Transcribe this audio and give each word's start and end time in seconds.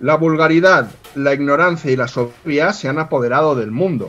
La 0.00 0.16
vulgaridad, 0.16 0.90
la 1.16 1.34
ignorancia 1.34 1.90
y 1.90 1.96
la 1.96 2.06
soberbia 2.06 2.72
se 2.72 2.88
han 2.88 3.00
apoderado 3.00 3.56
del 3.56 3.72
mundo. 3.72 4.08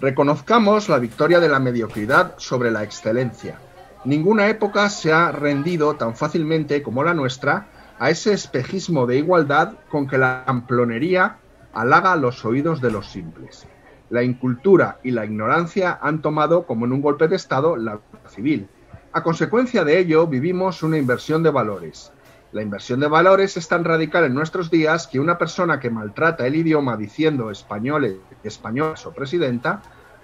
Reconozcamos 0.00 0.88
la 0.88 1.00
victoria 1.00 1.40
de 1.40 1.48
la 1.48 1.58
mediocridad 1.58 2.34
sobre 2.36 2.70
la 2.70 2.84
excelencia. 2.84 3.58
Ninguna 4.04 4.46
época 4.46 4.88
se 4.90 5.12
ha 5.12 5.32
rendido 5.32 5.96
tan 5.96 6.14
fácilmente 6.14 6.84
como 6.84 7.02
la 7.02 7.14
nuestra 7.14 7.66
a 7.98 8.10
ese 8.10 8.32
espejismo 8.32 9.06
de 9.06 9.16
igualdad 9.16 9.72
con 9.90 10.06
que 10.06 10.18
la 10.18 10.44
amplonería 10.46 11.38
halaga 11.72 12.14
los 12.14 12.44
oídos 12.44 12.80
de 12.80 12.92
los 12.92 13.08
simples. 13.08 13.66
La 14.10 14.22
incultura 14.22 14.98
y 15.02 15.10
la 15.10 15.24
ignorancia 15.24 15.98
han 16.00 16.22
tomado, 16.22 16.64
como 16.64 16.84
en 16.84 16.92
un 16.92 17.02
golpe 17.02 17.26
de 17.26 17.34
Estado, 17.34 17.76
la 17.76 17.98
civil. 18.28 18.68
A 19.12 19.24
consecuencia 19.24 19.82
de 19.82 19.98
ello, 19.98 20.28
vivimos 20.28 20.84
una 20.84 20.96
inversión 20.96 21.42
de 21.42 21.50
valores. 21.50 22.12
La 22.54 22.62
inversión 22.62 23.00
de 23.00 23.08
valores 23.08 23.56
es 23.56 23.66
tan 23.66 23.82
radical 23.82 24.22
en 24.22 24.32
nuestros 24.32 24.70
días 24.70 25.08
que 25.08 25.18
una 25.18 25.36
persona 25.36 25.80
que 25.80 25.90
maltrata 25.90 26.46
el 26.46 26.54
idioma 26.54 26.96
diciendo 26.96 27.50
españoles, 27.50 28.14
españoles 28.44 29.04
o 29.06 29.10
presidenta, 29.10 29.82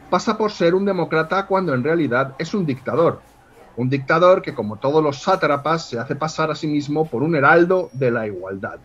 pasa 0.09 0.39
por 0.39 0.53
ser 0.53 0.77
un 0.77 0.85
demócrata 0.85 1.47
cuando 1.47 1.75
en 1.75 1.83
realidad 1.83 2.37
es 2.39 2.55
un 2.55 2.65
dictador. 2.65 3.21
Un 3.77 3.91
dictador 3.91 4.43
que, 4.43 4.55
como 4.55 4.77
todos 4.77 5.03
los 5.03 5.21
sátrapas, 5.21 5.89
se 5.89 5.99
hace 5.99 6.15
pasar 6.15 6.53
a 6.53 6.55
sí 6.55 6.69
mismo 6.69 7.05
por 7.05 7.25
un 7.25 7.35
heraldo 7.35 7.91
de 7.95 8.13
la 8.13 8.29
igualdad. 8.29 8.79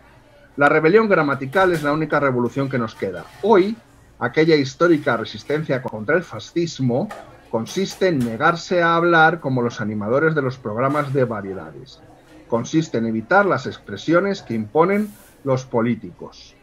La 0.56 0.68
rebelión 0.68 1.08
gramatical 1.08 1.70
es 1.70 1.84
la 1.84 1.92
única 1.92 2.18
revolución 2.18 2.68
que 2.68 2.78
nos 2.78 2.96
queda. 2.96 3.26
Hoy, 3.42 3.76
aquella 4.18 4.56
histórica 4.56 5.16
resistencia 5.16 5.82
contra 5.82 6.16
el 6.16 6.24
fascismo 6.24 7.08
consiste 7.48 8.08
en 8.08 8.18
negarse 8.18 8.82
a 8.82 8.96
hablar 8.96 9.38
como 9.38 9.62
los 9.62 9.80
animadores 9.80 10.34
de 10.34 10.42
los 10.42 10.58
programas 10.58 11.12
de 11.12 11.24
variedades 11.24 12.00
consiste 12.48 12.98
en 12.98 13.06
evitar 13.06 13.46
las 13.46 13.66
expresiones 13.66 14.42
que 14.42 14.54
imponen 14.54 15.10
los 15.44 15.64
políticos. 15.64 16.54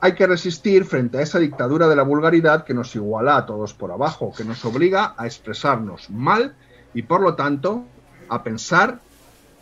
Hay 0.00 0.14
que 0.14 0.26
resistir 0.26 0.84
frente 0.84 1.18
a 1.18 1.22
esa 1.22 1.38
dictadura 1.38 1.86
de 1.86 1.94
la 1.94 2.02
vulgaridad 2.02 2.64
que 2.64 2.74
nos 2.74 2.94
iguala 2.96 3.36
a 3.36 3.46
todos 3.46 3.72
por 3.72 3.92
abajo, 3.92 4.32
que 4.36 4.44
nos 4.44 4.64
obliga 4.64 5.14
a 5.16 5.26
expresarnos 5.26 6.10
mal 6.10 6.54
y 6.92 7.02
por 7.02 7.20
lo 7.20 7.34
tanto 7.34 7.84
a 8.28 8.42
pensar 8.42 8.98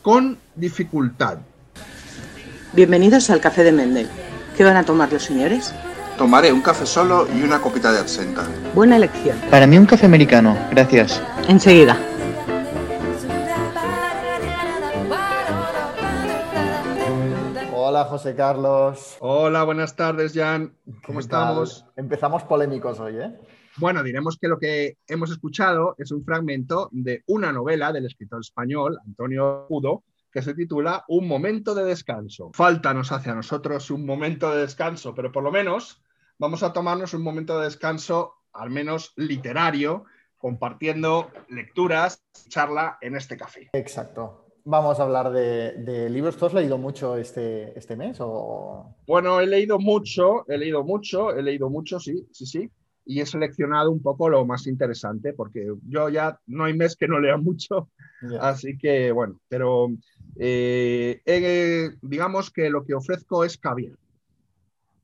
con 0.01 0.39
dificultad. 0.55 1.39
Bienvenidos 2.73 3.29
al 3.31 3.41
Café 3.41 3.65
de 3.65 3.73
Mendel. 3.73 4.09
¿Qué 4.57 4.65
van 4.65 4.77
a 4.77 4.85
tomar 4.85 5.13
los 5.13 5.25
señores? 5.25 5.75
Tomaré 6.17 6.53
un 6.53 6.63
café 6.63 6.87
solo 6.87 7.27
y 7.35 7.43
una 7.43 7.61
copita 7.61 7.93
de 7.93 7.99
absenta. 7.99 8.43
Buena 8.75 8.97
elección. 8.97 9.37
Para 9.51 9.67
mí 9.67 9.77
un 9.77 9.87
café 9.87 10.07
americano, 10.07 10.57
gracias. 10.71 11.21
Enseguida. 11.49 11.99
Hola 18.01 18.09
José 18.09 18.35
Carlos. 18.35 19.19
Hola, 19.21 19.63
buenas 19.65 19.95
tardes, 19.95 20.33
Jan. 20.33 20.75
¿Cómo 21.05 21.21
estamos? 21.21 21.85
Empezamos 21.97 22.45
polémicos 22.45 22.99
hoy, 22.99 23.19
¿eh? 23.19 23.39
Bueno, 23.77 24.03
diremos 24.03 24.39
que 24.41 24.49
lo 24.49 24.59
que 24.59 24.97
hemos 25.07 25.31
escuchado 25.31 25.97
es 25.99 26.11
un 26.11 26.25
fragmento 26.25 26.89
de 26.93 27.23
una 27.27 27.53
novela 27.53 27.93
del 27.93 28.07
escritor 28.07 28.41
español 28.41 28.99
Antonio 29.05 29.67
Udo 29.69 30.05
que 30.33 30.41
se 30.41 30.55
titula 30.55 31.05
Un 31.09 31.29
momento 31.29 31.75
de 31.75 31.85
descanso. 31.85 32.51
Falta 32.55 32.95
nos 32.95 33.13
hace 33.13 33.29
a 33.29 33.35
nosotros 33.35 33.91
un 33.91 34.07
momento 34.07 34.51
de 34.51 34.63
descanso, 34.63 35.15
pero 35.15 35.31
por 35.31 35.45
lo 35.45 35.53
menos 35.53 36.03
vamos 36.39 36.63
a 36.63 36.73
tomarnos 36.73 37.13
un 37.13 37.23
momento 37.23 37.59
de 37.59 37.67
descanso, 37.67 38.33
al 38.55 38.71
menos 38.71 39.13
literario, 39.17 40.07
compartiendo 40.39 41.31
lecturas, 41.51 42.25
charla 42.49 42.97
en 43.03 43.15
este 43.15 43.37
café. 43.37 43.69
Exacto. 43.75 44.40
Vamos 44.65 45.01
a 45.01 45.03
hablar 45.05 45.31
de, 45.31 45.73
de 45.73 46.11
libros. 46.11 46.37
¿Tú 46.37 46.47
has 46.47 46.55
leído 46.55 46.79
mucho 46.79 47.17
este, 47.17 47.79
este 47.79 47.97
mes? 47.97 48.19
O... 48.21 48.95
Bueno, 49.07 49.41
he 49.41 49.47
leído 49.47 49.79
mucho, 49.79 50.45
he 50.49 50.59
leído 50.59 50.85
mucho, 50.85 51.35
he 51.35 51.43
leído 51.43 51.71
mucho, 51.71 51.99
sí, 51.99 52.27
sí, 52.33 52.47
sí. 52.47 52.71
Y 53.07 53.21
he 53.21 53.27
seleccionado 53.27 53.91
un 53.91 54.03
poco 54.03 54.29
lo 54.29 54.45
más 54.45 54.67
interesante, 54.67 55.33
porque 55.33 55.67
yo 55.89 56.09
ya 56.11 56.39
no 56.47 56.65
hay 56.65 56.75
mes 56.75 56.97
que 56.97 57.09
no 57.09 57.19
lea 57.19 57.37
mucho, 57.39 57.89
así 58.41 58.77
que 58.79 59.11
bueno, 59.11 59.41
pero 59.49 59.89
eh, 60.39 61.21
digamos 62.03 62.51
que 62.51 62.71
lo 62.71 62.85
que 62.85 62.95
ofrezco 62.95 63.45
es 63.45 63.57
caviar, 63.57 63.93
el 63.93 63.99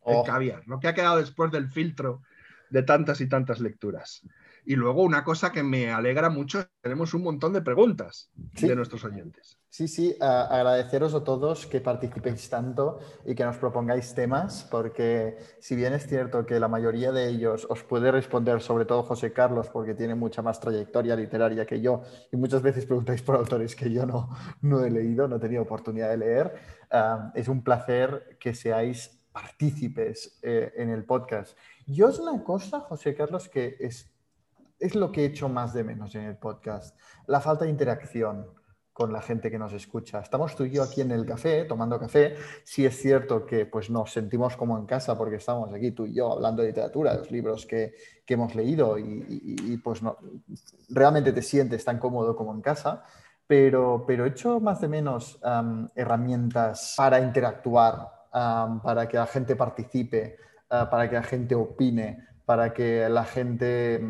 Oh, 0.03 0.23
caviar, 0.23 0.63
lo 0.67 0.79
que 0.79 0.87
ha 0.89 0.95
quedado 0.95 1.17
después 1.17 1.51
del 1.51 1.69
filtro 1.69 2.23
de 2.71 2.83
tantas 2.83 3.21
y 3.21 3.29
tantas 3.29 3.61
lecturas. 3.61 4.23
Y 4.69 4.75
luego 4.75 5.03
una 5.05 5.23
cosa 5.23 5.53
que 5.53 5.63
me 5.63 5.93
alegra 5.93 6.29
mucho, 6.29 6.67
tenemos 6.83 7.15
un 7.15 7.23
montón 7.23 7.53
de 7.53 7.63
preguntas 7.63 8.31
Sí. 8.57 8.67
de 8.67 8.75
nuestros 8.75 9.05
oyentes. 9.05 9.59
Sí, 9.69 9.87
sí, 9.87 10.17
a- 10.21 10.43
agradeceros 10.47 11.15
a 11.15 11.23
todos 11.23 11.67
que 11.69 11.81
participéis 11.81 12.49
tanto 12.51 12.99
y 13.25 13.35
que 13.37 13.45
nos 13.45 13.59
propongáis 13.59 14.13
temas, 14.15 14.67
porque 14.71 15.37
si 15.61 15.77
bien 15.77 15.93
es 15.93 16.07
cierto 16.09 16.45
que 16.47 16.59
la 16.59 16.67
mayoría 16.67 17.13
de 17.13 17.29
ellos 17.29 17.67
os 17.71 17.85
puede 17.85 18.11
responder, 18.11 18.61
sobre 18.61 18.87
todo 18.87 19.03
José 19.05 19.33
Carlos, 19.33 19.69
porque 19.69 19.95
tiene 19.95 20.15
mucha 20.17 20.43
más 20.43 20.59
trayectoria 20.59 21.15
literaria 21.15 21.65
que 21.65 21.81
yo, 21.81 22.03
y 22.33 22.37
muchas 22.37 22.63
veces 22.63 22.87
preguntáis 22.87 23.23
por 23.23 23.37
autores 23.37 23.77
que 23.77 23.91
yo 23.93 24.05
no, 24.05 24.31
no 24.63 24.85
he 24.85 24.91
leído, 24.91 25.29
no 25.29 25.37
he 25.37 25.41
tenido 25.41 25.63
oportunidad 25.63 26.09
de 26.11 26.17
leer, 26.17 26.55
ah, 26.91 27.31
es 27.37 27.47
un 27.49 27.63
placer 27.63 28.37
que 28.41 28.53
seáis 28.55 29.13
partícipes 29.31 30.39
eh, 30.43 30.73
en 30.77 30.89
el 30.91 31.05
podcast. 31.05 31.57
Yo 31.87 32.09
es 32.09 32.19
una 32.19 32.43
cosa, 32.43 32.81
José 32.81 33.15
Carlos, 33.15 33.49
que 33.49 33.77
es, 33.79 34.11
es 34.79 34.95
lo 34.95 35.13
que 35.13 35.23
he 35.23 35.27
hecho 35.27 35.49
más 35.49 35.73
de 35.75 35.85
menos 35.85 36.15
en 36.15 36.23
el 36.23 36.37
podcast, 36.37 36.99
la 37.27 37.41
falta 37.41 37.65
de 37.65 37.71
interacción 37.71 38.47
con 38.97 39.13
la 39.13 39.21
gente 39.21 39.51
que 39.51 39.59
nos 39.59 39.75
escucha. 39.75 40.21
Estamos 40.21 40.57
tú 40.57 40.65
y 40.65 40.71
yo 40.71 40.83
aquí 40.83 41.03
en 41.03 41.11
el 41.11 41.27
café, 41.27 41.65
tomando 41.65 42.01
café. 42.01 42.35
Sí 42.65 42.87
es 42.87 42.97
cierto 42.99 43.45
que 43.45 43.67
pues, 43.67 43.91
nos 43.91 44.11
sentimos 44.11 44.57
como 44.57 44.79
en 44.79 44.87
casa 44.87 45.19
porque 45.19 45.37
estamos 45.37 45.71
aquí 45.75 45.91
tú 45.91 46.07
y 46.07 46.15
yo 46.15 46.33
hablando 46.33 46.63
de 46.63 46.69
literatura, 46.69 47.13
de 47.13 47.19
los 47.19 47.31
libros 47.31 47.67
que, 47.67 47.93
que 48.25 48.35
hemos 48.35 48.55
leído 48.55 48.99
y, 48.99 49.79
pues 49.85 50.03
no, 50.03 50.17
realmente 50.89 51.35
te 51.35 51.43
sientes 51.43 51.85
tan 51.85 51.99
cómodo 51.99 52.35
como 52.35 52.55
en 52.55 52.63
casa. 52.63 53.03
Pero, 53.47 54.03
pero 54.07 54.25
he 54.25 54.31
hecho 54.31 54.61
más 54.61 54.81
de 54.81 54.89
menos 54.89 55.39
am, 55.43 55.91
herramientas 55.95 56.95
para 56.97 57.21
interactuar, 57.21 58.29
para 58.33 59.07
que 59.07 59.19
la 59.19 59.27
gente 59.27 59.57
participe, 59.57 60.39
ah, 60.71 60.89
para 60.89 61.09
que 61.09 61.17
la 61.17 61.23
gente 61.23 61.55
opine, 61.55 62.27
para 62.47 62.73
que 62.73 63.09
la 63.09 63.25
gente 63.25 63.97
eh, 63.97 64.01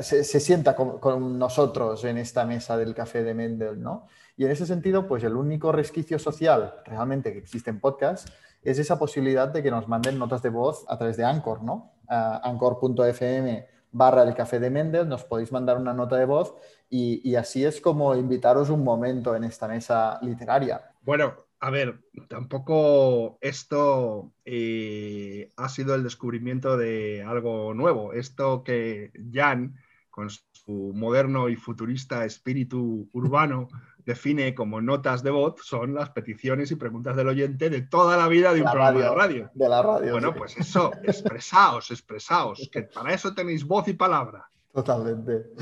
se, 0.00 0.24
se 0.24 0.40
sienta 0.40 0.74
con, 0.74 1.38
nosotros 1.38 2.02
en 2.04 2.16
esta 2.16 2.46
mesa 2.46 2.76
del 2.78 2.94
café 2.94 3.22
de 3.22 3.34
Mendel, 3.34 3.80
¿no? 3.80 4.06
Y 4.36 4.46
en 4.46 4.50
ese 4.50 4.66
sentido, 4.66 5.06
pues 5.06 5.22
el 5.24 5.36
único 5.36 5.70
resquicio 5.70 6.18
social 6.18 6.74
realmente 6.86 7.32
que 7.32 7.38
existe 7.38 7.68
en 7.68 7.80
podcast 7.80 8.28
es 8.62 8.78
esa 8.78 8.98
posibilidad 8.98 9.48
de 9.48 9.62
que 9.62 9.70
nos 9.70 9.88
manden 9.88 10.18
notas 10.18 10.42
de 10.42 10.48
voz 10.48 10.86
a 10.88 10.96
través 10.96 11.18
de 11.18 11.24
Anchor, 11.24 11.62
¿no? 11.62 11.92
Anchor.fm 12.08 13.66
barra 13.92 14.22
el 14.22 14.34
café 14.34 14.58
de 14.58 14.70
Mendel, 14.70 15.08
nos 15.08 15.24
podéis 15.24 15.52
mandar 15.52 15.76
una 15.76 15.92
nota 15.92 16.16
de 16.16 16.24
voz 16.24 16.54
y 16.88 17.34
así 17.34 17.64
es 17.64 17.80
como 17.80 18.14
invitaros 18.14 18.70
un 18.70 18.82
momento 18.82 19.36
en 19.36 19.44
esta 19.44 19.68
mesa 19.68 20.18
literaria. 20.22 20.92
Bueno, 21.02 21.34
a 21.60 21.70
ver, 21.70 22.00
tampoco 22.28 23.38
esto 23.40 24.32
eh, 24.44 25.52
ha 25.56 25.68
sido 25.68 25.94
el 25.94 26.04
descubrimiento 26.04 26.76
de 26.76 27.24
algo 27.26 27.74
nuevo. 27.74 28.12
Esto 28.12 28.62
que 28.62 29.10
Jan, 29.32 29.74
con 30.10 30.30
su 30.30 30.92
moderno 30.94 31.48
y 31.48 31.56
futurista 31.56 32.24
espíritu 32.24 33.08
urbano, 33.12 33.68
define 34.04 34.54
como 34.54 34.80
notas 34.80 35.22
de 35.22 35.30
voz, 35.30 35.56
son 35.64 35.94
las 35.94 36.10
peticiones 36.10 36.70
y 36.70 36.76
preguntas 36.76 37.16
del 37.16 37.28
oyente 37.28 37.70
de 37.70 37.82
toda 37.82 38.16
la 38.16 38.28
vida 38.28 38.54
de 38.54 38.60
un 38.60 38.66
La 38.66 38.72
programa 38.72 39.00
radio. 39.00 39.10
de 39.10 39.16
radio. 39.16 39.50
De 39.54 39.68
la 39.68 39.82
radio. 39.82 40.12
Bueno, 40.12 40.32
sí. 40.32 40.38
pues 40.38 40.56
eso, 40.58 40.92
expresaos, 41.02 41.90
expresaos, 41.90 42.68
que 42.72 42.82
para 42.82 43.12
eso 43.12 43.34
tenéis 43.34 43.64
voz 43.64 43.88
y 43.88 43.94
palabra. 43.94 44.48
Totalmente. 44.72 45.54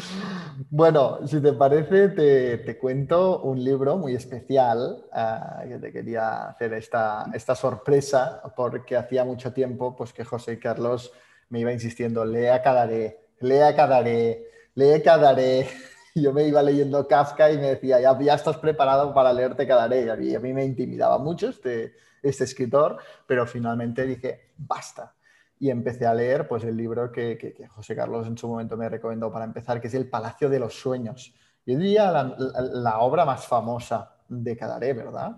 Bueno, 0.68 1.26
si 1.26 1.40
te 1.40 1.52
parece, 1.52 2.08
te, 2.08 2.58
te 2.58 2.76
cuento 2.76 3.40
un 3.42 3.62
libro 3.62 3.96
muy 3.96 4.14
especial 4.14 5.04
ah, 5.12 5.62
que 5.66 5.78
te 5.78 5.92
quería 5.92 6.48
hacer 6.48 6.72
esta, 6.74 7.26
esta 7.32 7.54
sorpresa 7.54 8.42
porque 8.56 8.96
hacía 8.96 9.24
mucho 9.24 9.52
tiempo 9.52 9.94
pues, 9.94 10.12
que 10.12 10.24
José 10.24 10.58
Carlos 10.58 11.12
me 11.48 11.60
iba 11.60 11.72
insistiendo, 11.72 12.24
lea 12.24 12.60
Cadaré, 12.62 13.20
lea 13.40 13.74
Cadaré, 13.76 14.50
lea 14.74 15.02
Cadaré. 15.02 15.68
Y 16.14 16.22
Yo 16.22 16.32
me 16.32 16.44
iba 16.48 16.62
leyendo 16.62 17.06
Kafka 17.06 17.52
y 17.52 17.58
me 17.58 17.68
decía, 17.68 18.00
ya, 18.00 18.18
ya 18.18 18.34
estás 18.34 18.56
preparado 18.56 19.14
para 19.14 19.32
leerte 19.32 19.66
Cadaré. 19.66 20.04
Y 20.04 20.08
a 20.08 20.16
mí, 20.16 20.34
a 20.34 20.40
mí 20.40 20.52
me 20.52 20.64
intimidaba 20.64 21.18
mucho 21.18 21.50
este, 21.50 21.94
este 22.22 22.44
escritor, 22.44 22.98
pero 23.26 23.46
finalmente 23.46 24.04
dije, 24.04 24.50
basta 24.56 25.14
y 25.58 25.70
empecé 25.70 26.06
a 26.06 26.14
leer 26.14 26.46
pues, 26.48 26.64
el 26.64 26.76
libro 26.76 27.10
que, 27.10 27.38
que- 27.38 27.52
que 27.54 27.66
José 27.66 27.94
Carlos 27.96 28.26
en 28.26 28.36
su 28.36 28.46
momento 28.48 28.76
me 28.76 28.88
recomendó 28.88 29.32
para 29.32 29.44
empezar, 29.44 29.80
que 29.80 29.88
es 29.88 29.94
El 29.94 30.08
Palacio 30.08 30.48
de 30.50 30.58
los 30.60 30.74
Sueños. 30.74 31.34
Yo 31.64 31.76
diría 31.78 32.10
la, 32.12 32.22
la- 32.38 32.60
la 32.60 32.98
obra 32.98 33.24
más 33.24 33.46
famosa 33.46 34.16
de 34.28 34.56
Cadaré, 34.56 34.92
¿verdad? 34.92 35.36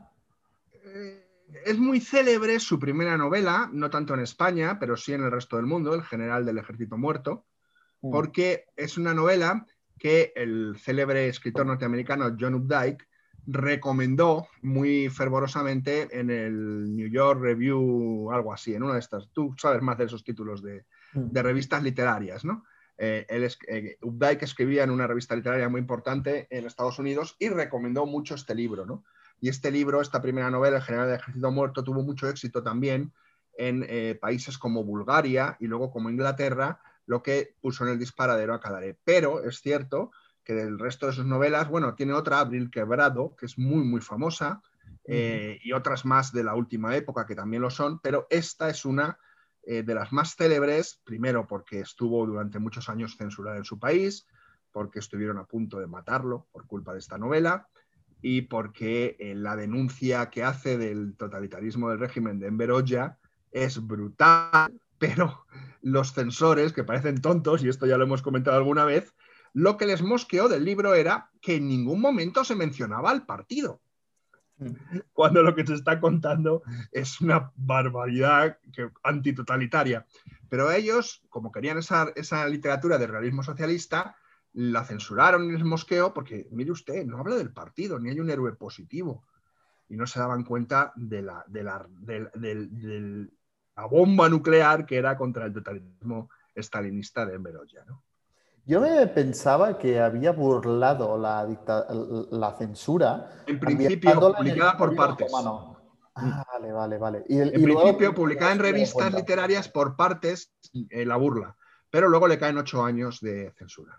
Eh, 0.72 1.24
Es 1.64 1.78
muy 1.78 2.00
célebre 2.00 2.60
su 2.60 2.78
primera 2.78 3.16
novela, 3.16 3.70
no 3.72 3.88
tanto 3.88 4.12
en 4.14 4.20
España, 4.20 4.76
pero 4.78 4.96
sí 4.96 5.12
en 5.14 5.22
el 5.22 5.30
resto 5.30 5.56
del 5.56 5.64
mundo, 5.66 5.94
El 5.94 6.02
general 6.02 6.44
del 6.44 6.58
ejército 6.58 6.98
muerto, 6.98 7.46
Mm. 8.02 8.10
porque 8.12 8.66
es 8.76 8.96
una 8.98 9.12
novela 9.14 9.66
que 9.98 10.32
el 10.36 10.76
célebre 10.78 11.26
escritor 11.28 11.66
norteamericano 11.66 12.36
John 12.38 12.54
Updike 12.54 13.08
recomendó 13.50 14.46
muy 14.60 15.08
fervorosamente 15.08 16.08
en 16.12 16.28
el 16.30 16.94
New 16.94 17.08
York 17.08 17.40
Review, 17.40 18.30
algo 18.30 18.52
así, 18.52 18.74
en 18.74 18.82
una 18.82 18.92
de 18.94 19.00
estas. 19.00 19.30
Tú 19.32 19.54
sabes 19.56 19.80
más 19.80 19.96
de 19.96 20.04
esos 20.04 20.22
títulos 20.22 20.62
de, 20.62 20.84
Mm. 21.14 21.30
de 21.32 21.42
revistas 21.42 21.82
literarias, 21.82 22.44
¿no? 22.44 22.64
Eh, 22.98 23.24
él 23.30 23.44
es- 23.44 23.58
eh, 23.66 23.96
Updike 24.02 24.42
escribía 24.44 24.84
en 24.84 24.90
una 24.90 25.06
revista 25.06 25.34
literaria 25.34 25.68
muy 25.70 25.80
importante 25.80 26.46
en 26.50 26.66
Estados 26.66 26.98
Unidos 26.98 27.36
y 27.38 27.48
recomendó 27.48 28.04
mucho 28.04 28.34
este 28.34 28.54
libro, 28.54 28.84
¿no? 28.84 29.04
Y 29.40 29.48
este 29.48 29.70
libro, 29.70 30.02
esta 30.02 30.20
primera 30.20 30.50
novela, 30.50 30.76
El 30.78 30.82
general 30.82 31.06
del 31.06 31.16
ejército 31.20 31.50
muerto, 31.50 31.82
tuvo 31.82 32.02
mucho 32.02 32.28
éxito 32.28 32.62
también 32.62 33.12
en 33.56 33.86
eh, 33.88 34.18
países 34.20 34.58
como 34.58 34.84
Bulgaria 34.84 35.56
y 35.58 35.66
luego 35.68 35.90
como 35.90 36.10
Inglaterra, 36.10 36.80
lo 37.06 37.22
que 37.22 37.54
puso 37.62 37.84
en 37.86 37.92
el 37.92 37.98
disparadero 37.98 38.52
a 38.52 38.60
Cadaré. 38.60 38.98
Pero 39.04 39.42
es 39.42 39.60
cierto 39.60 40.10
que 40.48 40.54
del 40.54 40.78
resto 40.78 41.06
de 41.06 41.12
sus 41.12 41.26
novelas, 41.26 41.68
bueno, 41.68 41.94
tiene 41.94 42.14
otra, 42.14 42.40
Abril 42.40 42.70
Quebrado, 42.70 43.36
que 43.36 43.44
es 43.44 43.58
muy, 43.58 43.84
muy 43.84 44.00
famosa, 44.00 44.62
eh, 45.04 45.58
y 45.62 45.72
otras 45.72 46.06
más 46.06 46.32
de 46.32 46.42
la 46.42 46.54
última 46.54 46.96
época 46.96 47.26
que 47.26 47.34
también 47.34 47.60
lo 47.60 47.68
son, 47.68 48.00
pero 48.00 48.26
esta 48.30 48.70
es 48.70 48.86
una 48.86 49.18
eh, 49.62 49.82
de 49.82 49.94
las 49.94 50.10
más 50.10 50.36
célebres, 50.36 51.02
primero 51.04 51.46
porque 51.46 51.80
estuvo 51.80 52.24
durante 52.26 52.58
muchos 52.58 52.88
años 52.88 53.14
censurada 53.18 53.58
en 53.58 53.66
su 53.66 53.78
país, 53.78 54.26
porque 54.72 55.00
estuvieron 55.00 55.36
a 55.36 55.44
punto 55.44 55.80
de 55.80 55.86
matarlo 55.86 56.46
por 56.50 56.66
culpa 56.66 56.94
de 56.94 57.00
esta 57.00 57.18
novela, 57.18 57.68
y 58.22 58.42
porque 58.42 59.16
eh, 59.18 59.34
la 59.34 59.54
denuncia 59.54 60.30
que 60.30 60.44
hace 60.44 60.78
del 60.78 61.14
totalitarismo 61.18 61.90
del 61.90 62.00
régimen 62.00 62.38
de 62.38 62.46
Enver 62.46 62.70
Hoxha 62.70 63.18
es 63.50 63.86
brutal, 63.86 64.72
pero 64.98 65.44
los 65.82 66.14
censores, 66.14 66.72
que 66.72 66.84
parecen 66.84 67.20
tontos, 67.20 67.62
y 67.62 67.68
esto 67.68 67.84
ya 67.84 67.98
lo 67.98 68.04
hemos 68.04 68.22
comentado 68.22 68.56
alguna 68.56 68.86
vez, 68.86 69.14
lo 69.52 69.76
que 69.76 69.86
les 69.86 70.02
mosqueó 70.02 70.48
del 70.48 70.64
libro 70.64 70.94
era 70.94 71.30
que 71.40 71.56
en 71.56 71.68
ningún 71.68 72.00
momento 72.00 72.44
se 72.44 72.54
mencionaba 72.54 73.10
al 73.10 73.26
partido 73.26 73.80
cuando 75.12 75.42
lo 75.42 75.54
que 75.54 75.66
se 75.66 75.74
está 75.74 76.00
contando 76.00 76.62
es 76.92 77.20
una 77.20 77.52
barbaridad 77.56 78.58
antitotalitaria. 79.02 80.06
Pero 80.48 80.70
ellos, 80.72 81.22
como 81.28 81.52
querían 81.52 81.78
esa, 81.78 82.48
literatura 82.48 82.98
de 82.98 83.06
realismo 83.06 83.42
socialista, 83.42 84.16
la 84.52 84.84
censuraron 84.84 85.44
y 85.44 85.52
les 85.52 85.64
mosqueó 85.64 86.12
porque, 86.12 86.48
mire 86.50 86.72
usted, 86.72 87.04
no 87.04 87.18
habla 87.18 87.36
del 87.36 87.52
partido, 87.52 87.98
ni 87.98 88.10
hay 88.10 88.20
un 88.20 88.30
héroe 88.30 88.52
positivo. 88.54 89.24
Y 89.88 89.96
no 89.96 90.06
se 90.06 90.20
daban 90.20 90.44
cuenta 90.44 90.92
de 90.96 91.22
la, 91.22 91.44
bomba 93.90 94.28
nuclear 94.28 94.84
que 94.86 94.96
era 94.96 95.16
contra 95.16 95.46
el 95.46 95.52
totalitarismo 95.52 96.30
estalinista 96.54 97.24
de 97.24 97.36
Hoxha, 97.36 97.84
¿no? 97.86 98.02
Yo 98.68 98.80
me 98.82 99.06
pensaba 99.06 99.78
que 99.78 99.98
había 99.98 100.30
burlado 100.32 101.16
la, 101.16 101.46
dicta- 101.46 101.86
la 102.30 102.52
censura. 102.52 103.30
En 103.46 103.58
principio, 103.58 104.20
publicada 104.36 104.76
por 104.76 104.94
partes. 104.94 105.26
Otomano. 105.32 105.78
Ah, 106.14 106.44
vale, 106.52 106.72
vale, 106.72 106.98
vale. 106.98 107.24
Y 107.28 107.38
el- 107.38 107.54
En 107.54 107.60
y 107.62 107.64
luego- 107.64 107.80
principio, 107.80 108.14
publicada 108.14 108.52
en 108.52 108.58
dio 108.58 108.66
revistas 108.66 109.14
literarias 109.14 109.68
por 109.68 109.96
partes, 109.96 110.52
eh, 110.90 111.06
la 111.06 111.16
burla. 111.16 111.56
Pero 111.90 112.08
luego 112.10 112.28
le 112.28 112.38
caen 112.38 112.58
ocho 112.58 112.84
años 112.84 113.20
de 113.22 113.52
censura. 113.56 113.96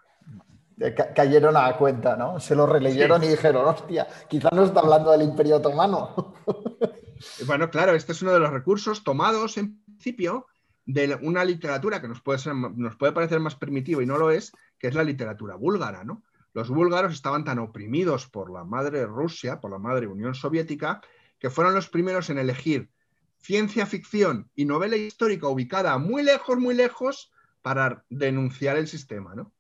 Eh, 0.80 0.94
ca- 0.94 1.14
cayeron 1.16 1.58
a 1.58 1.76
cuenta, 1.76 2.16
¿no? 2.16 2.40
Se 2.40 2.54
lo 2.56 2.68
releyeron 2.68 3.24
y 3.24 3.28
dijeron, 3.30 3.66
hostia, 3.68 4.08
quizás 4.28 4.52
no 4.54 4.64
está 4.64 4.82
hablando 4.82 5.10
del 5.12 5.24
Imperio 5.24 5.58
Otomano. 5.58 6.34
Bueno, 7.46 7.70
claro, 7.70 7.96
este 7.96 8.14
es 8.14 8.22
uno 8.22 8.32
de 8.32 8.40
los 8.40 8.50
recursos 8.50 9.04
tomados 9.04 9.58
en 9.58 9.84
principio 9.84 10.46
de 10.92 11.20
una 11.22 11.46
literatura 11.46 12.02
que 12.02 12.08
nos 12.08 12.20
puede, 12.22 12.40
ser- 12.40 12.56
nos 12.56 12.96
puede 12.96 13.14
parecer 13.14 13.40
más 13.40 13.56
primitivo 13.56 14.02
y 14.02 14.08
no 14.08 14.18
lo 14.18 14.32
es, 14.32 14.52
que 14.80 14.88
es 14.88 14.96
la 14.96 15.04
literatura 15.04 15.56
búlgara, 15.56 16.04
¿no? 16.04 16.24
Los 16.54 16.70
búlgaros 16.70 17.14
estaban 17.14 17.44
tan 17.44 17.60
oprimidos 17.60 18.28
por 18.28 18.50
la 18.52 18.64
madre 18.64 19.06
Rusia, 19.06 19.60
por 19.62 19.70
la 19.70 19.78
madre 19.78 20.08
Unión 20.08 20.34
Soviética, 20.34 21.00
que 21.38 21.52
fueron 21.52 21.76
los 21.76 21.90
primeros 21.90 22.32
en 22.32 22.40
elegir 22.40 22.90
ciencia 23.38 23.86
ficción 23.86 24.50
y 24.56 24.66
novela 24.66 24.96
histórica 24.96 25.48
ubicada 25.48 25.96
muy 26.00 26.24
lejos, 26.24 26.58
muy 26.58 26.74
lejos, 26.74 27.32
para 27.62 28.04
denunciar 28.10 28.76
el 28.78 28.88
sistema, 28.88 29.36
¿no? 29.36 29.52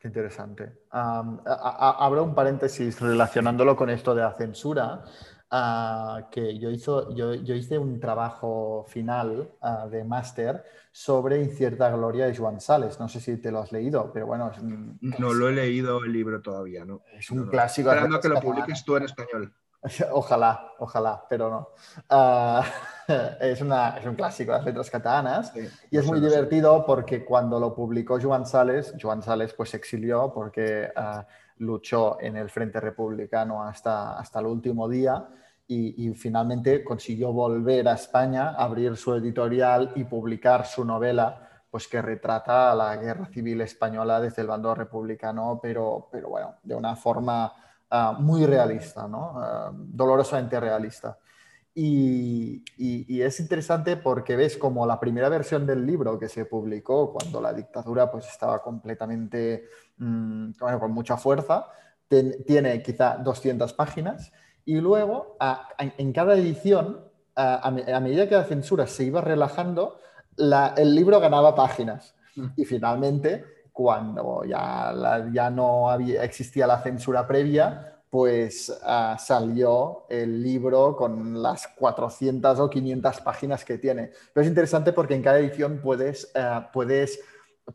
Qué 0.00 0.08
interesante. 0.08 0.72
A- 0.90 1.96
abro 2.00 2.24
un 2.24 2.34
paréntesis 2.34 3.00
relacionándolo 3.00 3.76
con 3.76 3.88
esto 3.88 4.14
de 4.16 4.22
la 4.22 4.32
censura, 4.34 5.04
ah, 5.50 6.28
que 6.30 6.58
yo, 6.58 6.70
hizo, 6.70 7.14
yo, 7.14 7.34
yo 7.34 7.54
hice 7.54 7.78
un 7.78 8.00
trabajo 8.00 8.84
final 8.88 9.50
ah, 9.60 9.86
de 9.90 10.04
máster 10.04 10.64
sobre 10.92 11.40
Incierta 11.40 11.90
Gloria 11.90 12.26
de 12.26 12.36
Joan 12.36 12.60
Sales. 12.60 12.98
No 12.98 13.08
sé 13.08 13.20
si 13.20 13.36
te 13.36 13.50
lo 13.50 13.60
has 13.60 13.72
leído, 13.72 14.10
pero 14.12 14.26
bueno, 14.26 14.50
es 14.50 14.58
un, 14.58 14.98
No 15.00 15.32
lo 15.32 15.48
he 15.48 15.52
leído 15.52 16.04
el 16.04 16.12
libro 16.12 16.40
todavía, 16.40 16.84
¿no? 16.84 17.02
es 17.12 17.30
un 17.30 17.46
No, 17.46 17.50
clásico. 17.50 17.90
Esperando 17.90 18.16
a 18.16 18.20
que 18.20 18.28
lo 18.28 18.40
publiques 18.40 18.84
tú 18.84 18.96
en 18.96 19.04
español. 19.04 19.52
Ojalá, 20.12 20.74
ojalá, 20.78 21.24
pero 21.26 21.48
no. 21.48 21.68
Ah, 22.10 22.62
es, 23.40 23.62
una, 23.62 23.96
es 23.96 24.04
un 24.04 24.14
clásico 24.14 24.52
de 24.52 24.58
las 24.58 24.66
letras 24.66 24.90
catalanas. 24.90 25.52
Sí, 25.54 25.66
Y 25.90 25.96
es 25.96 26.04
muy 26.04 26.20
divertido 26.20 26.84
porque 26.84 27.24
cuando 27.24 27.58
lo 27.58 27.74
publicó 27.74 28.20
Joan 28.20 28.44
Sales, 28.44 28.94
Joan 29.00 29.22
Sales 29.22 29.54
pues 29.54 29.70
se 29.70 29.78
exilió 29.78 30.32
porque 30.34 30.92
luchó 31.56 32.18
en 32.20 32.36
el 32.36 32.50
Frente 32.50 32.78
Republicano 32.78 33.62
hasta, 33.62 34.18
hasta 34.18 34.40
el 34.40 34.46
último 34.46 34.86
día 34.86 35.26
y, 35.72 36.08
y 36.08 36.14
finalmente 36.14 36.82
consiguió 36.82 37.32
volver 37.32 37.86
a 37.86 37.92
España, 37.94 38.50
abrir 38.50 38.96
su 38.96 39.14
editorial 39.14 39.92
y 39.94 40.02
publicar 40.04 40.66
su 40.66 40.84
novela 40.84 41.46
pues 41.70 41.86
que 41.86 42.02
retrata 42.02 42.74
la 42.74 42.96
guerra 42.96 43.26
civil 43.26 43.60
española 43.60 44.20
desde 44.20 44.42
el 44.42 44.48
bando 44.48 44.74
republicano, 44.74 45.60
pero, 45.62 46.08
pero 46.10 46.28
bueno, 46.28 46.56
de 46.64 46.74
una 46.74 46.96
forma 46.96 47.52
ah, 47.88 48.16
muy 48.18 48.44
realista, 48.46 49.06
¿no? 49.06 49.34
Ah, 49.36 49.70
dolorosamente 49.72 50.58
realista. 50.58 51.16
Y, 51.72 52.64
y- 52.76 53.06
y 53.16 53.22
es 53.22 53.38
interesante 53.38 53.96
porque 53.96 54.34
ves 54.34 54.56
como 54.58 54.84
la 54.86 54.98
primera 54.98 55.28
versión 55.28 55.64
del 55.66 55.86
libro 55.86 56.18
que 56.18 56.28
se 56.28 56.44
publicó 56.46 57.12
cuando 57.12 57.40
la 57.40 57.52
dictadura 57.52 58.10
pues 58.10 58.26
estaba 58.26 58.60
completamente, 58.60 59.66
mm, 59.98 60.50
bueno, 60.58 60.80
con 60.80 60.90
mucha 60.90 61.16
fuerza, 61.16 61.68
ten- 62.08 62.44
tiene 62.44 62.82
quizá 62.82 63.16
200 63.18 63.72
páginas 63.72 64.32
y 64.70 64.80
luego 64.80 65.36
a- 65.40 65.68
en, 65.78 65.92
en 65.98 66.12
cada 66.12 66.34
edición, 66.34 67.00
a, 67.34 67.66
a 67.66 67.70
me- 67.70 67.92
a 67.92 67.98
medida 68.00 68.28
que 68.28 68.36
la 68.36 68.44
censura 68.44 68.86
se 68.86 69.04
iba 69.04 69.20
relajando, 69.20 69.98
la- 70.36 70.74
el 70.76 70.94
libro 70.94 71.18
ganaba 71.18 71.54
páginas. 71.54 72.14
Mm. 72.36 72.46
Y 72.56 72.64
finalmente, 72.64 73.44
cuando 73.72 74.44
ya, 74.44 74.92
la- 74.92 75.28
ya 75.32 75.50
no 75.50 75.90
había, 75.90 76.22
existía 76.22 76.66
la 76.68 76.80
censura 76.82 77.26
previa, 77.26 77.96
pues 78.10 78.72
ah, 78.84 79.16
salió 79.18 80.04
el 80.08 80.42
libro 80.42 80.96
con 80.96 81.40
las 81.42 81.66
400 81.68 82.58
o 82.60 82.68
500 82.70 83.20
páginas 83.22 83.64
que 83.64 83.78
tiene. 83.78 84.10
Pero 84.32 84.42
es 84.42 84.48
interesante 84.48 84.92
porque 84.92 85.14
en 85.14 85.22
cada 85.22 85.38
edición 85.40 85.80
puedes, 85.82 86.30
ah, 86.36 86.70
puedes 86.72 87.20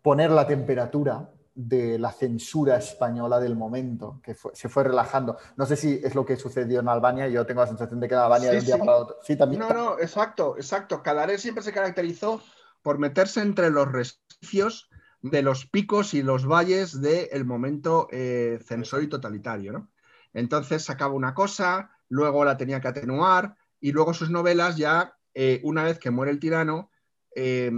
poner 0.01 0.31
la 0.31 0.46
temperatura 0.46 1.29
de 1.55 1.97
la 1.97 2.12
censura 2.12 2.75
española 2.77 3.39
del 3.39 3.55
momento, 3.55 4.19
que 4.21 4.35
fue- 4.35 4.53
se 4.53 4.67
fue 4.67 4.83
relajando. 4.83 5.38
No 5.55 5.65
sé 5.65 5.77
si 5.77 6.01
es 6.03 6.13
lo 6.13 6.25
que 6.25 6.35
sucedió 6.35 6.81
en 6.81 6.89
Albania, 6.89 7.27
yo 7.29 7.45
tengo 7.45 7.62
la 7.62 7.67
sensación 7.67 8.00
de 8.01 8.07
que 8.09 8.13
en 8.13 8.19
Albania 8.19 8.50
Sí, 8.50 8.55
de 8.55 8.59
un 8.59 8.65
día 8.65 8.75
sí. 8.75 8.79
para 8.81 8.97
otro. 8.97 9.17
Sí, 9.24 9.35
también. 9.38 9.62
No, 9.62 9.69
no, 9.69 10.00
exacto, 10.00 10.57
exacto. 10.57 11.01
Cadaré 11.01 11.38
siempre 11.38 11.63
se 11.63 11.71
caracterizó 11.71 12.41
por 12.81 13.00
meterse 13.00 13.41
entre 13.41 13.69
los 13.69 13.89
resquicios 13.89 14.89
de 15.21 15.41
los 15.41 15.65
picos 15.65 16.13
y 16.13 16.21
los 16.21 16.45
valles 16.45 17.01
del 17.01 17.45
momento 17.45 18.07
eh, 18.12 18.59
censor 18.63 19.01
y 19.01 19.07
totalitario, 19.07 19.71
¿no? 19.71 19.89
Entonces 20.33 20.83
sacaba 20.83 21.13
una 21.13 21.33
cosa, 21.33 21.89
luego 22.09 22.43
la 22.43 22.57
tenía 22.57 22.81
que 22.81 22.89
atenuar 22.89 23.55
y 23.79 23.93
luego 23.93 24.13
sus 24.13 24.29
novelas 24.29 24.75
ya, 24.75 25.15
eh, 25.33 25.62
una 25.63 25.83
vez 25.83 25.97
que 26.00 26.12
muere 26.12 26.31
el 26.31 26.39
tirano, 26.39 26.91
eh, 27.36 27.72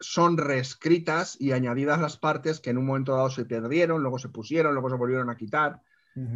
son 0.00 0.36
reescritas 0.36 1.40
y 1.40 1.52
añadidas 1.52 2.00
las 2.00 2.16
partes 2.16 2.60
que 2.60 2.70
en 2.70 2.78
un 2.78 2.86
momento 2.86 3.12
dado 3.12 3.30
se 3.30 3.44
perdieron, 3.44 4.02
luego 4.02 4.18
se 4.18 4.28
pusieron, 4.28 4.74
luego 4.74 4.90
se 4.90 4.96
volvieron 4.96 5.30
a 5.30 5.36
quitar. 5.36 5.80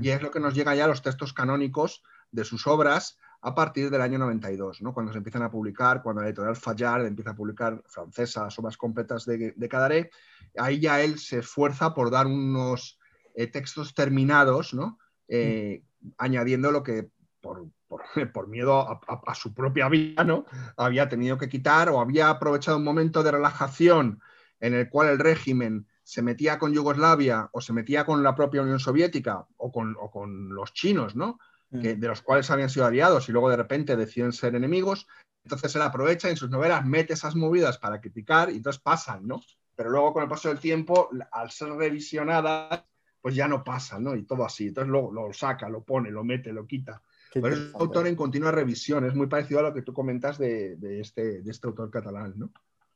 Y 0.00 0.08
es 0.08 0.22
lo 0.22 0.32
que 0.32 0.40
nos 0.40 0.54
llega 0.54 0.74
ya 0.74 0.86
a 0.86 0.88
los 0.88 1.02
textos 1.02 1.32
canónicos 1.32 2.02
de 2.32 2.44
sus 2.44 2.66
obras 2.66 3.16
a 3.40 3.54
partir 3.54 3.90
del 3.90 4.00
año 4.00 4.18
92, 4.18 4.82
¿no? 4.82 4.92
cuando 4.92 5.12
se 5.12 5.18
empiezan 5.18 5.42
a 5.42 5.50
publicar, 5.50 6.02
cuando 6.02 6.20
la 6.20 6.28
editorial 6.28 6.56
Fayard 6.56 7.06
empieza 7.06 7.30
a 7.30 7.36
publicar 7.36 7.80
francesa 7.86 8.42
las 8.42 8.58
obras 8.58 8.76
completas 8.76 9.24
de, 9.24 9.52
de 9.56 9.68
Cadaré, 9.68 10.10
ahí 10.56 10.80
ya 10.80 11.00
él 11.00 11.20
se 11.20 11.38
esfuerza 11.38 11.94
por 11.94 12.10
dar 12.10 12.26
unos 12.26 12.98
eh, 13.34 13.46
textos 13.46 13.94
terminados, 13.94 14.74
¿no? 14.74 14.98
Eh, 15.28 15.84
añadiendo 16.16 16.72
lo 16.72 16.82
que 16.82 17.08
por, 17.40 17.68
por- 17.88 18.02
por 18.32 18.48
miedo 18.48 18.78
a, 18.80 19.00
a- 19.08 19.22
a 19.26 19.34
su 19.34 19.52
propia 19.54 19.88
vida 19.88 20.22
¿no? 20.24 20.44
había 20.76 21.08
tenido 21.08 21.38
que 21.38 21.48
quitar 21.48 21.88
o 21.88 22.00
había 22.00 22.30
aprovechado 22.30 22.76
un 22.76 22.84
momento 22.84 23.22
de 23.22 23.30
relajación 23.32 24.20
en 24.60 24.74
el 24.74 24.88
cual 24.88 25.08
el 25.08 25.18
régimen 25.18 25.86
se 26.02 26.22
metía 26.22 26.58
con 26.58 26.72
Yugoslavia 26.72 27.48
o 27.52 27.60
se 27.60 27.72
metía 27.72 28.04
con 28.06 28.22
la 28.22 28.34
propia 28.34 28.62
Unión 28.62 28.80
Soviética 28.80 29.46
o 29.56 29.70
con, 29.70 29.96
o 30.00 30.10
con 30.10 30.54
los 30.54 30.72
chinos, 30.72 31.14
¿no? 31.16 31.38
que, 31.82 31.96
de 31.96 32.08
los 32.08 32.22
cuales 32.22 32.50
habían 32.50 32.70
sido 32.70 32.86
aliados 32.86 33.28
y 33.28 33.32
luego 33.32 33.50
de 33.50 33.56
repente 33.58 33.94
deciden 33.94 34.32
ser 34.32 34.54
enemigos. 34.54 35.06
Entonces 35.44 35.74
él 35.76 35.82
aprovecha 35.82 36.28
y 36.28 36.30
en 36.32 36.36
sus 36.38 36.48
novelas 36.50 36.84
mete 36.86 37.12
esas 37.12 37.36
movidas 37.36 37.76
para 37.78 38.00
criticar 38.00 38.50
y 38.50 38.56
entonces 38.56 38.80
pasan, 38.82 39.26
¿no? 39.26 39.40
Pero 39.76 39.90
luego 39.90 40.12
con 40.14 40.22
el 40.22 40.28
paso 40.30 40.48
del 40.48 40.58
tiempo, 40.60 41.10
al 41.30 41.50
ser 41.50 41.68
revisionadas, 41.72 42.84
pues 43.20 43.34
ya 43.34 43.46
no 43.48 43.62
pasa, 43.62 44.00
¿no? 44.00 44.16
Y 44.16 44.24
todo 44.24 44.44
así. 44.46 44.68
Entonces 44.68 44.90
lo, 44.90 45.12
lo 45.12 45.32
saca, 45.32 45.68
lo 45.68 45.84
pone, 45.84 46.10
lo 46.10 46.24
mete, 46.24 46.52
lo 46.52 46.66
quita. 46.66 47.02
Pero 47.32 47.48
es 47.48 47.58
un 47.58 47.72
autor 47.74 48.06
en 48.06 48.16
continua 48.16 48.50
revisión, 48.50 49.04
es 49.04 49.14
muy 49.14 49.26
parecido 49.26 49.60
a 49.60 49.64
lo 49.64 49.74
que 49.74 49.82
tú 49.82 49.92
comentas 49.92 50.38
de, 50.38 50.76
de, 50.76 51.00
este, 51.00 51.42
de 51.42 51.50
este 51.50 51.66
autor 51.66 51.90
catalán, 51.90 52.34
¿no? 52.36 52.50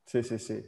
Sí, 0.07 0.23
sí, 0.23 0.39
sí. 0.39 0.65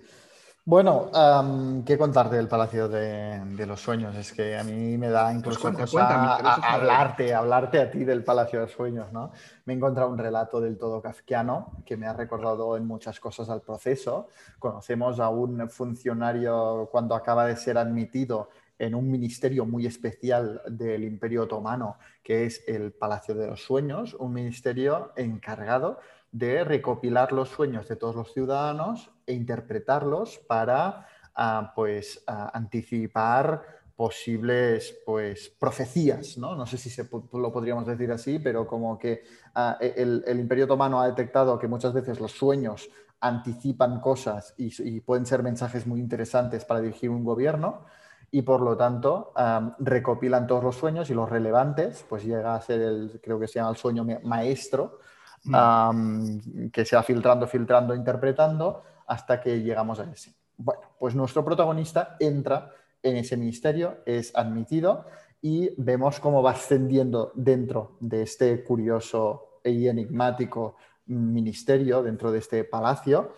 Bueno, 0.66 1.10
um, 1.12 1.84
¿qué 1.84 1.98
contarte 1.98 2.36
del 2.36 2.48
Palacio 2.48 2.88
de, 2.88 3.38
de, 3.54 3.66
los 3.66 3.82
Sueños? 3.82 4.16
Es 4.16 4.32
que 4.32 4.56
a 4.56 4.64
mí 4.64 4.96
me 4.96 5.10
da 5.10 5.30
incluso 5.30 5.60
pues 5.60 5.74
cuenta, 5.74 5.82
cosa 5.82 5.92
cuenta, 5.92 6.36
a, 6.36 6.54
a 6.54 6.72
hablarte, 6.72 7.34
hablarte 7.34 7.80
a 7.82 7.90
ti 7.90 8.02
del 8.02 8.24
Palacio 8.24 8.60
de 8.60 8.64
los 8.64 8.74
Sueños, 8.74 9.12
¿no? 9.12 9.30
Me 9.66 9.74
he 9.74 9.76
encontrado 9.76 10.08
un 10.08 10.16
relato 10.16 10.62
del 10.62 10.78
todo 10.78 11.02
kafkiano 11.02 11.82
que 11.84 11.98
me 11.98 12.06
ha 12.06 12.14
recordado 12.14 12.78
en 12.78 12.86
muchas 12.86 13.20
cosas 13.20 13.50
al 13.50 13.60
proceso. 13.60 14.28
Conocemos 14.58 15.20
a 15.20 15.28
un 15.28 15.68
funcionario 15.68 16.88
cuando 16.90 17.14
acaba 17.14 17.44
de 17.44 17.56
ser 17.56 17.76
admitido 17.76 18.48
en 18.78 18.94
un 18.94 19.10
ministerio 19.10 19.66
muy 19.66 19.86
especial 19.86 20.62
del 20.68 21.04
Imperio 21.04 21.44
Otomano, 21.44 21.96
que 22.22 22.44
es 22.44 22.62
el 22.66 22.92
Palacio 22.92 23.34
de 23.34 23.46
los 23.46 23.64
Sueños, 23.64 24.14
un 24.14 24.32
ministerio 24.32 25.12
encargado 25.16 25.98
de 26.32 26.64
recopilar 26.64 27.32
los 27.32 27.48
sueños 27.48 27.86
de 27.86 27.96
todos 27.96 28.16
los 28.16 28.32
ciudadanos 28.32 29.10
e 29.26 29.34
interpretarlos 29.34 30.38
para 30.38 31.06
ah, 31.36 31.72
pues, 31.76 32.24
ah, 32.26 32.50
anticipar 32.52 33.62
posibles 33.94 34.96
pues, 35.06 35.48
profecías, 35.58 36.36
¿no? 36.36 36.56
No 36.56 36.66
sé 36.66 36.76
si 36.76 36.90
se, 36.90 37.08
lo 37.32 37.52
podríamos 37.52 37.86
decir 37.86 38.10
así, 38.10 38.40
pero 38.40 38.66
como 38.66 38.98
que 38.98 39.22
ah, 39.54 39.78
e, 39.80 39.94
el, 39.96 40.40
Imperio 40.40 40.64
Otomano 40.64 41.00
ha 41.00 41.06
detectado 41.06 41.58
que 41.58 41.68
muchas 41.68 41.92
veces 41.92 42.18
los 42.18 42.32
sueños 42.32 42.90
anticipan 43.20 44.00
cosas 44.00 44.54
y, 44.58 45.00
pueden 45.00 45.24
ser 45.24 45.42
mensajes 45.42 45.86
muy 45.86 46.00
interesantes 46.00 46.64
para 46.64 46.80
dirigir 46.80 47.10
un 47.10 47.24
gobierno 47.24 47.86
y 48.34 48.42
por 48.42 48.60
lo 48.60 48.76
tanto 48.76 49.32
recopilan 49.78 50.46
todos 50.46 50.62
los 50.62 50.76
sueños 50.76 51.08
y 51.10 51.14
los 51.14 51.28
relevantes, 51.28 52.04
pues 52.08 52.24
llega 52.24 52.54
a 52.54 52.60
ser 52.60 52.80
el, 52.80 53.20
creo 53.22 53.38
que 53.38 53.48
se 53.48 53.54
llama 53.54 53.70
el 53.70 53.76
sueño 53.76 54.06
maestro, 54.22 54.98
Mm. 55.44 56.68
que 56.72 56.84
se 56.84 56.96
va 56.96 57.02
filtrando, 57.02 57.46
filtrando, 57.46 57.94
interpretando 57.94 58.82
hasta 59.06 59.40
que 59.40 59.60
llegamos 59.60 60.00
a 60.00 60.04
ese. 60.04 60.34
Bueno, 60.56 60.82
pues 60.98 61.14
nuestro 61.14 61.44
protagonista 61.44 62.16
entra 62.18 62.70
en 63.02 63.16
ese 63.16 63.36
ministerio, 63.36 63.98
es 64.06 64.34
admitido 64.34 65.04
y 65.42 65.70
vemos 65.76 66.20
cómo 66.20 66.42
va 66.42 66.52
ascendiendo 66.52 67.32
dentro 67.34 67.96
de 68.00 68.22
este 68.22 68.64
curioso 68.64 69.60
y 69.62 69.86
enigmático 69.88 70.76
ministerio, 71.06 72.02
dentro 72.02 72.32
de 72.32 72.38
este 72.38 72.64
palacio, 72.64 73.34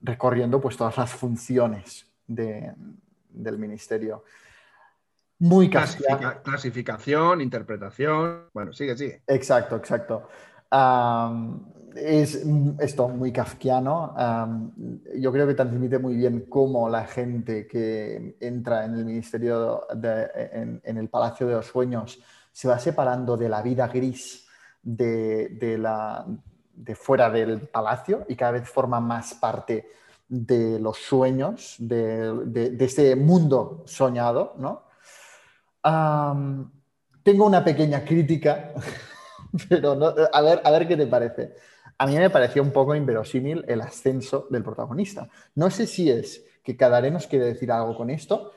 recorriendo 0.00 0.60
pues 0.60 0.76
todas 0.76 0.96
las 0.96 1.10
funciones 1.10 2.06
del 3.34 3.58
ministerio. 3.58 4.24
Muy 5.40 5.68
Clasificación, 5.68 7.40
interpretación. 7.40 8.48
Bueno, 8.54 8.72
sigue, 8.72 8.96
sigue. 8.96 9.22
Exacto, 9.26 9.76
exacto 9.76 10.28
es 11.96 12.44
esto 12.80 13.08
muy 13.08 13.32
kafkiano. 13.32 14.14
yo 15.16 15.32
creo 15.32 15.46
que 15.46 15.54
transmite 15.54 15.98
muy 15.98 16.16
bien 16.16 16.46
cómo 16.48 16.88
la 16.88 17.04
gente 17.04 17.66
que 17.66 18.36
entra 18.40 18.84
en 18.84 18.94
el 18.94 19.04
Ministerio, 19.04 19.86
en, 19.92 20.80
el 20.84 21.08
Palacio 21.08 21.46
de 21.46 21.54
los 21.54 21.66
Sueños, 21.66 22.20
se 22.52 22.68
va 22.68 22.78
separando 22.78 23.36
de 23.36 23.48
la 23.48 23.62
vida 23.62 23.88
gris 23.88 24.46
de, 24.82 25.76
la, 25.78 26.26
de 26.74 26.94
fuera 26.94 27.30
del 27.30 27.68
palacio 27.68 28.24
y 28.28 28.36
cada 28.36 28.52
vez 28.52 28.68
forma 28.68 29.00
más 29.00 29.34
parte 29.34 29.90
de 30.46 30.78
los 30.80 30.98
sueños, 30.98 31.76
de, 31.78 32.70
de 32.70 32.84
ese 32.84 33.16
mundo 33.16 33.84
soñado. 33.86 34.54
¿no? 34.58 34.84
tengo 37.22 37.46
una 37.46 37.62
pequeña 37.62 38.04
crítica 38.04 38.72
Pero 39.68 39.94
no, 39.94 40.14
a, 40.32 40.40
ver, 40.42 40.60
a 40.64 40.70
ver 40.70 40.88
qué 40.88 40.96
te 40.96 41.06
parece. 41.06 41.54
A 41.98 42.06
mí 42.06 42.16
me 42.16 42.30
pareció 42.30 42.62
un 42.62 42.72
poco 42.72 42.94
inverosímil 42.94 43.64
el 43.68 43.80
ascenso 43.80 44.46
del 44.50 44.64
protagonista. 44.64 45.28
No 45.54 45.70
sé 45.70 45.86
si 45.86 46.10
es 46.10 46.44
que 46.62 46.76
Cadaré 46.76 47.10
nos 47.10 47.26
quiere 47.26 47.46
decir 47.46 47.70
algo 47.70 47.96
con 47.96 48.10
esto, 48.10 48.52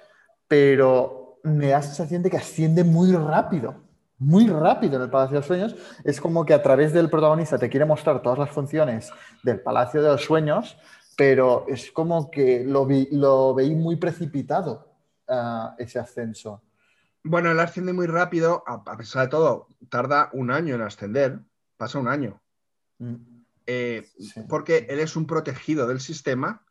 pero 0.48 1.40
me 1.44 1.68
da 1.68 1.78
la 1.78 1.84
sensación 1.84 2.24
de 2.24 2.32
que 2.32 2.38
asciende 2.38 2.84
muy 2.84 3.12
rápido, 3.12 3.76
muy 4.18 4.48
rápido 4.48 4.96
en 4.96 5.04
el 5.04 5.10
Palacio 5.10 5.36
de 5.36 5.40
los 5.40 5.46
Sueños. 5.46 5.76
Es 6.04 6.20
como 6.20 6.46
que 6.46 6.54
a 6.54 6.64
través 6.64 6.94
del 6.94 7.10
protagonista 7.10 7.60
te 7.60 7.70
quiere 7.70 7.86
mostrar 7.86 8.22
todas 8.22 8.40
las 8.40 8.50
funciones 8.50 9.12
del 9.44 9.60
Palacio 9.60 10.02
de 10.02 10.10
los 10.10 10.24
Sueños, 10.24 10.78
pero 11.18 11.66
es 11.68 11.92
como 11.92 12.30
que 12.30 12.64
lo, 12.64 12.86
vi, 12.86 13.10
lo 13.12 13.56
veí 13.56 13.74
muy 13.74 13.96
precipitado 13.96 14.94
uh, 15.28 15.70
ese 15.80 15.98
ascenso. 15.98 16.62
Bueno, 17.24 17.52
él 17.52 17.60
asciende 17.60 17.92
muy 17.92 18.06
rápido, 18.06 18.64
a, 18.68 18.96
pesar 18.96 19.24
de 19.24 19.32
todo, 19.32 19.68
tarda 19.90 20.30
un 20.34 20.52
año 20.52 20.76
en 20.76 20.84
ascender, 20.84 21.40
pasa 21.76 21.98
un 21.98 22.08
año. 22.08 22.40
Mm. 23.00 23.16
Eh, 23.66 24.08
porque 24.48 24.86
él 24.90 25.00
es 25.00 25.16
un 25.16 25.26
protegido 25.26 25.88
del 25.88 26.00
sistema, 26.00 26.64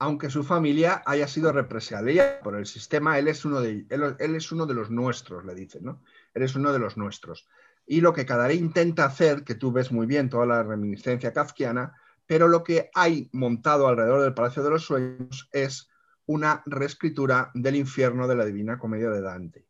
aunque 0.00 0.28
su 0.28 0.42
familia 0.42 1.04
haya 1.06 1.28
sido 1.28 1.52
represaliada 1.52 2.40
por 2.40 2.56
el 2.56 2.66
sistema, 2.66 3.16
él 3.20 3.28
es 3.28 3.44
uno 3.44 3.60
de, 3.60 3.86
él, 3.88 4.34
es 4.34 4.50
uno 4.50 4.66
de 4.66 4.74
los 4.74 4.90
nuestros, 4.90 5.44
le 5.44 5.54
dicen, 5.54 5.84
¿no? 5.84 6.02
Él 6.34 6.42
es 6.42 6.56
uno 6.56 6.72
de 6.72 6.80
los 6.80 6.96
nuestros. 6.96 7.46
Y 7.86 8.00
lo 8.00 8.12
que 8.12 8.26
Cadaré 8.26 8.54
intenta 8.54 9.04
hacer, 9.04 9.44
que 9.44 9.54
tú 9.54 9.70
ves 9.70 9.92
muy 9.92 10.06
bien 10.06 10.28
toda 10.28 10.46
la 10.46 10.64
reminiscencia 10.64 11.32
kafkiana, 11.32 11.94
pero 12.26 12.48
lo 12.48 12.62
que 12.64 12.90
hay 12.94 13.28
montado 13.32 13.88
alrededor 13.88 14.22
del 14.22 14.34
Palacio 14.34 14.62
de 14.62 14.70
los 14.70 14.84
Sueños 14.84 15.48
es 15.52 15.88
una 16.26 16.62
reescritura 16.66 17.50
del 17.54 17.76
infierno 17.76 18.26
de 18.26 18.36
la 18.36 18.44
Divina 18.44 18.78
Comedia 18.78 19.10
de 19.10 19.20
Dante 19.20 19.66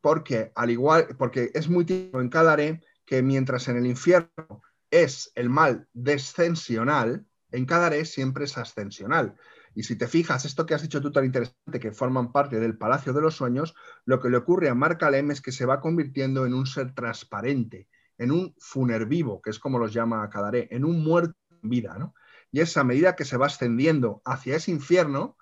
porque 0.00 0.52
al 0.54 0.70
igual, 0.70 1.08
porque 1.18 1.50
es 1.54 1.68
muy 1.68 1.84
típico 1.84 2.20
en 2.20 2.28
Cadaré 2.28 2.80
que 3.04 3.22
mientras 3.22 3.68
en 3.68 3.76
el 3.76 3.86
infierno 3.86 4.62
es 4.90 5.32
el 5.34 5.50
mal 5.50 5.88
descensional, 5.92 7.26
en 7.52 7.66
Cadaré 7.66 8.04
siempre 8.04 8.44
es 8.44 8.56
ascensional. 8.58 9.34
Y 9.74 9.84
si 9.84 9.96
te 9.96 10.08
fijas, 10.08 10.44
esto 10.44 10.66
que 10.66 10.74
has 10.74 10.82
dicho 10.82 11.00
tú 11.00 11.12
tan 11.12 11.24
interesante, 11.24 11.78
que 11.80 11.92
forman 11.92 12.32
parte 12.32 12.58
del 12.58 12.76
Palacio 12.76 13.12
de 13.12 13.20
los 13.20 13.36
Sueños, 13.36 13.74
lo 14.04 14.20
que 14.20 14.30
le 14.30 14.36
ocurre 14.36 14.68
a 14.68 14.74
Marcalem 14.74 15.30
es 15.30 15.40
que 15.40 15.52
se 15.52 15.66
va 15.66 15.80
convirtiendo 15.80 16.44
en 16.44 16.54
un 16.54 16.66
ser 16.66 16.92
transparente, 16.94 17.88
en 18.18 18.32
un 18.32 18.54
funer 18.58 19.06
vivo, 19.06 19.40
que 19.40 19.50
es 19.50 19.58
como 19.58 19.78
los 19.78 19.92
llama 19.92 20.28
Cadaré, 20.28 20.68
en 20.70 20.84
un 20.84 21.04
muerto 21.04 21.34
vida, 21.62 21.96
¿no? 21.98 22.14
Y 22.52 22.60
esa 22.60 22.84
medida 22.84 23.16
que 23.16 23.24
se 23.24 23.36
va 23.36 23.46
ascendiendo 23.46 24.22
hacia 24.24 24.56
ese 24.56 24.70
infierno, 24.70 25.36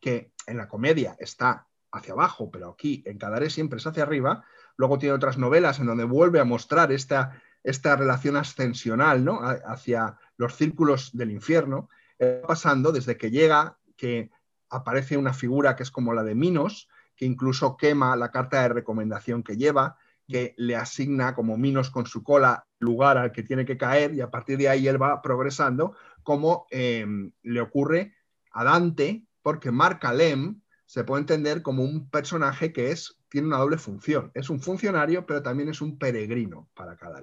que 0.00 0.32
en 0.46 0.56
la 0.56 0.68
comedia 0.68 1.16
está 1.18 1.66
hacia 1.92 2.12
abajo, 2.12 2.50
pero 2.50 2.70
aquí 2.70 3.02
en 3.06 3.18
Cadaré 3.18 3.50
siempre 3.50 3.78
es 3.78 3.86
hacia 3.86 4.02
arriba. 4.02 4.44
Luego 4.76 4.98
tiene 4.98 5.14
otras 5.14 5.38
novelas 5.38 5.78
en 5.78 5.86
donde 5.86 6.04
vuelve 6.04 6.40
a 6.40 6.44
mostrar 6.44 6.92
esta, 6.92 7.40
esta 7.62 7.96
relación 7.96 8.36
ascensional 8.36 9.24
¿no? 9.24 9.40
hacia 9.42 10.18
los 10.36 10.54
círculos 10.54 11.10
del 11.16 11.30
infierno, 11.30 11.88
pasando 12.46 12.92
desde 12.92 13.16
que 13.16 13.30
llega, 13.30 13.78
que 13.96 14.30
aparece 14.68 15.16
una 15.16 15.32
figura 15.32 15.76
que 15.76 15.82
es 15.82 15.90
como 15.90 16.14
la 16.14 16.22
de 16.22 16.34
Minos, 16.34 16.88
que 17.16 17.24
incluso 17.24 17.76
quema 17.76 18.16
la 18.16 18.30
carta 18.30 18.62
de 18.62 18.68
recomendación 18.68 19.42
que 19.42 19.56
lleva, 19.56 19.98
que 20.30 20.54
le 20.56 20.76
asigna 20.76 21.34
como 21.34 21.58
Minos 21.58 21.90
con 21.90 22.06
su 22.06 22.22
cola 22.22 22.66
lugar 22.78 23.18
al 23.18 23.32
que 23.32 23.42
tiene 23.42 23.64
que 23.64 23.76
caer 23.76 24.14
y 24.14 24.20
a 24.20 24.30
partir 24.30 24.56
de 24.56 24.68
ahí 24.68 24.88
él 24.88 25.00
va 25.00 25.20
progresando, 25.20 25.94
como 26.22 26.66
eh, 26.70 27.04
le 27.42 27.60
ocurre 27.60 28.14
a 28.52 28.64
Dante, 28.64 29.24
porque 29.42 29.70
Marca 29.70 30.12
Lem, 30.12 30.60
se 30.86 31.04
puede 31.04 31.20
entender 31.20 31.62
como 31.62 31.84
un 31.84 32.10
personaje 32.10 32.72
que 32.72 32.90
es, 32.90 33.16
tiene 33.28 33.46
una 33.46 33.58
doble 33.58 33.78
función. 33.78 34.32
Es 34.34 34.50
un 34.50 34.60
funcionario, 34.60 35.24
pero 35.24 35.40
también 35.40 35.68
es 35.68 35.80
un 35.80 35.98
peregrino 35.98 36.68
para 36.74 36.96
cada 36.96 37.20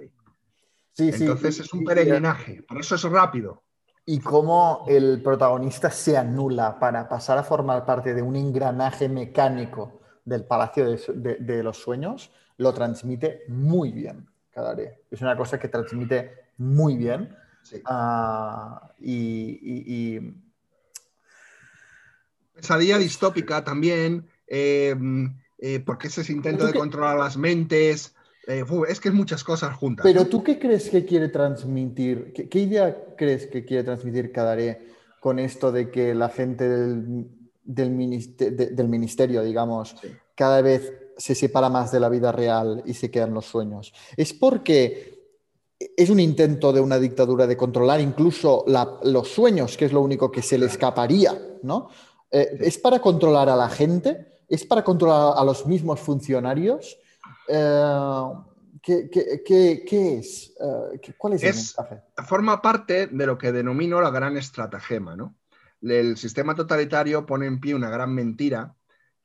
Sí, 0.93 1.11
Entonces 1.13 1.59
es 1.59 1.73
un 1.73 1.83
peregrinaje, 1.83 2.63
por 2.63 2.79
eso 2.79 2.95
es 2.95 3.03
rápido. 3.03 3.63
Y 4.05 4.19
cómo 4.19 4.85
el 4.87 5.21
protagonista 5.21 5.91
se 5.91 6.17
anula 6.17 6.79
para 6.79 7.09
pasar 7.09 7.37
a 7.37 7.43
formar 7.43 7.85
parte 7.85 8.13
de 8.13 8.21
un 8.21 8.37
engranaje 8.37 9.09
mecánico 9.09 9.99
del 10.23 10.45
Palacio 10.45 10.85
de, 11.13 11.61
los 11.61 11.77
Sueños, 11.77 12.31
lo 12.57 12.73
transmite 12.73 13.43
muy 13.47 13.91
bien, 13.91 14.27
Cadaré. 14.51 15.03
Es 15.09 15.21
una 15.21 15.37
cosa 15.37 15.59
que 15.59 15.67
transmite 15.67 16.31
muy 16.57 16.97
bien. 16.97 17.35
Ah, 17.85 18.93
y 18.99 20.19
Pesadilla 22.57 22.97
distópica 22.97 23.63
también, 23.63 24.25
em, 24.47 25.37
eh, 25.59 25.79
porque 25.79 26.07
ese 26.07 26.31
intento 26.31 26.65
de 26.65 26.73
controlar 26.73 27.17
las 27.17 27.37
mentes. 27.37 28.15
Eh, 28.47 28.63
es 28.87 28.99
que 28.99 29.09
es 29.09 29.13
muchas 29.13 29.43
cosas 29.43 29.75
juntas. 29.75 30.03
Pero 30.03 30.25
tú 30.25 30.43
qué 30.43 30.57
crees 30.57 30.89
que 30.89 31.05
quiere 31.05 31.29
transmitir? 31.29 32.33
¿Qué, 32.33 32.59
idea 32.59 32.97
crees 33.15 33.45
que 33.45 33.63
quiere 33.63 33.83
transmitir 33.83 34.31
Cadaré 34.31 34.87
con 35.19 35.37
esto 35.37 35.71
de 35.71 35.91
que 35.91 36.15
la 36.15 36.29
gente 36.29 36.67
del, 36.67 37.27
del, 37.63 38.87
ministerio, 38.87 39.43
digamos, 39.43 39.97
cada 40.33 40.61
vez 40.61 40.93
se 41.17 41.35
separa 41.35 41.69
más 41.69 41.91
de 41.91 41.99
la 41.99 42.09
vida 42.09 42.31
real 42.31 42.83
y 42.85 42.93
se 42.93 43.09
quedan 43.11 43.33
los 43.33 43.45
sueños? 43.45 43.93
¿Es 44.15 44.33
porque 44.33 45.17
es 45.95 46.09
un 46.09 46.19
intento 46.19 46.71
de 46.73 46.79
una 46.81 46.97
dictadura 46.99 47.45
de 47.47 47.57
controlar 47.57 47.99
incluso 48.01 48.65
los 49.03 49.27
sueños, 49.27 49.77
que 49.77 49.85
es 49.85 49.93
lo 49.93 50.01
único 50.01 50.31
que 50.31 50.41
se 50.41 50.57
le 50.57 50.65
escaparía, 50.67 51.39
¿no? 51.63 51.89
Eh, 52.31 52.57
¿Es 52.61 52.77
para 52.77 52.99
controlar 52.99 53.49
a 53.49 53.55
la 53.55 53.69
gente 53.69 54.33
¿Es 54.49 54.65
para 54.65 54.81
controlar 54.81 55.33
a 55.37 55.43
los 55.43 55.65
mismos 55.67 55.99
funcionarios? 55.99 56.97
Eh, 57.49 58.23
¿qué, 58.81 59.09
qué, 59.09 59.43
qué, 59.45 59.83
qué 59.85 60.17
es? 60.19 60.53
Eh, 60.59 60.99
¿qué- 61.01 61.13
¿Cuál 61.17 61.33
es, 61.33 61.43
el 61.43 61.49
Es- 61.49 61.55
mensaje? 61.77 62.01
Forma 62.25 62.61
parte 62.61 63.07
de 63.07 63.25
lo 63.25 63.37
que 63.37 63.51
denomino 63.51 63.99
la 63.99 64.09
gran 64.09 64.37
estratagema, 64.37 65.17
¿no? 65.17 65.35
El 65.81 66.15
sistema 66.17 66.55
totalitario 66.55 67.25
pone 67.25 67.45
en 67.45 67.59
pie 67.59 67.75
una 67.75 67.89
gran 67.89 68.13
mentira 68.15 68.73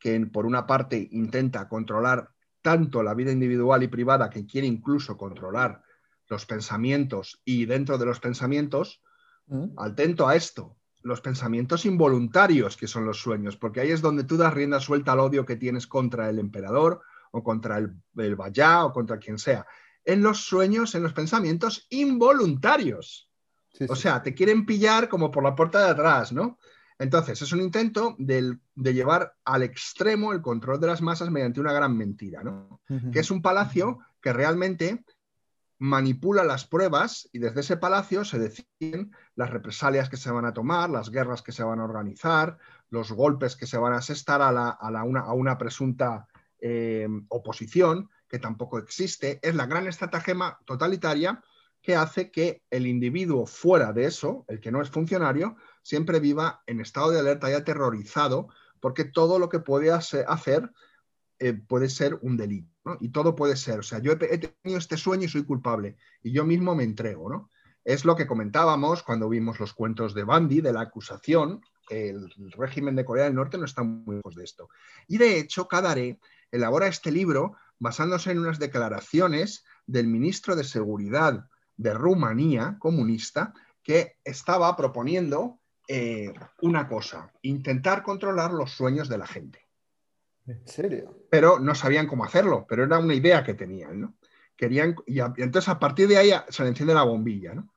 que, 0.02 0.18
por 0.26 0.46
una 0.46 0.66
parte, 0.66 1.08
intenta 1.12 1.68
controlar 1.68 2.28
tanto 2.60 3.02
la 3.02 3.14
vida 3.14 3.30
individual 3.30 3.84
y 3.84 3.88
privada 3.88 4.28
que 4.30 4.46
quiere 4.46 4.66
incluso 4.66 5.16
controlar 5.16 5.82
los 6.28 6.44
pensamientos 6.44 7.40
y 7.44 7.66
dentro 7.66 7.98
de 7.98 8.06
los 8.06 8.18
pensamientos, 8.18 9.00
¿Mm? 9.46 9.78
atento 9.78 10.26
a 10.26 10.34
esto, 10.34 10.76
los 11.02 11.20
pensamientos 11.20 11.84
involuntarios 11.84 12.76
que 12.76 12.88
son 12.88 13.04
los 13.04 13.20
sueños, 13.20 13.56
porque 13.56 13.80
ahí 13.80 13.90
es 13.90 14.00
donde 14.00 14.24
tú 14.24 14.36
das 14.36 14.54
rienda 14.54 14.80
suelta 14.80 15.12
al 15.12 15.20
odio 15.20 15.44
que 15.44 15.56
tienes 15.56 15.86
contra 15.86 16.28
el 16.28 16.38
emperador 16.38 17.00
o 17.30 17.42
contra 17.42 17.78
el, 17.78 17.94
el 18.16 18.34
Vallá 18.36 18.84
o 18.84 18.92
contra 18.92 19.18
quien 19.18 19.38
sea. 19.38 19.66
En 20.04 20.22
los 20.22 20.44
sueños, 20.44 20.94
en 20.96 21.02
los 21.04 21.12
pensamientos 21.12 21.86
involuntarios. 21.90 23.30
Sí, 23.72 23.86
O 23.88 23.94
sí. 23.94 24.02
sea, 24.02 24.22
te 24.22 24.34
quieren 24.34 24.66
pillar 24.66 25.08
como 25.08 25.30
por 25.30 25.44
la 25.44 25.54
puerta 25.54 25.84
de 25.84 25.90
atrás, 25.90 26.32
¿no? 26.32 26.58
Entonces, 26.98 27.40
es 27.42 27.52
un 27.52 27.60
intento 27.60 28.14
de 28.18 28.58
llevar 28.94 29.34
al 29.44 29.62
extremo 29.62 30.32
el 30.32 30.40
control 30.42 30.80
de 30.80 30.86
las 30.86 31.02
masas 31.02 31.30
mediante 31.30 31.60
una 31.60 31.72
gran 31.72 31.96
mentira, 31.96 32.42
¿no? 32.44 32.80
Que 33.12 33.20
es 33.20 33.30
un 33.30 33.42
palacio 33.42 33.98
que 34.20 34.32
realmente 34.32 35.04
manipula 35.78 36.44
las 36.44 36.64
pruebas 36.64 37.28
y 37.32 37.40
desde 37.40 37.60
ese 37.60 37.76
palacio 37.76 38.24
se 38.24 38.38
deciden 38.38 39.10
las 39.34 39.50
represalias 39.50 40.08
que 40.08 40.16
se 40.16 40.30
van 40.30 40.44
a 40.44 40.52
tomar, 40.52 40.88
las 40.90 41.10
guerras 41.10 41.42
que 41.42 41.50
se 41.50 41.64
van 41.64 41.80
a 41.80 41.84
organizar, 41.84 42.56
los 42.90 43.10
golpes 43.10 43.56
que 43.56 43.66
se 43.66 43.78
van 43.78 43.92
a 43.92 43.96
asestar 43.96 44.42
a, 44.42 44.52
la- 44.52 44.70
a 44.70 44.90
la- 44.92 45.02
una, 45.02 45.20
a 45.20 45.32
una 45.32 45.58
presunta 45.58 46.28
eh, 46.60 47.08
oposición 47.28 48.08
que 48.28 48.38
tampoco 48.38 48.78
existe. 48.78 49.40
Es 49.42 49.56
la 49.56 49.66
gran 49.66 49.88
estratagema 49.88 50.58
totalitaria 50.64 51.42
que 51.82 51.96
hace 51.96 52.30
que 52.30 52.62
el 52.70 52.86
individuo 52.86 53.44
fuera 53.44 53.92
de 53.92 54.04
eso, 54.04 54.44
el 54.46 54.60
que 54.60 54.70
no 54.70 54.80
es 54.80 54.88
funcionario, 54.88 55.56
siempre 55.82 56.20
viva 56.20 56.62
en 56.66 56.80
estado 56.80 57.10
de 57.10 57.20
alerta 57.20 57.50
y 57.50 57.54
aterrorizado 57.54 58.48
porque 58.80 59.04
todo 59.04 59.38
lo 59.38 59.48
que 59.48 59.60
puede 59.60 59.92
hace- 59.92 60.24
hacer 60.26 60.70
eh, 61.38 61.54
puede 61.54 61.88
ser 61.88 62.18
un 62.22 62.36
delito. 62.36 62.70
Y 63.00 63.10
todo 63.10 63.34
puede 63.34 63.56
ser, 63.56 63.80
o 63.80 63.82
sea, 63.82 64.00
yo 64.00 64.12
he, 64.12 64.16
tenido 64.16 64.78
este 64.78 64.96
sueño 64.96 65.24
y 65.24 65.28
soy 65.28 65.44
culpable, 65.44 65.96
y 66.22 66.32
yo 66.32 66.44
mismo 66.44 66.74
me 66.74 66.82
entrego, 66.84 67.30
¿no? 67.30 67.50
Es 67.84 68.04
lo 68.04 68.14
que 68.16 68.26
comentábamos 68.26 69.02
cuando 69.02 69.28
vimos 69.28 69.58
los 69.60 69.72
cuentos 69.72 70.14
de 70.14 70.24
Bandy, 70.24 70.60
de 70.60 70.72
la 70.72 70.82
acusación, 70.82 71.60
el, 71.90 72.32
el 72.38 72.52
régimen 72.52 72.94
de 72.96 73.04
Corea 73.04 73.24
del 73.24 73.34
Norte 73.34 73.58
no 73.58 73.64
está 73.64 73.82
muy 73.82 74.16
lejos 74.16 74.34
de 74.34 74.44
esto. 74.44 74.68
Y 75.08 75.18
de 75.18 75.38
hecho, 75.38 75.66
Kadare 75.66 76.20
elabora 76.50 76.86
este 76.86 77.10
libro 77.10 77.56
basándose 77.78 78.30
en 78.30 78.38
unas 78.38 78.60
declaraciones 78.60 79.64
del 79.86 80.06
ministro 80.06 80.54
de 80.54 80.62
Seguridad 80.64 81.44
de 81.76 81.94
Rumanía, 81.94 82.76
comunista, 82.78 83.52
que 83.82 84.16
estaba 84.22 84.76
proponiendo 84.76 85.58
eh, 85.94 86.32
una 86.62 86.88
cosa, 86.88 87.30
intentar 87.42 88.02
controlar 88.02 88.50
los 88.52 88.70
sueños 88.72 89.08
de 89.10 89.18
la 89.18 89.26
gente 89.26 89.68
¿En 90.46 90.66
serio? 90.66 91.26
pero 91.30 91.58
no 91.58 91.74
sabían 91.74 92.06
cómo 92.06 92.24
hacerlo, 92.24 92.64
pero 92.68 92.84
era 92.84 92.98
una 92.98 93.14
idea 93.14 93.44
que 93.44 93.54
tenían, 93.54 94.00
¿no? 94.00 94.14
Querían, 94.56 94.96
y, 95.06 95.20
a- 95.20 95.32
y 95.36 95.42
entonces 95.42 95.68
a 95.68 95.78
partir 95.78 96.08
de 96.08 96.16
ahí 96.16 96.30
se 96.48 96.62
le 96.62 96.70
enciende 96.70 96.94
la 96.94 97.02
bombilla, 97.04 97.54
¿no? 97.54 97.72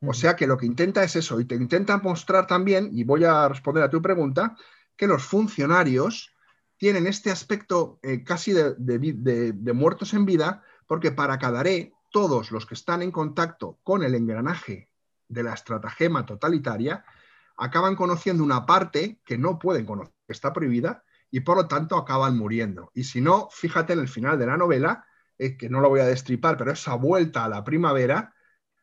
O 0.00 0.14
sea 0.14 0.34
que 0.36 0.46
lo 0.46 0.56
que 0.56 0.66
intenta 0.66 1.02
es 1.02 1.16
eso, 1.16 1.40
y 1.40 1.44
te 1.44 1.56
intenta 1.56 1.98
mostrar 1.98 2.46
también, 2.46 2.90
y 2.92 3.02
voy 3.04 3.24
a 3.24 3.48
responder 3.48 3.82
a 3.82 3.90
tu 3.90 4.00
pregunta, 4.00 4.56
que 4.96 5.06
los 5.06 5.24
funcionarios 5.24 6.34
tienen 6.76 7.06
este 7.06 7.30
aspecto 7.30 7.98
eh, 8.02 8.22
casi 8.24 8.52
de, 8.52 8.74
de 8.78 8.98
vi- 8.98 9.12
de- 9.16 9.52
de 9.52 9.72
muertos 9.72 10.14
en 10.14 10.24
vida, 10.24 10.62
porque 10.86 11.10
para 11.12 11.38
Cadaré, 11.38 11.92
todos 12.10 12.50
los 12.52 12.64
que 12.66 12.74
están 12.74 13.02
en 13.02 13.10
contacto 13.10 13.78
con 13.82 14.02
el 14.02 14.14
engranaje 14.14 14.88
de 15.28 15.42
la 15.42 15.52
estratagema 15.54 16.24
totalitaria 16.24 17.04
acaban 17.58 17.96
conociendo 17.96 18.42
una 18.42 18.64
parte 18.64 19.20
que 19.24 19.36
no 19.36 19.58
pueden 19.58 19.84
conocer, 19.84 20.14
que 20.26 20.32
está 20.32 20.52
prohibida, 20.52 21.04
y 21.30 21.40
por 21.40 21.56
lo 21.56 21.68
tanto 21.68 21.96
acaban 21.96 22.38
muriendo. 22.38 22.90
Y 22.94 23.04
si 23.04 23.20
no, 23.20 23.48
fíjate 23.50 23.92
en 23.92 23.98
el 23.98 24.08
final 24.08 24.38
de 24.38 24.46
la 24.46 24.56
novela, 24.56 25.04
eh, 25.36 25.56
que 25.56 25.68
no 25.68 25.80
lo 25.80 25.88
voy 25.88 26.00
a 26.00 26.06
destripar, 26.06 26.56
pero 26.56 26.72
esa 26.72 26.94
vuelta 26.94 27.44
a 27.44 27.48
la 27.48 27.64
primavera, 27.64 28.32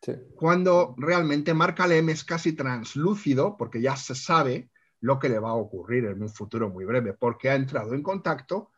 Sí. 0.02 0.14
cuando 0.36 0.94
realmente 0.98 1.56
Markalem 1.56 2.10
es 2.10 2.24
casi 2.24 2.54
translúcido, 2.54 3.58
porque 3.58 3.82
ya 3.82 3.96
se 3.96 4.14
sabe 4.14 4.70
lo 5.00 5.18
que 5.18 5.30
le 5.30 5.40
va 5.40 5.50
a 5.50 5.56
ocurrir 5.56 6.06
en 6.06 6.22
un 6.22 6.30
futuro 6.30 6.70
muy 6.70 6.86
breve, 6.86 7.14
porque 7.14 7.50
ha 7.50 7.56
entrado 7.56 7.96
en 7.96 8.04
contacto 8.04 8.72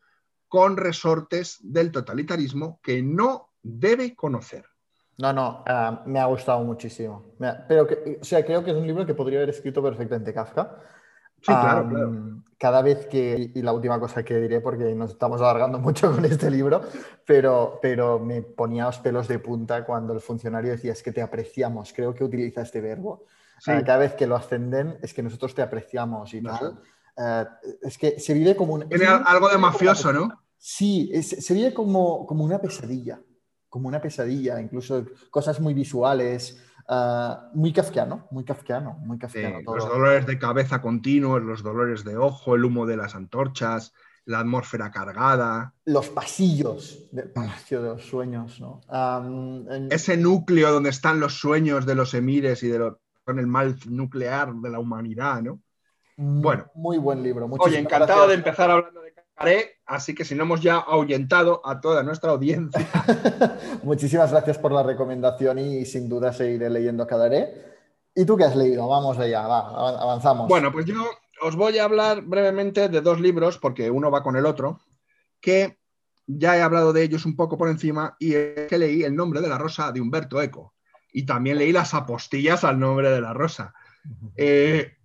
con 0.46 0.78
resortes 0.78 1.58
del 1.60 1.92
totalitarismo 1.92 2.80
que 2.82 3.02
no 3.02 3.50
debe 3.62 4.14
conocer. 4.16 4.64
No, 5.18 5.32
no, 5.32 5.64
ah, 5.66 6.02
me 6.06 6.20
ha 6.20 6.26
gustado 6.26 6.62
muchísimo. 6.62 7.24
Ha- 7.40 7.64
pero, 7.68 7.86
que, 7.86 8.18
o 8.20 8.24
sea, 8.24 8.44
creo 8.44 8.62
que 8.64 8.70
es 8.70 8.76
un 8.76 8.86
libro 8.86 9.04
que 9.04 9.14
podría 9.14 9.38
haber 9.40 9.50
escrito 9.50 9.82
perfectamente 9.82 10.32
Kafka. 10.32 10.78
Sí, 11.40 11.46
claro. 11.52 11.88
Cada 12.58 12.82
vez 12.82 13.06
que, 13.06 13.52
y 13.54 13.62
la 13.62 13.72
última 13.72 14.00
cosa 14.00 14.24
que 14.24 14.36
diré, 14.38 14.60
porque 14.60 14.94
nos 14.94 15.10
estamos 15.12 15.40
alargando 15.40 15.78
mucho 15.80 16.12
con 16.12 16.24
este 16.24 16.50
libro, 16.50 16.82
pero, 17.24 17.78
pero 17.80 18.18
me 18.18 18.42
ponía 18.42 18.84
los 18.86 18.98
pelos 18.98 19.28
de 19.28 19.38
punta 19.38 19.84
cuando 19.84 20.12
el 20.12 20.20
funcionario 20.20 20.72
decía, 20.72 20.92
es 20.92 21.02
que 21.02 21.12
te 21.12 21.22
apreciamos, 21.22 21.92
creo 21.92 22.14
que 22.14 22.24
utiliza 22.24 22.62
este 22.62 22.80
verbo. 22.80 23.24
Sí. 23.60 23.72
Ah, 23.72 23.82
cada 23.84 23.98
vez 23.98 24.14
que 24.14 24.26
lo 24.26 24.36
ascenden, 24.36 24.98
es 25.02 25.14
que 25.14 25.22
nosotros 25.22 25.54
te 25.54 25.62
apreciamos 25.62 26.32
y 26.34 26.40
No 26.40 26.56
tal. 26.58 26.80
Ah, 27.16 27.58
es 27.82 27.98
que 27.98 28.20
se 28.20 28.34
vive 28.34 28.54
como 28.54 28.74
un... 28.74 28.88
Tiene 28.88 29.06
algo 29.06 29.48
de 29.48 29.58
mafioso, 29.58 30.12
¿no? 30.12 30.28
Sí, 30.56 31.10
es- 31.12 31.44
se 31.44 31.54
vive 31.54 31.72
como, 31.74 32.26
como 32.26 32.44
una 32.44 32.60
pesadilla, 32.60 33.20
como 33.68 33.88
una 33.88 34.00
pesadilla, 34.00 34.60
incluso 34.60 35.04
cosas 35.30 35.60
muy 35.60 35.74
visuales, 35.74 36.62
ah, 36.88 37.50
muy 37.54 37.72
kafkiano, 37.72 38.26
muy 38.30 38.44
kafkiano, 38.44 38.94
muy 39.00 39.16
Sí, 39.16 39.20
kafkiano. 39.22 39.58
todo. 39.64 39.76
los 39.76 39.88
dolores 39.88 40.26
de 40.26 40.38
cabeza 40.38 40.80
continuos, 40.80 41.42
los 41.42 41.62
dolores 41.62 42.04
de 42.04 42.16
ojo, 42.16 42.54
el 42.54 42.64
humo 42.64 42.86
de 42.86 42.96
las 42.96 43.14
antorchas, 43.14 43.92
la 44.24 44.40
atmósfera 44.40 44.90
cargada, 44.90 45.72
Los 45.86 46.10
pasillos 46.10 47.08
del 47.12 47.30
Palacio 47.30 47.82
de 47.82 47.88
los 47.88 48.04
Sueños, 48.06 48.60
¿no? 48.60 48.80
En- 49.70 49.88
ese 49.90 50.16
núcleo 50.18 50.70
donde 50.72 50.90
están 50.90 51.18
los 51.18 51.38
sueños 51.38 51.86
de 51.86 51.94
los 51.94 52.12
emires 52.14 52.62
y 52.62 52.68
de 52.68 52.78
los, 52.78 52.96
con 53.24 53.38
el 53.38 53.46
mal 53.46 53.76
nuclear 53.88 54.52
de 54.54 54.70
la 54.70 54.78
humanidad, 54.80 55.40
¿no? 55.42 55.60
mm, 56.16 56.42
bueno. 56.42 56.66
Muy 56.74 56.98
buen 56.98 57.22
libro. 57.22 57.46
Oye, 57.58 57.78
encantado 57.78 58.28
de 58.28 58.34
empezar 58.34 58.70
hablando 58.70 58.97
Caré, 59.38 59.78
así 59.86 60.14
que 60.14 60.24
si 60.24 60.34
no 60.34 60.42
hemos 60.42 60.60
ya 60.60 60.76
ahuyentado 60.78 61.60
a 61.64 61.80
toda 61.80 62.02
nuestra 62.02 62.30
audiencia. 62.32 62.86
Muchísimas 63.84 64.30
gracias 64.32 64.58
por 64.58 64.72
la 64.72 64.82
recomendación 64.82 65.58
y, 65.60 65.84
sin 65.84 66.08
duda 66.08 66.32
seguiré 66.32 66.68
leyendo 66.70 67.06
Cadaré. 67.06 67.64
¿Y 68.14 68.24
tú 68.24 68.36
qué 68.36 68.44
has 68.44 68.56
leído? 68.56 68.88
Vamos 68.88 69.16
allá, 69.18 69.46
va, 69.46 69.60
av- 69.60 70.00
avanzamos. 70.02 70.48
Bueno, 70.48 70.72
pues 70.72 70.86
yo 70.86 70.96
os 71.40 71.54
voy 71.54 71.78
a 71.78 71.84
hablar 71.84 72.22
brevemente 72.22 72.88
de 72.88 73.00
dos 73.00 73.20
libros, 73.20 73.58
porque 73.58 73.90
uno 73.90 74.10
va 74.10 74.24
con 74.24 74.34
el 74.36 74.44
otro, 74.44 74.80
que 75.40 75.78
ya 76.26 76.56
he 76.56 76.60
hablado 76.62 76.92
de 76.92 77.04
ellos 77.04 77.24
un 77.24 77.36
poco 77.36 77.56
por 77.56 77.68
encima 77.68 78.16
y 78.18 78.34
es 78.34 78.66
que 78.68 78.76
leí 78.76 79.04
El 79.04 79.14
nombre 79.14 79.40
de 79.40 79.48
la 79.48 79.56
rosa 79.56 79.92
de 79.92 80.00
Humberto 80.00 80.42
Eco. 80.42 80.74
Y 81.12 81.24
también 81.24 81.58
leí 81.58 81.70
Las 81.70 81.94
apostillas 81.94 82.64
al 82.64 82.80
nombre 82.80 83.08
de 83.10 83.20
la 83.20 83.32
rosa. 83.34 83.72
Eh, 84.36 84.97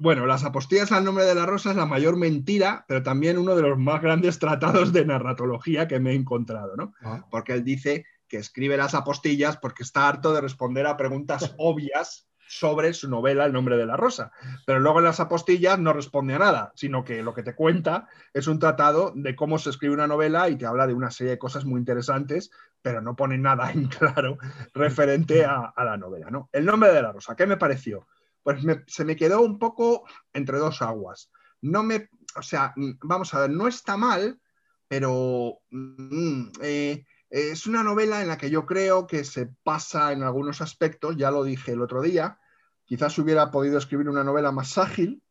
bueno, 0.00 0.26
Las 0.26 0.44
apostillas 0.44 0.92
al 0.92 1.04
nombre 1.04 1.24
de 1.24 1.34
la 1.34 1.46
rosa 1.46 1.70
es 1.70 1.76
la 1.76 1.86
mayor 1.86 2.16
mentira, 2.16 2.84
pero 2.86 3.02
también 3.02 3.38
uno 3.38 3.56
de 3.56 3.62
los 3.62 3.78
más 3.78 4.00
grandes 4.00 4.38
tratados 4.38 4.92
de 4.92 5.04
narratología 5.04 5.88
que 5.88 6.00
me 6.00 6.12
he 6.12 6.14
encontrado, 6.14 6.76
¿no? 6.76 6.94
Ah, 7.02 7.24
porque 7.30 7.52
él 7.52 7.64
dice 7.64 8.04
que 8.28 8.36
escribe 8.36 8.76
las 8.76 8.94
apostillas 8.94 9.56
porque 9.56 9.82
está 9.82 10.08
harto 10.08 10.32
de 10.32 10.40
responder 10.40 10.86
a 10.86 10.96
preguntas 10.96 11.54
obvias 11.58 12.28
sobre 12.50 12.94
su 12.94 13.10
novela 13.10 13.44
El 13.44 13.52
nombre 13.52 13.76
de 13.76 13.84
la 13.84 13.96
rosa. 13.96 14.32
Pero 14.66 14.80
luego 14.80 14.98
en 15.00 15.04
las 15.04 15.20
apostillas 15.20 15.78
no 15.78 15.92
responde 15.92 16.34
a 16.34 16.38
nada, 16.38 16.72
sino 16.74 17.04
que 17.04 17.22
lo 17.22 17.34
que 17.34 17.42
te 17.42 17.54
cuenta 17.54 18.08
es 18.32 18.46
un 18.46 18.58
tratado 18.58 19.12
de 19.14 19.36
cómo 19.36 19.58
se 19.58 19.70
escribe 19.70 19.94
una 19.94 20.06
novela 20.06 20.48
y 20.48 20.56
te 20.56 20.64
habla 20.64 20.86
de 20.86 20.94
una 20.94 21.10
serie 21.10 21.32
de 21.32 21.38
cosas 21.38 21.66
muy 21.66 21.78
interesantes, 21.78 22.50
pero 22.80 23.02
no 23.02 23.16
pone 23.16 23.36
nada 23.36 23.70
en 23.70 23.88
claro 23.88 24.38
referente 24.72 25.44
a, 25.44 25.72
a 25.76 25.84
la 25.84 25.98
novela. 25.98 26.30
¿no? 26.30 26.48
El 26.52 26.64
nombre 26.64 26.90
de 26.90 27.02
la 27.02 27.12
rosa, 27.12 27.36
¿qué 27.36 27.46
me 27.46 27.58
pareció? 27.58 28.06
Pues 28.48 28.64
me- 28.64 28.82
se 28.86 29.04
me 29.04 29.14
quedó 29.14 29.42
un 29.42 29.58
poco 29.58 30.04
entre 30.32 30.56
dos 30.56 30.80
aguas. 30.80 31.30
No 31.60 31.82
me, 31.82 32.08
o 32.34 32.40
sea, 32.40 32.72
mm, 32.76 32.92
vamos 33.02 33.34
a 33.34 33.40
ver, 33.40 33.50
no 33.50 33.68
está 33.68 33.98
mal, 33.98 34.40
pero 34.88 35.58
mm, 35.68 36.52
eh, 36.62 37.04
es 37.28 37.66
una 37.66 37.82
novela 37.82 38.22
en 38.22 38.28
la 38.28 38.38
que 38.38 38.48
yo 38.48 38.64
creo 38.64 39.06
que 39.06 39.24
se 39.24 39.50
pasa 39.62 40.12
en 40.12 40.22
algunos 40.22 40.62
aspectos, 40.62 41.18
ya 41.18 41.30
lo 41.30 41.44
dije 41.44 41.72
el 41.72 41.82
otro 41.82 42.00
día, 42.00 42.38
quizás 42.86 43.18
hubiera 43.18 43.50
podido 43.50 43.76
escribir 43.76 44.08
una 44.08 44.24
novela 44.24 44.50
más 44.50 44.78
ágil 44.78 45.22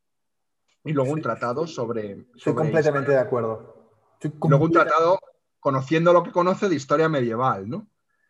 y 0.84 0.94
luego 0.94 1.14
un 1.14 1.24
tratado 1.24 1.66
sobre... 1.66 2.28
Estoy 2.36 2.54
completamente 2.54 3.10
historia. 3.10 3.16
de 3.16 3.20
acuerdo. 3.26 3.94
Estoy 4.22 4.34
luego 4.48 4.66
un 4.66 4.72
tratado 4.74 5.20
conociendo 5.60 6.14
lo 6.14 6.22
que 6.22 6.32
conoce 6.32 6.70
de 6.70 6.76
historia 6.76 7.10
medieval, 7.10 7.68
¿no? 7.68 7.88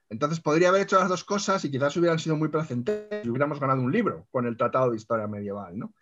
Entonces 0.10 0.40
podría 0.40 0.70
haber 0.70 0.84
hecho 0.84 1.00
las 1.00 1.10
dos 1.10 1.24
cosas 1.24 1.64
y 1.66 1.72
quizás 1.72 1.96
hubieran 1.98 2.20
sido 2.20 2.36
muy 2.36 2.48
placenteras 2.48 3.26
y 3.26 3.30
hubiéramos 3.30 3.60
ganado 3.60 3.82
un 3.82 3.92
libro 3.92 4.28
con 4.32 4.46
el 4.46 4.58
tratado 4.58 4.92
de 4.92 4.98
historia 4.98 5.28
medieval, 5.28 5.78
¿no? 5.78 5.94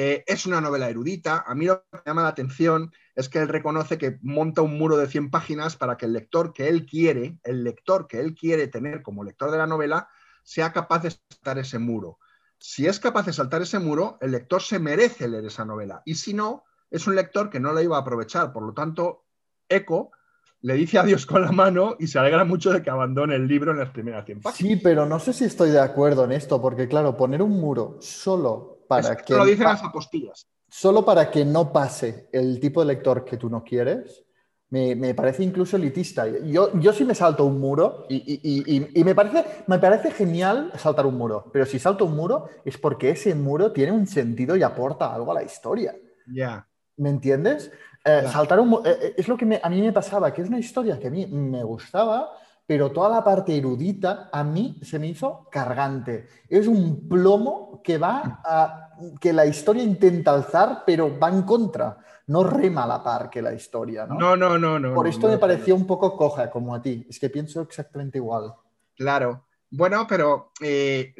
Eh, 0.00 0.22
es 0.26 0.46
una 0.46 0.60
novela 0.60 0.88
erudita. 0.88 1.44
A 1.46 1.54
mí 1.54 1.66
lo 1.66 1.80
que 1.80 1.96
me 1.96 2.02
llama 2.06 2.22
la 2.22 2.28
atención 2.28 2.92
es 3.14 3.28
que 3.28 3.40
él 3.40 3.48
reconoce 3.48 3.98
que 3.98 4.18
monta 4.22 4.62
un 4.62 4.78
muro 4.78 4.96
de 4.96 5.08
100 5.08 5.30
páginas 5.30 5.76
para 5.76 5.96
que 5.96 6.06
el 6.06 6.12
lector 6.12 6.52
que 6.52 6.68
él 6.68 6.86
quiere, 6.86 7.38
el 7.42 7.64
lector 7.64 8.06
que 8.06 8.20
él 8.20 8.34
quiere 8.34 8.68
tener 8.68 9.02
como 9.02 9.24
lector 9.24 9.50
de 9.50 9.58
la 9.58 9.66
novela, 9.66 10.08
sea 10.44 10.72
capaz 10.72 11.02
de 11.02 11.10
saltar 11.10 11.58
ese 11.58 11.78
muro. 11.78 12.18
Si 12.58 12.86
es 12.86 13.00
capaz 13.00 13.26
de 13.26 13.32
saltar 13.32 13.62
ese 13.62 13.78
muro, 13.78 14.18
el 14.20 14.32
lector 14.32 14.62
se 14.62 14.78
merece 14.78 15.26
leer 15.26 15.46
esa 15.46 15.64
novela. 15.64 16.02
Y 16.04 16.14
si 16.14 16.34
no, 16.34 16.64
es 16.90 17.06
un 17.06 17.16
lector 17.16 17.50
que 17.50 17.60
no 17.60 17.72
la 17.72 17.82
iba 17.82 17.96
a 17.96 18.00
aprovechar. 18.00 18.52
Por 18.52 18.64
lo 18.64 18.74
tanto, 18.74 19.24
Eco 19.68 20.12
le 20.62 20.74
dice 20.74 20.98
adiós 20.98 21.24
con 21.26 21.42
la 21.42 21.52
mano 21.52 21.96
y 21.98 22.06
se 22.06 22.18
alegra 22.18 22.44
mucho 22.44 22.72
de 22.72 22.82
que 22.82 22.90
abandone 22.90 23.36
el 23.36 23.46
libro 23.46 23.72
en 23.72 23.78
las 23.78 23.90
primeras 23.90 24.24
100 24.26 24.40
páginas. 24.40 24.72
Sí, 24.72 24.80
pero 24.82 25.06
no 25.06 25.18
sé 25.18 25.32
si 25.32 25.44
estoy 25.44 25.70
de 25.70 25.80
acuerdo 25.80 26.24
en 26.24 26.32
esto, 26.32 26.60
porque 26.60 26.88
claro, 26.88 27.16
poner 27.16 27.42
un 27.42 27.60
muro 27.60 27.96
solo 28.00 28.78
para 28.88 29.16
que... 29.16 29.34
lo 29.34 29.44
dicen 29.44 29.64
las 29.64 29.82
apostillas. 29.84 30.46
solo 30.68 31.04
para 31.04 31.30
que 31.30 31.44
no 31.44 31.72
pase 31.72 32.28
el 32.32 32.58
tipo 32.60 32.80
de 32.80 32.86
lector 32.86 33.24
que 33.24 33.36
tú 33.36 33.48
no 33.48 33.62
quieres, 33.62 34.24
me, 34.70 34.94
me 34.94 35.14
parece 35.14 35.42
incluso 35.42 35.76
elitista. 35.76 36.26
Yo, 36.26 36.78
yo 36.78 36.92
sí 36.92 37.04
me 37.04 37.14
salto 37.14 37.44
un 37.44 37.58
muro 37.58 38.04
y, 38.08 38.16
y- 38.16 38.40
y- 38.42 38.76
y- 38.76 39.00
y 39.00 39.04
me, 39.04 39.14
parece, 39.14 39.44
me 39.66 39.78
parece 39.78 40.10
genial 40.10 40.72
saltar 40.76 41.06
un 41.06 41.16
muro, 41.16 41.48
pero 41.52 41.64
si 41.64 41.78
salto 41.78 42.04
un 42.04 42.14
muro 42.16 42.48
es 42.64 42.76
porque 42.76 43.10
ese 43.10 43.34
muro 43.34 43.72
tiene 43.72 43.92
un 43.92 44.06
sentido 44.06 44.56
y 44.56 44.62
aporta 44.62 45.14
algo 45.14 45.30
a 45.32 45.34
la 45.36 45.42
historia. 45.42 45.96
Ya. 46.26 46.66
¿Me 46.96 47.10
entiendes? 47.10 47.70
Eh. 48.08 48.28
Saltar 48.28 48.58
un 48.60 48.74
eh, 48.84 48.96
eh, 49.02 49.14
es 49.16 49.28
lo 49.28 49.36
que 49.36 49.44
me- 49.44 49.60
a 49.62 49.68
mí 49.68 49.80
me 49.82 49.92
pasaba, 49.92 50.32
que 50.32 50.42
es 50.42 50.48
una 50.48 50.58
historia 50.58 50.98
que 50.98 51.08
a 51.08 51.10
mí 51.10 51.26
me 51.26 51.62
gustaba, 51.62 52.30
pero 52.66 52.90
toda 52.90 53.08
la 53.08 53.22
parte 53.22 53.56
erudita 53.56 54.30
a 54.32 54.42
mí 54.44 54.78
se 54.82 54.98
me 54.98 55.08
hizo 55.08 55.46
cargante. 55.50 56.28
Es 56.48 56.66
un 56.66 57.08
plomo 57.08 57.80
que 57.82 57.98
va 57.98 58.40
a 58.44 58.84
que 59.20 59.32
la 59.32 59.46
historia 59.46 59.82
intenta 59.82 60.32
alzar, 60.32 60.82
pero 60.86 61.18
va 61.18 61.28
en 61.28 61.42
contra. 61.42 61.98
No 62.26 62.44
rema 62.44 62.84
a 62.84 62.86
la 62.86 63.02
par 63.02 63.30
que 63.30 63.40
la 63.40 63.54
historia, 63.54 64.06
¿no? 64.06 64.16
No, 64.18 64.36
no, 64.36 64.58
no, 64.58 64.78
no. 64.78 64.94
Por 64.94 65.06
esto 65.06 65.26
no. 65.26 65.32
me 65.32 65.38
pareció 65.38 65.74
un 65.74 65.86
poco 65.86 66.16
coja, 66.16 66.50
como 66.50 66.74
a 66.74 66.82
ti. 66.82 67.06
Es 67.08 67.18
que 67.18 67.30
pienso 67.30 67.62
exactamente 67.62 68.18
igual. 68.18 68.54
Claro. 68.96 69.46
Bueno, 69.70 70.06
pero 70.06 70.52
eh, 70.60 71.14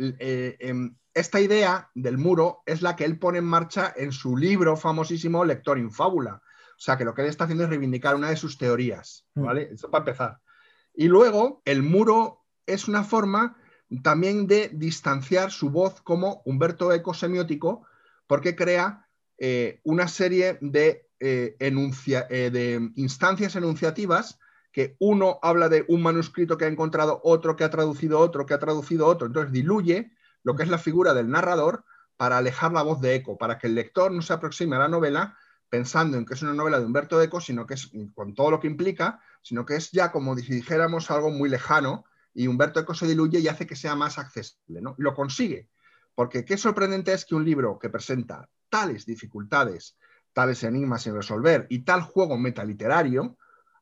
em, 0.61 0.95
esta 1.15 1.41
idea 1.41 1.89
del 1.95 2.19
muro 2.19 2.63
es 2.67 2.83
la 2.83 2.95
que 2.95 3.05
él 3.05 3.19
pone 3.19 3.39
en 3.39 3.45
marcha 3.45 3.93
en 3.97 4.13
su 4.13 4.37
libro 4.37 4.77
famosísimo 4.77 5.45
Lector 5.45 5.79
in 5.79 5.91
Fábula. 5.91 6.43
O 6.79 6.81
sea, 6.81 6.97
que 6.97 7.05
lo 7.05 7.13
que 7.13 7.23
él 7.23 7.29
está 7.29 7.45
haciendo 7.45 7.65
es 7.65 7.71
reivindicar 7.71 8.15
una 8.15 8.31
de 8.31 8.37
sus 8.37 8.57
teorías, 8.57 9.27
Mm. 9.35 9.45
¿vale? 9.45 9.69
Eso 9.73 9.91
para 9.91 10.03
empezar. 10.03 10.39
Y 10.95 11.09
luego, 11.09 11.61
el 11.65 11.83
muro 11.83 12.45
es 12.67 12.87
una 12.87 13.03
forma 13.03 13.57
también 14.03 14.47
de 14.47 14.71
distanciar 14.73 15.51
su 15.51 15.71
voz 15.71 16.01
como 16.03 16.41
Humberto 16.45 16.93
Eco 16.93 17.15
semiótico, 17.15 17.85
porque 18.27 18.55
crea 18.55 19.05
eh, 19.41 19.81
una 19.85 20.09
serie 20.09 20.59
de, 20.61 21.07
eh, 21.21 21.57
enuncia- 21.61 22.27
eh, 22.29 22.51
de 22.51 22.91
instancias 22.97 23.55
enunciativas 23.55 24.39
que 24.73 24.97
uno 24.99 25.39
habla 25.43 25.69
de 25.69 25.85
un 25.89 26.03
manuscrito 26.03 26.59
que 26.59 26.65
ha 26.65 26.69
encontrado, 26.69 27.21
otro 27.25 27.55
que 27.55 27.63
ha 27.65 27.71
traducido 27.71 28.19
otro, 28.19 28.47
que 28.47 28.55
ha 28.55 28.59
traducido 28.59 29.07
otro, 29.07 29.29
entonces 29.29 29.53
diluye 29.53 30.11
lo 30.43 30.55
que 30.57 30.65
es 30.65 30.69
la 30.69 30.79
figura 30.79 31.15
del 31.15 31.31
narrador 31.31 31.85
para 32.17 32.39
alejar 32.39 32.73
la 32.73 32.83
voz 32.83 33.01
de 33.01 33.15
Eco, 33.15 33.39
para 33.39 33.59
que 33.59 33.69
el 33.69 33.75
lector 33.77 34.11
no 34.13 34.23
se 34.23 34.33
aproxime 34.33 34.75
a 34.77 34.81
la 34.81 34.89
novela 34.89 35.37
pensando 35.69 36.17
en 36.17 36.25
que 36.25 36.35
es 36.35 36.43
una 36.43 36.55
novela 36.55 36.79
de 36.79 36.87
Humberto 36.87 37.21
Eco, 37.21 37.41
sino 37.41 37.67
que 37.67 37.75
es 37.75 37.91
con 38.15 38.35
todo 38.35 38.51
lo 38.51 38.61
que 38.61 38.67
implica, 38.67 39.21
sino 39.43 39.65
que 39.67 39.77
es 39.77 39.91
ya 39.91 40.11
como 40.11 40.37
si 40.37 40.55
dijéramos 40.55 41.11
algo 41.11 41.31
muy 41.31 41.49
lejano 41.49 42.05
y 42.35 42.47
Humberto 42.47 42.81
Eco 42.81 42.95
se 42.95 43.07
diluye 43.07 43.41
y 43.41 43.49
hace 43.49 43.67
que 43.67 43.77
sea 43.77 43.95
más 43.95 44.19
accesible, 44.19 44.81
¿no? 44.81 44.95
Lo 44.99 45.15
consigue, 45.15 45.69
porque 46.15 46.45
qué 46.45 46.57
sorprendente 46.57 47.13
es 47.13 47.25
que 47.25 47.35
un 47.35 47.45
libro 47.45 47.79
que 47.79 47.91
presenta 47.91 48.49
tales 48.69 49.07
dificultades, 49.07 49.97
tales 50.33 50.63
enigmas 50.63 51.03
sin 51.03 51.15
resolver 51.15 51.67
y 51.69 51.81
tal 51.81 52.03
juego 52.03 52.39
metaliterario 52.39 53.37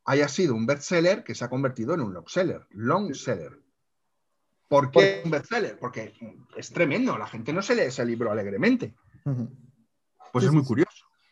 haya 0.04 0.28
sido 0.28 0.54
un 0.54 0.66
bestseller 0.66 1.24
que 1.24 1.34
se 1.34 1.44
ha 1.44 1.50
convertido 1.50 1.94
en 1.94 2.00
un 2.00 2.14
longseller, 2.14 2.66
longseller. 2.70 3.60
¿Por 4.68 4.90
qué 4.90 5.22
un 5.24 5.30
bestseller? 5.30 5.78
Porque 5.78 6.14
es 6.56 6.70
tremendo, 6.72 7.18
la 7.18 7.26
gente 7.26 7.52
no 7.52 7.62
se 7.62 7.74
lee 7.74 7.82
ese 7.82 8.04
libro 8.04 8.30
alegremente. 8.30 8.94
Pues 10.32 10.44
es 10.44 10.52
muy 10.52 10.64
curioso. 10.64 10.85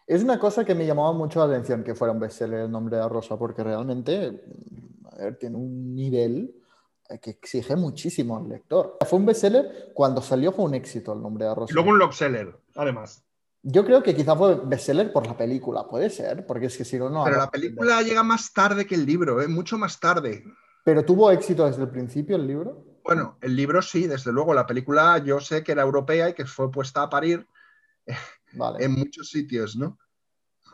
Es 0.06 0.22
una 0.22 0.38
cosa 0.38 0.64
que 0.64 0.74
me 0.74 0.86
llamaba 0.86 1.12
mucho 1.12 1.38
la 1.38 1.46
atención 1.46 1.82
que 1.82 1.94
fuera 1.94 2.12
un 2.12 2.20
bestseller 2.20 2.60
el 2.60 2.70
nombre 2.70 2.96
de 2.96 3.08
rosa, 3.08 3.38
porque 3.38 3.64
realmente, 3.64 4.30
mm, 4.32 5.06
a 5.06 5.16
ver, 5.16 5.36
tiene 5.38 5.56
un 5.56 5.94
nivel 5.94 6.54
eh, 7.08 7.18
que 7.18 7.30
exige 7.30 7.74
muchísimo 7.76 8.36
al 8.36 8.48
lector. 8.48 8.98
Fue 9.06 9.18
un 9.18 9.26
bestseller, 9.26 9.92
cuando 9.94 10.20
salió 10.20 10.52
fue 10.52 10.66
un 10.66 10.74
éxito 10.74 11.12
el 11.14 11.22
nombre 11.22 11.46
de 11.46 11.54
rosa. 11.54 11.72
Y 11.72 11.74
luego 11.74 11.90
un 11.90 11.98
longseller, 11.98 12.54
además. 12.74 13.24
Yo 13.62 13.82
creo 13.86 14.02
que 14.02 14.14
quizá 14.14 14.36
fue 14.36 14.60
bestseller 14.66 15.10
por 15.10 15.26
la 15.26 15.36
película, 15.36 15.88
puede 15.88 16.10
ser, 16.10 16.44
porque 16.46 16.66
es 16.66 16.76
que 16.76 16.84
si 16.84 16.98
no, 16.98 17.08
no. 17.08 17.24
Pero 17.24 17.38
la 17.38 17.50
película 17.50 18.02
llega 18.02 18.22
más 18.22 18.52
tarde 18.52 18.86
que 18.86 18.94
el 18.94 19.06
libro, 19.06 19.40
¿eh? 19.40 19.48
mucho 19.48 19.78
más 19.78 19.98
tarde. 19.98 20.44
Pero 20.84 21.02
tuvo 21.02 21.30
éxito 21.30 21.64
desde 21.64 21.82
el 21.82 21.88
principio 21.88 22.36
el 22.36 22.46
libro. 22.46 22.84
Bueno, 23.02 23.38
el 23.40 23.56
libro 23.56 23.80
sí, 23.80 24.06
desde 24.06 24.32
luego. 24.32 24.52
La 24.52 24.66
película 24.66 25.16
yo 25.18 25.40
sé 25.40 25.64
que 25.64 25.72
era 25.72 25.82
europea 25.82 26.28
y 26.28 26.34
que 26.34 26.44
fue 26.44 26.70
puesta 26.70 27.02
a 27.02 27.08
parir 27.08 27.46
Vale. 28.56 28.84
en 28.84 28.92
muchos 28.92 29.28
sitios, 29.30 29.76
¿no? 29.76 29.98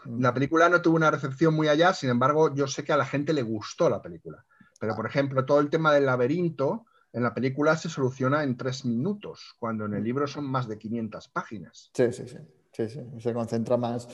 La 0.06 0.32
película 0.32 0.68
no 0.68 0.80
tuvo 0.80 0.96
una 0.96 1.10
recepción 1.10 1.54
muy 1.54 1.68
allá, 1.68 1.92
sin 1.92 2.08
embargo, 2.08 2.54
yo 2.54 2.66
sé 2.66 2.84
que 2.84 2.92
a 2.92 2.96
la 2.96 3.04
gente 3.04 3.32
le 3.32 3.42
gustó 3.42 3.90
la 3.90 4.00
película. 4.00 4.44
Pero, 4.78 4.96
por 4.96 5.06
ejemplo, 5.06 5.44
todo 5.44 5.60
el 5.60 5.68
tema 5.68 5.92
del 5.92 6.06
laberinto 6.06 6.86
en 7.12 7.22
la 7.22 7.34
película 7.34 7.76
se 7.76 7.90
soluciona 7.90 8.42
en 8.42 8.56
tres 8.56 8.84
minutos, 8.84 9.56
cuando 9.58 9.84
en 9.84 9.94
el 9.94 10.04
libro 10.04 10.26
son 10.26 10.46
más 10.46 10.68
de 10.68 10.78
500 10.78 11.28
páginas. 11.28 11.90
Sí, 11.92 12.12
sí, 12.12 12.26
sí. 12.26 12.38
Sí, 12.72 12.88
sí, 12.88 13.00
se 13.18 13.34
concentra 13.34 13.76
más. 13.76 14.08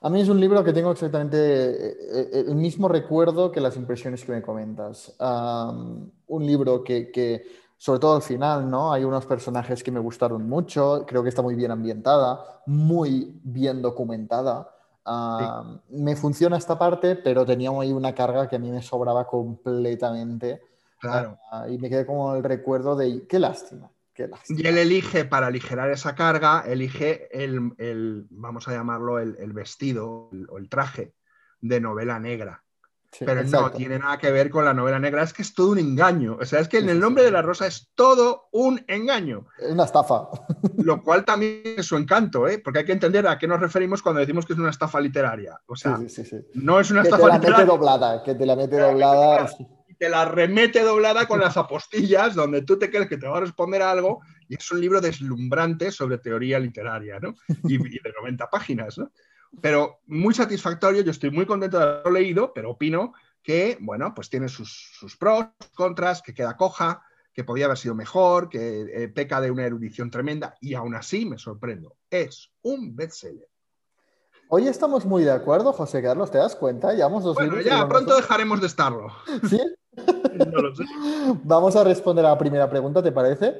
A 0.00 0.08
mí 0.08 0.20
es 0.22 0.28
un 0.28 0.40
libro 0.40 0.64
que 0.64 0.72
tengo 0.72 0.90
exactamente 0.90 1.36
eh, 1.36 1.96
eh, 2.12 2.44
el 2.48 2.54
mismo 2.54 2.88
recuerdo 2.88 3.52
que 3.52 3.60
las 3.60 3.76
impresiones 3.76 4.24
que 4.24 4.32
me 4.32 4.42
comentas. 4.42 5.14
Un 5.20 6.46
libro 6.46 6.82
que, 6.82 7.10
que, 7.10 7.42
sobre 7.78 8.00
todo 8.00 8.16
al 8.16 8.22
final, 8.22 8.68
¿no? 8.68 8.92
Hay 8.92 9.04
unos 9.04 9.24
personajes 9.24 9.82
que 9.82 9.90
me 9.92 10.00
gustaron 10.00 10.46
mucho, 10.48 11.04
creo 11.06 11.22
que 11.22 11.28
está 11.30 11.42
muy 11.42 11.54
bien 11.54 11.70
ambientada, 11.70 12.62
muy 12.66 13.40
bien 13.44 13.80
documentada. 13.80 14.68
Am, 15.04 15.80
Me 15.90 16.16
funciona 16.16 16.58
esta 16.58 16.78
parte, 16.78 17.16
pero 17.16 17.46
tenía 17.46 17.70
ahí 17.70 17.92
una 17.92 18.14
carga 18.14 18.48
que 18.48 18.56
a 18.56 18.58
mí 18.58 18.70
me 18.70 18.82
sobraba 18.82 19.26
completamente. 19.26 20.60
Claro. 21.00 21.38
Ah, 21.52 21.68
y 21.68 21.78
me 21.78 21.88
quedé 21.88 22.04
como 22.04 22.34
el 22.34 22.42
recuerdo 22.42 22.96
de, 22.96 23.26
qué 23.26 23.38
lástima, 23.38 23.90
qué 24.12 24.26
lástima. 24.26 24.60
Y 24.60 24.66
él 24.66 24.76
elige, 24.76 25.24
para 25.24 25.46
aligerar 25.46 25.90
esa 25.90 26.14
carga, 26.14 26.64
elige 26.66 27.28
el, 27.32 27.72
el, 27.78 28.26
vamos 28.30 28.66
a 28.66 28.72
llamarlo, 28.72 29.20
el, 29.20 29.36
el 29.38 29.52
vestido 29.52 30.28
el- 30.32 30.46
o 30.50 30.58
el 30.58 30.68
traje 30.68 31.14
de 31.60 31.80
novela 31.80 32.18
negra. 32.18 32.64
Sí, 33.10 33.24
Pero 33.24 33.42
no 33.42 33.70
tiene 33.72 33.98
nada 33.98 34.18
que 34.18 34.30
ver 34.30 34.50
con 34.50 34.66
la 34.66 34.74
novela 34.74 34.98
negra, 34.98 35.22
es 35.22 35.32
que 35.32 35.40
es 35.40 35.54
todo 35.54 35.70
un 35.70 35.78
engaño. 35.78 36.36
O 36.40 36.44
sea, 36.44 36.60
es 36.60 36.68
que 36.68 36.78
en 36.78 36.90
el 36.90 37.00
nombre 37.00 37.24
de 37.24 37.30
la 37.30 37.40
rosa 37.40 37.66
es 37.66 37.90
todo 37.94 38.48
un 38.52 38.84
engaño. 38.86 39.46
Es 39.58 39.72
una 39.72 39.84
estafa. 39.84 40.28
Lo 40.76 41.02
cual 41.02 41.24
también 41.24 41.62
es 41.78 41.86
su 41.86 41.96
encanto, 41.96 42.46
¿eh? 42.46 42.60
porque 42.62 42.80
hay 42.80 42.84
que 42.84 42.92
entender 42.92 43.26
a 43.26 43.38
qué 43.38 43.48
nos 43.48 43.60
referimos 43.60 44.02
cuando 44.02 44.20
decimos 44.20 44.44
que 44.44 44.52
es 44.52 44.58
una 44.58 44.70
estafa 44.70 45.00
literaria. 45.00 45.58
O 45.66 45.74
sea, 45.74 45.96
Sí, 46.06 46.24
sí, 46.24 46.36
no 46.54 46.78
es 46.80 46.90
una 46.90 47.02
Que 47.02 47.10
te 47.10 47.18
la 47.18 47.38
mete 47.38 47.64
doblada, 47.64 48.22
que 48.22 48.34
te 48.34 48.44
la 48.44 48.56
mete 48.56 48.76
Te 48.76 48.76
la 48.76 48.86
mete 48.88 48.92
doblada. 48.92 49.14
doblada. 49.14 49.56
te 49.98 50.08
la 50.10 50.24
remete 50.26 50.82
doblada 50.82 51.26
con 51.26 51.40
las 51.40 51.56
apostillas, 51.56 52.34
donde 52.34 52.62
tú 52.62 52.78
te 52.78 52.90
crees 52.90 53.08
que 53.08 53.16
te 53.16 53.26
va 53.26 53.38
a 53.38 53.40
responder 53.40 53.82
a 53.82 53.90
algo, 53.90 54.20
y 54.48 54.54
es 54.56 54.70
un 54.70 54.80
libro 54.80 55.00
deslumbrante 55.00 55.90
sobre 55.90 56.18
teoría 56.18 56.58
literaria, 56.58 57.18
¿no? 57.20 57.34
Y, 57.64 57.74
y 57.76 57.98
de 57.98 58.12
90 58.20 58.48
páginas, 58.50 58.98
¿no? 58.98 59.10
Pero 59.60 60.00
muy 60.06 60.34
satisfactorio, 60.34 61.02
yo 61.02 61.10
estoy 61.10 61.30
muy 61.30 61.46
contento 61.46 61.78
de 61.78 61.84
haberlo 61.84 62.10
leído, 62.12 62.52
pero 62.54 62.70
opino 62.70 63.14
que, 63.42 63.78
bueno, 63.80 64.12
pues 64.14 64.28
tiene 64.28 64.48
sus, 64.48 64.92
sus 64.98 65.16
pros, 65.16 65.46
sus 65.60 65.70
contras, 65.70 66.22
que 66.22 66.34
queda 66.34 66.56
coja, 66.56 67.02
que 67.32 67.44
podía 67.44 67.66
haber 67.66 67.78
sido 67.78 67.94
mejor, 67.94 68.48
que 68.48 68.80
eh, 68.92 69.08
peca 69.08 69.40
de 69.40 69.50
una 69.50 69.64
erudición 69.64 70.10
tremenda, 70.10 70.56
y 70.60 70.74
aún 70.74 70.94
así 70.94 71.24
me 71.24 71.38
sorprendo. 71.38 71.96
Es 72.10 72.50
un 72.62 72.96
bestseller. 72.96 73.48
Hoy 74.50 74.66
estamos 74.66 75.04
muy 75.04 75.24
de 75.24 75.30
acuerdo, 75.30 75.72
José 75.72 76.02
Carlos, 76.02 76.30
¿te 76.30 76.38
das 76.38 76.56
cuenta? 76.56 76.94
Llevamos 76.94 77.22
dos 77.22 77.36
Bueno, 77.36 77.60
ya, 77.60 77.86
pronto 77.86 78.16
dejaremos 78.16 78.60
de 78.60 78.66
estarlo. 78.66 79.08
¿Sí? 79.48 79.60
No 80.34 80.62
lo 80.62 80.74
sé. 80.74 80.84
Vamos 81.44 81.76
a 81.76 81.84
responder 81.84 82.24
a 82.24 82.30
la 82.30 82.38
primera 82.38 82.68
pregunta, 82.68 83.02
¿te 83.02 83.12
parece? 83.12 83.54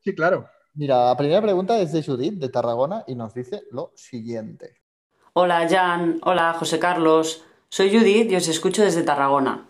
Sí, 0.00 0.14
claro. 0.14 0.48
Mira, 0.74 1.06
la 1.06 1.16
primera 1.16 1.40
pregunta 1.40 1.78
es 1.78 1.92
de 1.92 2.02
Judith, 2.02 2.34
de 2.34 2.50
Tarragona, 2.50 3.04
y 3.06 3.14
nos 3.14 3.32
dice 3.32 3.62
lo 3.70 3.92
siguiente. 3.94 4.83
Hola 5.36 5.66
Jan, 5.68 6.20
hola 6.22 6.54
José 6.56 6.78
Carlos, 6.78 7.42
soy 7.68 7.90
Judith 7.90 8.30
y 8.30 8.36
os 8.36 8.46
escucho 8.46 8.84
desde 8.84 9.02
Tarragona. 9.02 9.62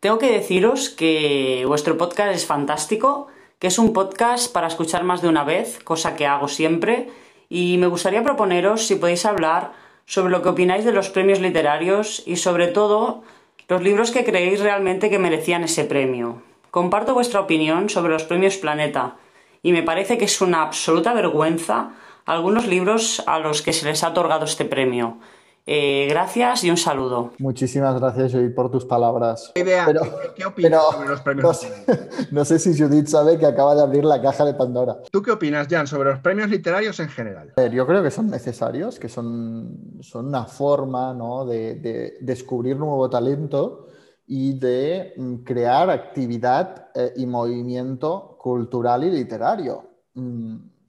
Tengo 0.00 0.16
que 0.18 0.32
deciros 0.32 0.88
que 0.88 1.64
vuestro 1.66 1.98
podcast 1.98 2.34
es 2.34 2.46
fantástico, 2.46 3.26
que 3.58 3.66
es 3.66 3.78
un 3.78 3.92
podcast 3.92 4.50
para 4.50 4.68
escuchar 4.68 5.04
más 5.04 5.20
de 5.20 5.28
una 5.28 5.44
vez, 5.44 5.80
cosa 5.84 6.16
que 6.16 6.26
hago 6.26 6.48
siempre, 6.48 7.10
y 7.50 7.76
me 7.76 7.88
gustaría 7.88 8.22
proponeros 8.22 8.86
si 8.86 8.94
podéis 8.94 9.26
hablar 9.26 9.72
sobre 10.06 10.30
lo 10.30 10.40
que 10.40 10.48
opináis 10.48 10.86
de 10.86 10.92
los 10.92 11.10
premios 11.10 11.40
literarios 11.40 12.22
y 12.24 12.36
sobre 12.36 12.68
todo 12.68 13.22
los 13.68 13.82
libros 13.82 14.12
que 14.12 14.24
creéis 14.24 14.60
realmente 14.60 15.10
que 15.10 15.18
merecían 15.18 15.62
ese 15.62 15.84
premio. 15.84 16.40
Comparto 16.70 17.12
vuestra 17.12 17.40
opinión 17.40 17.90
sobre 17.90 18.14
los 18.14 18.24
premios 18.24 18.56
Planeta 18.56 19.16
y 19.62 19.72
me 19.72 19.82
parece 19.82 20.16
que 20.16 20.24
es 20.24 20.40
una 20.40 20.62
absoluta 20.62 21.12
vergüenza 21.12 21.90
algunos 22.26 22.66
libros 22.66 23.22
a 23.26 23.38
los 23.38 23.62
que 23.62 23.72
se 23.72 23.86
les 23.86 24.02
ha 24.04 24.08
otorgado 24.10 24.44
este 24.44 24.64
premio. 24.64 25.18
Eh, 25.64 26.08
gracias 26.10 26.64
y 26.64 26.70
un 26.70 26.76
saludo. 26.76 27.30
Muchísimas 27.38 27.98
gracias, 28.00 28.32
Judith, 28.32 28.52
por 28.52 28.68
tus 28.68 28.84
palabras. 28.84 29.52
¿Qué 29.54 29.60
idea? 29.60 29.84
Pero- 29.86 30.02
¿Qué, 30.02 30.28
qué 30.34 30.44
opinas 30.44 30.70
pero- 30.72 30.92
sobre 30.92 31.08
los 31.08 31.20
premios? 31.20 31.44
No 31.46 31.54
sé, 31.54 32.08
no 32.32 32.44
sé 32.44 32.58
si 32.58 32.76
Judith 32.76 33.06
sabe 33.06 33.38
que 33.38 33.46
acaba 33.46 33.76
de 33.76 33.82
abrir 33.82 34.04
la 34.04 34.20
caja 34.20 34.44
de 34.44 34.54
Pandora. 34.54 34.96
¿Tú 35.12 35.22
qué 35.22 35.30
opinas, 35.30 35.68
Jan, 35.70 35.86
sobre 35.86 36.10
los 36.10 36.18
premios 36.18 36.50
literarios 36.50 36.98
en 36.98 37.08
general? 37.08 37.52
A 37.56 37.60
ver, 37.60 37.70
yo 37.70 37.86
creo 37.86 38.02
que 38.02 38.10
son 38.10 38.28
necesarios, 38.28 38.98
que 38.98 39.08
son, 39.08 39.98
son 40.00 40.26
una 40.26 40.46
forma 40.46 41.14
¿no? 41.14 41.44
de, 41.46 41.76
de 41.76 42.14
descubrir 42.20 42.76
nuevo 42.76 43.08
talento 43.08 43.86
y 44.26 44.58
de 44.58 45.14
mm, 45.16 45.34
crear 45.44 45.90
actividad 45.90 46.88
eh, 46.96 47.12
y 47.16 47.26
movimiento 47.26 48.36
cultural 48.40 49.04
y 49.04 49.10
literario. 49.12 49.84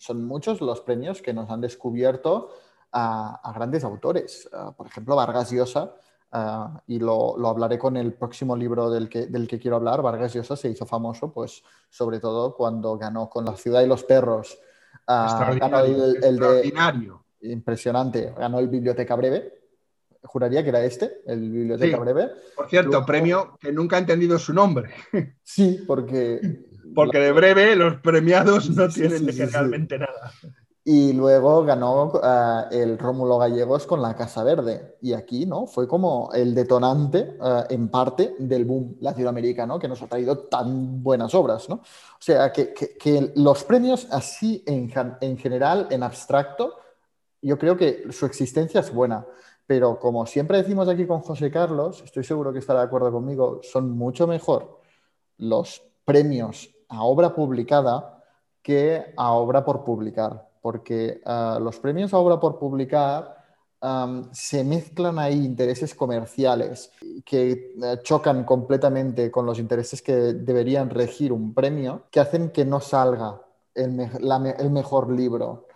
Son 0.03 0.25
muchos 0.25 0.59
los 0.59 0.81
premios 0.81 1.21
que 1.21 1.33
nos 1.33 1.49
han 1.49 1.61
descubierto 1.61 2.49
a, 2.91 3.35
a 3.41 3.53
grandes 3.53 3.85
autores. 3.85 4.49
Ah, 4.51 4.73
por 4.75 4.85
ejemplo, 4.87 5.15
Vargas 5.15 5.49
Llosa, 5.51 5.95
ah, 6.33 6.81
y 6.87 6.99
lo, 6.99 7.37
lo 7.37 7.47
hablaré 7.47 7.79
con 7.79 7.95
el 7.95 8.11
próximo 8.11 8.57
libro 8.57 8.89
del 8.89 9.07
que, 9.07 9.27
del 9.27 9.47
que 9.47 9.59
quiero 9.59 9.77
hablar. 9.77 10.01
Vargas 10.01 10.33
Llosa 10.33 10.57
se 10.57 10.67
hizo 10.69 10.85
famoso, 10.85 11.31
pues, 11.31 11.63
sobre 11.89 12.19
todo 12.19 12.53
cuando 12.53 12.97
ganó 12.97 13.29
con 13.29 13.45
La 13.45 13.55
ciudad 13.55 13.81
y 13.81 13.87
los 13.87 14.03
perros. 14.03 14.57
Ah, 15.07 15.55
ganó 15.57 15.79
el, 15.79 16.21
el 16.21 16.37
de 16.37 16.73
impresionante. 17.43 18.33
Ganó 18.37 18.59
el 18.59 18.67
Biblioteca 18.67 19.15
Breve. 19.15 19.53
Juraría 20.25 20.63
que 20.63 20.69
era 20.69 20.83
este, 20.83 21.21
el 21.27 21.49
Biblioteca 21.49 21.95
Sí. 21.97 22.01
Breve. 22.03 22.29
Por 22.57 22.69
cierto, 22.69 22.89
Luego- 22.91 23.05
premio 23.05 23.57
que 23.57 23.71
nunca 23.71 23.95
he 23.97 23.99
entendido 23.99 24.37
su 24.37 24.53
nombre, 24.53 24.89
Sí, 25.43 25.81
porque. 25.87 26.72
Porque 26.95 27.19
de 27.19 27.31
breve 27.31 27.75
los 27.75 27.95
premiados 28.01 28.69
no 28.69 28.89
tienen 28.89 29.19
sí, 29.31 29.33
generalmente 29.33 29.97
nada. 29.99 30.31
Y 30.85 31.13
luego 31.13 31.63
ganó 31.63 32.11
ah, 32.21 32.67
el 32.69 32.97
Rómulo 32.97 33.37
Gallegos 33.37 33.85
con 33.87 34.01
La 34.01 34.17
Casa 34.17 34.43
Verde. 34.43 34.97
Y 35.01 35.13
aquí, 35.13 35.45
¿no? 35.45 35.65
Fue 35.65 35.87
como 35.87 36.29
el 36.33 36.53
detonante, 36.53 37.37
ah, 37.39 37.65
en 37.69 37.87
parte, 37.87 38.35
del 38.37 38.65
boom 38.65 38.97
latinoamericano 38.99 39.79
que 39.79 39.87
nos 39.87 40.01
ha 40.01 40.07
traído 40.07 40.39
tan 40.39 41.01
buenas 41.01 41.33
obras, 41.35 41.69
¿no? 41.69 41.75
O 41.75 42.19
sea, 42.19 42.51
que, 42.51 42.73
que- 42.73 42.97
que 42.97 43.31
los 43.35 43.63
premios 43.63 44.07
así 44.11 44.61
en, 44.65 44.91
en 45.21 45.37
general, 45.37 45.87
en 45.89 46.03
abstracto, 46.03 46.75
yo 47.41 47.57
creo 47.57 47.77
que 47.77 48.03
su 48.11 48.25
existencia 48.25 48.81
es 48.81 48.93
buena. 48.93 49.25
Pero 49.65 49.97
como 49.97 50.25
siempre 50.25 50.57
decimos 50.57 50.89
aquí 50.89 51.07
con 51.07 51.21
José 51.21 51.49
Carlos, 51.49 52.01
estoy 52.03 52.25
seguro 52.25 52.51
que 52.51 52.59
estará 52.59 52.79
de 52.81 52.87
acuerdo 52.87 53.09
conmigo, 53.09 53.61
son 53.63 53.89
mucho 53.91 54.27
mejor 54.27 54.81
los 55.37 55.81
premios 56.03 56.72
a 56.93 57.03
obra 57.03 57.33
publicada 57.33 58.23
que 58.61 59.13
a 59.17 59.33
obra 59.33 59.65
por 59.65 59.83
publicar, 59.83 60.47
porque 60.61 61.21
ah, 61.25 61.59
los 61.61 61.79
premios 61.79 62.13
a 62.13 62.17
obra 62.17 62.39
por 62.39 62.59
publicar 62.59 63.43
se 64.31 64.63
mezclan 64.63 65.19
ahí 65.19 65.43
intereses 65.43 65.93
comerciales 65.93 66.89
que 67.25 67.51
eh, 67.51 67.99
chocan 68.01 68.45
completamente 68.45 69.29
con 69.29 69.45
los 69.45 69.59
intereses 69.59 70.01
que 70.01 70.13
deberían 70.13 70.89
regir 70.89 71.33
un 71.33 71.53
premio, 71.53 72.03
que 72.09 72.21
hacen 72.21 72.51
que 72.51 72.63
no 72.63 72.79
salga 72.79 73.41
el 73.75 74.69
mejor 74.71 75.11
libro 75.11 75.67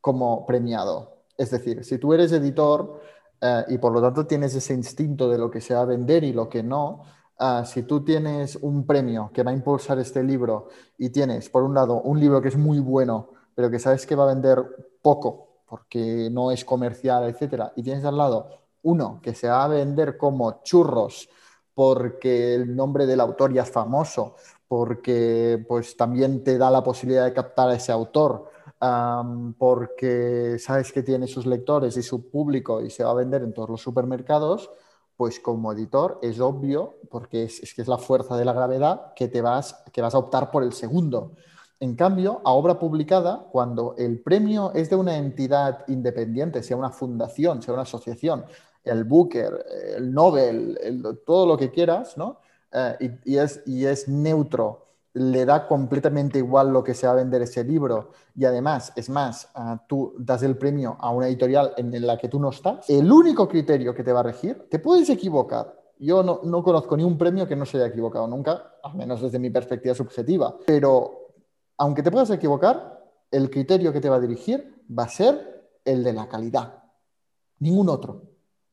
como 0.00 0.46
premiado. 0.46 1.16
Es 1.36 1.50
decir, 1.50 1.84
si 1.84 1.98
tú 1.98 2.12
eres 2.12 2.30
editor 2.30 3.00
eh, 3.40 3.64
y 3.68 3.78
por 3.78 3.92
lo 3.92 4.00
tanto 4.00 4.26
tienes 4.26 4.54
ese 4.54 4.72
instinto 4.72 5.28
de 5.28 5.38
lo 5.38 5.50
que 5.50 5.60
se 5.60 5.74
va 5.74 5.80
a 5.80 5.86
vender 5.86 6.22
y 6.22 6.32
lo 6.32 6.48
que 6.48 6.62
no, 6.62 7.02
ah, 7.38 7.64
si 7.64 7.82
tú 7.82 8.04
tienes 8.04 8.56
un 8.56 8.86
premio 8.86 9.30
que 9.32 9.42
va 9.42 9.50
a 9.50 9.54
impulsar 9.54 9.98
este 9.98 10.22
libro 10.22 10.68
y 10.98 11.10
tienes, 11.10 11.48
por 11.48 11.62
un 11.62 11.74
lado, 11.74 12.00
un 12.02 12.20
libro 12.20 12.40
que 12.40 12.48
es 12.48 12.56
muy 12.56 12.78
bueno, 12.78 13.30
pero 13.54 13.70
que 13.70 13.78
sabes 13.78 14.06
que 14.06 14.14
va 14.14 14.24
a 14.24 14.34
vender 14.34 14.64
poco 15.02 15.62
porque 15.66 16.28
no 16.30 16.50
es 16.50 16.64
comercial, 16.64 17.24
etcétera, 17.24 17.72
y 17.76 17.82
tienes 17.82 18.04
al 18.04 18.16
lado 18.16 18.48
uno 18.82 19.20
que 19.22 19.34
se 19.34 19.48
va 19.48 19.64
a 19.64 19.68
vender 19.68 20.16
como 20.16 20.62
churros 20.62 21.28
porque 21.74 22.54
el 22.54 22.74
nombre 22.74 23.04
del 23.04 23.20
autor 23.20 23.52
ya 23.52 23.62
es 23.62 23.70
famoso, 23.70 24.36
porque 24.66 25.62
pues 25.68 25.94
también 25.94 26.42
te 26.42 26.56
da 26.56 26.70
la 26.70 26.82
posibilidad 26.82 27.26
de 27.26 27.34
captar 27.34 27.68
a 27.68 27.74
ese 27.74 27.92
autor, 27.92 28.50
porque 29.58 30.56
sabes 30.58 30.90
que 30.90 31.02
tiene 31.02 31.26
sus 31.26 31.44
lectores 31.44 31.96
y 31.98 32.02
su 32.02 32.30
público 32.30 32.80
y 32.80 32.88
se 32.88 33.04
va 33.04 33.10
a 33.10 33.14
vender 33.14 33.42
en 33.42 33.52
todos 33.52 33.68
los 33.68 33.82
supermercados, 33.82 34.70
pues 35.16 35.40
como 35.40 35.72
editor 35.72 36.18
es 36.22 36.40
obvio, 36.40 36.96
porque 37.10 37.44
es, 37.44 37.74
que 37.74 37.82
es 37.82 37.88
la 37.88 37.98
fuerza 37.98 38.36
de 38.36 38.44
la 38.44 38.52
gravedad, 38.52 39.12
que, 39.14 39.28
te 39.28 39.40
vas, 39.40 39.82
que 39.92 40.02
vas 40.02 40.14
a 40.14 40.18
optar 40.18 40.50
por 40.50 40.62
el 40.62 40.72
segundo. 40.72 41.32
En 41.80 41.94
cambio, 41.94 42.40
a 42.44 42.52
obra 42.52 42.78
publicada, 42.78 43.46
cuando 43.50 43.94
el 43.98 44.20
premio 44.20 44.72
es 44.74 44.88
de 44.90 44.96
una 44.96 45.16
entidad 45.16 45.84
independiente, 45.88 46.62
sea 46.62 46.76
una 46.76 46.90
fundación, 46.90 47.62
sea 47.62 47.74
una 47.74 47.82
asociación, 47.82 48.44
el 48.84 49.04
Booker, 49.04 49.64
el 49.96 50.12
Nobel, 50.12 50.78
el- 50.82 51.02
todo 51.26 51.46
lo 51.46 51.56
que 51.56 51.70
quieras, 51.70 52.16
¿no? 52.16 52.38
Eh, 52.72 53.18
y 53.24 53.36
es, 53.38 53.62
y 53.66 53.84
es 53.84 54.08
neutro, 54.08 54.85
le 55.16 55.46
da 55.46 55.66
completamente 55.66 56.38
igual 56.38 56.70
lo 56.70 56.84
que 56.84 56.92
se 56.92 57.06
va 57.06 57.14
a 57.14 57.16
vender 57.16 57.40
ese 57.40 57.64
libro 57.64 58.10
y 58.34 58.44
además, 58.44 58.92
es 58.96 59.08
más, 59.08 59.48
ah, 59.54 59.82
tú 59.88 60.14
das 60.18 60.42
el 60.42 60.58
premio 60.58 60.98
a 61.00 61.10
una 61.10 61.26
editorial 61.26 61.72
en 61.78 62.06
la 62.06 62.18
que 62.18 62.28
tú 62.28 62.38
no 62.38 62.50
estás, 62.50 62.90
el 62.90 63.10
único 63.10 63.48
criterio 63.48 63.94
que 63.94 64.04
te 64.04 64.12
va 64.12 64.20
a 64.20 64.24
regir, 64.24 64.68
te 64.68 64.78
puedes 64.78 65.08
equivocar. 65.08 65.74
Yo 65.98 66.22
no, 66.22 66.40
no 66.44 66.62
conozco 66.62 66.98
ni 66.98 67.02
un 67.02 67.16
premio 67.16 67.48
que 67.48 67.56
no 67.56 67.64
se 67.64 67.78
haya 67.78 67.86
equivocado 67.86 68.28
nunca, 68.28 68.74
al 68.82 68.94
menos 68.94 69.22
desde 69.22 69.38
mi 69.38 69.48
perspectiva 69.48 69.94
subjetiva, 69.94 70.54
pero 70.66 71.32
aunque 71.78 72.02
te 72.02 72.10
puedas 72.10 72.28
equivocar, 72.28 73.02
el 73.30 73.48
criterio 73.48 73.94
que 73.94 74.02
te 74.02 74.10
va 74.10 74.16
a 74.16 74.20
dirigir 74.20 74.84
va 74.86 75.04
a 75.04 75.08
ser 75.08 75.70
el 75.82 76.04
de 76.04 76.12
la 76.12 76.28
calidad. 76.28 76.84
Ningún 77.60 77.88
otro. 77.88 78.22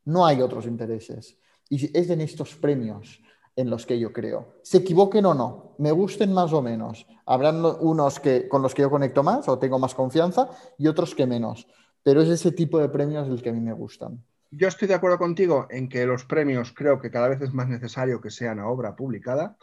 No 0.04 0.26
hay 0.26 0.42
otros 0.42 0.66
intereses. 0.66 1.38
Y 1.70 1.98
es 1.98 2.10
en 2.10 2.20
estos 2.20 2.54
premios 2.56 3.22
en 3.56 3.70
los 3.70 3.86
que 3.86 4.00
yo 4.00 4.12
creo. 4.12 4.56
Se 4.64 4.80
equivoquen 4.80 5.26
o 5.26 5.34
no, 5.34 5.76
me 5.78 5.92
gusten 5.92 6.34
más 6.34 6.54
o 6.54 6.62
menos. 6.62 7.06
Habrán 7.26 7.64
unos 7.64 8.20
que, 8.20 8.48
con 8.48 8.62
los 8.62 8.74
que 8.74 8.82
yo 8.82 8.90
conecto 8.90 9.24
más 9.24 9.48
o 9.48 9.60
tengo 9.60 9.80
más 9.80 9.94
confianza 9.94 10.50
y 10.78 10.88
otros 10.88 11.16
que 11.16 11.28
menos. 11.28 11.68
Pero 12.04 12.22
es 12.22 12.30
ese 12.30 12.52
tipo 12.52 12.80
de 12.80 12.90
premios 12.90 13.28
el 13.30 13.42
que 13.42 13.50
a 13.50 13.54
mí 13.54 13.62
me 13.62 13.74
gustan. 13.74 14.24
Yo 14.52 14.68
estoy 14.68 14.88
de 14.88 14.94
acuerdo 14.94 15.18
contigo 15.18 15.68
en 15.70 15.90
que 15.90 16.06
los 16.06 16.26
premios 16.26 16.74
creo 16.74 17.00
que 17.00 17.10
cada 17.10 17.28
vez 17.28 17.42
es 17.42 17.54
más 17.54 17.68
necesario 17.68 18.22
que 18.22 18.30
sean 18.30 18.60
a 18.60 18.68
obra 18.68 18.96
publicada, 18.96 19.58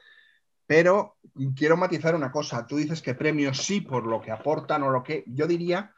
pero 0.66 1.16
quiero 1.54 1.76
matizar 1.76 2.14
una 2.14 2.32
cosa. 2.32 2.66
Tú 2.66 2.76
dices 2.76 3.02
que 3.02 3.14
premios 3.14 3.58
sí 3.58 3.80
por 3.80 4.06
lo 4.06 4.20
que 4.20 4.30
aportan 4.30 4.82
o 4.82 4.90
lo 4.90 5.02
que 5.02 5.24
yo 5.26 5.46
diría 5.46 5.94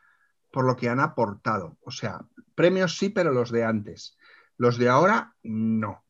por 0.52 0.66
lo 0.66 0.76
que 0.76 0.88
han 0.88 1.00
aportado. 1.00 1.78
O 1.83 1.90
sea, 1.90 2.20
premios 2.55 2.98
sí, 2.98 3.09
pero 3.09 3.33
los 3.33 3.50
de 3.50 3.64
antes. 3.64 4.16
Los 4.59 4.78
de 4.78 4.88
ahora, 4.88 5.35
no. 5.42 6.05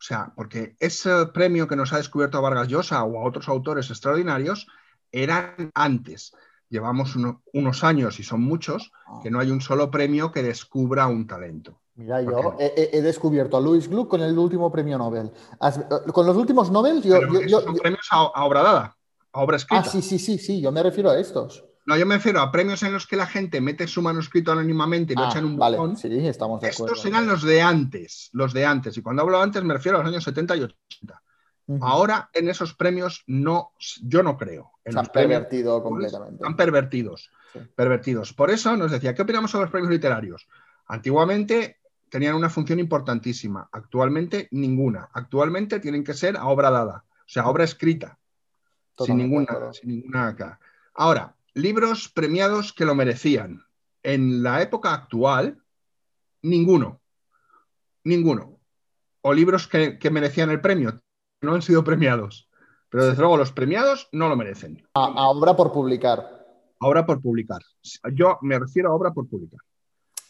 O 0.00 0.02
sea, 0.02 0.32
porque 0.34 0.76
ese 0.80 1.26
premio 1.26 1.68
que 1.68 1.76
nos 1.76 1.92
ha 1.92 1.98
descubierto 1.98 2.38
a 2.38 2.40
Vargas 2.40 2.68
Llosa 2.68 3.04
o 3.04 3.18
a 3.20 3.28
otros 3.28 3.48
autores 3.48 3.90
extraordinarios 3.90 4.66
eran 5.12 5.70
antes. 5.74 6.32
Llevamos 6.70 7.16
uno- 7.16 7.42
unos 7.52 7.84
años, 7.84 8.18
y 8.18 8.22
son 8.22 8.40
muchos, 8.40 8.92
que 9.22 9.30
no 9.30 9.40
hay 9.40 9.50
un 9.50 9.60
solo 9.60 9.90
premio 9.90 10.32
que 10.32 10.42
descubra 10.42 11.06
un 11.06 11.26
talento. 11.26 11.80
Mira, 11.96 12.24
¿Por 12.24 12.32
yo 12.32 12.56
he, 12.58 13.02
descubierto 13.02 13.58
a 13.58 13.60
Louis 13.60 13.88
Gluck 13.88 14.08
con 14.08 14.22
el 14.22 14.38
último 14.38 14.72
premio 14.72 14.96
Nobel. 14.96 15.30
Eh, 15.60 16.12
con 16.12 16.26
los 16.26 16.36
últimos 16.36 16.70
Nobel, 16.70 17.02
yo, 17.02 17.18
Pero 17.18 17.32
yo- 17.34 17.40
esos 17.40 17.50
yo- 17.50 17.60
son 17.60 17.74
yo- 17.74 17.82
premios 17.82 18.06
a, 18.10 18.16
a 18.34 18.44
obra 18.44 18.62
dada, 18.62 18.96
a 19.32 19.40
obra 19.42 19.56
escrita. 19.56 19.82
Ah, 19.84 19.90
sí, 19.90 20.00
sí, 20.00 20.18
sí, 20.18 20.38
sí, 20.38 20.60
yo 20.62 20.72
me 20.72 20.82
refiero 20.82 21.10
a 21.10 21.18
estos. 21.18 21.62
No, 21.90 21.96
yo 21.96 22.06
me 22.06 22.14
refiero 22.14 22.40
a 22.40 22.52
premios 22.52 22.84
en 22.84 22.92
los 22.92 23.04
que 23.04 23.16
la 23.16 23.26
gente 23.26 23.60
mete 23.60 23.88
su 23.88 24.00
manuscrito 24.00 24.52
anónimamente 24.52 25.12
y 25.12 25.16
lo 25.16 25.24
Ah, 25.24 25.28
echan 25.28 25.44
un 25.44 25.56
vale, 25.56 25.76
sí, 25.96 26.24
estamos 26.24 26.60
de 26.60 26.68
acuerdo. 26.68 26.94
Estos 26.94 27.04
eran 27.04 27.26
los 27.26 27.42
de 27.42 27.60
antes, 27.60 28.30
los 28.32 28.52
de 28.52 28.64
antes. 28.64 28.96
Y 28.96 29.02
cuando 29.02 29.22
hablo 29.22 29.42
antes 29.42 29.64
me 29.64 29.74
refiero 29.74 29.98
a 29.98 30.02
los 30.04 30.12
años 30.12 30.22
70 30.22 30.54
y 30.54 30.60
80. 30.60 31.22
Ujú. 31.66 31.84
Ahora 31.84 32.30
en 32.32 32.48
esos 32.48 32.74
premios 32.74 33.24
no, 33.26 33.72
yo 34.02 34.22
no 34.22 34.36
creo. 34.36 34.70
En 34.84 34.92
Se 34.92 34.98
han 35.00 35.04
los 35.06 35.10
premios 35.12 35.40
pervertido 35.40 35.82
pues, 35.82 35.90
completamente. 35.90 36.36
Están 36.36 36.56
pervertidos. 36.56 37.30
Sí. 37.52 37.58
Pervertidos. 37.74 38.32
Por 38.34 38.52
eso 38.52 38.76
nos 38.76 38.92
decía, 38.92 39.12
¿qué 39.12 39.22
opinamos 39.22 39.50
sobre 39.50 39.64
los 39.64 39.72
premios 39.72 39.90
literarios? 39.90 40.46
Antiguamente 40.86 41.80
tenían 42.08 42.36
una 42.36 42.50
función 42.50 42.78
importantísima. 42.78 43.68
Actualmente 43.72 44.46
ninguna. 44.52 45.08
Actualmente 45.12 45.80
tienen 45.80 46.04
que 46.04 46.14
ser 46.14 46.36
a 46.36 46.46
obra 46.46 46.70
dada, 46.70 47.04
o 47.04 47.22
sea, 47.26 47.42
a 47.42 47.48
obra 47.48 47.64
escrita. 47.64 48.16
Sin 48.96 49.18
Totalmente 49.18 49.24
ninguna, 49.24 49.72
sin 49.72 49.88
ninguna 49.88 50.28
acá. 50.28 50.60
Ahora, 50.94 51.34
libros 51.54 52.08
premiados 52.08 52.72
que 52.72 52.84
lo 52.84 52.94
merecían. 52.94 53.62
En 54.02 54.42
la 54.42 54.62
época 54.62 54.92
actual, 54.94 55.62
ninguno. 56.42 57.00
Ninguno. 58.04 58.58
O 59.22 59.32
libros 59.32 59.68
que, 59.68 59.98
que 59.98 60.10
merecían 60.10 60.50
el 60.50 60.60
premio, 60.60 61.00
no 61.42 61.54
han 61.54 61.62
sido 61.62 61.84
premiados. 61.84 62.48
Pero 62.88 63.06
desde 63.06 63.20
luego 63.20 63.36
los 63.36 63.52
premiados 63.52 64.08
no 64.12 64.28
lo 64.28 64.36
merecen. 64.36 64.82
A, 64.94 65.04
a 65.04 65.28
obra 65.28 65.54
por 65.54 65.72
publicar. 65.72 66.46
Obra 66.80 67.04
por 67.04 67.20
publicar. 67.20 67.60
Yo 68.14 68.38
me 68.40 68.58
refiero 68.58 68.90
a 68.90 68.94
obra 68.94 69.12
por 69.12 69.28
publicar. 69.28 69.60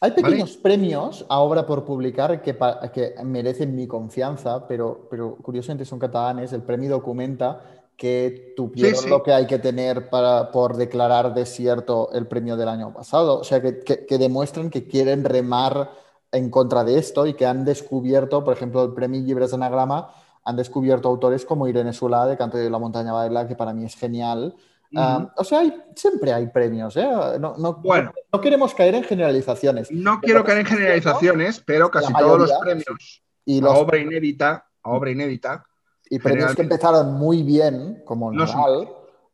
Hay 0.02 0.12
pequeños 0.12 0.56
premios 0.56 1.26
a 1.28 1.40
obra 1.40 1.66
por 1.66 1.84
publicar 1.84 2.40
que, 2.40 2.56
que 2.92 3.14
merecen 3.22 3.76
mi 3.76 3.86
confianza, 3.86 4.66
pero, 4.66 5.06
pero 5.10 5.36
curiosamente 5.36 5.84
son 5.84 5.98
catalanes. 5.98 6.54
El 6.54 6.62
Premio 6.62 6.88
Documenta, 6.88 7.79
que 8.00 8.54
tuvieron 8.56 8.94
Sí, 8.96 9.02
sí. 9.04 9.08
lo 9.10 9.22
que 9.22 9.30
hay 9.34 9.46
que 9.46 9.58
tener 9.58 10.08
para, 10.08 10.50
por 10.52 10.78
declarar 10.78 11.34
desierto 11.34 12.08
el 12.14 12.26
premio 12.26 12.56
del 12.56 12.70
año 12.70 12.94
pasado. 12.94 13.40
O 13.40 13.44
sea, 13.44 13.60
que, 13.60 13.80
que- 13.80 14.06
que 14.06 14.16
demuestran 14.16 14.70
que 14.70 14.86
quieren 14.88 15.22
remar 15.22 15.90
en 16.32 16.48
contra 16.48 16.82
de 16.82 16.96
esto 16.96 17.26
y 17.26 17.34
que 17.34 17.44
han 17.44 17.66
descubierto, 17.66 18.42
por 18.42 18.54
ejemplo, 18.54 18.82
el 18.84 18.94
premio 18.94 19.20
Llibres 19.20 19.50
d'Anagrama, 19.50 20.08
han 20.44 20.56
descubierto 20.56 21.10
autores 21.10 21.44
como 21.44 21.68
Irene 21.68 21.90
Solà 21.92 22.26
de 22.26 22.38
Canto 22.38 22.56
de 22.56 22.70
la 22.70 22.78
Montaña 22.78 23.12
Baila, 23.12 23.46
que 23.46 23.54
para 23.54 23.74
mí 23.74 23.84
es 23.84 23.94
genial. 23.96 24.54
Ah, 24.96 25.30
o 25.36 25.44
sea, 25.44 25.58
hay- 25.60 25.74
siempre 25.94 26.32
hay 26.32 26.46
premios, 26.46 26.96
¿eh? 26.96 27.06
No, 27.38 27.54
no- 27.58 27.74
Bueno. 27.74 28.12
no 28.32 28.40
queremos 28.40 28.72
caer 28.74 28.94
en 28.94 29.04
generalizaciones. 29.04 29.92
No 29.92 30.20
quiero 30.22 30.42
caer 30.42 30.60
en 30.60 30.66
generalizaciones, 30.66 31.60
pero 31.60 31.90
casi 31.90 32.10
todos 32.14 32.38
los 32.38 32.48
mayoría, 32.48 32.64
premios 32.64 33.22
Y 33.44 33.58
a 33.58 33.62
los 33.64 33.76
obra 33.78 33.98
inédita, 33.98 34.66
a 34.82 34.90
obra 34.90 35.10
inédita, 35.10 35.66
Y 36.10 36.18
premios 36.18 36.54
que 36.54 36.62
empezaron 36.62 37.14
muy 37.14 37.42
bien, 37.42 38.02
como 38.04 38.32
No 38.32 38.46
son 38.46 38.56
Nadal, 38.56 38.88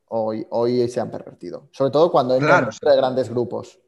hoy, 0.09 0.47
hoy 0.51 0.89
se 0.89 1.01
han 1.01 1.11
pervertido. 1.11 1.69
Sobre 1.73 1.91
todo 1.91 2.13
cuando 2.13 2.35
entran 2.35 2.69
Claro, 2.69 2.97
grandes 2.97 3.31
grupos. 3.31 3.81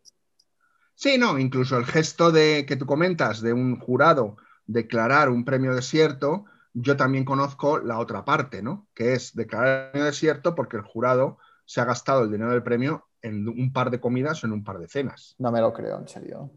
Sí, 0.95 1.19
no, 1.19 1.39
incluso 1.39 1.77
el 1.77 1.85
gesto 1.85 2.33
de 2.33 2.65
que 2.67 2.77
tú 2.77 2.87
comentas 2.87 3.41
de 3.43 3.53
un 3.53 3.79
jurado 3.79 4.37
declarar 4.67 5.29
un 5.29 5.45
premio 5.45 5.75
desierto, 5.75 6.47
yo 6.73 6.97
también 6.97 7.25
conozco 7.25 7.79
la 7.79 7.99
otra 7.99 8.25
parte, 8.25 8.63
¿no? 8.63 8.89
Que 8.95 9.13
es 9.13 9.35
declarar 9.35 9.69
el 9.69 9.91
premio 9.91 10.07
desierto 10.07 10.55
porque 10.55 10.77
el 10.77 10.83
jurado 10.83 11.39
se 11.67 11.83
ha 11.83 11.85
gastado 11.85 12.23
el 12.23 12.33
dinero 12.33 12.51
del 12.51 12.63
premio 12.63 13.07
en 13.21 13.47
un 13.49 13.73
par 13.73 13.91
de 13.91 14.01
comidas 14.01 14.43
o 14.43 14.47
en 14.47 14.55
un 14.55 14.65
par 14.65 14.79
de 14.79 14.89
cenas. 14.89 15.35
No 15.39 15.53
me 15.53 15.61
lo 15.61 15.73
creo, 15.73 15.99
en 15.99 16.09
serio. 16.09 16.51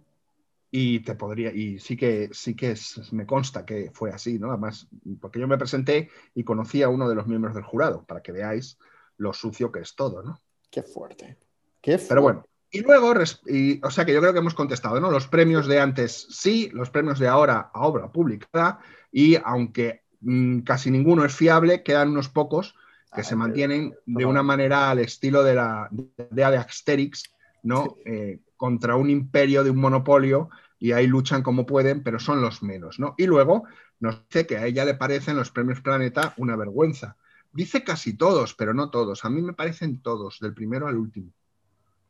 Y 0.74 1.02
te 1.02 1.16
podría, 1.16 1.52
y 1.52 1.80
sí 1.80 1.98
que 1.98 2.30
sí 2.32 2.56
que 2.56 2.72
es- 2.72 3.12
me 3.12 3.26
consta 3.26 3.66
que 3.66 3.92
fue 3.94 4.12
así, 4.12 4.40
¿no? 4.40 4.50
Además, 4.50 4.88
porque 5.20 5.40
yo 5.40 5.48
me 5.48 5.58
presenté 5.58 6.10
y 6.34 6.44
conocí 6.46 6.82
a 6.82 6.88
uno 6.90 7.10
de 7.10 7.16
los 7.16 7.28
miembros 7.28 7.54
del 7.54 7.66
jurado, 7.66 8.06
para 8.06 8.22
que 8.22 8.32
veáis 8.32 8.78
lo 9.18 9.34
sucio 9.34 9.72
que 9.72 9.82
es 9.82 9.96
todo, 9.96 10.24
¿no? 10.24 10.40
Qué 10.70 10.82
fuerte. 10.82 11.38
Qué 11.82 11.98
fuerte. 11.98 12.08
Pero 12.10 12.22
bueno. 12.22 12.46
Y 12.74 12.80
luego, 12.84 13.14
y- 13.48 13.86
o 13.86 13.92
sea 13.92 14.06
que 14.06 14.14
yo 14.14 14.22
creo 14.22 14.32
que 14.32 14.40
hemos 14.40 14.54
contestado, 14.54 14.98
¿no? 15.02 15.12
Los 15.12 15.28
premios 15.28 15.68
de 15.68 15.82
antes 15.82 16.28
sí, 16.30 16.70
los 16.74 16.90
premios 16.90 17.20
de 17.20 17.28
ahora 17.28 17.70
a 17.74 17.86
obra 17.86 18.10
publicada, 18.10 18.80
y 19.12 19.36
aunque 19.44 20.04
mm, 20.22 20.60
casi 20.62 20.90
ninguno 20.90 21.26
es 21.26 21.36
fiable, 21.36 21.84
quedan 21.84 22.10
unos 22.12 22.30
pocos 22.30 22.76
que 23.14 23.22
Ay, 23.22 23.24
se 23.26 23.36
mantienen 23.36 23.94
de 24.06 24.26
una 24.26 24.42
manera 24.42 24.90
al 24.90 25.00
estilo 25.00 25.44
de 25.44 25.56
la 25.56 25.90
idea 26.32 26.50
de 26.50 26.58
Asterix, 26.58 27.24
¿no? 27.64 27.98
Eh, 28.06 28.40
contra 28.58 28.96
un 28.96 29.10
imperio 29.10 29.64
de 29.64 29.70
un 29.70 29.78
monopolio, 29.78 30.50
y 30.80 30.94
ahí 30.94 31.06
luchan 31.06 31.44
como 31.44 31.66
pueden, 31.66 32.04
pero 32.04 32.20
son 32.20 32.42
los 32.42 32.64
menos, 32.64 33.00
¿no? 33.00 33.14
Y 33.18 33.28
luego 33.28 33.66
nos 34.00 34.28
dice 34.28 34.48
que 34.48 34.58
a 34.58 34.66
ella 34.66 34.84
le 34.84 34.96
parecen 34.96 35.38
los 35.38 35.52
premios 35.52 35.80
Planeta 35.82 36.34
una 36.38 36.56
vergüenza. 36.56 37.18
Dice 37.54 37.84
casi 37.84 38.18
todos, 38.18 38.56
pero 38.56 38.74
no 38.74 38.90
todos. 38.90 39.24
A 39.24 39.30
mí 39.30 39.42
me 39.42 39.54
parecen 39.54 40.02
todos, 40.02 40.40
del 40.40 40.56
primero 40.56 40.88
al 40.88 40.98
último. 40.98 41.32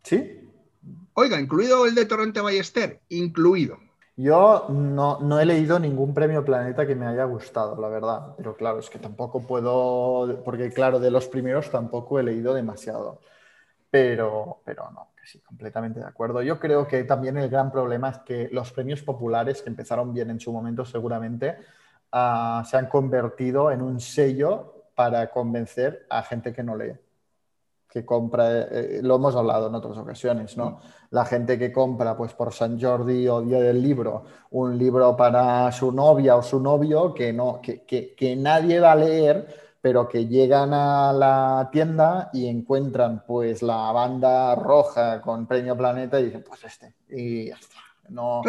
¿Sí? 0.03 0.49
Oiga, 1.13 1.39
incluido 1.39 1.85
el 1.85 1.95
de 1.95 2.05
Torrente 2.05 2.39
Ballester, 2.39 3.01
incluido. 3.09 3.77
Yo 4.15 4.67
no, 4.69 5.19
no 5.19 5.39
he 5.39 5.45
leído 5.45 5.79
ningún 5.79 6.13
premio 6.13 6.45
Planeta 6.45 6.85
que 6.87 6.95
me 6.95 7.07
haya 7.07 7.25
gustado, 7.25 7.79
la 7.79 7.89
verdad. 7.89 8.35
Pero 8.37 8.55
claro, 8.55 8.79
es 8.79 8.89
que 8.89 8.99
tampoco 8.99 9.45
puedo, 9.45 10.43
porque 10.45 10.71
claro, 10.71 10.99
de 10.99 11.11
los 11.11 11.27
primeros 11.27 11.69
tampoco 11.69 12.19
he 12.19 12.23
leído 12.23 12.53
demasiado. 12.53 13.19
Pero, 13.89 14.61
pero 14.63 14.89
no, 14.91 15.10
sí, 15.23 15.39
completamente 15.39 15.99
de 15.99 16.05
acuerdo. 16.05 16.41
Yo 16.41 16.59
creo 16.59 16.87
que 16.87 17.03
también 17.03 17.37
el 17.37 17.49
gran 17.49 17.71
problema 17.71 18.09
es 18.09 18.17
que 18.19 18.49
los 18.51 18.71
premios 18.71 19.01
populares, 19.01 19.61
que 19.61 19.69
empezaron 19.69 20.13
bien 20.13 20.29
en 20.29 20.39
su 20.39 20.51
momento 20.51 20.85
seguramente, 20.85 21.57
ah, 22.11 22.63
se 22.69 22.77
han 22.77 22.87
convertido 22.87 23.71
en 23.71 23.81
un 23.81 23.99
sello 23.99 24.85
para 24.95 25.29
convencer 25.29 26.05
a 26.09 26.23
gente 26.23 26.53
que 26.53 26.63
no 26.63 26.75
lee 26.75 26.93
que 27.91 28.05
compra, 28.05 28.61
eh, 28.61 29.01
lo 29.03 29.15
hemos 29.15 29.35
hablado 29.35 29.67
en 29.67 29.75
otras 29.75 29.97
ocasiones, 29.97 30.55
¿no? 30.55 30.79
La 31.09 31.25
gente 31.25 31.59
que 31.59 31.73
compra, 31.73 32.15
pues 32.15 32.33
por 32.33 32.53
San 32.53 32.79
Jordi 32.79 33.27
o 33.27 33.41
Día 33.41 33.59
del 33.59 33.81
Libro, 33.81 34.23
un 34.51 34.77
libro 34.77 35.17
para 35.17 35.69
su 35.73 35.91
novia 35.91 36.37
o 36.37 36.41
su 36.41 36.61
novio 36.61 37.13
que, 37.13 37.33
no, 37.33 37.59
que, 37.61 37.83
que, 37.83 38.15
que 38.15 38.37
nadie 38.37 38.79
va 38.79 38.93
a 38.93 38.95
leer, 38.95 39.60
pero 39.81 40.07
que 40.07 40.27
llegan 40.27 40.73
a 40.73 41.11
la 41.11 41.69
tienda 41.71 42.29
y 42.33 42.47
encuentran 42.47 43.23
pues 43.25 43.61
la 43.63 43.91
banda 43.91 44.53
roja 44.55 45.21
con 45.21 45.47
Premio 45.47 45.75
Planeta 45.75 46.19
y 46.19 46.25
dicen, 46.25 46.43
pues 46.47 46.63
este, 46.63 46.93
y 47.09 47.47
ya 47.49 47.55
está. 47.55 47.77
No, 48.09 48.41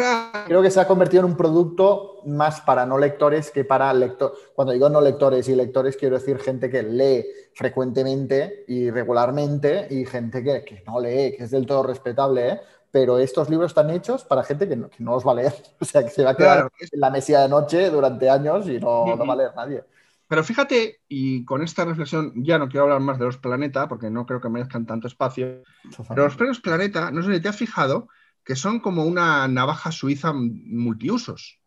creo 0.45 0.61
que 0.61 0.69
se 0.69 0.81
ha 0.81 0.87
convertido 0.87 1.21
en 1.23 1.31
un 1.31 1.37
producto 1.37 2.19
más 2.25 2.59
para 2.61 2.85
no 2.85 2.97
lectores 2.97 3.49
que 3.49 3.63
para 3.63 3.93
lectores. 3.93 4.37
Cuando 4.53 4.73
digo 4.73 4.89
no 4.89 4.99
lectores 4.99 5.47
y 5.47 5.55
lectores, 5.55 5.95
quiero 5.95 6.17
decir 6.19 6.37
gente 6.39 6.69
que 6.69 6.83
lee 6.83 7.25
frecuentemente 7.55 8.65
y 8.67 8.89
regularmente 8.91 9.87
y 9.89 10.05
gente 10.05 10.43
que, 10.43 10.65
que 10.65 10.83
no 10.85 10.99
lee, 10.99 11.35
que 11.37 11.45
es 11.45 11.51
del 11.51 11.65
todo 11.65 11.83
respetable, 11.83 12.49
¿eh? 12.49 12.61
pero 12.91 13.17
estos 13.19 13.49
libros 13.49 13.71
están 13.71 13.89
hechos 13.89 14.25
para 14.25 14.43
gente 14.43 14.67
que 14.67 14.75
no, 14.75 14.89
que 14.89 15.01
no 15.01 15.13
los 15.13 15.25
va 15.25 15.31
a 15.31 15.35
leer. 15.35 15.53
O 15.79 15.85
sea, 15.85 16.03
que 16.03 16.09
se 16.09 16.23
va 16.25 16.31
a 16.31 16.35
quedar 16.35 16.57
Claro. 16.57 16.71
en 16.91 16.99
la 16.99 17.09
mesía 17.09 17.39
de 17.39 17.47
noche 17.49 17.89
durante 17.89 18.29
años 18.29 18.67
y 18.67 18.79
no, 18.79 19.15
no 19.15 19.25
va 19.25 19.33
a 19.33 19.37
leer 19.37 19.55
nadie. 19.55 19.83
Pero 20.27 20.43
fíjate, 20.43 21.01
y 21.07 21.45
con 21.45 21.61
esta 21.61 21.85
reflexión 21.85 22.31
ya 22.43 22.57
no 22.57 22.69
quiero 22.69 22.83
hablar 22.83 23.01
más 23.01 23.19
de 23.19 23.25
los 23.25 23.37
Planeta, 23.37 23.87
porque 23.87 24.09
no 24.09 24.25
creo 24.25 24.41
que 24.41 24.49
merezcan 24.49 24.85
tanto 24.85 25.07
espacio, 25.07 25.63
pero 26.09 26.23
los 26.25 26.35
premios 26.35 26.59
Planeta, 26.59 27.11
no 27.11 27.21
sé 27.21 27.33
si 27.33 27.41
te 27.41 27.49
has 27.49 27.57
fijado, 27.57 28.07
que 28.43 28.55
son 28.55 28.79
como 28.79 29.05
una 29.05 29.47
navaja 29.47 29.91
suiza 29.91 30.33
multiusos. 30.33 31.59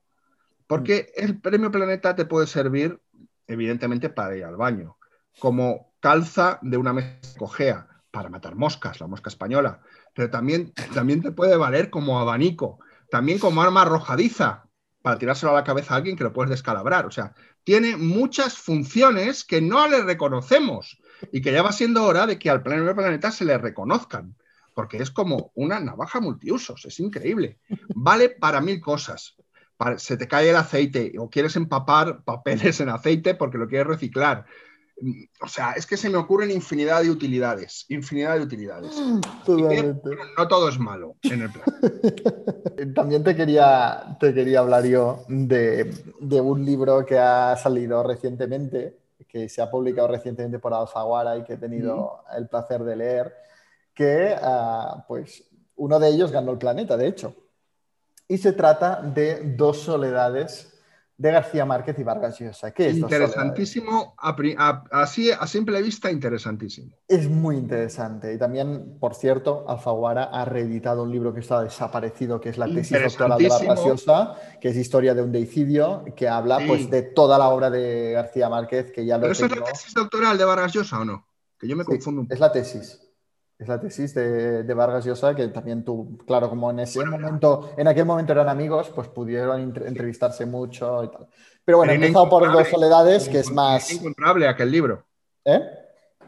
Porque 0.66 1.12
el 1.16 1.40
premio 1.40 1.70
Planeta 1.70 2.16
te 2.16 2.24
puede 2.24 2.46
servir, 2.46 3.00
evidentemente, 3.46 4.08
para 4.08 4.36
ir 4.36 4.44
al 4.44 4.56
baño, 4.56 4.96
como 5.38 5.94
calza 6.00 6.58
de 6.62 6.76
una 6.76 6.92
mesa 6.92 7.38
cojea, 7.38 7.86
para 8.10 8.30
matar 8.30 8.56
moscas, 8.56 9.00
la 9.00 9.06
mosca 9.06 9.28
española, 9.28 9.80
pero 10.14 10.30
también, 10.30 10.72
también 10.94 11.20
te 11.20 11.32
puede 11.32 11.56
valer 11.56 11.90
como 11.90 12.18
abanico, 12.18 12.80
también 13.10 13.38
como 13.38 13.62
arma 13.62 13.82
arrojadiza, 13.82 14.65
para 15.06 15.18
tirárselo 15.18 15.52
a 15.52 15.54
la 15.54 15.62
cabeza 15.62 15.94
a 15.94 15.98
alguien 15.98 16.16
que 16.16 16.24
lo 16.24 16.32
puedes 16.32 16.50
descalabrar. 16.50 17.06
O 17.06 17.12
sea, 17.12 17.32
tiene 17.62 17.96
muchas 17.96 18.58
funciones 18.58 19.44
que 19.44 19.60
no 19.60 19.86
le 19.86 20.02
reconocemos 20.02 20.98
y 21.30 21.40
que 21.42 21.52
ya 21.52 21.62
va 21.62 21.70
siendo 21.70 22.02
hora 22.02 22.26
de 22.26 22.40
que 22.40 22.50
al 22.50 22.60
premio 22.60 22.92
Planeta 22.92 23.30
se 23.30 23.44
le 23.44 23.56
reconozcan 23.56 24.34
porque 24.74 24.96
es 24.96 25.12
como 25.12 25.52
una 25.54 25.78
navaja 25.78 26.18
multiusos, 26.18 26.86
es 26.86 26.98
increíble. 26.98 27.60
Vale 27.94 28.30
para 28.30 28.60
mil 28.60 28.80
cosas. 28.80 29.36
Para- 29.76 29.96
se 30.00 30.16
te 30.16 30.26
cae 30.26 30.50
el 30.50 30.56
aceite 30.56 31.12
o 31.20 31.30
quieres 31.30 31.54
empapar 31.54 32.24
papeles 32.24 32.80
en 32.80 32.88
aceite 32.88 33.36
porque 33.36 33.58
lo 33.58 33.68
quieres 33.68 33.86
reciclar. 33.86 34.44
Mm, 35.00 35.24
O 35.42 35.48
sea, 35.48 35.72
es 35.72 35.86
que 35.86 35.96
se 35.96 36.08
me 36.08 36.16
ocurren 36.16 36.50
infinidad 36.50 37.02
de 37.02 37.10
utilidades, 37.10 37.84
infinidad 37.88 38.36
de 38.36 38.42
utilidades. 38.42 38.94
Que, 39.44 39.52
bueno, 39.52 40.00
no 40.36 40.48
todo 40.48 40.68
es 40.68 40.78
malo 40.78 41.16
en 41.22 41.42
el 41.42 41.50
plan. 41.50 41.64
También 42.94 43.22
te 43.22 43.34
quería, 43.36 44.16
te 44.18 44.32
quería 44.32 44.60
hablar 44.60 44.84
yo 44.84 45.24
de, 45.28 45.94
de 46.20 46.40
un 46.40 46.64
libro 46.64 47.04
que 47.04 47.18
ha 47.18 47.56
salido 47.56 48.02
recientemente, 48.02 48.98
que 49.28 49.48
se 49.48 49.60
ha 49.60 49.70
publicado 49.70 50.08
recientemente 50.08 50.58
por 50.58 50.72
Alfaguara 50.72 51.36
y 51.36 51.44
que 51.44 51.54
he 51.54 51.58
tenido 51.58 52.22
el 52.36 52.48
placer 52.48 52.82
de 52.84 52.96
leer, 52.96 53.34
que 53.94 54.34
ah, 54.40 55.04
pues 55.06 55.44
uno 55.76 55.98
de 55.98 56.08
ellos 56.08 56.32
ganó 56.32 56.52
el 56.52 56.58
planeta, 56.58 56.96
de 56.96 57.06
hecho. 57.08 57.34
Y 58.28 58.38
se 58.38 58.52
trata 58.52 59.02
de 59.02 59.54
Dos 59.56 59.78
Soledades 59.78 60.75
de 61.18 61.30
García 61.32 61.64
Márquez 61.64 61.98
y 61.98 62.02
Vargas 62.02 62.38
Llosa. 62.38 62.72
¿Qué 62.72 62.88
es? 62.90 62.96
Interesantísimo, 62.98 64.14
a 64.18 64.36
a- 64.58 64.84
así 65.02 65.30
a 65.30 65.46
simple 65.46 65.80
vista, 65.82 66.10
interesantísimo. 66.10 66.92
Es 67.08 67.28
muy 67.30 67.56
interesante. 67.56 68.34
Y 68.34 68.38
también, 68.38 68.98
por 69.00 69.14
cierto, 69.14 69.64
Alfaguara 69.68 70.24
ha 70.24 70.44
reeditado 70.44 71.04
un 71.04 71.10
libro 71.12 71.32
que 71.32 71.40
está 71.40 71.62
desaparecido, 71.62 72.40
que 72.40 72.50
es 72.50 72.58
la 72.58 72.66
tesis 72.66 73.02
doctoral 73.02 73.38
de 73.38 73.48
Vargas 73.48 73.84
Llosa, 73.84 74.34
que 74.60 74.68
es 74.68 74.76
Historia 74.76 75.14
de 75.14 75.22
un 75.22 75.32
deicidio, 75.32 76.04
que 76.14 76.28
habla 76.28 76.58
Sí. 76.58 76.64
pues, 76.66 76.90
de 76.90 77.02
toda 77.02 77.38
la 77.38 77.48
obra 77.48 77.70
de 77.70 78.12
García 78.12 78.48
Márquez, 78.48 78.92
que 78.92 79.06
ya 79.06 79.16
lo 79.16 79.22
¿Pero 79.22 79.32
eso 79.32 79.46
es 79.46 79.56
la 79.56 79.64
tesis 79.64 79.94
doctoral 79.94 80.36
de 80.36 80.44
Vargas 80.44 80.72
Llosa 80.72 81.00
o 81.00 81.04
no? 81.04 81.26
Que 81.58 81.66
yo 81.66 81.76
me 81.76 81.84
Sí, 81.84 81.92
confundo 81.92 82.20
un 82.22 82.26
poco. 82.26 82.34
es 82.34 82.40
la 82.40 82.52
tesis. 82.52 83.00
Es 83.58 83.68
la 83.68 83.80
tesis 83.80 84.12
de, 84.14 84.64
de 84.64 84.74
Vargas 84.74 85.04
Llosa, 85.06 85.34
que 85.34 85.48
también 85.48 85.82
tú, 85.82 86.18
claro, 86.26 86.50
como 86.50 86.70
en 86.70 86.80
ese 86.80 86.98
Bueno, 86.98 87.12
momento, 87.18 87.70
en 87.78 87.88
aquel 87.88 88.04
momento 88.04 88.32
eran 88.32 88.48
amigos, 88.50 88.90
pues 88.94 89.08
pudieron 89.08 89.60
entre- 89.60 89.88
entrevistarse 89.88 90.44
mucho 90.44 91.02
y 91.04 91.08
tal. 91.10 91.26
Pero 91.64 91.78
bueno, 91.78 91.92
empezado 91.94 92.28
por 92.28 92.52
Dos. 92.52 92.68
Soledades, 92.68 93.28
que 93.30 93.38
es 93.40 93.46
Era 93.46 93.54
más... 93.54 93.90
inencontrable 93.90 94.46
aquel 94.46 94.70
libro. 94.70 95.04
¿Eh? 95.44 95.60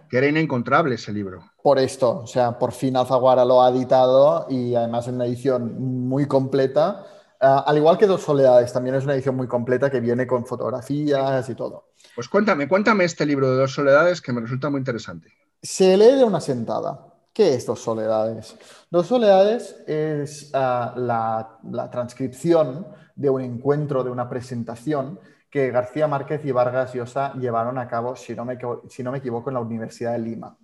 Que 0.09 0.17
era 0.19 0.27
inencontrable 0.27 0.95
ese 0.95 1.13
libro. 1.13 1.43
por 1.63 1.79
esto. 1.79 2.21
O 2.21 2.27
sea, 2.27 2.59
por 2.59 2.73
fin 2.73 2.97
Alfaguara 2.97 3.45
lo 3.45 3.63
ha 3.63 3.69
editado 3.69 4.47
y 4.49 4.75
además 4.75 5.07
en 5.09 5.17
una 5.17 5.27
edición 5.27 6.09
muy 6.09 6.27
completa. 6.27 7.05
Ah, 7.41 7.63
al 7.67 7.77
igual 7.77 7.99
que 7.99 8.07
Dos 8.07 8.23
Soledades, 8.23 8.73
también 8.73 8.97
es 8.97 9.05
una 9.05 9.13
edición 9.15 9.37
muy 9.37 9.47
completa 9.47 9.91
que 9.91 10.01
viene 10.01 10.27
con 10.27 10.47
fotografías 10.47 11.47
y 11.51 11.55
todo. 11.55 11.91
Pues 12.15 12.27
cuéntame, 12.29 12.67
cuéntame 12.67 13.05
este 13.05 13.27
libro 13.27 13.51
de 13.51 13.59
dos 13.59 13.75
soledades 13.75 14.23
que 14.23 14.33
me 14.33 14.41
resulta 14.41 14.71
muy 14.71 14.79
interesante. 14.79 15.29
Se 15.63 15.95
lee 15.97 16.17
de 16.17 16.25
una 16.25 16.41
sentada. 16.41 17.05
¿Qué 17.39 17.55
es 17.55 17.67
Dos 17.67 17.79
Soledades? 17.79 18.57
Dos 18.91 19.07
Soledades 19.07 19.85
es 19.87 20.51
ah, 20.55 20.93
la, 20.97 21.89
transcripción 21.89 22.85
de 23.15 23.31
un 23.31 23.41
encuentro, 23.43 24.03
de 24.03 24.11
una 24.11 24.29
presentación 24.29 25.21
que 25.49 25.71
García 25.71 26.09
Márquez 26.09 26.45
y 26.45 26.51
Vargas 26.51 26.95
Llosa 26.95 27.35
llevaron 27.35 27.79
a 27.79 27.87
cabo, 27.87 28.17
si 28.17 28.35
no 28.35 28.45
me, 28.45 28.59
si 28.89 29.05
no 29.05 29.13
me 29.13 29.19
equivoco, 29.19 29.51
en 29.51 29.55
la 29.55 29.61
Universidad 29.61 30.15
de 30.15 30.19
Lima. 30.19 30.59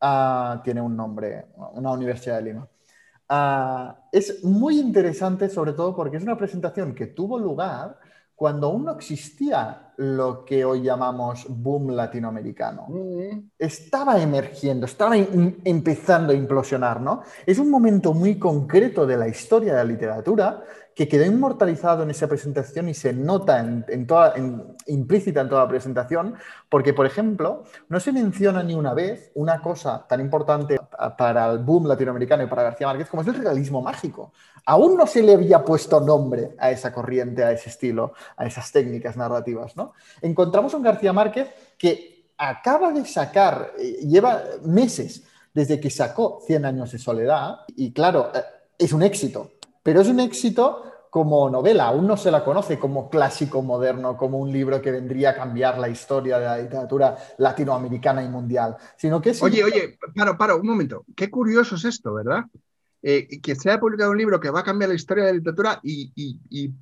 Ah, 0.00 0.62
tiene 0.64 0.80
un 0.80 0.96
nombre, 0.96 1.48
una 1.74 1.90
Universidad 1.90 2.36
de 2.36 2.42
Lima. 2.42 2.66
Ah, 3.28 4.08
es 4.10 4.42
muy 4.42 4.80
interesante, 4.80 5.50
sobre 5.50 5.74
todo 5.74 5.94
porque 5.94 6.16
es 6.16 6.22
una 6.22 6.38
presentación 6.38 6.94
que 6.94 7.08
tuvo 7.08 7.38
lugar 7.38 7.98
cuando 8.38 8.68
aún 8.68 8.84
no 8.84 8.92
existía 8.92 9.90
lo 9.96 10.44
que 10.44 10.64
hoy 10.64 10.80
llamamos 10.80 11.44
boom 11.48 11.90
latinoamericano. 11.90 12.86
Mm. 12.88 13.50
Estaba 13.58 14.22
emergiendo, 14.22 14.86
estaba 14.86 15.16
empezando 15.16 16.32
a 16.32 16.36
implosionar, 16.36 17.00
¿no? 17.00 17.22
Es 17.44 17.58
un 17.58 17.68
momento 17.68 18.14
muy 18.14 18.38
concreto 18.38 19.08
de 19.08 19.16
la 19.16 19.26
historia 19.26 19.72
de 19.72 19.78
la 19.78 19.84
literatura 19.84 20.62
que 20.98 21.06
quedó 21.06 21.24
inmortalizado 21.24 22.02
en 22.02 22.10
esa 22.10 22.26
presentación 22.26 22.88
y 22.88 22.94
se 22.94 23.12
nota 23.12 23.60
en, 23.60 24.04
toda, 24.08 24.34
implícita 24.86 25.42
en 25.42 25.48
toda 25.48 25.62
la 25.62 25.68
presentación, 25.68 26.34
porque, 26.68 26.92
por 26.92 27.06
ejemplo, 27.06 27.62
no 27.88 28.00
se 28.00 28.10
menciona 28.10 28.64
ni 28.64 28.74
una 28.74 28.94
vez 28.94 29.30
una 29.34 29.62
cosa 29.62 30.04
tan 30.08 30.20
importante 30.20 30.76
para 31.16 31.52
el 31.52 31.58
boom 31.60 31.86
latinoamericano 31.86 32.42
y 32.42 32.48
para 32.48 32.64
García 32.64 32.88
Márquez 32.88 33.08
como 33.08 33.22
es 33.22 33.28
el 33.28 33.36
realismo 33.36 33.80
mágico. 33.80 34.32
Aún 34.64 34.96
no 34.96 35.06
se 35.06 35.22
le 35.22 35.34
había 35.34 35.64
puesto 35.64 36.00
nombre 36.00 36.56
a 36.58 36.72
esa 36.72 36.92
corriente, 36.92 37.44
a 37.44 37.52
ese 37.52 37.68
estilo, 37.70 38.14
a 38.36 38.46
esas 38.46 38.72
técnicas 38.72 39.16
narrativas. 39.16 39.76
¿no? 39.76 39.92
Encontramos 40.20 40.74
un 40.74 40.82
García 40.82 41.12
Márquez 41.12 41.48
que 41.78 42.32
acaba 42.36 42.90
de 42.90 43.04
sacar, 43.04 43.70
eh, 43.78 44.00
lleva 44.02 44.42
meses 44.64 45.22
desde 45.54 45.78
que 45.78 45.90
sacó 45.90 46.40
Cien 46.44 46.64
años 46.64 46.90
de 46.90 46.98
soledad, 46.98 47.58
y 47.76 47.92
claro, 47.92 48.32
eh, 48.34 48.42
es 48.76 48.92
un 48.92 49.04
éxito 49.04 49.52
pero 49.88 50.02
es 50.02 50.08
un 50.08 50.20
éxito 50.20 50.82
como 51.08 51.48
novela, 51.48 51.86
aún 51.86 52.06
no 52.06 52.18
se 52.18 52.30
la 52.30 52.44
conoce 52.44 52.78
como 52.78 53.08
clásico 53.08 53.62
moderno, 53.62 54.18
como 54.18 54.36
un 54.36 54.52
libro 54.52 54.82
que 54.82 54.90
vendría 54.90 55.30
a 55.30 55.34
cambiar 55.34 55.78
la 55.78 55.88
historia 55.88 56.38
de 56.38 56.44
la 56.44 56.58
literatura 56.58 57.16
latinoamericana 57.38 58.22
y 58.22 58.28
mundial, 58.28 58.76
sino 58.98 59.22
que 59.22 59.30
es... 59.30 59.42
Oye, 59.42 59.64
oye, 59.64 59.98
paro, 60.14 60.36
paro, 60.36 60.60
un 60.60 60.66
momento, 60.66 61.06
qué 61.16 61.30
curioso 61.30 61.76
es 61.76 61.86
esto, 61.86 62.12
¿verdad? 62.12 62.44
Eh, 63.00 63.40
que 63.40 63.54
se 63.54 63.70
haya 63.70 63.80
publicado 63.80 64.10
un 64.10 64.18
libro 64.18 64.38
que 64.38 64.50
va 64.50 64.60
a 64.60 64.62
cambiar 64.62 64.90
la 64.90 64.94
historia 64.94 65.24
de 65.24 65.30
la 65.30 65.36
literatura 65.38 65.80
y, 65.82 66.74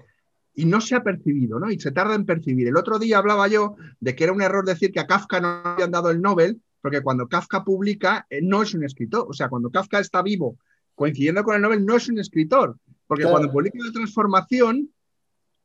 no 0.56 0.80
se 0.80 0.96
ha 0.96 1.04
percibido, 1.04 1.60
¿no? 1.60 1.70
Y 1.70 1.78
se 1.78 1.92
tarda 1.92 2.16
en 2.16 2.26
percibir. 2.26 2.66
El 2.66 2.76
otro 2.76 2.98
día 2.98 3.18
hablaba 3.18 3.46
yo 3.46 3.76
de 4.00 4.16
que 4.16 4.24
era 4.24 4.32
un 4.32 4.42
error 4.42 4.64
decir 4.64 4.90
que 4.90 4.98
a 4.98 5.06
Kafka 5.06 5.38
no 5.40 5.60
habían 5.62 5.92
dado 5.92 6.10
el 6.10 6.20
Nobel, 6.20 6.60
porque 6.80 7.02
cuando 7.02 7.28
Kafka 7.28 7.62
publica, 7.62 8.26
eh, 8.30 8.40
no 8.42 8.62
es 8.62 8.74
un 8.74 8.82
escritor. 8.82 9.28
O 9.30 9.32
sea, 9.32 9.48
cuando 9.48 9.70
Kafka 9.70 10.00
está 10.00 10.22
vivo, 10.22 10.58
coincidiendo 10.96 11.44
con 11.44 11.54
el 11.54 11.62
Nobel, 11.62 11.86
no 11.86 11.94
es 11.94 12.08
un 12.08 12.18
escritor 12.18 12.76
porque 13.06 13.24
cuando 13.24 13.50
publica 13.50 13.78
la 13.82 13.92
transformación, 13.92 14.90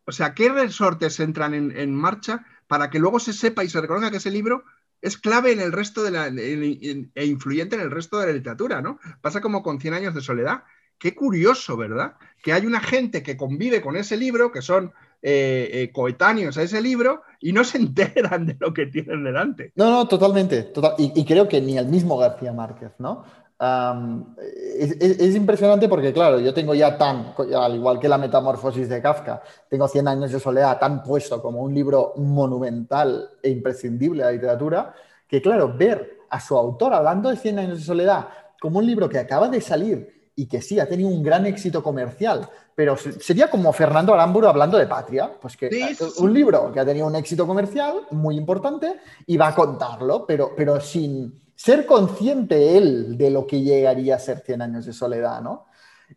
o 0.05 0.11
sea, 0.11 0.33
¿qué 0.33 0.49
resortes 0.49 1.19
entran 1.19 1.53
en, 1.53 1.95
marcha 1.95 2.45
para 2.67 2.89
que 2.89 2.99
luego 2.99 3.19
se 3.19 3.33
sepa 3.33 3.63
y 3.63 3.69
se 3.69 3.81
reconozca 3.81 4.11
que 4.11 4.17
ese 4.17 4.31
libro 4.31 4.63
es 5.01 5.17
clave 5.17 5.51
en 5.51 5.59
el 5.59 5.71
resto 5.71 6.03
de 6.03 6.11
la, 6.11 6.27
e 6.27 7.25
influyente 7.25 7.75
en 7.75 7.81
el 7.81 7.91
resto 7.91 8.19
de 8.19 8.27
la 8.27 8.33
literatura, 8.33 8.81
¿no? 8.81 8.99
Pasa 9.21 9.41
como 9.41 9.63
con 9.63 9.79
Cien 9.79 9.93
años 9.93 10.13
de 10.13 10.21
soledad. 10.21 10.63
Qué 10.97 11.15
curioso, 11.15 11.75
¿verdad? 11.75 12.15
Que 12.43 12.53
hay 12.53 12.67
una 12.67 12.79
gente 12.79 13.23
que 13.23 13.35
convive 13.35 13.81
con 13.81 13.95
ese 13.95 14.15
libro, 14.17 14.51
que 14.51 14.61
son 14.61 14.93
eh, 15.23 15.69
eh, 15.73 15.91
coetáneos 15.91 16.57
a 16.57 16.63
ese 16.63 16.81
libro, 16.81 17.23
y 17.39 17.53
no 17.53 17.63
se 17.63 17.77
enteran 17.79 18.45
de 18.45 18.57
lo 18.59 18.73
que 18.73 18.85
tienen 18.85 19.23
delante. 19.23 19.71
No, 19.75 19.89
no, 19.89 20.07
totalmente. 20.07 20.71
y, 20.99 21.19
y, 21.19 21.25
creo 21.25 21.47
que 21.47 21.61
ni 21.61 21.77
el 21.79 21.87
mismo 21.87 22.17
García 22.17 22.53
Márquez, 22.53 22.91
¿no? 22.99 23.25
Es, 23.61 25.35
impresionante 25.35 25.87
porque, 25.87 26.11
claro, 26.11 26.39
yo 26.39 26.53
tengo 26.53 26.73
ya 26.73 26.97
tan, 26.97 27.33
al 27.55 27.75
igual 27.75 27.99
que 27.99 28.09
la 28.09 28.17
metamorfosis 28.17 28.89
de 28.89 29.01
Kafka, 29.01 29.43
tengo 29.69 29.87
100 29.87 30.07
años 30.07 30.31
de 30.31 30.39
soledad 30.39 30.79
tan 30.79 31.03
puesto 31.03 31.41
como 31.41 31.61
un 31.61 31.73
libro 31.73 32.13
monumental 32.17 33.29
e 33.41 33.49
imprescindible 33.49 34.23
de 34.23 34.25
la 34.25 34.31
literatura, 34.31 34.93
que, 35.27 35.41
claro, 35.41 35.73
ver 35.77 36.21
a 36.29 36.39
su 36.39 36.57
autor 36.57 36.93
hablando 36.93 37.29
de 37.29 37.35
100 37.35 37.59
años 37.59 37.77
de 37.77 37.83
soledad 37.83 38.27
como 38.59 38.79
un 38.79 38.85
libro 38.85 39.07
que 39.07 39.19
acaba 39.19 39.47
de 39.47 39.61
salir 39.61 40.31
y 40.35 40.47
que 40.47 40.61
sí 40.61 40.79
ha 40.79 40.87
tenido 40.87 41.09
un 41.09 41.21
gran 41.21 41.45
éxito 41.45 41.83
comercial, 41.83 42.47
pero 42.73 42.97
sería 42.97 43.49
como 43.49 43.71
Fernando 43.73 44.13
Aramburu 44.13 44.47
hablando 44.47 44.77
de 44.77 44.87
Patria, 44.87 45.31
pues 45.39 45.55
que 45.55 45.69
un 46.17 46.33
libro 46.33 46.71
que 46.71 46.79
ha 46.79 46.85
tenido 46.85 47.05
un 47.05 47.15
éxito 47.15 47.45
comercial 47.45 48.07
muy 48.11 48.37
importante 48.37 49.01
y 49.27 49.37
va 49.37 49.49
a 49.49 49.55
contarlo, 49.55 50.25
pero, 50.25 50.53
pero 50.55 50.79
sin 50.79 51.50
ser 51.63 51.85
consciente 51.85 52.75
él 52.75 53.17
de 53.19 53.29
lo 53.29 53.45
que 53.45 53.61
llegaría 53.61 54.15
a 54.15 54.19
ser 54.19 54.39
100 54.39 54.61
años 54.63 54.85
de 54.87 54.93
soledad, 54.93 55.41
¿no? 55.41 55.67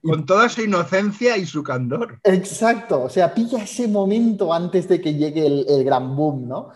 Con 0.02 0.24
toda 0.24 0.48
su 0.48 0.62
inocencia 0.62 1.36
y 1.36 1.44
su 1.44 1.62
candor. 1.62 2.18
Exacto, 2.24 3.02
o 3.02 3.08
sea, 3.10 3.32
pilla 3.32 3.62
ese 3.62 3.86
momento 3.86 4.52
antes 4.52 4.88
de 4.88 5.00
que 5.00 5.14
llegue 5.14 5.46
el, 5.46 5.84
gran 5.84 6.16
boom, 6.16 6.48
¿no? 6.48 6.70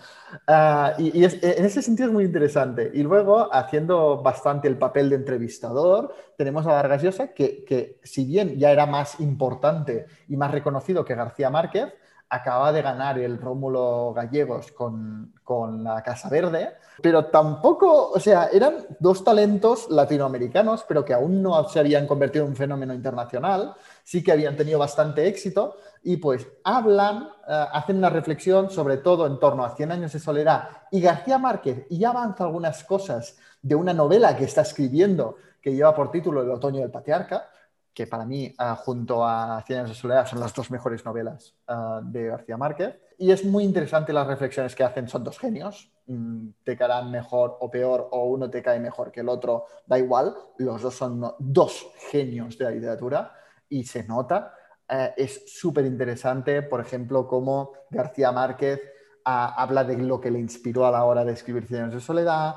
Ah, 0.46 0.92
y, 0.98 1.24
en 1.24 1.64
ese 1.64 1.80
sentido 1.80 2.08
es 2.08 2.14
muy 2.14 2.24
interesante. 2.24 2.92
Y 2.94 3.02
luego, 3.02 3.52
haciendo 3.52 4.22
bastante 4.22 4.68
el 4.68 4.76
papel 4.76 5.08
de 5.08 5.16
entrevistador, 5.16 6.14
tenemos 6.36 6.66
a 6.66 6.72
Vargas 6.72 7.02
Llosa, 7.02 7.32
que, 7.32 7.64
que 7.64 7.98
si 8.04 8.26
bien 8.26 8.56
ya 8.58 8.70
era 8.70 8.84
más 8.84 9.18
importante 9.18 10.06
y 10.28 10.36
más 10.36 10.52
reconocido 10.52 11.04
que 11.06 11.14
García 11.14 11.50
Márquez, 11.50 11.94
acaba 12.30 12.72
de 12.72 12.82
ganar 12.82 13.18
el 13.18 13.38
Rómulo 13.38 14.12
Gallegos 14.14 14.72
con, 14.72 15.34
con, 15.42 15.82
la 15.82 16.02
Casa 16.02 16.28
Verde, 16.28 16.74
pero 17.02 17.26
tampoco, 17.26 18.10
o 18.10 18.20
sea, 18.20 18.48
eran 18.52 18.86
dos 19.00 19.24
talentos 19.24 19.88
latinoamericanos, 19.90 20.84
pero 20.86 21.04
que 21.04 21.14
aún 21.14 21.42
no 21.42 21.68
se 21.68 21.78
habían 21.78 22.06
convertido 22.06 22.44
en 22.44 22.50
un 22.50 22.56
fenómeno 22.56 22.92
internacional, 22.92 23.74
sí 24.04 24.22
que 24.22 24.32
habían 24.32 24.56
tenido 24.56 24.78
bastante 24.78 25.26
éxito. 25.26 25.76
Y 26.02 26.18
pues 26.18 26.46
hablan, 26.64 27.28
eh, 27.48 27.66
hacen 27.72 27.98
una 27.98 28.08
reflexión 28.08 28.70
sobre 28.70 28.98
todo 28.98 29.26
en 29.26 29.38
torno 29.40 29.64
a 29.64 29.74
100 29.74 29.92
años 29.92 30.12
de 30.12 30.20
soledad. 30.20 30.68
Y 30.90 31.00
García 31.00 31.38
Márquez 31.38 31.86
y 31.90 32.04
avanza 32.04 32.44
algunas 32.44 32.84
cosas 32.84 33.36
de 33.62 33.74
una 33.74 33.92
novela 33.92 34.36
que 34.36 34.44
está 34.44 34.62
escribiendo 34.62 35.36
que 35.60 35.74
lleva 35.74 35.94
por 35.94 36.10
título 36.10 36.42
El 36.42 36.50
otoño 36.50 36.80
del 36.80 36.90
patriarca, 36.90 37.50
que 37.98 38.06
para 38.06 38.24
mí, 38.24 38.54
ah, 38.58 38.76
junto 38.76 39.26
a 39.26 39.60
Cien 39.66 39.80
años 39.80 39.90
de 39.90 39.96
soledad, 39.96 40.24
son 40.24 40.38
las 40.38 40.54
dos 40.54 40.70
mejores 40.70 41.04
novelas 41.04 41.56
ah, 41.66 42.00
de 42.00 42.26
García 42.26 42.56
Márquez. 42.56 42.96
Y 43.18 43.32
es 43.32 43.44
muy 43.44 43.64
interesante 43.64 44.12
las 44.12 44.24
reflexiones 44.24 44.76
que 44.76 44.84
hacen, 44.84 45.08
son 45.08 45.24
dos 45.24 45.36
genios. 45.36 45.90
Mm, 46.06 46.50
te 46.62 46.76
caerán 46.76 47.10
mejor 47.10 47.56
o 47.58 47.68
peor, 47.68 48.08
o 48.12 48.26
uno 48.26 48.48
te 48.48 48.62
cae 48.62 48.78
mejor 48.78 49.10
que 49.10 49.18
el 49.18 49.28
otro, 49.28 49.64
da 49.84 49.98
igual. 49.98 50.32
Los 50.58 50.80
dos 50.80 50.94
son 50.94 51.28
dos 51.40 51.88
genios 52.08 52.56
de 52.56 52.66
la 52.66 52.70
literatura 52.70 53.32
y 53.68 53.82
se 53.82 54.04
nota. 54.04 54.54
Eh, 54.88 55.14
es 55.16 55.52
súper 55.52 55.84
interesante, 55.84 56.62
por 56.62 56.80
ejemplo, 56.80 57.26
cómo 57.26 57.72
García 57.90 58.30
Márquez 58.30 58.80
ah, 59.24 59.60
habla 59.60 59.82
de 59.82 59.96
lo 59.96 60.20
que 60.20 60.30
le 60.30 60.38
inspiró 60.38 60.86
a 60.86 60.92
la 60.92 61.02
hora 61.02 61.24
de 61.24 61.32
escribir 61.32 61.66
Cien 61.66 61.80
años 61.80 61.94
de 61.94 62.00
soledad, 62.00 62.54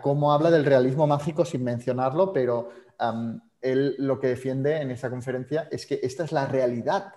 cómo 0.00 0.32
habla 0.32 0.52
del 0.52 0.64
realismo 0.64 1.08
mágico 1.08 1.44
sin 1.44 1.64
mencionarlo, 1.64 2.32
pero 2.32 2.70
él 3.72 3.96
lo 3.98 4.18
que 4.18 4.28
defiende 4.28 4.76
en 4.80 4.90
esa 4.90 5.10
conferencia 5.10 5.68
es 5.70 5.86
que 5.86 6.00
esta 6.02 6.24
es 6.24 6.32
la 6.32 6.46
realidad 6.46 7.12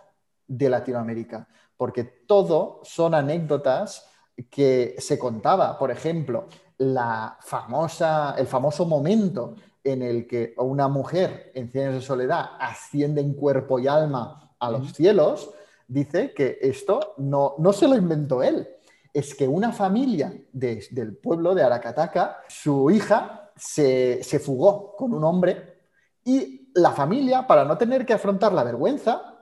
de 0.48 0.70
Latinoamérica, 0.70 1.48
porque 1.78 2.04
todo 2.04 2.82
son 2.84 3.14
anécdotas 3.14 4.06
que 4.50 4.96
se 4.98 5.20
contaba. 5.20 5.78
Por 5.78 5.92
ejemplo, 5.92 6.48
la 6.78 7.38
famosa, 7.42 8.36
el 8.38 8.48
famoso 8.48 8.86
momento 8.86 9.56
en 9.84 10.02
el 10.02 10.28
que 10.28 10.54
una 10.58 10.88
mujer 10.88 11.52
en 11.54 11.70
Cienes 11.70 11.94
de 11.94 12.02
Soledad 12.02 12.52
asciende 12.60 13.22
en 13.22 13.34
cuerpo 13.34 13.80
y 13.80 13.88
alma 13.88 14.56
a 14.60 14.72
los 14.72 14.94
cielos, 14.94 15.52
dice 15.88 16.34
que 16.34 16.58
esto 16.62 17.14
no, 17.18 17.56
no 17.60 17.74
se 17.74 17.88
lo 17.88 17.96
inventó 17.96 18.44
él. 18.44 18.68
Es 19.14 19.36
que 19.36 19.48
una 19.48 19.72
familia 19.72 20.34
del 20.52 21.18
pueblo 21.18 21.56
de 21.56 21.64
Aracataca, 21.64 22.38
su 22.48 22.92
hija 22.92 23.52
se, 23.56 24.24
se 24.24 24.40
fugó 24.40 24.96
con 24.96 25.14
un 25.14 25.24
hombre 25.24 25.69
y 26.30 26.70
la 26.76 26.92
familia, 26.92 27.48
para 27.48 27.66
no 27.66 27.76
tener 27.76 28.06
que 28.06 28.14
afrontar 28.14 28.54
la 28.54 28.64
vergüenza 28.64 29.40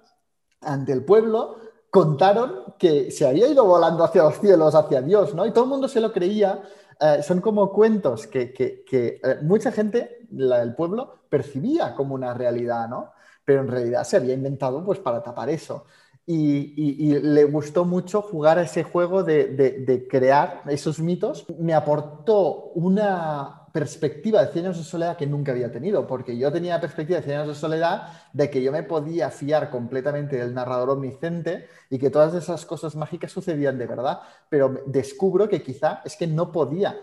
ante 0.61 0.93
el 0.93 1.03
pueblo, 1.03 1.57
contaron 1.89 2.75
que 2.79 3.11
se 3.11 3.27
había 3.27 3.49
ido 3.49 3.65
volando 3.65 4.05
hacia 4.05 4.23
los 4.23 4.39
cielos, 4.39 4.73
hacia 4.73 5.01
Dios, 5.01 5.35
¿no? 5.35 5.45
Y 5.45 5.51
todo 5.51 5.65
el 5.65 5.69
mundo 5.69 5.89
se 5.89 5.99
lo 5.99 6.13
creía. 6.13 6.61
Eh, 6.99 7.21
son 7.23 7.41
como 7.41 7.73
cuentos 7.73 8.25
que, 8.25 8.53
eh, 8.89 9.19
mucha 9.41 9.73
gente 9.73 10.25
del 10.29 10.73
pueblo 10.75 11.23
percibía 11.29 11.93
como 11.93 12.15
una 12.15 12.33
realidad, 12.33 12.87
¿no? 12.87 13.11
Pero 13.43 13.61
en 13.61 13.67
realidad 13.67 14.05
se 14.05 14.15
había 14.15 14.33
inventado 14.33 14.83
pues 14.85 14.99
para 14.99 15.21
tapar 15.21 15.49
eso. 15.49 15.85
Y, 16.25 17.19
le 17.19 17.43
gustó 17.45 17.83
mucho 17.83 18.21
jugar 18.21 18.59
a 18.59 18.63
ese 18.63 18.83
juego 18.83 19.23
de 19.23 20.07
crear 20.09 20.63
esos 20.67 20.99
mitos. 20.99 21.45
Me 21.59 21.73
aportó 21.73 22.71
una 22.75 23.56
perspectiva 23.79 24.43
de 24.43 24.51
100 24.51 24.65
años 24.65 24.77
de 24.79 24.83
soledad 24.83 25.17
que 25.17 25.27
nunca 25.27 25.51
había 25.51 25.71
tenido, 25.71 26.07
porque 26.07 26.35
yo 26.35 26.51
tenía 26.51 26.73
la 26.73 26.81
perspectiva 26.81 27.19
de 27.19 27.25
100 27.25 27.37
años 27.37 27.49
de 27.49 27.53
soledad 27.53 28.07
de 28.33 28.49
que 28.49 28.63
yo 28.63 28.71
me 28.71 28.81
podía 28.81 29.29
fiar 29.29 29.69
completamente 29.69 30.35
del 30.35 30.55
narrador 30.55 30.89
omnisciente 30.89 31.67
y 31.91 31.99
que 31.99 32.09
todas 32.09 32.33
esas 32.33 32.65
cosas 32.65 32.95
mágicas 32.95 33.31
sucedían 33.31 33.77
de 33.77 33.85
verdad, 33.85 34.21
pero 34.49 34.81
descubro 34.87 35.47
que 35.47 35.61
quizá 35.61 36.01
es 36.03 36.15
que 36.15 36.25
no 36.25 36.51
podía 36.51 36.99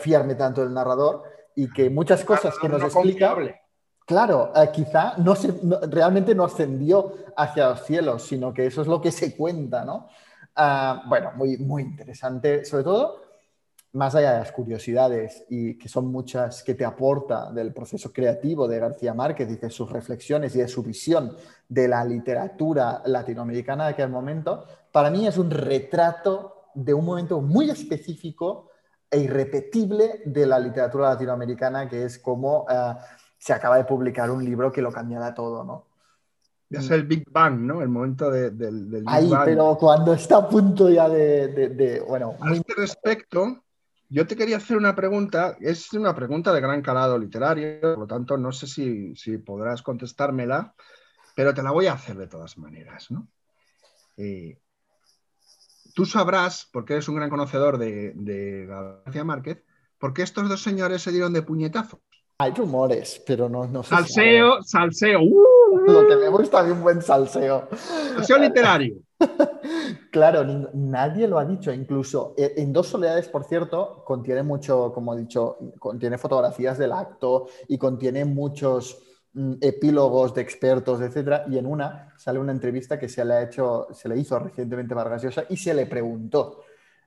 fiarme 0.00 0.36
tanto 0.36 0.62
del 0.62 0.72
narrador 0.72 1.24
y 1.54 1.70
que 1.70 1.90
muchas 1.90 2.24
cosas 2.24 2.56
que 2.58 2.68
nos 2.70 2.82
explica... 2.82 3.36
Claro, 4.06 4.52
eh, 4.56 4.70
quizá 4.72 5.18
no 5.18 5.34
se, 5.34 5.52
realmente 5.90 6.34
no 6.34 6.44
ascendió 6.44 7.12
hacia 7.36 7.70
los 7.70 7.84
cielos, 7.84 8.22
sino 8.22 8.54
que 8.54 8.64
eso 8.64 8.80
es 8.80 8.88
lo 8.88 9.02
que 9.02 9.12
se 9.12 9.36
cuenta, 9.36 9.84
¿no? 9.84 10.08
Ah, 10.54 11.02
bueno, 11.08 11.32
muy, 11.34 11.58
muy 11.58 11.82
interesante, 11.82 12.64
sobre 12.64 12.84
todo 12.84 13.25
más 13.96 14.14
allá 14.14 14.32
de 14.34 14.38
las 14.40 14.52
curiosidades 14.52 15.44
y 15.48 15.78
que 15.78 15.88
son 15.88 16.06
muchas 16.12 16.62
que 16.62 16.74
te 16.74 16.84
aporta 16.84 17.50
del 17.50 17.72
proceso 17.72 18.12
creativo 18.12 18.68
de 18.68 18.78
García 18.78 19.14
Márquez 19.14 19.50
y 19.50 19.56
de 19.56 19.70
sus 19.70 19.90
reflexiones 19.90 20.54
y 20.54 20.58
de 20.58 20.68
su 20.68 20.82
visión 20.82 21.34
de 21.68 21.88
la 21.88 22.04
literatura 22.04 23.02
latinoamericana 23.06 23.84
de 23.86 23.90
aquel 23.92 24.10
momento, 24.10 24.66
para 24.92 25.10
mí 25.10 25.26
es 25.26 25.38
un 25.38 25.50
retrato 25.50 26.64
de 26.74 26.92
un 26.92 27.04
momento 27.06 27.40
muy 27.40 27.70
específico 27.70 28.70
e 29.10 29.18
irrepetible 29.20 30.20
de 30.26 30.44
la 30.46 30.58
literatura 30.58 31.08
latinoamericana, 31.10 31.88
que 31.88 32.04
es 32.04 32.18
como 32.18 32.66
eh, 32.70 32.92
se 33.38 33.52
acaba 33.54 33.78
de 33.78 33.84
publicar 33.84 34.30
un 34.30 34.44
libro 34.44 34.70
que 34.70 34.82
lo 34.82 34.92
cambiará 34.92 35.32
todo, 35.32 35.64
¿no? 35.64 35.86
Es 36.68 36.90
el 36.90 37.04
Big 37.04 37.30
Bang, 37.30 37.60
¿no? 37.60 37.80
El 37.80 37.88
momento 37.88 38.28
de- 38.30 38.50
del, 38.50 38.90
del 38.90 39.02
Big 39.04 39.08
Ahí, 39.08 39.30
Bang. 39.30 39.44
pero 39.44 39.78
cuando 39.78 40.12
está 40.12 40.38
a 40.38 40.48
punto 40.48 40.90
ya 40.90 41.08
de, 41.08 41.48
de- 41.48 41.68
de- 41.70 42.00
bueno, 42.00 42.34
A 42.40 42.52
este 42.52 42.74
respecto, 42.74 43.62
yo 44.08 44.26
te 44.26 44.36
quería 44.36 44.58
hacer 44.58 44.76
una 44.76 44.94
pregunta. 44.94 45.56
Es 45.60 45.92
una 45.92 46.14
pregunta 46.14 46.52
de 46.52 46.60
gran 46.60 46.82
calado 46.82 47.18
literario, 47.18 47.80
por 47.80 47.98
lo 47.98 48.06
tanto, 48.06 48.36
no 48.36 48.52
sé 48.52 48.66
si, 48.66 49.14
si 49.16 49.38
podrás 49.38 49.82
contestármela, 49.82 50.74
pero 51.34 51.52
te 51.54 51.62
la 51.62 51.70
voy 51.70 51.86
a 51.86 51.94
hacer 51.94 52.16
de 52.16 52.28
todas 52.28 52.58
maneras, 52.58 53.10
¿no? 53.10 53.28
Eh, 54.16 54.58
tú 55.94 56.04
sabrás, 56.04 56.68
porque 56.72 56.94
eres 56.94 57.08
un 57.08 57.16
gran 57.16 57.30
conocedor 57.30 57.78
de, 57.78 58.12
de 58.14 58.66
García 58.66 59.24
Márquez, 59.24 59.62
por 59.98 60.12
qué 60.12 60.22
estos 60.22 60.48
dos 60.48 60.62
señores 60.62 61.02
se 61.02 61.12
dieron 61.12 61.32
de 61.32 61.42
puñetazo. 61.42 62.00
hay 62.38 62.52
rumores, 62.52 63.22
pero 63.26 63.48
no, 63.48 63.66
no. 63.66 63.82
Salseo, 63.82 64.62
salseo, 64.62 65.20
¡uh! 65.22 65.86
Lo 65.86 66.06
que 66.06 66.16
me 66.16 66.28
gusta 66.28 66.62
de 66.62 66.72
un 66.72 66.82
buen 66.82 67.02
salseo. 67.02 67.68
salseo 67.74 68.38
literario. 68.38 68.96
Claro, 70.10 70.44
nadie 70.72 71.28
lo 71.28 71.38
ha 71.38 71.44
dicho. 71.44 71.72
Incluso 71.72 72.34
eh, 72.36 72.54
en 72.56 72.72
Dos 72.72 72.88
Soledades, 72.88 73.28
por 73.28 73.44
cierto, 73.44 74.02
contiene 74.04 74.42
mucho, 74.42 74.92
como 74.92 75.14
he 75.14 75.18
dicho, 75.18 75.58
contiene 75.78 76.18
fotografías 76.18 76.78
del 76.78 76.92
acto 76.92 77.48
y 77.68 77.78
contiene 77.78 78.24
muchos 78.24 79.02
mm, 79.34 79.54
epílogos 79.60 80.34
de 80.34 80.42
expertos, 80.42 81.00
etcétera. 81.00 81.44
Y 81.48 81.58
en 81.58 81.66
una 81.66 82.14
sale 82.16 82.38
una 82.38 82.52
entrevista 82.52 82.98
que 82.98 83.08
se 83.08 83.24
le 83.24 83.34
ha 83.34 83.42
hecho, 83.42 83.88
se 83.92 84.08
le 84.08 84.16
hizo 84.16 84.38
recientemente 84.38 84.94
a 84.94 84.96
Vargas 84.96 85.22
Llosa 85.22 85.44
y 85.48 85.56
se 85.56 85.74
le 85.74 85.86
preguntó 85.86 86.62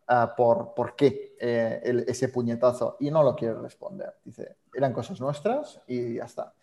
ah, 0.07 0.33
por, 0.35 0.73
por 0.75 0.95
qué 0.95 1.35
eh, 1.39 2.05
ese 2.07 2.29
puñetazo 2.29 2.97
y 2.99 3.09
no 3.09 3.23
lo 3.23 3.35
quiere 3.35 3.55
responder. 3.55 4.13
Dice, 4.23 4.57
eran 4.73 4.93
cosas 4.93 5.19
nuestras 5.19 5.81
y 5.87 6.15
ya 6.15 6.25
está. 6.25 6.53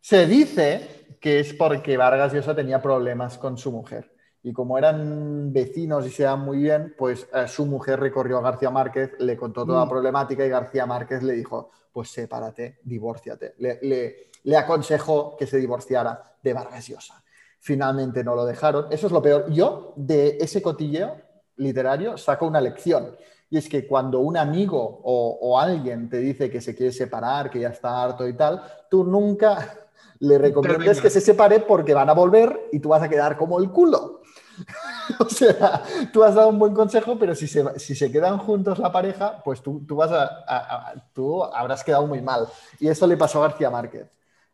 Se 0.00 0.26
dice 0.26 1.16
que 1.20 1.40
es 1.40 1.54
porque 1.54 1.96
Vargas 1.96 2.32
Llosa 2.32 2.54
tenía 2.54 2.80
problemas 2.80 3.38
con 3.38 3.56
su 3.56 3.72
mujer. 3.72 4.15
Y 4.46 4.52
como 4.52 4.78
eran 4.78 5.52
vecinos 5.52 6.06
y 6.06 6.10
se 6.10 6.22
dan 6.22 6.38
muy 6.38 6.58
bien, 6.58 6.94
pues 6.96 7.26
eh, 7.34 7.48
su 7.48 7.66
mujer 7.66 7.98
recorrió 7.98 8.38
a 8.38 8.42
García 8.42 8.70
Márquez, 8.70 9.10
le 9.18 9.36
contó 9.36 9.66
toda 9.66 9.80
la 9.80 9.86
Mm. 9.86 9.88
problemática 9.88 10.46
y 10.46 10.48
García 10.48 10.86
Márquez 10.86 11.24
le 11.24 11.32
dijo, 11.32 11.72
pues 11.92 12.10
sepárate, 12.10 12.78
divórciate. 12.84 13.54
Le, 13.58 13.80
le- 13.82 14.30
le 14.44 14.56
aconsejó 14.56 15.34
que 15.36 15.48
se 15.48 15.56
divorciara 15.56 16.22
de 16.40 16.52
Vargas 16.52 16.86
Llosa. 16.86 17.24
Finalmente 17.58 18.22
no 18.22 18.36
lo 18.36 18.44
dejaron. 18.46 18.86
Eso 18.92 19.08
es 19.08 19.12
lo 19.12 19.20
peor. 19.20 19.50
Yo 19.50 19.92
de 19.96 20.38
ese 20.40 20.62
cotilleo 20.62 21.16
literario 21.56 22.16
saco 22.16 22.46
una 22.46 22.60
lección. 22.60 23.16
Y 23.50 23.58
es 23.58 23.68
que 23.68 23.84
cuando 23.88 24.20
un 24.20 24.36
amigo 24.36 25.00
o, 25.02 25.38
o 25.42 25.58
alguien 25.58 26.08
te 26.08 26.18
dice 26.18 26.48
que 26.52 26.60
se 26.60 26.76
quiere 26.76 26.92
separar, 26.92 27.50
que 27.50 27.58
ya 27.58 27.70
está 27.70 28.00
harto 28.00 28.28
y 28.28 28.34
tal, 28.34 28.62
tú 28.88 29.02
nunca 29.02 29.74
le 30.20 30.38
recomiendas 30.38 31.00
que 31.00 31.10
se 31.10 31.20
separe 31.20 31.58
porque 31.60 31.94
van 31.94 32.08
a 32.10 32.14
volver 32.14 32.68
y 32.70 32.78
tú 32.78 32.90
vas 32.90 33.02
a 33.02 33.08
quedar 33.08 33.36
como 33.36 33.58
el 33.58 33.70
culo. 33.72 34.15
o 35.18 35.28
sea, 35.28 35.82
tú 36.12 36.22
has 36.24 36.34
dado 36.34 36.48
un 36.48 36.58
buen 36.58 36.74
consejo, 36.74 37.18
pero 37.18 37.34
si 37.34 37.46
se, 37.46 37.78
si 37.78 37.94
se 37.94 38.10
quedan 38.10 38.38
juntos 38.38 38.78
la 38.78 38.92
pareja, 38.92 39.42
pues 39.44 39.62
tú, 39.62 39.84
tú, 39.86 39.96
vas 39.96 40.10
a, 40.12 40.24
a- 40.46 40.90
a- 40.90 40.94
tú 41.12 41.42
habrás 41.44 41.84
quedado 41.84 42.06
muy 42.06 42.20
mal. 42.22 42.46
Y 42.80 42.88
eso 42.88 43.06
le 43.06 43.16
pasó 43.16 43.42
a 43.42 43.48
García 43.48 43.70
Márquez. 43.70 44.10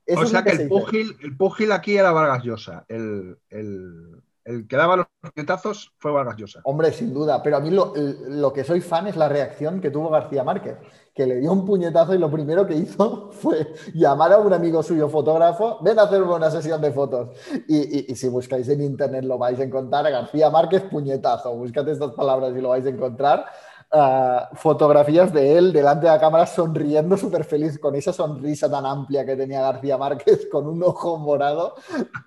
Eso 0.07 0.23
O 0.23 0.27
sea 0.27 0.43
que 0.43 0.51
se 0.53 0.65
el 0.65 0.69
dice. 0.69 0.81
púgil, 0.81 1.17
el 1.21 1.37
púgil 1.37 1.73
aquí 1.73 1.97
era 1.97 2.13
Vargas 2.13 2.43
Llosa. 2.43 2.85
El, 2.89 3.39
el- 3.51 4.23
el 4.45 4.67
que 4.67 4.77
daba 4.77 4.97
los 4.97 5.07
puñetazos 5.21 5.95
fue 5.99 6.11
Vargas 6.11 6.37
Llosa. 6.37 6.61
Hombre, 6.65 6.93
sin 6.93 7.13
duda, 7.13 7.43
pero 7.43 7.57
a 7.57 7.61
mí 7.61 7.71
lo, 7.71 7.93
lo 7.97 8.53
que 8.53 8.63
soy 8.65 8.81
fan 8.81 9.07
es 9.09 9.17
la 9.17 9.29
reacción 9.29 9.81
que 9.81 9.91
tuvo 9.91 10.11
García 10.11 10.45
Márquez, 10.45 10.77
que 11.15 11.27
le 11.27 11.37
dio 11.37 11.53
un 11.53 11.65
puñetazo 11.65 12.15
y 12.15 12.19
lo 12.19 12.31
primero 12.31 12.67
que 12.67 12.75
hizo 12.75 13.31
fue 13.33 13.75
llamar 13.95 14.33
a 14.33 14.39
un 14.39 14.53
amigo 14.53 14.83
suyo 14.83 15.09
fotógrafo, 15.09 15.79
ven 15.83 15.99
a 15.99 16.03
hacerme 16.05 16.35
una 16.35 16.51
sesión 16.51 16.81
de 16.81 16.91
fotos. 16.93 17.31
Y, 17.69 18.11
y- 18.13 18.17
si 18.17 18.29
buscáis 18.29 18.69
en 18.69 18.81
internet 18.83 19.25
lo 19.25 19.37
vais 19.39 19.59
a 19.61 19.65
encontrar, 19.65 20.11
García 20.11 20.49
Márquez 20.51 20.83
puñetazo, 20.83 21.55
buscad 21.55 21.87
estas 21.89 22.13
palabras 22.13 22.53
y 22.57 22.61
lo 22.61 22.71
vais 22.71 22.87
a 22.87 22.91
encontrar. 22.91 23.45
Ah, 23.95 24.49
fotografías 24.55 25.35
de 25.35 25.59
él 25.59 25.71
delante 25.71 26.07
de 26.07 26.13
la 26.13 26.19
cámara 26.19 26.47
sonriendo 26.47 27.15
súper 27.19 27.45
feliz 27.45 27.79
con 27.79 27.95
esa 27.95 28.11
sonrisa 28.11 28.71
tan 28.71 28.87
amplia 28.87 29.27
que 29.27 29.37
tenía 29.37 29.61
García 29.61 29.99
Márquez 29.99 30.49
con 30.51 30.67
un 30.67 30.83
ojo 30.83 31.19
morado 31.19 31.75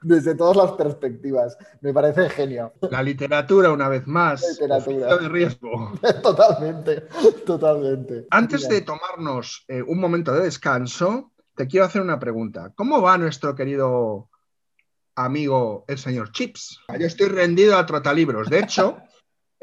desde 0.03 0.36
todas 0.36 0.55
las 0.55 0.74
perspectivas. 0.74 1.57
Me 1.82 1.91
parece 1.91 2.30
genio. 2.30 2.74
La 2.91 3.01
literatura, 3.01 3.72
una 3.72 3.89
vez 3.89 4.05
más, 4.05 4.45
Literatura. 4.47 5.07
oficio 5.07 5.18
de 5.18 5.30
riesgo. 5.30 5.91
Totalmente, 6.22 7.07
totalmente. 7.47 8.28
Antes 8.30 8.70
de 8.70 8.82
tomarnos 8.82 9.66
eh, 9.68 9.82
un 9.82 9.99
momento 9.99 10.34
de 10.34 10.43
descanso, 10.43 11.32
te 11.55 11.66
quiero 11.66 11.88
hacer 11.88 12.03
una 12.03 12.20
pregunta. 12.20 12.74
¿Cómo 12.76 13.01
va 13.01 13.18
nuestro 13.18 13.55
querido 13.55 14.30
amigo 15.16 15.86
el 15.88 15.97
señor 15.97 16.32
Chips? 16.32 16.80
Yo 16.99 17.07
estoy 17.07 17.30
rendido 17.30 17.78
a 17.78 17.86
trotalibros. 17.86 18.49
De 18.49 18.59
hecho, 18.59 18.97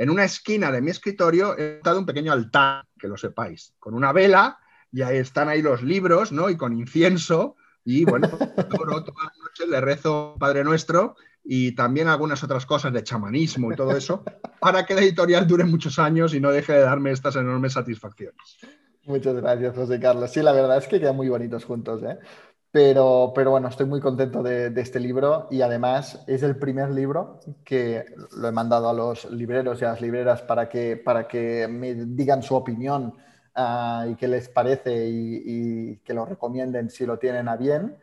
en 0.03 0.11
una 0.11 0.25
esquina 0.25 0.73
de 0.73 0.83
mi 0.83 0.91
escritorio 0.91 1.57
he 1.57 1.75
montado 1.75 2.01
un 2.01 2.07
pequeño 2.07 2.33
altar, 2.33 2.85
que 2.99 3.07
lo 3.07 3.17
sepáis, 3.17 3.73
con 3.79 3.95
una 3.95 4.13
vela 4.13 4.59
y 4.91 5.03
ahí 5.03 5.19
están 5.19 5.49
ahí 5.49 5.63
los 5.63 5.81
libros, 5.81 6.33
¿no? 6.33 6.51
Y 6.51 6.57
con 6.57 6.73
incienso. 6.73 7.55
Y 7.85 8.05
bueno, 8.05 8.29
todas 8.69 8.89
las 8.89 9.39
noches 9.39 9.69
le 9.69 9.81
rezo 9.81 10.35
Padre 10.41 10.65
Nuestro 10.65 11.15
y 11.45 11.77
también 11.77 12.09
algunas 12.09 12.43
otras 12.43 12.67
cosas 12.67 12.93
de 12.93 13.05
chamanismo 13.05 13.73
y 13.73 13.77
todo 13.77 13.97
eso, 13.97 14.25
para 14.61 14.85
que 14.85 14.95
la 14.95 15.03
editorial 15.03 15.47
dure 15.47 15.63
muchos 15.63 16.01
años 16.01 16.35
y 16.35 16.41
no 16.41 16.51
deje 16.51 16.73
de 16.73 16.81
darme 16.81 17.13
estas 17.13 17.37
enormes 17.37 17.75
satisfacciones. 17.75 18.59
Muchas 19.05 19.37
gracias, 19.37 19.75
José 19.75 20.01
Carlos. 20.01 20.33
Sí, 20.33 20.43
la 20.43 20.53
verdad 20.53 20.79
es 20.79 20.89
que 20.89 20.99
quedan 20.99 21.15
muy 21.15 21.29
bonitos 21.29 21.65
juntos, 21.65 22.03
¿eh? 22.03 22.19
Pero, 22.73 23.33
pero 23.35 23.51
bueno, 23.51 23.69
estoy 23.69 23.85
muy 23.85 24.01
contento 24.01 24.43
de, 24.43 24.73
este 24.81 24.99
libro 24.99 25.47
y 25.51 25.61
además 25.61 26.25
es 26.27 26.43
el 26.43 26.57
primer 26.57 26.91
libro 26.91 27.39
que 27.65 28.07
lo 28.35 28.49
he 28.49 28.53
mandado 28.53 28.89
a 28.89 28.95
los 28.95 29.31
libreros 29.31 29.83
y 29.83 29.85
a 29.85 29.89
las 29.89 30.01
libreras 30.01 30.41
para 30.41 30.71
que, 30.71 30.97
para 30.97 31.29
que 31.29 31.69
me 31.69 31.95
digan 31.95 32.43
su 32.43 32.57
opinión 32.57 33.15
ah, 33.55 34.07
y 34.09 34.15
qué 34.15 34.27
les 34.27 34.49
parece 34.49 35.07
y, 35.07 35.43
y 35.45 35.97
que 35.99 36.15
lo 36.15 36.25
recomienden 36.25 36.89
si 36.89 37.05
lo 37.05 37.19
tienen 37.19 37.47
a 37.49 37.57
bien. 37.57 37.99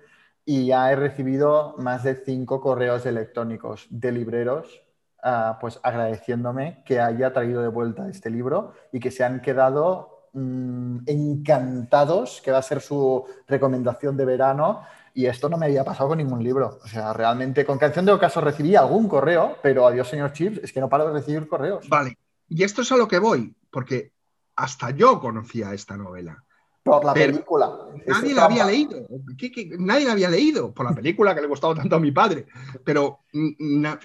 Y 0.45 0.67
ya 0.67 0.91
he 0.91 0.95
recibido 0.95 1.73
más 1.79 2.03
de 2.03 2.15
cinco 2.23 2.61
correos 2.61 3.07
electrónicos 3.07 3.87
de 3.89 4.11
libreros 4.11 4.83
ah, 5.23 5.57
pues 5.59 5.79
agradeciéndome 5.81 6.83
que 6.85 6.99
haya 6.99 7.33
traído 7.33 7.63
de 7.63 7.69
vuelta 7.69 8.07
este 8.07 8.29
libro 8.29 8.73
y 8.91 8.99
que 8.99 9.09
se 9.09 9.23
han 9.23 9.41
quedado 9.41 10.18
mm, 10.33 10.99
encantados, 11.07 12.41
que 12.43 12.51
va 12.51 12.59
a 12.59 12.63
ser 12.63 12.81
su 12.81 13.25
recomendación 13.47 14.15
de 14.17 14.25
verano. 14.25 14.81
Y 15.13 15.25
esto 15.25 15.49
no 15.49 15.57
me 15.57 15.65
había 15.65 15.83
pasado 15.83 16.09
con 16.09 16.17
ningún 16.19 16.43
libro. 16.43 16.79
O 16.83 16.87
sea, 16.87 17.13
realmente 17.13 17.65
con 17.65 17.77
Canción 17.77 18.05
de 18.05 18.11
Ocaso 18.13 18.41
recibí 18.41 18.75
algún 18.75 19.07
correo, 19.09 19.57
pero 19.61 19.85
adiós, 19.87 20.07
señor 20.07 20.31
Chips, 20.33 20.59
es 20.63 20.71
que 20.71 20.79
no 20.79 20.87
paro 20.87 21.07
de 21.07 21.13
recibir 21.13 21.47
correos. 21.47 21.89
Vale, 21.89 22.17
y 22.47 22.63
esto 22.63 22.81
es 22.83 22.91
a 22.91 22.97
lo 22.97 23.07
que 23.07 23.19
voy, 23.19 23.53
porque 23.71 24.11
hasta 24.55 24.91
yo 24.91 25.19
conocía 25.19 25.73
esta 25.73 25.97
novela. 25.97 26.43
Por 26.83 27.03
la 27.03 27.13
Pero 27.13 27.33
película. 27.33 27.71
Nadie 28.07 28.33
la 28.33 28.45
había 28.45 28.65
leído. 28.65 29.05
¿Qué- 29.37 29.51
qué? 29.51 29.69
Nadie 29.77 30.05
la 30.05 30.13
había 30.13 30.29
leído 30.29 30.73
por 30.73 30.85
la 30.89 30.95
película 30.95 31.35
que 31.35 31.41
le 31.41 31.47
gustaba 31.47 31.75
tanto 31.75 31.95
a 31.95 31.99
mi 31.99 32.11
padre. 32.11 32.45
Pero 32.83 33.19
mm, 33.33 33.81
na- 33.81 33.99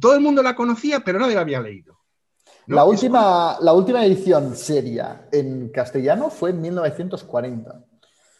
todo 0.00 0.14
el 0.14 0.20
mundo 0.20 0.42
la 0.42 0.56
conocía, 0.56 1.00
pero 1.00 1.18
nadie 1.18 1.34
la 1.36 1.42
había 1.42 1.60
leído. 1.60 1.98
¿No? 2.66 2.76
La, 2.76 2.84
Es- 2.90 3.10
última, 3.10 3.58
la 3.60 3.72
última 3.72 4.04
edición 4.04 4.56
seria 4.56 5.28
en 5.32 5.68
castellano 5.70 6.30
fue 6.30 6.50
en 6.50 6.60
1940. 6.62 7.84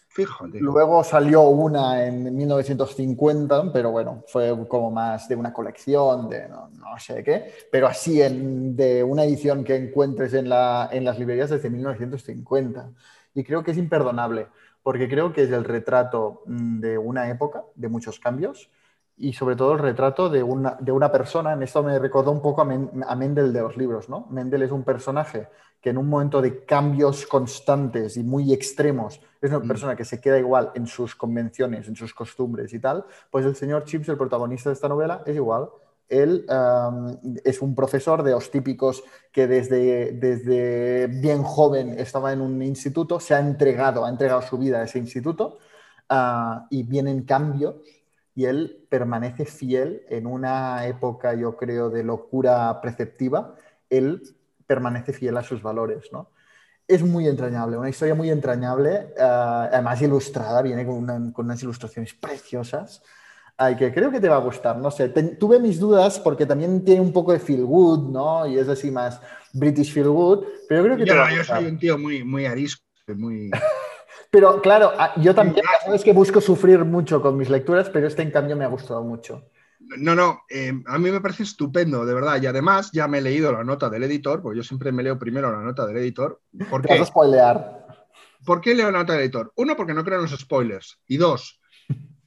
Fíjate. 0.09 0.59
Luego 0.59 1.03
salió 1.05 1.43
una 1.43 2.07
en 2.07 2.37
1950, 2.37 3.73
pero 3.73 3.91
bueno, 3.91 4.25
fue 4.29 4.57
como 4.69 4.91
más 4.91 5.29
de 5.29 5.37
una 5.37 5.53
colección, 5.53 6.29
de 6.29 6.49
no, 6.49 6.71
no 6.71 6.99
sé 6.99 7.25
qué, 7.25 7.53
pero 7.73 7.89
así 7.89 8.23
en, 8.23 8.77
de 8.77 9.03
una 9.03 9.25
edición 9.25 9.65
que 9.65 9.75
encuentres 9.77 10.33
en, 10.35 10.49
la, 10.49 10.89
en 10.93 11.05
las 11.05 11.19
librerías 11.19 11.51
desde 11.51 11.71
1950. 11.71 12.91
Y 13.35 13.43
creo 13.45 13.65
que 13.65 13.73
es 13.73 13.79
imperdonable, 13.79 14.47
porque 14.83 15.09
creo 15.09 15.33
que 15.33 15.43
es 15.43 15.51
el 15.51 15.65
retrato 15.65 16.43
mm, 16.47 16.81
de 16.81 16.99
una 16.99 17.29
época, 17.31 17.65
de 17.75 17.89
muchos 17.89 18.21
cambios, 18.21 18.71
y 19.17 19.33
sobre 19.33 19.57
todo 19.57 19.73
el 19.73 19.79
retrato 19.79 20.29
de 20.29 20.43
una, 20.43 20.77
de 20.81 20.91
una 20.93 21.11
persona. 21.11 21.53
En 21.53 21.63
esto 21.63 21.83
me 21.83 21.99
recordó 21.99 22.33
un 22.33 22.43
poco 22.43 22.63
a, 22.63 22.65
Men- 22.65 22.91
a 23.07 23.15
Mendel 23.15 23.53
de 23.53 23.61
los 23.61 23.77
libros, 23.77 24.09
¿no? 24.09 24.27
Mendel 24.31 24.63
es 24.63 24.73
un 24.73 24.83
personaje 24.83 25.49
que 25.81 25.91
en 25.91 25.99
un 25.99 26.09
momento 26.09 26.41
de 26.41 26.65
cambios 26.65 27.27
constantes 27.27 28.17
y 28.17 28.25
muy 28.25 28.53
extremos 28.53 29.21
es 29.41 29.51
una 29.51 29.61
Mm. 29.61 29.69
persona 29.69 29.97
que 29.97 30.05
se 30.05 30.21
queda 30.21 30.39
igual 30.39 30.73
en 30.75 30.87
sus 30.87 31.15
convenciones, 31.15 31.87
en 31.89 31.95
sus 31.95 32.15
costumbres 32.15 32.73
y 32.73 32.81
tal, 32.81 33.05
pues 33.31 33.45
el 33.45 33.55
señor 33.55 33.85
Chips, 33.85 34.09
el 34.09 34.17
protagonista 34.17 34.71
de 34.71 34.75
esta 34.75 34.89
novela, 34.89 35.23
es 35.27 35.37
igual. 35.37 35.69
Él 36.09 36.47
um, 36.49 37.17
es 37.45 37.63
un 37.63 37.75
profesor 37.75 38.23
de 38.23 38.33
los 38.33 38.51
típicos 38.51 39.03
que 39.33 39.47
desde, 39.47 40.13
desde 40.13 41.07
bien 41.07 41.43
joven 41.43 41.99
estaba 41.99 42.33
en 42.33 42.41
un 42.41 42.63
instituto, 42.63 43.21
se 43.21 43.35
ha 43.35 43.41
entregado, 43.41 44.05
ha 44.05 44.11
entregado 44.11 44.43
su 44.43 44.59
vida 44.59 44.81
a 44.81 44.85
ese 44.85 44.99
instituto 44.99 45.59
uh, 46.11 46.67
y 46.71 46.83
vienen 46.83 47.25
cambios 47.25 47.77
y 48.35 48.47
él 48.47 48.85
permanece 48.89 49.45
fiel 49.45 50.03
en 50.09 50.27
una 50.27 50.87
época, 50.87 51.35
yo 51.35 51.57
creo, 51.57 51.91
de 51.91 52.03
locura 52.03 52.81
preceptiva, 52.81 53.55
él 53.89 54.23
permanece 54.67 55.13
fiel 55.13 55.37
a 55.37 55.43
sus 55.43 55.63
valores, 55.63 56.11
¿no? 56.13 56.31
Es 56.87 57.03
muy 57.03 57.29
entrañable, 57.29 57.79
una 57.79 57.89
historia 57.89 58.15
muy 58.15 58.31
entrañable, 58.31 59.13
uh, 59.17 59.69
además 59.73 60.03
ilustrada, 60.03 60.61
viene 60.63 60.85
con, 60.85 60.97
una, 60.97 61.33
con, 61.33 61.47
unas 61.47 61.63
ilustraciones 61.63 62.13
preciosas, 62.13 63.03
ay, 63.57 63.77
que 63.77 63.93
creo 63.95 64.11
que 64.11 64.21
te 64.21 64.29
va 64.29 64.37
a 64.37 64.41
gustar, 64.41 64.77
no 64.79 64.91
sé, 64.91 65.09
tuve 65.09 65.61
mis 65.61 65.79
dudas 65.79 66.19
porque 66.19 66.45
también 66.45 66.85
tiene 66.85 67.01
un 67.01 67.13
poco 67.13 67.33
de 67.33 67.39
feel 67.39 67.65
good, 67.65 68.11
¿no? 68.11 68.47
Y 68.47 68.59
es 68.59 68.69
así 68.69 68.91
más 68.91 69.21
British 69.53 69.93
feel 69.93 70.09
good, 70.09 70.45
pero 70.69 70.81
yo 70.81 70.87
creo 70.87 70.97
que 70.97 71.07
yo, 71.07 71.15
te 71.15 71.19
va 71.19 71.27
a 71.29 71.31
yo 71.31 71.39
gustar. 71.39 71.61
soy 71.61 71.71
un 71.71 71.79
tío 71.79 71.99
muy, 71.99 72.25
muy 72.25 72.47
arisco, 72.47 72.83
muy... 73.17 73.51
Pero 74.35 74.61
claro, 74.61 74.91
yo 75.19 75.33
también, 75.33 75.65
sabes 75.85 76.03
que 76.03 76.13
busco 76.13 76.41
sufrir 76.41 76.85
mucho 76.85 77.23
con 77.23 77.37
mis 77.37 77.49
lecturas, 77.49 77.89
pero 77.89 78.09
este 78.09 78.23
en 78.23 78.33
cambio 78.33 78.57
me 78.57 78.65
ha 78.65 78.69
gustado 78.69 79.01
mucho. 79.05 79.49
No, 79.79 80.17
no, 80.17 80.41
eh, 80.51 80.73
a 80.87 80.99
mí 80.99 81.13
me 81.13 81.21
parece 81.21 81.45
estupendo, 81.45 82.05
de 82.05 82.15
verdad. 82.15 82.43
Y 82.43 82.47
además 82.47 82.91
ya 82.93 83.07
me 83.07 83.19
he 83.19 83.21
leído 83.21 83.53
la 83.53 83.63
nota 83.63 83.89
del 83.89 84.03
editor, 84.03 84.43
porque 84.43 84.57
yo 84.57 84.65
siempre 84.65 84.91
me 84.91 85.05
leo 85.05 85.21
primero 85.21 85.53
la 85.53 85.61
nota 85.61 85.87
del 85.87 85.99
editor. 85.99 86.41
¿Por 86.69 86.83
Te 86.83 86.89
qué? 86.89 86.95
vas 86.95 87.03
a 87.03 87.13
spoilear. 87.13 87.87
¿Por 88.45 88.61
qué 88.61 88.75
leo 88.75 88.91
la 88.91 88.99
nota 88.99 89.13
del 89.13 89.23
editor? 89.23 89.53
Uno, 89.55 89.77
porque 89.77 89.95
no 89.95 90.03
creo 90.03 90.17
en 90.19 90.29
los 90.29 90.41
spoilers. 90.41 90.99
Y 91.07 91.17
dos, 91.17 91.61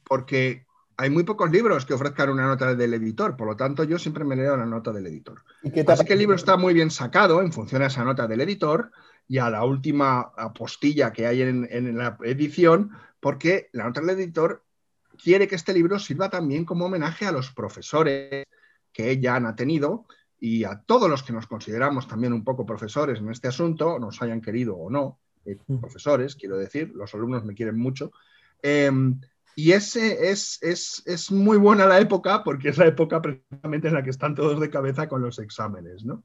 porque 0.02 0.64
hay 0.96 1.10
muy 1.10 1.24
pocos 1.24 1.50
libros 1.50 1.84
que 1.84 1.92
ofrezcan 1.92 2.30
una 2.30 2.46
nota 2.46 2.74
del 2.74 2.94
editor. 2.94 3.36
Por 3.36 3.48
lo 3.48 3.56
tanto, 3.56 3.84
yo 3.84 3.98
siempre 3.98 4.24
me 4.24 4.34
leo 4.34 4.56
la 4.56 4.64
nota 4.64 4.92
del 4.92 5.08
editor. 5.08 5.42
¿Y 5.62 5.70
qué 5.72 5.84
Así 5.86 6.06
que 6.06 6.14
el 6.14 6.20
libro 6.20 6.36
está 6.36 6.56
muy 6.56 6.72
bien 6.72 6.90
sacado 6.90 7.42
en 7.42 7.52
función 7.52 7.82
a 7.82 7.86
esa 7.88 8.02
nota 8.02 8.26
del 8.26 8.40
editor 8.40 8.92
y 9.28 9.38
a 9.38 9.50
la 9.50 9.64
última 9.64 10.32
apostilla 10.36 11.12
que 11.12 11.26
hay 11.26 11.42
en, 11.42 11.68
en 11.70 11.96
la 11.96 12.16
edición, 12.24 12.90
porque 13.20 13.68
la 13.72 13.84
nota 13.84 14.00
del 14.00 14.10
editor 14.10 14.64
quiere 15.22 15.46
que 15.46 15.54
este 15.54 15.74
libro 15.74 15.98
sirva 15.98 16.30
también 16.30 16.64
como 16.64 16.86
homenaje 16.86 17.26
a 17.26 17.32
los 17.32 17.52
profesores 17.52 18.46
que 18.92 19.10
ella 19.10 19.36
han 19.36 19.54
tenido 19.54 20.06
y 20.40 20.64
a 20.64 20.80
todos 20.86 21.10
los 21.10 21.22
que 21.22 21.32
nos 21.32 21.46
consideramos 21.46 22.08
también 22.08 22.32
un 22.32 22.44
poco 22.44 22.64
profesores 22.64 23.18
en 23.18 23.28
este 23.30 23.48
asunto, 23.48 23.98
nos 23.98 24.22
hayan 24.22 24.40
querido 24.40 24.76
o 24.76 24.88
no, 24.88 25.18
eh, 25.44 25.58
profesores, 25.80 26.36
quiero 26.36 26.56
decir, 26.56 26.92
los 26.94 27.14
alumnos 27.14 27.44
me 27.44 27.54
quieren 27.54 27.76
mucho. 27.76 28.12
Eh, 28.62 28.90
y 29.56 29.72
ese 29.72 30.30
es, 30.30 30.62
es, 30.62 31.02
es, 31.04 31.32
muy 31.32 31.58
buena 31.58 31.84
la 31.84 31.98
época 31.98 32.44
porque 32.44 32.68
es 32.68 32.78
la 32.78 32.86
época 32.86 33.20
precisamente 33.20 33.88
en 33.88 33.94
la 33.94 34.04
que 34.04 34.10
están 34.10 34.36
todos 34.36 34.60
de 34.60 34.70
cabeza 34.70 35.08
con 35.08 35.20
los 35.20 35.40
exámenes, 35.40 36.04
¿no? 36.04 36.22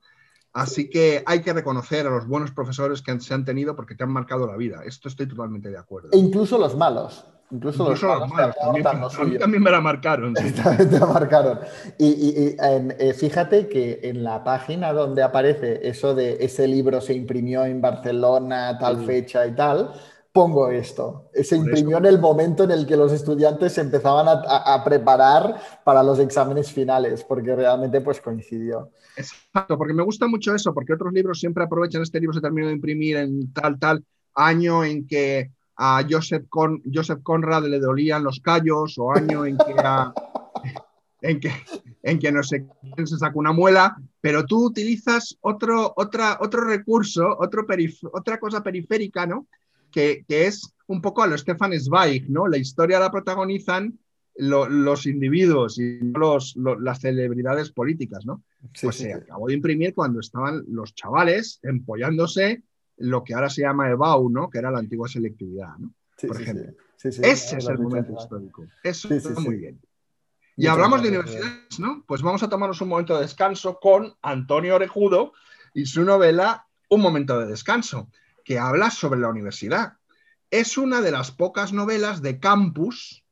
Así 0.53 0.89
que 0.89 1.23
hay 1.25 1.41
que 1.41 1.51
reconocer 1.51 2.05
a 2.05 2.11
los 2.11 2.27
buenos 2.27 2.51
profesores 2.51 3.01
que 3.01 3.11
han, 3.11 3.21
se 3.21 3.33
han 3.33 3.43
tenido 3.43 3.75
porque 3.75 3.95
te 3.95 4.03
han 4.03 4.11
marcado 4.11 4.45
la 4.45 4.55
vida. 4.55 4.81
Esto 4.85 5.07
estoy 5.07 5.27
totalmente 5.27 5.69
de 5.69 5.77
acuerdo. 5.77 6.09
E 6.11 6.17
incluso 6.17 6.57
los 6.59 6.75
malos. 6.77 7.25
Incluso, 7.51 7.83
incluso 7.83 8.07
los 8.07 8.19
los 8.21 8.29
malos, 8.29 8.55
también, 8.55 8.87
a 8.87 9.23
mí 9.25 9.37
también 9.37 9.61
me 9.63 9.69
la 9.71 9.81
marcaron. 9.81 10.35
Sí. 10.35 10.51
te 10.53 10.99
la 10.99 11.05
marcaron. 11.05 11.59
Y, 11.99 12.05
y, 12.07 12.29
y 12.29 12.55
en, 12.59 12.95
eh, 12.97 13.13
fíjate 13.13 13.67
que 13.67 13.99
en 14.03 14.23
la 14.23 14.43
página 14.43 14.91
donde 14.93 15.21
aparece 15.21 15.87
eso 15.87 16.15
de 16.15 16.37
ese 16.39 16.67
libro 16.67 16.99
se 17.01 17.13
imprimió 17.13 17.65
en 17.65 17.81
Barcelona, 17.81 18.77
tal 18.79 18.99
Sí. 19.01 19.05
fecha 19.05 19.45
y 19.45 19.51
tal, 19.55 19.91
pongo 20.33 20.67
esto. 20.69 21.29
Se 21.43 21.55
imprimió 21.55 21.99
en 21.99 22.05
el 22.05 22.19
momento 22.19 22.63
en 22.63 22.71
el 22.71 22.87
que 22.87 22.97
los 22.97 23.13
estudiantes 23.13 23.73
se 23.73 23.81
empezaban 23.81 24.27
a, 24.27 24.31
a, 24.31 24.73
a, 24.73 24.83
preparar 24.83 25.61
para 25.85 26.01
los 26.01 26.17
exámenes 26.17 26.71
finales, 26.71 27.23
porque 27.23 27.55
realmente 27.55 28.01
pues 28.01 28.19
coincidió. 28.19 28.89
Exacto, 29.15 29.77
porque 29.77 29.93
me 29.93 30.03
gusta 30.03 30.27
mucho 30.27 30.55
eso, 30.55 30.73
porque 30.73 30.93
otros 30.93 31.13
libros 31.13 31.39
siempre 31.39 31.63
aprovechan 31.63 32.01
este 32.01 32.19
libro, 32.19 32.33
se 32.33 32.41
terminó 32.41 32.67
de 32.67 32.73
imprimir 32.73 33.17
en 33.17 33.53
tal, 33.53 33.79
tal 33.79 34.03
año 34.33 34.83
en 34.83 35.07
que 35.07 35.51
a 35.75 36.03
Joseph, 36.09 36.45
Con, 36.49 36.81
Joseph 36.91 37.21
Conrad 37.21 37.65
le 37.65 37.79
dolían 37.79 38.23
los 38.23 38.39
callos, 38.39 38.97
o 38.97 39.11
año 39.11 39.45
en 39.45 39.57
que, 39.57 39.75
a, 39.77 40.13
en 41.21 41.39
que, 41.39 41.51
en 42.01 42.17
que 42.17 42.31
no 42.31 42.41
sé 42.41 42.65
quién 42.95 43.05
se 43.05 43.17
sacó 43.17 43.37
una 43.37 43.53
muela, 43.53 43.95
pero 44.19 44.45
tú 44.45 44.65
utilizas 44.65 45.37
otro, 45.41 45.93
otra, 45.95 46.39
otro 46.41 46.63
recurso, 46.63 47.37
otro 47.39 47.65
otra 48.11 48.39
cosa 48.39 48.63
periférica, 48.63 49.27
¿no? 49.27 49.47
Que, 49.93 50.25
que, 50.27 50.47
es 50.47 50.75
un 50.87 51.01
poco 51.01 51.23
a 51.23 51.27
lo 51.27 51.37
Stefan 51.37 51.79
Zweig, 51.79 52.29
¿no? 52.29 52.47
La 52.47 52.57
historia 52.57 52.99
la 52.99 53.11
protagonizan 53.11 53.97
lo, 54.35 54.67
los 54.67 55.05
individuos 55.05 55.79
y 55.79 55.99
no 56.01 56.19
los, 56.19 56.55
lo, 56.55 56.79
las 56.79 56.99
celebridades 56.99 57.71
políticas, 57.71 58.25
¿no? 58.25 58.43
Sí, 58.73 58.87
pues 58.87 58.97
sí, 58.97 59.03
se 59.03 59.09
sí. 59.09 59.15
acabó 59.15 59.47
de 59.47 59.53
imprimir 59.53 59.93
cuando 59.93 60.19
estaban 60.19 60.63
los 60.67 60.95
chavales 60.95 61.59
empollándose 61.63 62.63
lo 62.97 63.23
que 63.23 63.33
ahora 63.33 63.49
se 63.49 63.61
llama 63.61 63.89
EBAU, 63.89 64.29
¿no? 64.29 64.49
Que 64.49 64.59
era 64.59 64.71
la 64.71 64.79
antigua 64.79 65.07
selectividad, 65.07 65.77
¿no? 65.77 65.93
Sí, 66.17 66.27
Por 66.27 66.37
sí, 66.37 66.43
ejemplo. 66.43 66.73
Ese 67.03 67.57
es 67.57 67.67
el 67.67 67.79
momento 67.79 68.13
histórico. 68.17 68.65
Eso 68.83 69.13
está 69.13 69.39
muy 69.39 69.57
bien. 69.57 69.81
Y 70.55 70.67
hablamos 70.67 71.01
de 71.01 71.09
universidades, 71.09 71.79
¿no? 71.79 72.03
Pues 72.07 72.21
vamos 72.21 72.43
a 72.43 72.49
tomarnos 72.49 72.79
un 72.81 72.89
momento 72.89 73.15
de 73.15 73.23
descanso 73.23 73.79
con 73.79 74.13
Antonio 74.21 74.75
Orejudo 74.75 75.33
y 75.73 75.85
su 75.85 76.03
novela 76.03 76.67
Un 76.89 77.01
momento 77.01 77.39
de 77.39 77.47
descanso, 77.47 78.09
que 78.43 78.59
habla 78.59 78.89
sobre 78.89 79.19
la 79.19 79.29
universidad. 79.29 79.93
Es 80.51 80.77
una 80.77 81.01
de 81.01 81.11
las 81.11 81.31
pocas 81.31 81.73
novelas 81.73 82.21
de 82.21 82.39
campus 82.39 83.25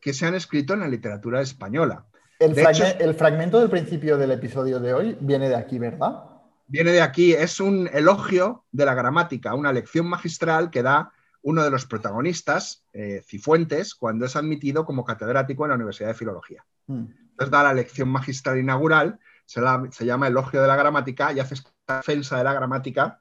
que 0.00 0.12
se 0.12 0.26
han 0.26 0.34
escrito 0.34 0.74
en 0.74 0.80
la 0.80 0.88
literatura 0.88 1.40
española. 1.40 2.06
El, 2.38 2.58
hecho- 2.58 2.84
el 2.98 3.14
fragmento 3.14 3.58
del 3.58 3.70
principio 3.70 4.18
del 4.18 4.32
episodio 4.32 4.78
de 4.80 4.92
hoy 4.92 5.16
viene 5.20 5.48
de 5.48 5.56
aquí, 5.56 5.78
¿verdad? 5.78 6.24
Viene 6.66 6.92
de 6.92 7.00
aquí, 7.02 7.32
es 7.32 7.60
un 7.60 7.88
elogio 7.92 8.64
de 8.72 8.84
la 8.86 8.94
gramática, 8.94 9.54
una 9.54 9.72
lección 9.72 10.06
magistral 10.06 10.70
que 10.70 10.82
da 10.82 11.12
uno 11.42 11.62
de 11.62 11.70
los 11.70 11.84
protagonistas, 11.86 12.84
eh, 12.92 13.22
Cifuentes, 13.26 13.94
cuando 13.94 14.24
es 14.24 14.34
admitido 14.34 14.86
como 14.86 15.04
catedrático 15.04 15.64
en 15.64 15.70
la 15.70 15.74
Universidad 15.76 16.08
de 16.08 16.14
Filología. 16.14 16.64
Mm. 16.86 17.04
Entonces 17.30 17.50
da 17.50 17.62
la 17.62 17.74
lección 17.74 18.08
magistral 18.08 18.58
inaugural, 18.58 19.18
se, 19.44 19.60
la- 19.60 19.86
se 19.90 20.06
llama 20.06 20.28
Elogio 20.28 20.62
de 20.62 20.68
la 20.68 20.76
Gramática 20.76 21.32
y 21.32 21.40
hace 21.40 21.54
esta 21.54 21.70
defensa 21.96 22.38
de 22.38 22.44
la 22.44 22.54
gramática 22.54 23.20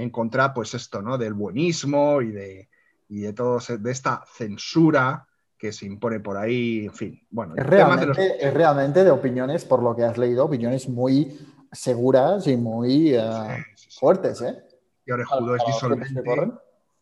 en 0.00 0.10
contra, 0.10 0.52
pues 0.54 0.74
esto, 0.74 1.02
¿no? 1.02 1.18
Del 1.18 1.34
buenismo 1.34 2.22
y 2.22 2.30
de, 2.32 2.68
y 3.08 3.20
de 3.20 3.32
todo, 3.32 3.58
de 3.78 3.90
esta 3.90 4.22
censura 4.32 5.26
que 5.58 5.72
se 5.72 5.84
impone 5.86 6.20
por 6.20 6.36
ahí, 6.38 6.86
en 6.86 6.94
fin. 6.94 7.26
Bueno, 7.30 7.54
Es 7.54 7.62
los- 7.64 7.70
realmente, 7.70 8.46
es 8.46 8.54
realmente 8.54 9.04
de 9.04 9.10
opiniones, 9.10 9.64
por 9.64 9.82
lo 9.82 9.94
que 9.94 10.04
has 10.04 10.16
leído, 10.16 10.46
opiniones 10.46 10.88
muy 10.88 11.38
seguras 11.70 12.46
y 12.46 12.56
muy 12.56 13.10
Sí, 13.10 13.16
sí, 13.76 13.90
sí. 13.90 13.98
fuertes, 14.00 14.40
¿eh? 14.42 14.56
Y 15.04 15.12
Orejudo 15.12 15.56
es 15.56 15.62
Para 15.62 15.72
disolvente. 15.74 16.22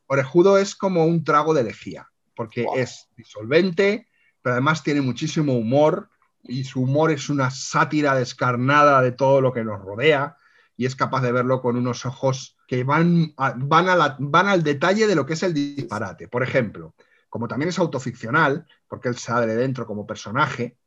Orejudo 0.07 0.59
es 0.59 0.75
como 0.75 1.05
un 1.05 1.23
trago 1.23 1.53
de 1.55 1.65
lejía, 1.65 2.09
porque 2.35 2.65
Wow. 2.65 2.79
es 2.79 3.09
disolvente, 3.17 4.09
pero 4.43 4.55
además 4.55 4.83
tiene 4.83 5.03
muchísimo 5.03 5.53
humor 5.53 6.09
y 6.45 6.65
su 6.65 6.83
humor 6.83 7.11
es 7.11 7.29
una 7.29 7.51
sátira 7.51 8.15
descarnada 8.15 9.03
de 9.03 9.13
todo 9.13 9.41
lo 9.43 9.53
que 9.53 9.63
nos 9.65 9.81
rodea 9.83 10.37
y 10.79 10.87
es 10.87 10.95
capaz 10.97 11.21
de 11.23 11.33
verlo 11.33 11.61
con 11.61 11.77
unos 11.77 12.07
ojos 12.07 12.57
que 12.69 12.85
van, 12.85 13.35
a- 13.37 13.53
van, 13.57 13.89
a 13.89 13.97
la- 13.97 14.17
van 14.21 14.47
al 14.47 14.63
detalle 14.63 15.09
de 15.09 15.17
lo 15.17 15.27
que 15.27 15.33
es 15.35 15.43
el 15.43 15.53
disparate. 15.53 16.29
Por 16.29 16.45
ejemplo, 16.45 16.95
como 17.29 17.49
también 17.49 17.69
es 17.71 17.79
autoficcional, 17.81 18.65
porque 18.89 19.09
él 19.09 19.17
sale 19.17 19.47
de 19.49 19.57
dentro 19.57 19.87
como 19.87 20.07
personaje, 20.07 20.79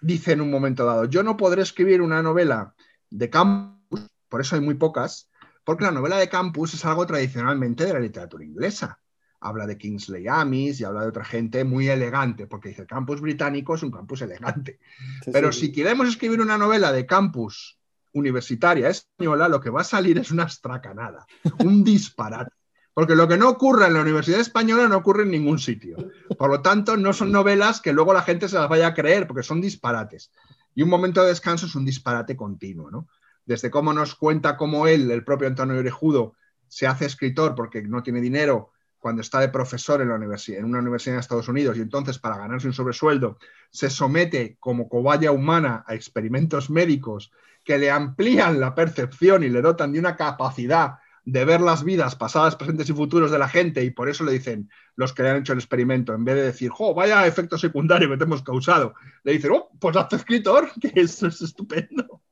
dice 0.00 0.32
en 0.32 0.40
un 0.40 0.50
momento 0.50 0.84
dado, 0.84 1.04
yo 1.04 1.22
no 1.22 1.36
podré 1.36 1.62
escribir 1.62 2.02
una 2.02 2.20
novela 2.20 2.74
de 3.10 3.30
campus, 3.30 4.00
por 4.28 4.40
eso 4.40 4.56
hay 4.56 4.60
muy 4.60 4.74
pocas, 4.74 5.30
porque 5.64 5.84
la 5.84 5.92
novela 5.92 6.16
de 6.18 6.28
campus 6.28 6.74
es 6.74 6.84
algo 6.84 7.06
tradicionalmente 7.06 7.86
de 7.86 7.92
la 7.92 8.00
literatura 8.00 8.44
inglesa. 8.44 8.98
Habla 9.38 9.66
de 9.66 9.78
Kingsley 9.78 10.26
Amis 10.28 10.80
y 10.80 10.84
habla 10.84 11.02
de 11.02 11.08
otra 11.08 11.24
gente 11.24 11.62
muy 11.64 11.88
elegante, 11.88 12.48
porque 12.48 12.70
dice 12.70 12.82
el 12.82 12.88
campus 12.88 13.20
británico 13.20 13.76
es 13.76 13.84
un 13.84 13.92
campus 13.92 14.22
elegante. 14.22 14.80
Sí, 15.24 15.30
Pero 15.32 15.52
sí. 15.52 15.60
si 15.60 15.72
queremos 15.72 16.08
escribir 16.08 16.40
una 16.40 16.58
novela 16.58 16.90
de 16.90 17.06
campus 17.06 17.78
universitaria 18.12 18.88
española, 18.88 19.48
lo 19.48 19.60
que 19.60 19.70
va 19.70 19.82
a 19.82 19.84
salir 19.84 20.18
es 20.18 20.30
una 20.30 20.44
estracanada, 20.44 21.26
un 21.58 21.82
disparate. 21.84 22.52
Porque 22.94 23.14
lo 23.14 23.26
que 23.26 23.38
no 23.38 23.48
ocurre 23.48 23.86
en 23.86 23.94
la 23.94 24.02
Universidad 24.02 24.40
Española 24.40 24.86
no 24.86 24.98
ocurre 24.98 25.22
en 25.22 25.30
ningún 25.30 25.58
sitio. 25.58 25.96
Por 26.36 26.50
lo 26.50 26.60
tanto, 26.60 26.96
no 26.96 27.14
son 27.14 27.32
novelas 27.32 27.80
que 27.80 27.92
luego 27.92 28.12
la 28.12 28.22
gente 28.22 28.48
se 28.48 28.56
las 28.56 28.68
vaya 28.68 28.88
a 28.88 28.94
creer, 28.94 29.26
porque 29.26 29.42
son 29.42 29.62
disparates. 29.62 30.30
Y 30.74 30.82
un 30.82 30.90
momento 30.90 31.22
de 31.22 31.28
descanso 31.28 31.66
es 31.66 31.74
un 31.74 31.86
disparate 31.86 32.36
continuo, 32.36 32.90
¿no? 32.90 33.08
Desde 33.46 33.70
cómo 33.70 33.94
nos 33.94 34.14
cuenta 34.14 34.56
cómo 34.56 34.86
él, 34.86 35.10
el 35.10 35.24
propio 35.24 35.48
Antonio 35.48 35.78
Orejudo, 35.78 36.34
se 36.68 36.86
hace 36.86 37.06
escritor 37.06 37.54
porque 37.54 37.82
no 37.82 38.02
tiene 38.02 38.20
dinero 38.20 38.72
cuando 38.98 39.20
está 39.20 39.40
de 39.40 39.48
profesor 39.48 40.00
en, 40.00 40.10
universidad, 40.10 40.60
en 40.60 40.64
una 40.64 40.78
universidad 40.78 41.16
en 41.16 41.20
Estados 41.20 41.48
Unidos 41.48 41.76
y 41.76 41.80
entonces 41.80 42.18
para 42.18 42.38
ganarse 42.38 42.68
un 42.68 42.72
sobresueldo 42.72 43.36
se 43.70 43.90
somete 43.90 44.56
como 44.60 44.88
cobaya 44.88 45.32
humana 45.32 45.84
a 45.88 45.94
experimentos 45.96 46.70
médicos 46.70 47.32
que 47.64 47.78
le 47.78 47.90
amplían 47.90 48.60
la 48.60 48.74
percepción 48.74 49.44
y 49.44 49.48
le 49.48 49.62
dotan 49.62 49.92
de 49.92 49.98
una 49.98 50.16
capacidad 50.16 50.98
de 51.24 51.44
ver 51.44 51.60
las 51.60 51.84
vidas 51.84 52.16
pasadas, 52.16 52.56
presentes 52.56 52.88
y 52.90 52.92
futuros 52.92 53.30
de 53.30 53.38
la 53.38 53.48
gente 53.48 53.84
y 53.84 53.90
por 53.90 54.08
eso 54.08 54.24
le 54.24 54.32
dicen 54.32 54.68
los 54.96 55.12
que 55.12 55.22
le 55.22 55.30
han 55.30 55.36
hecho 55.38 55.52
el 55.52 55.60
experimento, 55.60 56.12
en 56.14 56.24
vez 56.24 56.34
de 56.34 56.42
decir, 56.42 56.70
jo, 56.70 56.94
vaya 56.94 57.26
efecto 57.26 57.56
secundario 57.56 58.10
que 58.10 58.16
te 58.16 58.24
hemos 58.24 58.42
causado, 58.42 58.94
le 59.22 59.32
dicen, 59.32 59.52
oh, 59.52 59.70
pues 59.78 59.96
hazte 59.96 60.16
escritor, 60.16 60.70
que 60.80 60.92
eso 61.00 61.28
es 61.28 61.40
estupendo. 61.40 62.22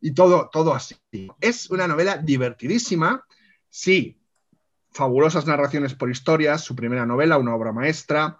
y 0.00 0.12
todo, 0.12 0.50
todo 0.52 0.74
así. 0.74 0.96
Es 1.40 1.70
una 1.70 1.88
novela 1.88 2.18
divertidísima, 2.18 3.24
sí, 3.70 4.20
fabulosas 4.90 5.46
narraciones 5.46 5.94
por 5.94 6.10
historias, 6.10 6.62
su 6.62 6.76
primera 6.76 7.06
novela, 7.06 7.38
una 7.38 7.54
obra 7.54 7.72
maestra, 7.72 8.38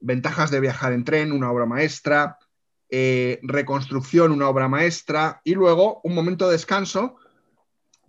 ventajas 0.00 0.50
de 0.50 0.60
viajar 0.60 0.92
en 0.92 1.04
tren, 1.04 1.32
una 1.32 1.50
obra 1.50 1.66
maestra, 1.66 2.38
eh, 2.90 3.38
reconstrucción, 3.42 4.32
una 4.32 4.48
obra 4.48 4.68
maestra, 4.68 5.40
y 5.44 5.54
luego 5.54 6.00
un 6.04 6.14
momento 6.14 6.46
de 6.46 6.52
descanso 6.52 7.16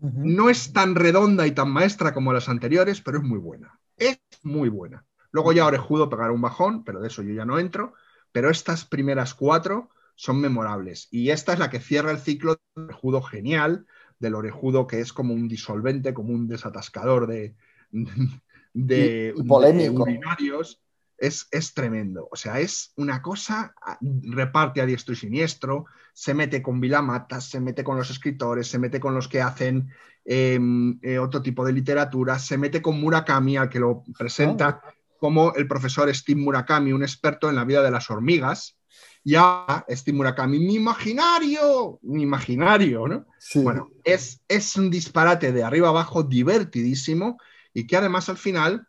no 0.02 0.50
es 0.50 0.74
tan 0.74 0.96
redonda 0.96 1.46
y 1.46 1.52
tan 1.52 1.70
maestra 1.70 2.12
como 2.14 2.34
las 2.34 2.50
anteriores, 2.50 3.02
pero 3.02 3.20
es 3.20 3.24
muy 3.24 3.38
buena. 3.38 3.80
Es 3.98 4.20
muy 4.42 4.70
buena. 4.70 5.06
Luego 5.32 5.54
ya 5.54 5.68
Orejudo 5.68 6.10
pegará 6.10 6.32
un 6.32 6.42
bajón, 6.42 6.84
pero 6.84 7.00
de 7.00 7.08
eso 7.08 7.22
yo 7.22 7.34
ya 7.34 7.46
no 7.46 7.60
entro. 7.60 7.94
Pero 8.32 8.50
estas 8.50 8.84
primeras 8.86 9.36
cuatro 9.36 9.90
son 10.16 10.40
memorables. 10.40 11.08
Y 11.12 11.30
esta 11.30 11.54
es 11.54 11.60
la 11.60 11.70
que 11.70 11.80
cierra 11.80 12.12
el 12.12 12.18
ciclo 12.18 12.60
del 12.76 12.86
Orejudo 12.86 13.22
genial, 13.22 13.86
del 14.20 14.36
Orejudo 14.36 14.88
que 14.88 15.02
es 15.02 15.14
como 15.14 15.34
un 15.34 15.48
disolvente, 15.48 16.14
como 16.14 16.34
un 16.34 16.48
desatascador 16.48 17.28
de, 17.28 17.56
de, 18.74 19.34
urinarios. 19.36 20.82
Es, 21.22 21.48
es, 21.52 21.76
tremendo. 21.76 22.28
O 22.32 22.36
sea, 22.36 22.60
es 22.60 22.94
una 22.96 23.22
cosa, 23.22 23.76
reparte 24.24 24.82
a 24.82 24.88
diestro 24.88 25.14
y 25.14 25.18
siniestro, 25.18 25.86
se 26.14 26.34
mete 26.34 26.64
con 26.64 26.82
Vilamatas, 26.82 27.48
se 27.48 27.60
mete 27.60 27.84
con 27.84 27.96
los 27.96 28.10
escritores, 28.10 28.68
se 28.68 28.80
mete 28.80 29.00
con 29.00 29.14
los 29.14 29.28
que 29.28 29.40
hacen 29.40 29.92
em, 30.26 30.98
eh, 31.04 31.20
otro 31.20 31.40
tipo 31.44 31.64
de 31.64 31.74
literatura, 31.74 32.40
se 32.40 32.58
mete 32.58 32.82
con 32.82 33.00
Murakami, 33.00 33.56
al 33.56 33.70
que 33.70 33.80
lo 33.80 34.04
presenta 34.18 34.82
como 35.20 35.54
el 35.54 35.68
profesor 35.68 36.12
Steve 36.12 36.42
Murakami, 36.42 36.92
un 36.92 37.04
experto 37.04 37.52
en 37.52 37.56
la 37.56 37.66
vida 37.66 37.84
de 37.84 37.92
las 37.92 38.10
hormigas. 38.10 38.80
Y 39.24 39.36
ahora 39.36 39.86
Steve 39.90 40.18
Murakami, 40.18 40.58
mi 40.58 40.74
imaginario, 40.74 42.00
mi 42.02 42.24
imaginario, 42.24 43.08
¿no? 43.08 43.28
Bueno, 43.54 43.92
es, 44.04 44.42
es 44.48 44.76
un 44.76 44.90
disparate 44.90 45.52
de 45.52 45.64
arriba 45.64 45.90
abajo 45.90 46.24
divertidísimo 46.24 47.38
y 47.72 47.86
que 47.86 47.98
además 47.98 48.30
al 48.30 48.38
final 48.38 48.88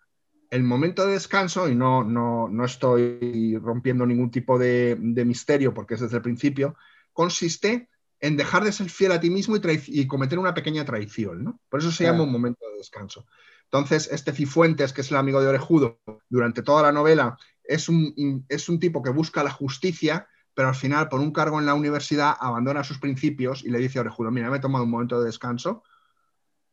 el 0.52 0.64
momento 0.64 1.06
de 1.06 1.14
descanso, 1.14 1.66
y 1.66 1.74
no, 1.74 2.04
no, 2.04 2.46
no 2.46 2.64
estoy 2.66 3.56
rompiendo 3.56 4.04
ningún 4.04 4.30
tipo 4.30 4.58
de, 4.58 4.98
de, 5.00 5.24
misterio 5.24 5.72
porque 5.72 5.94
es 5.94 6.00
desde 6.00 6.18
el 6.18 6.22
principio, 6.22 6.76
consiste 7.14 7.88
en 8.20 8.36
dejar 8.36 8.62
de 8.62 8.72
ser 8.72 8.90
fiel 8.90 9.12
a 9.12 9.20
ti 9.20 9.30
mismo 9.30 9.56
y, 9.56 10.06
cometer 10.06 10.38
una 10.38 10.52
pequeña 10.52 10.84
traición, 10.84 11.42
¿no? 11.42 11.60
Por 11.70 11.80
eso 11.80 11.90
se 11.90 12.04
llama 12.04 12.24
un 12.24 12.32
momento 12.32 12.68
de 12.68 12.76
descanso. 12.76 13.24
Entonces, 13.64 14.10
este 14.12 14.32
Cifuentes, 14.32 14.92
que 14.92 15.00
es 15.00 15.10
el 15.10 15.16
amigo 15.16 15.40
de 15.40 15.46
Orejudo, 15.46 16.00
durante 16.28 16.62
toda 16.62 16.82
la 16.82 16.92
novela, 16.92 17.38
es 17.64 17.88
un, 17.88 18.44
es 18.50 18.68
un 18.68 18.78
tipo 18.78 19.02
que 19.02 19.08
busca 19.08 19.42
la 19.42 19.50
justicia, 19.50 20.28
pero 20.52 20.68
al 20.68 20.74
final, 20.74 21.08
por 21.08 21.20
un 21.20 21.32
cargo 21.32 21.60
en 21.60 21.66
la 21.66 21.72
universidad, 21.72 22.36
abandona 22.38 22.84
sus 22.84 22.98
principios 22.98 23.64
y 23.64 23.70
le 23.70 23.78
dice 23.78 23.98
a 23.98 24.02
Orejudo, 24.02 24.30
mira, 24.30 24.50
me 24.50 24.58
he 24.58 24.60
tomado 24.60 24.84
un 24.84 24.90
momento 24.90 25.18
de 25.18 25.24
descanso 25.24 25.82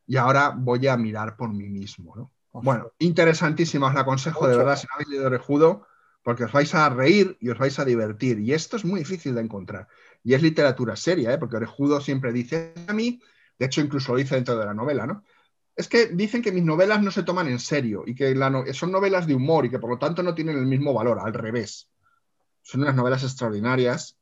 y 0.06 0.18
ahora 0.18 0.50
voy 0.54 0.86
a 0.86 0.98
mirar 0.98 1.38
por 1.38 1.48
mí 1.54 1.70
mismo, 1.70 2.14
¿no? 2.14 2.30
Bueno, 2.52 2.92
interesantísima, 2.98 3.88
os 3.88 3.94
la 3.94 4.00
aconsejo 4.00 4.48
de 4.48 4.56
verdad, 4.56 4.76
si 4.76 4.86
no 4.86 4.94
habéis 4.94 5.08
leído 5.08 5.26
Orejudo, 5.26 5.86
porque 6.22 6.44
os 6.44 6.52
vais 6.52 6.74
a 6.74 6.88
reír 6.88 7.36
y 7.40 7.48
os 7.48 7.58
vais 7.58 7.78
a 7.78 7.84
divertir. 7.84 8.40
Y 8.40 8.52
esto 8.52 8.76
es 8.76 8.84
muy 8.84 9.00
difícil 9.00 9.34
de 9.34 9.40
encontrar. 9.40 9.88
Y 10.22 10.34
es 10.34 10.42
literatura 10.42 10.96
seria, 10.96 11.32
¿eh? 11.32 11.38
porque 11.38 11.56
Orejudo 11.56 12.00
siempre 12.00 12.32
dice 12.32 12.74
a 12.88 12.92
mí, 12.92 13.20
de 13.58 13.66
hecho 13.66 13.80
incluso 13.80 14.12
lo 14.12 14.18
dice 14.18 14.34
dentro 14.34 14.58
de 14.58 14.66
la 14.66 14.74
novela, 14.74 15.06
¿no? 15.06 15.24
Es 15.76 15.88
que 15.88 16.06
dicen 16.08 16.42
que 16.42 16.52
mis 16.52 16.64
novelas 16.64 17.00
no 17.02 17.10
se 17.10 17.22
toman 17.22 17.48
en 17.48 17.58
serio 17.58 18.02
y 18.04 18.14
que 18.14 18.34
son 18.74 18.92
novelas 18.92 19.26
de 19.26 19.34
humor 19.34 19.64
y 19.64 19.70
que 19.70 19.78
por 19.78 19.88
lo 19.88 19.98
tanto 19.98 20.22
no 20.22 20.34
tienen 20.34 20.58
el 20.58 20.66
mismo 20.66 20.92
valor, 20.92 21.18
al 21.20 21.32
revés. 21.32 21.88
Son 22.60 22.82
unas 22.82 22.94
novelas 22.94 23.22
extraordinarias 23.22 24.18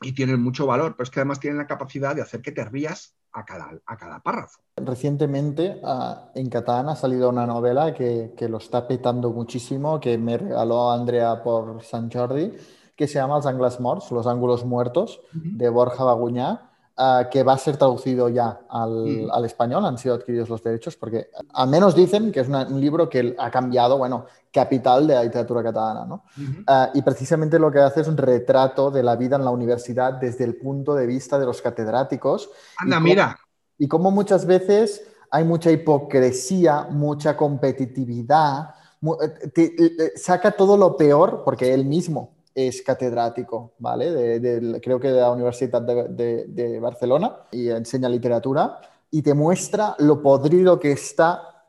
y 0.00 0.12
tienen 0.12 0.40
mucho 0.40 0.64
valor, 0.64 0.94
pero 0.96 1.04
es 1.04 1.10
que 1.10 1.20
además 1.20 1.40
tienen 1.40 1.58
la 1.58 1.66
capacidad 1.66 2.14
de 2.16 2.22
hacer 2.22 2.40
que 2.40 2.52
te 2.52 2.64
rías 2.64 3.14
a 3.32 3.44
cada, 3.44 3.70
a 3.86 3.96
cada 3.96 4.20
párrafo. 4.20 4.60
Recientemente 4.76 5.80
uh, 5.82 6.30
en 6.34 6.48
Catán 6.48 6.88
ha 6.88 6.96
salido 6.96 7.28
una 7.28 7.46
novela 7.46 7.94
que, 7.94 8.34
que, 8.36 8.48
lo 8.48 8.58
está 8.58 8.86
petando 8.86 9.30
muchísimo, 9.30 10.00
que 10.00 10.18
me 10.18 10.38
regaló 10.38 10.90
Andrea 10.90 11.42
por 11.42 11.82
San 11.82 12.10
Jordi, 12.10 12.52
que 12.96 13.06
se 13.06 13.14
llama 13.14 13.36
Los 13.36 13.46
Angles 13.46 13.80
Morts, 13.80 14.10
Los 14.10 14.26
Ángulos 14.26 14.64
Muertos, 14.64 15.20
uh 15.34 15.38
-huh. 15.38 15.56
de 15.56 15.68
Borja 15.68 16.04
Baguñá, 16.04 16.71
uh, 16.98 17.28
que 17.30 17.42
va 17.42 17.54
a 17.54 17.58
ser 17.58 17.76
traducido 17.76 18.28
ya 18.28 18.60
al, 18.68 19.44
español, 19.44 19.84
han 19.84 19.98
sido 19.98 20.14
adquiridos 20.14 20.48
los 20.48 20.62
derechos, 20.62 20.96
porque 20.96 21.28
al 21.54 21.68
menos 21.68 21.94
dicen 21.94 22.32
que 22.32 22.40
es 22.40 22.48
una, 22.48 22.66
un 22.66 22.80
libro 22.80 23.08
que 23.08 23.34
ha 23.38 23.50
cambiado, 23.50 23.98
bueno, 23.98 24.26
capital 24.52 25.06
de 25.06 25.14
la 25.14 25.24
literatura 25.24 25.62
catalana, 25.62 26.04
¿no? 26.04 26.24
y 26.94 27.02
precisamente 27.02 27.58
lo 27.58 27.70
que 27.70 27.78
hace 27.78 28.02
es 28.02 28.08
un 28.08 28.16
retrato 28.16 28.90
de 28.90 29.02
la 29.02 29.16
vida 29.16 29.36
en 29.36 29.44
la 29.44 29.50
universidad 29.50 30.14
desde 30.14 30.44
el 30.44 30.56
punto 30.56 30.94
de 30.94 31.06
vista 31.06 31.38
de 31.38 31.46
los 31.46 31.62
catedráticos. 31.62 32.50
Anda, 32.78 32.96
y 32.96 32.98
cómo, 32.98 33.04
mira. 33.04 33.38
Y 33.78 33.88
cómo 33.88 34.10
muchas 34.10 34.44
veces 34.44 35.02
hay 35.30 35.44
mucha 35.44 35.70
hipocresía, 35.70 36.88
mucha 36.90 37.36
competitividad, 37.36 38.74
te, 39.54 39.70
te, 39.70 40.16
saca 40.16 40.50
todo 40.52 40.76
lo 40.76 40.96
peor, 40.96 41.42
porque 41.44 41.72
él 41.72 41.86
mismo 41.86 42.41
es 42.54 42.82
catedrático, 42.82 43.74
¿vale? 43.78 44.10
De, 44.10 44.40
de, 44.40 44.80
creo 44.80 45.00
que 45.00 45.10
de 45.10 45.20
la 45.20 45.30
Universidad 45.30 45.82
de, 45.82 46.46
de, 46.46 46.80
Barcelona 46.80 47.36
y 47.50 47.68
enseña 47.68 48.08
literatura 48.08 48.80
y 49.10 49.22
te 49.22 49.34
muestra 49.34 49.94
lo 49.98 50.22
podrido 50.22 50.78
que 50.78 50.92
está, 50.92 51.64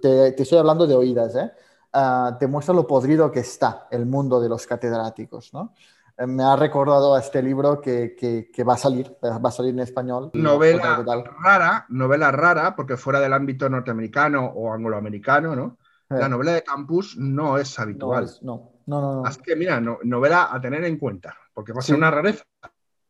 te, 0.00 0.32
te 0.32 0.42
estoy 0.42 0.58
hablando 0.58 0.86
de 0.86 0.94
oídas, 0.94 1.34
¿eh? 1.36 1.50
Uh, 1.94 2.38
te 2.38 2.46
muestra 2.46 2.74
lo 2.74 2.86
podrido 2.86 3.30
que 3.30 3.40
está 3.40 3.86
el 3.90 4.06
mundo 4.06 4.40
de 4.40 4.48
los 4.48 4.66
catedráticos, 4.66 5.52
¿no? 5.52 5.74
Eh, 6.16 6.26
me 6.26 6.42
ha 6.42 6.56
recordado 6.56 7.14
a 7.14 7.20
este 7.20 7.42
libro 7.42 7.80
que, 7.80 8.14
que, 8.18 8.50
que, 8.50 8.64
va 8.64 8.74
a 8.74 8.78
salir, 8.78 9.14
va 9.22 9.48
a 9.48 9.50
salir 9.50 9.72
en 9.72 9.80
español. 9.80 10.30
Novela 10.34 11.04
rara, 11.42 11.86
novela 11.88 12.30
rara, 12.30 12.76
porque 12.76 12.96
fuera 12.96 13.20
del 13.20 13.32
ámbito 13.32 13.68
norteamericano 13.68 14.46
o 14.46 14.72
angloamericano, 14.72 15.56
¿no? 15.56 15.78
Eh. 16.10 16.18
La 16.18 16.28
novela 16.28 16.52
de 16.52 16.62
campus 16.62 17.16
no 17.16 17.58
es 17.58 17.78
habitual. 17.78 18.24
No, 18.24 18.30
es, 18.30 18.42
no. 18.42 18.71
No, 18.86 19.00
no, 19.00 19.14
no. 19.16 19.26
Así 19.26 19.40
que 19.42 19.56
mira, 19.56 19.80
no, 19.80 19.98
novela 20.02 20.48
a 20.52 20.60
tener 20.60 20.84
en 20.84 20.98
cuenta, 20.98 21.34
porque 21.54 21.72
va 21.72 21.80
a 21.80 21.82
ser 21.82 21.94
sí. 21.94 21.98
una 21.98 22.10
rareza. 22.10 22.44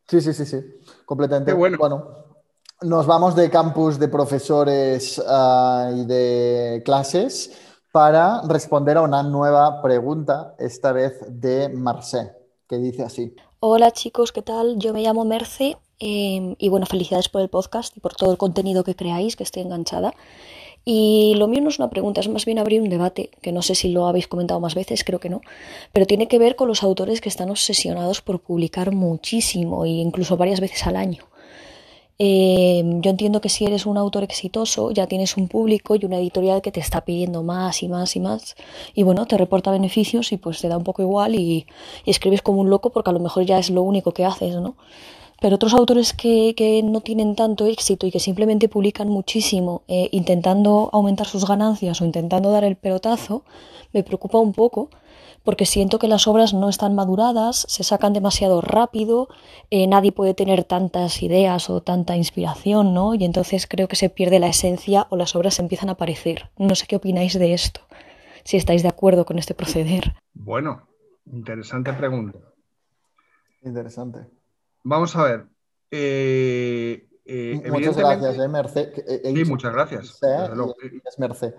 Sí, 0.08 0.20
sí, 0.20 0.32
sí, 0.32 0.44
sí, 0.44 0.60
completamente. 1.04 1.52
Qué 1.52 1.56
bueno. 1.56 1.78
bueno. 1.78 2.22
Nos 2.82 3.06
vamos 3.06 3.36
de 3.36 3.48
campus 3.48 3.98
de 3.98 4.08
profesores 4.08 5.18
uh, 5.18 5.96
y 5.96 6.04
de 6.04 6.82
clases 6.84 7.56
para 7.92 8.42
responder 8.48 8.96
a 8.96 9.02
una 9.02 9.22
nueva 9.22 9.80
pregunta, 9.80 10.56
esta 10.58 10.92
vez 10.92 11.20
de 11.28 11.68
Marcé, 11.68 12.32
que 12.68 12.78
dice 12.78 13.04
así. 13.04 13.36
Hola 13.60 13.92
chicos, 13.92 14.32
¿qué 14.32 14.42
tal? 14.42 14.78
Yo 14.78 14.92
me 14.92 15.02
llamo 15.02 15.24
Merce 15.24 15.76
eh, 16.00 16.56
y 16.58 16.68
bueno, 16.68 16.86
felicidades 16.86 17.28
por 17.28 17.42
el 17.42 17.48
podcast 17.48 17.96
y 17.96 18.00
por 18.00 18.14
todo 18.14 18.32
el 18.32 18.38
contenido 18.38 18.82
que 18.82 18.96
creáis, 18.96 19.36
que 19.36 19.44
estoy 19.44 19.62
enganchada. 19.62 20.12
Y 20.84 21.34
lo 21.36 21.46
mío 21.46 21.62
no 21.62 21.68
es 21.68 21.78
una 21.78 21.90
pregunta, 21.90 22.20
es 22.20 22.28
más 22.28 22.44
bien 22.44 22.58
abrir 22.58 22.80
un 22.80 22.88
debate, 22.88 23.30
que 23.40 23.52
no 23.52 23.62
sé 23.62 23.74
si 23.74 23.88
lo 23.88 24.06
habéis 24.06 24.26
comentado 24.26 24.58
más 24.58 24.74
veces, 24.74 25.04
creo 25.04 25.20
que 25.20 25.28
no, 25.28 25.40
pero 25.92 26.06
tiene 26.06 26.26
que 26.26 26.38
ver 26.38 26.56
con 26.56 26.66
los 26.66 26.82
autores 26.82 27.20
que 27.20 27.28
están 27.28 27.50
obsesionados 27.50 28.20
por 28.20 28.40
publicar 28.40 28.92
muchísimo 28.92 29.84
e 29.84 29.90
incluso 29.90 30.36
varias 30.36 30.60
veces 30.60 30.84
al 30.86 30.96
año. 30.96 31.24
Eh, 32.18 32.82
yo 33.00 33.10
entiendo 33.10 33.40
que 33.40 33.48
si 33.48 33.64
eres 33.64 33.86
un 33.86 33.96
autor 33.96 34.22
exitoso 34.22 34.90
ya 34.90 35.06
tienes 35.06 35.36
un 35.36 35.48
público 35.48 35.96
y 35.96 36.04
una 36.04 36.18
editorial 36.18 36.62
que 36.62 36.70
te 36.70 36.78
está 36.78 37.04
pidiendo 37.04 37.42
más 37.42 37.82
y 37.82 37.88
más 37.88 38.14
y 38.14 38.20
más 38.20 38.54
y 38.94 39.02
bueno, 39.02 39.26
te 39.26 39.38
reporta 39.38 39.70
beneficios 39.70 40.30
y 40.30 40.36
pues 40.36 40.60
te 40.60 40.68
da 40.68 40.76
un 40.76 40.84
poco 40.84 41.02
igual 41.02 41.34
y 41.34 41.66
escribes 42.04 42.42
como 42.42 42.60
un 42.60 42.70
loco 42.70 42.90
porque 42.90 43.10
a 43.10 43.12
lo 43.12 43.18
mejor 43.18 43.44
ya 43.44 43.58
es 43.58 43.70
lo 43.70 43.82
único 43.82 44.12
que 44.12 44.24
haces, 44.24 44.54
¿no? 44.56 44.76
Pero 45.42 45.56
otros 45.56 45.74
autores 45.74 46.12
que, 46.12 46.54
que, 46.56 46.84
no 46.84 47.00
tienen 47.00 47.34
tanto 47.34 47.66
éxito 47.66 48.06
y 48.06 48.12
que 48.12 48.20
simplemente 48.20 48.68
publican 48.68 49.08
muchísimo 49.08 49.82
eh, 49.88 50.08
intentando 50.12 50.88
aumentar 50.92 51.26
sus 51.26 51.48
ganancias 51.48 52.00
o 52.00 52.04
intentando 52.04 52.52
dar 52.52 52.62
el 52.62 52.76
pelotazo, 52.76 53.42
me 53.92 54.04
preocupa 54.04 54.38
un 54.38 54.52
poco 54.52 54.88
porque 55.42 55.66
siento 55.66 55.98
que 55.98 56.06
las 56.06 56.28
obras 56.28 56.54
no 56.54 56.68
están 56.68 56.94
maduradas, 56.94 57.66
se 57.68 57.82
sacan 57.82 58.12
demasiado 58.12 58.60
rápido, 58.60 59.26
eh, 59.70 59.88
nadie 59.88 60.12
puede 60.12 60.34
tener 60.34 60.62
tantas 60.62 61.20
ideas 61.24 61.68
o 61.68 61.82
tanta 61.82 62.16
inspiración, 62.16 62.94
¿no? 62.94 63.14
Y 63.14 63.24
entonces 63.24 63.66
creo 63.66 63.88
que 63.88 63.96
se 63.96 64.10
pierde 64.10 64.38
la 64.38 64.46
esencia 64.46 65.08
o 65.10 65.16
las 65.16 65.34
obras 65.34 65.58
empiezan 65.58 65.88
a 65.88 65.92
aparecer. 65.92 66.50
No 66.56 66.76
sé 66.76 66.86
qué 66.86 66.94
opináis 66.94 67.36
de 67.36 67.52
esto, 67.52 67.80
si 68.44 68.56
estáis 68.56 68.84
de 68.84 68.90
acuerdo 68.90 69.24
con 69.24 69.40
este 69.40 69.54
proceder. 69.54 70.14
Bueno, 70.34 70.86
interesante 71.26 71.92
pregunta. 71.94 72.38
Interesante. 73.64 74.41
Vamos 74.82 75.14
a 75.16 75.24
ver. 75.24 75.46
Eh, 75.90 77.08
eh, 77.24 77.62
muchas 77.70 77.96
gracias, 77.96 78.38
eh, 78.38 78.48
Merced. 78.48 78.92
Sí, 79.34 79.44
muchas 79.44 79.72
gracias. 79.72 80.20
Es. 80.22 81.54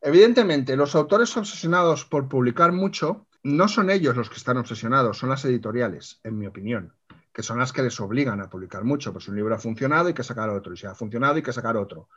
Evidentemente, 0.00 0.76
los 0.76 0.94
autores 0.94 1.36
obsesionados 1.36 2.04
por 2.04 2.28
publicar 2.28 2.72
mucho 2.72 3.26
no 3.42 3.68
son 3.68 3.90
ellos 3.90 4.16
los 4.16 4.28
que 4.28 4.36
están 4.36 4.56
obsesionados, 4.56 5.18
son 5.18 5.30
las 5.30 5.44
editoriales, 5.44 6.20
en 6.24 6.38
mi 6.38 6.46
opinión. 6.46 6.92
que 7.32 7.42
son 7.42 7.58
las 7.58 7.70
que 7.70 7.82
les 7.82 8.00
obligan 8.00 8.40
a 8.40 8.48
publicar 8.48 8.82
mucho. 8.82 9.12
Pues 9.12 9.28
un 9.28 9.36
libro 9.36 9.54
ha 9.54 9.58
funcionado, 9.58 10.08
hay 10.08 10.14
que 10.14 10.22
sacar 10.22 10.48
otro, 10.48 10.72
y 10.72 10.76
si 10.78 10.86
ha 10.86 10.94
funcionado, 10.94 11.34
hay 11.34 11.42
que 11.42 11.52
sacar 11.52 11.76
otro, 11.76 12.08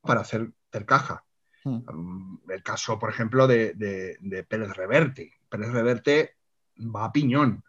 para 0.00 0.22
hacer, 0.22 0.52
caja. 0.84 1.24
Hmm. 1.62 1.82
Um, 1.88 2.40
el 2.48 2.64
caso, 2.64 2.98
por 2.98 3.10
ejemplo, 3.10 3.46
de, 3.46 3.74
de, 3.74 4.44
Pérez 4.44 4.76
Reverte. 4.76 5.32
Pérez 5.48 5.70
Reverte 5.70 6.36
va 6.78 7.04
a 7.04 7.12
piñón, 7.12 7.62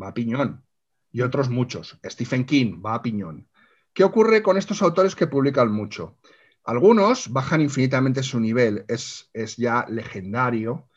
va 0.00 0.08
a 0.08 0.14
piñón. 0.14 0.64
Y 1.12 1.22
otros 1.22 1.48
muchos. 1.48 1.98
Stephen 2.04 2.44
King 2.44 2.82
va 2.84 2.94
a 2.94 3.02
piñón. 3.02 3.48
¿Qué 3.92 4.02
ocurre 4.02 4.42
con 4.42 4.56
estos 4.56 4.82
autores 4.82 5.14
que 5.14 5.28
publican 5.28 5.70
mucho? 5.70 6.18
Algunos 6.64 7.30
bajan 7.30 7.60
infinitamente 7.60 8.22
su 8.22 8.40
nivel, 8.40 8.84
es, 8.88 9.30
es 9.32 9.56
ya 9.56 9.84
legendario. 9.88 10.88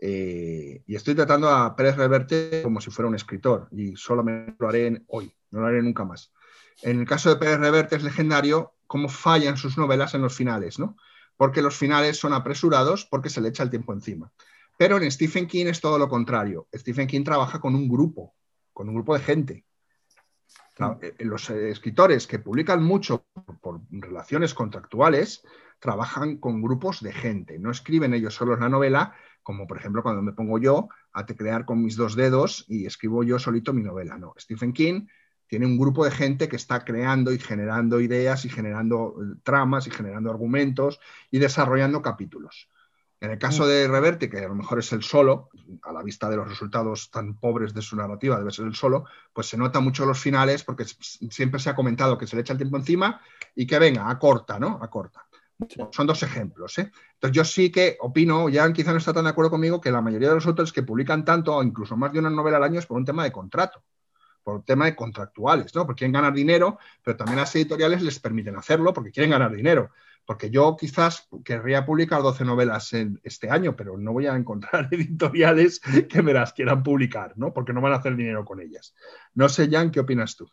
Eh, 0.00 0.82
y 0.86 0.94
estoy 0.94 1.14
tratando 1.14 1.50
a 1.50 1.74
Pérez 1.74 1.96
Reverte 1.96 2.62
como 2.62 2.80
si 2.80 2.90
fuera 2.90 3.08
un 3.08 3.14
escritor 3.14 3.68
y 3.72 3.96
solamente 3.96 4.54
lo 4.58 4.68
haré 4.68 5.02
hoy, 5.08 5.34
no 5.50 5.60
lo 5.60 5.66
haré 5.66 5.82
nunca 5.82 6.04
más. 6.04 6.32
En 6.82 7.00
el 7.00 7.06
caso 7.06 7.30
de 7.30 7.36
Pérez 7.36 7.58
Reverte 7.58 7.96
es 7.96 8.04
legendario 8.04 8.74
cómo 8.86 9.08
fallan 9.08 9.56
sus 9.56 9.76
novelas 9.76 10.14
en 10.14 10.22
los 10.22 10.36
finales, 10.36 10.78
¿no? 10.78 10.96
Porque 11.36 11.62
los 11.62 11.76
finales 11.76 12.18
son 12.18 12.32
apresurados 12.32 13.04
porque 13.04 13.30
se 13.30 13.40
le 13.40 13.48
echa 13.48 13.62
el 13.62 13.70
tiempo 13.70 13.92
encima. 13.92 14.32
Pero 14.78 14.98
en 14.98 15.10
Stephen 15.10 15.46
King 15.46 15.66
es 15.66 15.80
todo 15.80 15.98
lo 15.98 16.08
contrario. 16.08 16.68
Stephen 16.74 17.06
King 17.06 17.24
trabaja 17.24 17.60
con 17.60 17.74
un 17.74 17.88
grupo, 17.88 18.34
con 18.76 18.90
un 18.90 18.94
grupo 18.94 19.14
de 19.14 19.24
gente. 19.24 19.64
Eh, 21.00 21.14
los 21.20 21.48
escritores 21.48 22.26
que 22.26 22.38
publican 22.38 22.82
mucho 22.82 23.24
por, 23.62 23.80
relaciones 23.90 24.52
contractuales 24.52 25.42
trabajan 25.78 26.36
con 26.36 26.60
grupos 26.60 27.00
de 27.00 27.14
gente, 27.14 27.58
no 27.58 27.70
escriben 27.70 28.12
ellos 28.12 28.34
solos 28.34 28.60
la 28.60 28.68
novela, 28.68 29.14
como 29.42 29.66
por 29.66 29.78
ejemplo 29.78 30.02
cuando 30.02 30.20
me 30.20 30.34
pongo 30.34 30.58
yo 30.58 30.90
a 31.14 31.24
teclear 31.24 31.64
con 31.64 31.82
mis 31.82 31.96
dos 31.96 32.16
dedos 32.16 32.66
y 32.68 32.84
escribo 32.84 33.24
yo 33.24 33.38
solito 33.38 33.72
mi 33.72 33.82
novela. 33.82 34.18
No, 34.18 34.34
Stephen 34.38 34.74
King 34.74 35.06
tiene 35.46 35.64
un 35.64 35.78
grupo 35.78 36.04
de 36.04 36.10
gente 36.10 36.46
que 36.46 36.56
está 36.56 36.84
creando 36.84 37.32
y 37.32 37.38
generando 37.38 37.98
ideas 37.98 38.44
y 38.44 38.50
generando 38.50 39.14
eh, 39.22 39.38
tramas 39.42 39.86
y 39.86 39.90
generando 39.90 40.28
argumentos 40.28 41.00
y 41.30 41.38
desarrollando 41.38 42.02
capítulos. 42.02 42.68
En 43.20 43.30
el 43.30 43.38
caso 43.38 43.64
mm. 43.64 43.68
de 43.68 43.88
Reverte, 43.88 44.28
que 44.28 44.38
a 44.38 44.48
lo 44.48 44.54
mejor 44.54 44.78
es 44.78 44.92
el 44.92 45.02
solo, 45.02 45.48
a 45.82 45.92
la 45.92 46.02
vista 46.02 46.28
de 46.28 46.36
los 46.36 46.48
resultados 46.48 47.10
tan 47.10 47.34
pobres 47.34 47.72
de 47.72 47.82
su 47.82 47.96
narrativa, 47.96 48.38
debe 48.38 48.50
ser 48.50 48.66
el 48.66 48.74
solo, 48.74 49.04
pues 49.32 49.48
se 49.48 49.56
nota 49.56 49.80
mucho 49.80 50.04
los 50.04 50.18
finales 50.18 50.62
porque 50.64 50.84
siempre 50.84 51.60
se 51.60 51.70
ha 51.70 51.74
comentado 51.74 52.18
que 52.18 52.26
se 52.26 52.36
le 52.36 52.42
echa 52.42 52.52
el 52.52 52.58
tiempo 52.58 52.76
encima 52.76 53.20
y 53.54 53.66
que 53.66 53.78
venga, 53.78 54.10
acorta, 54.10 54.58
¿no? 54.58 54.78
Acorta. 54.82 55.26
Son 55.90 56.06
dos 56.06 56.22
ejemplos. 56.22 56.78
¿eh? 56.78 56.92
Entonces 57.14 57.34
yo 57.34 57.44
sí 57.44 57.70
que 57.70 57.96
opino, 58.00 58.48
ya 58.48 58.70
quizá 58.72 58.92
no 58.92 58.98
está 58.98 59.14
tan 59.14 59.24
de 59.24 59.30
acuerdo 59.30 59.50
conmigo, 59.50 59.80
que 59.80 59.90
la 59.90 60.02
mayoría 60.02 60.28
de 60.28 60.34
los 60.34 60.46
autores 60.46 60.72
que 60.72 60.82
publican 60.82 61.24
tanto 61.24 61.56
o 61.56 61.62
incluso 61.62 61.96
más 61.96 62.12
de 62.12 62.18
una 62.18 62.30
novela 62.30 62.58
al 62.58 62.64
año 62.64 62.78
es 62.78 62.86
por 62.86 62.98
un 62.98 63.04
tema 63.04 63.24
de 63.24 63.32
contrato, 63.32 63.82
por 64.42 64.56
un 64.56 64.62
tema 64.64 64.84
de 64.84 64.94
contractuales, 64.94 65.74
¿no? 65.74 65.86
Porque 65.86 66.00
quieren 66.00 66.12
ganar 66.12 66.34
dinero, 66.34 66.78
pero 67.02 67.16
también 67.16 67.38
las 67.38 67.54
editoriales 67.56 68.02
les 68.02 68.18
permiten 68.18 68.56
hacerlo 68.56 68.92
porque 68.92 69.10
quieren 69.10 69.30
ganar 69.30 69.54
dinero. 69.54 69.90
Porque 70.26 70.50
yo 70.50 70.76
quizás 70.76 71.28
querría 71.44 71.86
publicar 71.86 72.22
12 72.22 72.44
novelas 72.44 72.92
en 72.92 73.20
este 73.22 73.48
año, 73.48 73.76
pero 73.76 73.96
no 73.96 74.12
voy 74.12 74.26
a 74.26 74.34
encontrar 74.34 74.88
editoriales 74.92 75.80
que 76.08 76.22
me 76.22 76.32
las 76.32 76.52
quieran 76.52 76.82
publicar, 76.82 77.34
¿no? 77.36 77.52
Porque 77.54 77.72
no 77.72 77.80
van 77.80 77.92
a 77.92 77.96
hacer 77.96 78.16
dinero 78.16 78.44
con 78.44 78.60
ellas. 78.60 78.94
No 79.34 79.48
sé, 79.48 79.68
Jan, 79.70 79.90
¿qué 79.90 80.00
opinas 80.00 80.36
tú? 80.36 80.48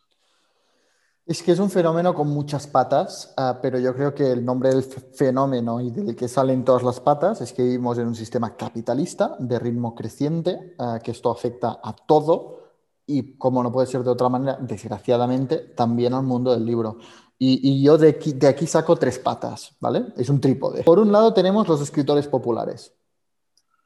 Es 1.26 1.42
que 1.42 1.54
es 1.54 1.60
un 1.60 1.70
fenómeno 1.70 2.14
con 2.14 2.28
muchas 2.28 2.68
patas, 2.68 3.34
ah, 3.38 3.60
pero 3.62 3.80
yo 3.80 3.96
creo 3.96 4.14
que 4.14 4.30
el 4.30 4.44
nombre 4.44 4.70
del 4.70 4.84
fenómeno 4.84 5.80
y 5.80 5.90
del 5.90 6.18
que 6.18 6.28
salen 6.28 6.66
todas 6.66 6.84
las 6.84 7.00
patas 7.00 7.40
es 7.40 7.54
que 7.54 7.64
vivimos 7.64 7.98
en 7.98 8.08
un 8.08 8.16
sistema 8.16 8.58
capitalista 8.58 9.38
de 9.40 9.58
ritmo 9.58 9.96
creciente, 9.96 10.76
ah, 10.80 11.00
que 11.02 11.12
esto 11.12 11.32
afecta 11.32 11.80
a 11.82 11.96
todo 11.96 12.63
y, 13.06 13.38
como 13.38 13.62
no 13.64 13.72
puede 13.72 13.88
ser 13.88 14.04
de 14.04 14.10
otra 14.10 14.30
manera, 14.30 14.58
desgraciadamente, 14.62 15.58
también 15.58 16.14
al 16.14 16.24
mundo 16.24 16.52
del 16.52 16.66
libro. 16.66 16.98
Y, 17.38 17.84
yo 17.84 17.98
de 17.98 18.10
aquí, 18.10 18.32
de 18.34 18.48
aquí, 18.48 18.66
saco 18.66 18.96
tres 18.96 19.20
patas, 19.20 19.76
¿vale? 19.82 20.06
Es 20.16 20.30
un 20.30 20.40
trípode. 20.40 20.84
Por 20.84 21.00
un 21.00 21.12
lado 21.12 21.34
tenemos 21.34 21.68
los 21.68 21.82
escritores 21.82 22.28
populares. 22.28 22.94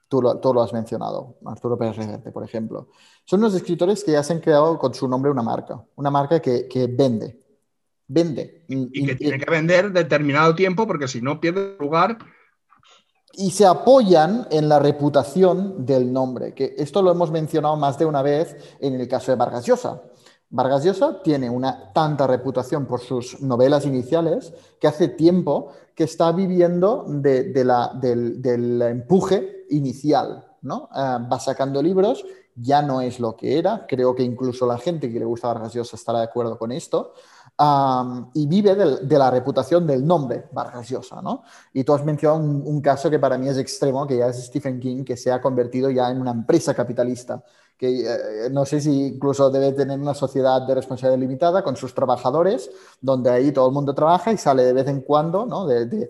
Tú 0.07 0.21
lo, 0.21 0.37
tú 0.39 0.53
lo 0.53 0.61
has 0.61 0.71
mencionado, 0.71 1.37
Arturo 1.45 1.77
Pérez 1.77 1.97
Reverte, 1.97 2.31
por 2.31 2.43
ejemplo. 2.43 2.89
Son 3.25 3.41
los 3.41 3.55
escritores 3.55 4.03
que 4.03 4.11
ya 4.11 4.23
se 4.23 4.33
han 4.33 4.39
creado 4.39 4.77
con 4.77 4.93
su 4.93 5.07
nombre 5.07 5.31
una 5.31 5.41
marca, 5.41 5.83
una 5.95 6.11
marca 6.11 6.39
que, 6.39 6.67
que 6.67 6.87
vende. 6.87 7.41
Vende. 8.07 8.63
Y, 8.69 9.05
que 9.05 9.15
tiene 9.15 9.39
que 9.39 9.51
vender 9.51 9.91
determinado 9.91 10.55
tiempo 10.55 10.87
porque 10.87 11.07
si 11.07 11.21
no 11.21 11.41
pierde 11.41 11.75
lugar 11.79 12.17
y 13.33 13.51
se 13.51 13.65
apoyan 13.65 14.47
en 14.49 14.69
la 14.69 14.79
reputación 14.79 15.85
del 15.85 16.11
nombre, 16.11 16.53
que 16.53 16.75
esto 16.77 17.01
lo 17.01 17.11
hemos 17.11 17.31
mencionado 17.31 17.75
más 17.75 17.97
de 17.97 18.05
una 18.05 18.21
vez 18.21 18.55
en 18.79 18.99
el 18.99 19.07
caso 19.07 19.31
de 19.31 19.37
Vargas 19.37 19.65
Llosa. 19.65 20.01
Vargas 20.49 20.83
Llosa 20.83 21.21
tiene 21.21 21.49
una 21.49 21.91
tanta 21.93 22.25
reputación 22.25 22.85
por 22.85 23.01
sus 23.01 23.41
novelas 23.41 23.85
iniciales 23.85 24.53
que 24.79 24.87
hace 24.87 25.09
tiempo 25.09 25.73
que 25.93 26.05
está 26.05 26.31
viviendo 26.31 27.05
de, 27.07 27.63
la, 27.65 27.91
del, 27.93 28.81
empuje 28.81 29.65
inicial. 29.69 30.45
¿no? 30.61 30.89
Eh, 30.95 31.27
va 31.31 31.39
sacando 31.39 31.81
libros, 31.81 32.25
ya 32.55 32.81
no 32.81 33.01
es 33.01 33.19
lo 33.19 33.35
que 33.35 33.59
era. 33.59 33.85
Creo 33.87 34.15
que 34.15 34.23
incluso 34.23 34.65
la 34.65 34.77
gente 34.77 35.11
que 35.11 35.19
le 35.19 35.25
gusta 35.25 35.49
Vargas 35.49 35.73
Llosa 35.73 35.95
estará 35.95 36.19
de 36.19 36.25
acuerdo 36.25 36.57
con 36.57 36.71
esto. 36.71 37.13
Y 38.33 38.45
vive 38.45 38.75
de, 38.75 39.17
la 39.17 39.31
reputación 39.31 39.87
del 39.87 40.05
nombre 40.05 40.47
Vargas 40.51 40.89
Llosa. 40.89 41.21
¿no? 41.21 41.43
Y 41.73 41.83
tú 41.83 41.93
has 41.93 42.05
mencionado 42.05 42.39
un, 42.39 42.81
caso 42.81 43.09
que 43.09 43.19
para 43.19 43.37
mí 43.37 43.47
es 43.47 43.57
extremo, 43.57 44.05
que 44.05 44.17
ya 44.17 44.27
es 44.27 44.45
Stephen 44.45 44.79
King, 44.79 45.03
que 45.03 45.17
se 45.17 45.31
ha 45.31 45.41
convertido 45.41 45.89
ya 45.89 46.09
en 46.09 46.21
una 46.21 46.31
empresa 46.31 46.73
capitalista 46.73 47.43
que 47.77 48.01
eh, 48.01 48.49
no 48.51 48.65
sé 48.65 48.81
si 48.81 49.07
incluso 49.07 49.51
debe 49.51 49.71
tener 49.71 49.99
una 49.99 50.15
sociedad 50.15 50.65
de 50.65 50.73
responsabilidad 50.73 51.19
limitada 51.19 51.63
con 51.63 51.75
sus 51.75 51.93
trabajadores, 51.93 52.71
donde 52.99 53.29
ahí 53.29 53.51
todo 53.51 53.67
el 53.67 53.73
mundo 53.73 53.93
trabaja 53.93 54.31
y 54.31 54.37
sale 54.37 54.63
de 54.63 54.73
vez 54.73 54.87
en 54.87 55.01
cuando, 55.01 55.45
¿no? 55.45 55.67
de, 55.67 56.09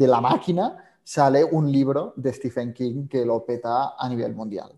la 0.00 0.20
máquina, 0.20 0.76
sale 1.04 1.44
un 1.44 1.70
libro 1.70 2.14
de 2.16 2.32
Stephen 2.32 2.72
King 2.72 3.06
que 3.06 3.24
lo 3.24 3.44
peta 3.44 3.94
a 3.96 4.08
nivel 4.08 4.34
mundial. 4.34 4.72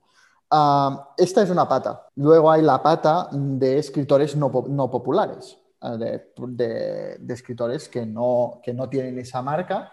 Ah, 0.50 1.14
esta 1.16 1.42
es 1.42 1.50
una 1.50 1.68
pata. 1.68 2.08
Luego 2.16 2.50
hay 2.50 2.62
la 2.62 2.82
pata 2.82 3.28
de 3.32 3.78
escritores 3.78 4.34
no, 4.36 4.50
populares, 4.50 5.58
eh, 5.82 6.22
de, 6.36 7.18
escritores 7.28 7.88
que 7.88 8.06
no, 8.06 8.60
que 8.62 8.72
no 8.72 8.88
tienen 8.88 9.18
esa 9.18 9.42
marca, 9.42 9.92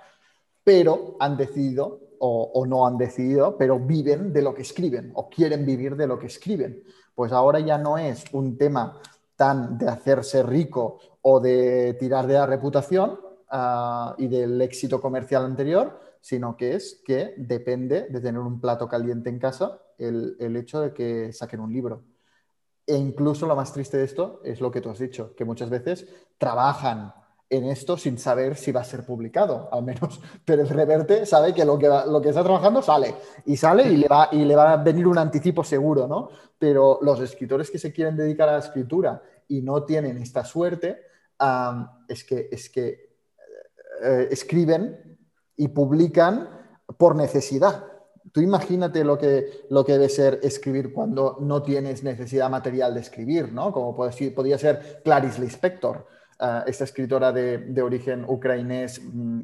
pero 0.64 1.18
han 1.20 1.36
decidido 1.36 2.00
o, 2.20 2.66
no 2.66 2.88
han 2.88 2.98
decidido, 2.98 3.58
pero 3.58 3.78
viven 3.80 4.34
de 4.34 4.42
lo 4.42 4.54
que 4.54 4.64
escriben 4.64 5.12
o 5.14 5.30
quieren 5.30 5.66
vivir 5.66 5.96
de 5.96 6.08
lo 6.08 6.18
que 6.18 6.28
escriben. 6.28 6.84
Pues 7.14 7.32
ahora 7.32 7.60
ya 7.60 7.78
no 7.78 7.98
es 7.98 8.24
un 8.32 8.58
tema 8.58 9.00
tan 9.36 9.78
de 9.78 9.90
hacerse 9.90 10.42
rico 10.42 11.00
o 11.22 11.40
de 11.40 11.96
tirar 12.00 12.26
de 12.26 12.34
la 12.36 12.46
reputación 12.46 13.20
ah, 13.50 14.16
y 14.18 14.28
del 14.28 14.60
éxito 14.62 15.02
comercial 15.02 15.44
anterior, 15.46 16.00
sino 16.26 16.58
que 16.58 16.74
es 16.74 17.04
que 17.06 17.36
depende 17.38 18.08
de 18.10 18.20
tener 18.20 18.42
un 18.42 18.60
plato 18.60 18.88
caliente 18.88 19.30
en 19.30 19.38
casa 19.38 19.80
el, 20.00 20.36
el 20.40 20.56
hecho 20.56 20.82
de 20.82 20.92
que 20.92 21.32
saquen 21.32 21.60
un 21.60 21.72
libro. 21.72 22.04
E 22.88 22.96
incluso 22.96 23.46
lo 23.46 23.56
más 23.56 23.72
triste 23.72 23.98
de 23.98 24.06
esto 24.06 24.42
es 24.44 24.60
lo 24.60 24.72
que 24.72 24.82
tú 24.82 24.90
has 24.90 24.98
dicho, 24.98 25.36
que 25.36 25.46
muchas 25.46 25.70
veces 25.70 26.08
trabajan 26.40 27.14
en 27.48 27.66
esto 27.66 27.96
sin 27.96 28.18
saber 28.18 28.56
si 28.56 28.72
va 28.72 28.82
a 28.82 28.86
ser 28.86 29.06
publicado. 29.06 29.70
Al 29.72 29.84
menos 29.84 30.20
Pérez 30.46 30.72
Reverte 30.72 31.28
sabe 31.28 31.54
que 31.54 31.64
lo 31.64 31.78
que, 31.78 31.88
lo 31.88 32.20
que 32.20 32.30
está 32.30 32.44
trabajando 32.44 32.82
sale 32.82 33.14
y 33.46 33.56
sale 33.56 33.84
y 33.84 33.98
le, 33.98 34.08
va, 34.08 34.30
y 34.32 34.46
le 34.46 34.56
va 34.56 34.74
a 34.74 34.78
venir 34.78 35.06
un 35.06 35.20
anticipo 35.20 35.64
seguro, 35.64 36.08
¿no? 36.08 36.30
Pero 36.58 36.98
los 37.04 37.20
escritores 37.20 37.70
que 37.70 37.78
se 37.78 37.94
quieren 37.94 38.18
dedicar 38.18 38.50
a 38.50 38.54
la 38.54 38.66
escritura 38.66 39.22
y 39.48 39.62
no 39.62 39.84
tienen 39.84 40.18
esta 40.18 40.44
suerte, 40.44 41.04
es 42.08 42.24
que, 42.24 42.50
es 42.52 42.68
que 42.72 43.16
eh, 44.02 44.28
escriben 44.32 45.15
y 45.58 45.70
publican 45.70 46.50
por 46.98 47.16
necesidad. 47.16 47.86
Tú 48.32 48.42
imagínate 48.42 49.04
lo 49.04 49.18
que, 49.18 49.66
lo 49.70 49.86
que 49.86 49.94
debe 49.94 50.10
ser 50.10 50.40
escribir 50.44 50.92
cuando 50.94 51.38
no 51.40 51.62
tienes 51.62 52.04
necesidad 52.04 52.50
material 52.50 52.94
de 52.94 53.00
escribir, 53.00 53.54
¿no? 53.54 53.72
Como 53.72 53.96
podría 53.96 54.58
ser 54.58 55.02
Clarice 55.04 55.42
Lispector 55.42 56.06
esta 56.66 56.84
escritora 56.84 57.32
de, 57.32 57.82
origen 57.82 58.26
ucrainés, 58.28 59.02
mm, 59.02 59.42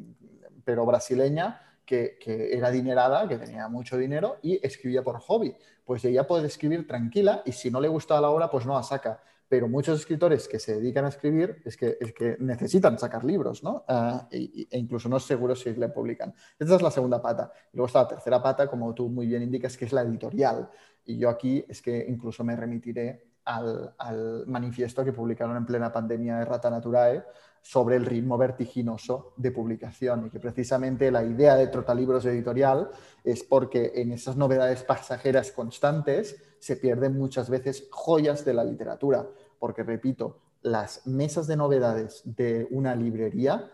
pero 0.64 0.84
brasileña, 0.86 1.60
que, 1.84 2.16
era 2.52 2.68
adinerada, 2.68 3.28
que 3.28 3.36
tenía 3.36 3.68
mucho 3.68 3.98
dinero 3.98 4.38
y 4.42 4.64
escribía 4.64 5.02
por 5.02 5.20
hobby. 5.20 5.54
Pues 5.84 6.04
ella 6.04 6.26
puede 6.26 6.46
escribir 6.46 6.86
tranquila 6.86 7.42
y 7.44 7.52
si 7.52 7.70
no 7.70 7.80
le 7.80 7.88
gusta 7.88 8.20
la 8.20 8.30
obra, 8.30 8.50
pues 8.50 8.64
no 8.64 8.74
la 8.74 8.82
saca. 8.82 9.20
Pero 9.52 9.68
muchos 9.68 10.00
escritores 10.00 10.48
que 10.48 10.58
se 10.58 10.76
dedican 10.76 11.04
a 11.04 11.08
escribir 11.08 11.60
es 11.66 11.76
que, 11.76 11.98
es 12.00 12.14
que 12.14 12.38
necesitan 12.40 12.98
sacar 12.98 13.22
libros, 13.22 13.62
¿no? 13.62 13.84
Ah, 13.86 14.26
e, 14.30 14.66
incluso 14.78 15.10
no 15.10 15.18
es 15.18 15.24
seguro 15.24 15.54
si 15.54 15.74
le 15.74 15.90
publican. 15.90 16.32
Esta 16.58 16.76
es 16.76 16.80
la 16.80 16.90
segunda 16.90 17.20
pata. 17.20 17.52
luego 17.74 17.86
está 17.86 18.04
la 18.04 18.08
tercera 18.08 18.42
pata, 18.42 18.66
como 18.66 18.94
tú 18.94 19.10
muy 19.10 19.26
bien 19.26 19.42
indicas, 19.42 19.76
que 19.76 19.84
es 19.84 19.92
la 19.92 20.00
editorial. 20.00 20.70
Y 21.04 21.18
yo 21.18 21.28
aquí 21.28 21.62
es 21.68 21.82
que 21.82 22.02
incluso 22.08 22.42
me 22.44 22.56
remitiré 22.56 23.26
al, 23.44 24.46
manifiesto 24.46 25.04
que 25.04 25.12
publicaron 25.12 25.54
en 25.58 25.66
plena 25.66 25.92
pandemia 25.92 26.38
de 26.38 26.46
Rata 26.46 26.70
Naturae 26.70 27.22
sobre 27.60 27.96
el 27.96 28.06
ritmo 28.06 28.38
vertiginoso 28.38 29.34
de 29.36 29.50
publicación 29.52 30.26
y 30.26 30.30
que 30.30 30.40
precisamente 30.40 31.10
la 31.10 31.24
idea 31.24 31.56
de 31.56 31.66
Trotalibros 31.66 32.24
Editorial 32.24 32.88
es 33.22 33.44
porque 33.44 33.92
en 33.96 34.12
esas 34.12 34.36
novedades 34.36 34.82
pasajeras 34.82 35.52
constantes 35.52 36.42
se 36.58 36.76
pierden 36.76 37.18
muchas 37.18 37.50
veces 37.50 37.88
joyas 37.90 38.44
de 38.44 38.54
la 38.54 38.64
literatura, 38.64 39.26
porque 39.62 39.84
repito, 39.84 40.40
las 40.62 41.06
mesas 41.06 41.46
de 41.46 41.54
novedades 41.54 42.22
de 42.24 42.66
una 42.72 42.96
librería 42.96 43.70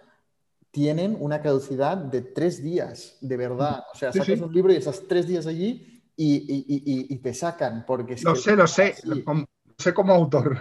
tienen 0.70 1.16
una 1.18 1.40
caducidad 1.40 1.96
de 1.96 2.20
tres 2.20 2.62
días, 2.62 3.16
de 3.22 3.38
verdad. 3.38 3.84
O 3.94 3.96
sea, 3.96 4.12
sacas 4.12 4.38
un 4.38 4.52
libro 4.52 4.70
y 4.70 4.76
estás 4.76 5.04
tres 5.08 5.26
días 5.26 5.46
allí 5.46 6.04
y, 6.14 7.16
te 7.16 7.32
sacan. 7.32 7.86
Porque 7.86 8.16
lo 8.22 8.36
sé, 8.36 8.54
lo 8.54 8.66
sé, 8.66 8.96
lo 9.04 9.46
sé 9.78 9.94
como 9.94 10.12
autor. 10.12 10.58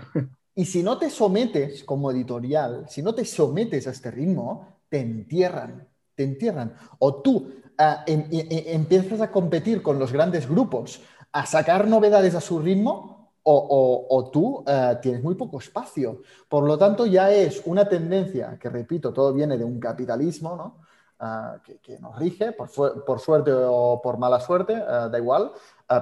Y 0.55 0.63
si 0.63 0.82
no 0.82 0.97
te 0.97 1.09
sometes 1.09 1.84
como 1.84 2.09
editorial, 2.09 2.86
si 2.88 3.01
no 3.01 3.13
te 3.13 3.25
sometes 3.25 3.86
a 3.86 3.91
este 3.91 4.09
ritmo, 4.09 4.80
te 4.88 5.01
entierran, 5.01 5.89
te 6.15 6.23
entierran. 6.23 6.73
O 6.99 7.21
tú 7.21 7.51
ah, 7.78 8.05
em, 8.07 8.30
e, 8.32 8.47
e, 8.49 8.73
empiezas 8.73 9.19
a 9.19 9.30
competir 9.30 9.82
con 9.82 9.99
los 9.99 10.13
grandes 10.13 10.47
grupos, 10.47 11.01
a 11.34 11.45
sacar 11.45 11.86
novedades 11.86 12.34
a 12.34 12.39
su 12.39 12.59
ritmo, 12.59 13.16
o, 13.49 14.29
tú 14.31 14.63
ah, 14.67 14.99
tienes 15.01 15.23
muy 15.23 15.35
poco 15.35 15.59
espacio. 15.59 16.21
Por 16.47 16.65
lo 16.65 16.77
tanto, 16.77 17.05
ya 17.05 17.31
es 17.31 17.61
una 17.65 17.87
tendencia 17.87 18.57
que, 18.59 18.69
repito, 18.69 19.13
todo 19.13 19.33
viene 19.33 19.57
de 19.57 19.63
un 19.63 19.79
capitalismo, 19.79 20.55
¿no? 20.55 20.77
Ah, 21.19 21.57
que, 21.63 21.97
nos 21.99 22.17
rige, 22.19 22.51
por, 22.51 23.19
suerte 23.19 23.51
o 23.53 23.99
por 24.03 24.17
mala 24.17 24.39
suerte, 24.39 24.75
da 24.75 25.17
igual, 25.17 25.51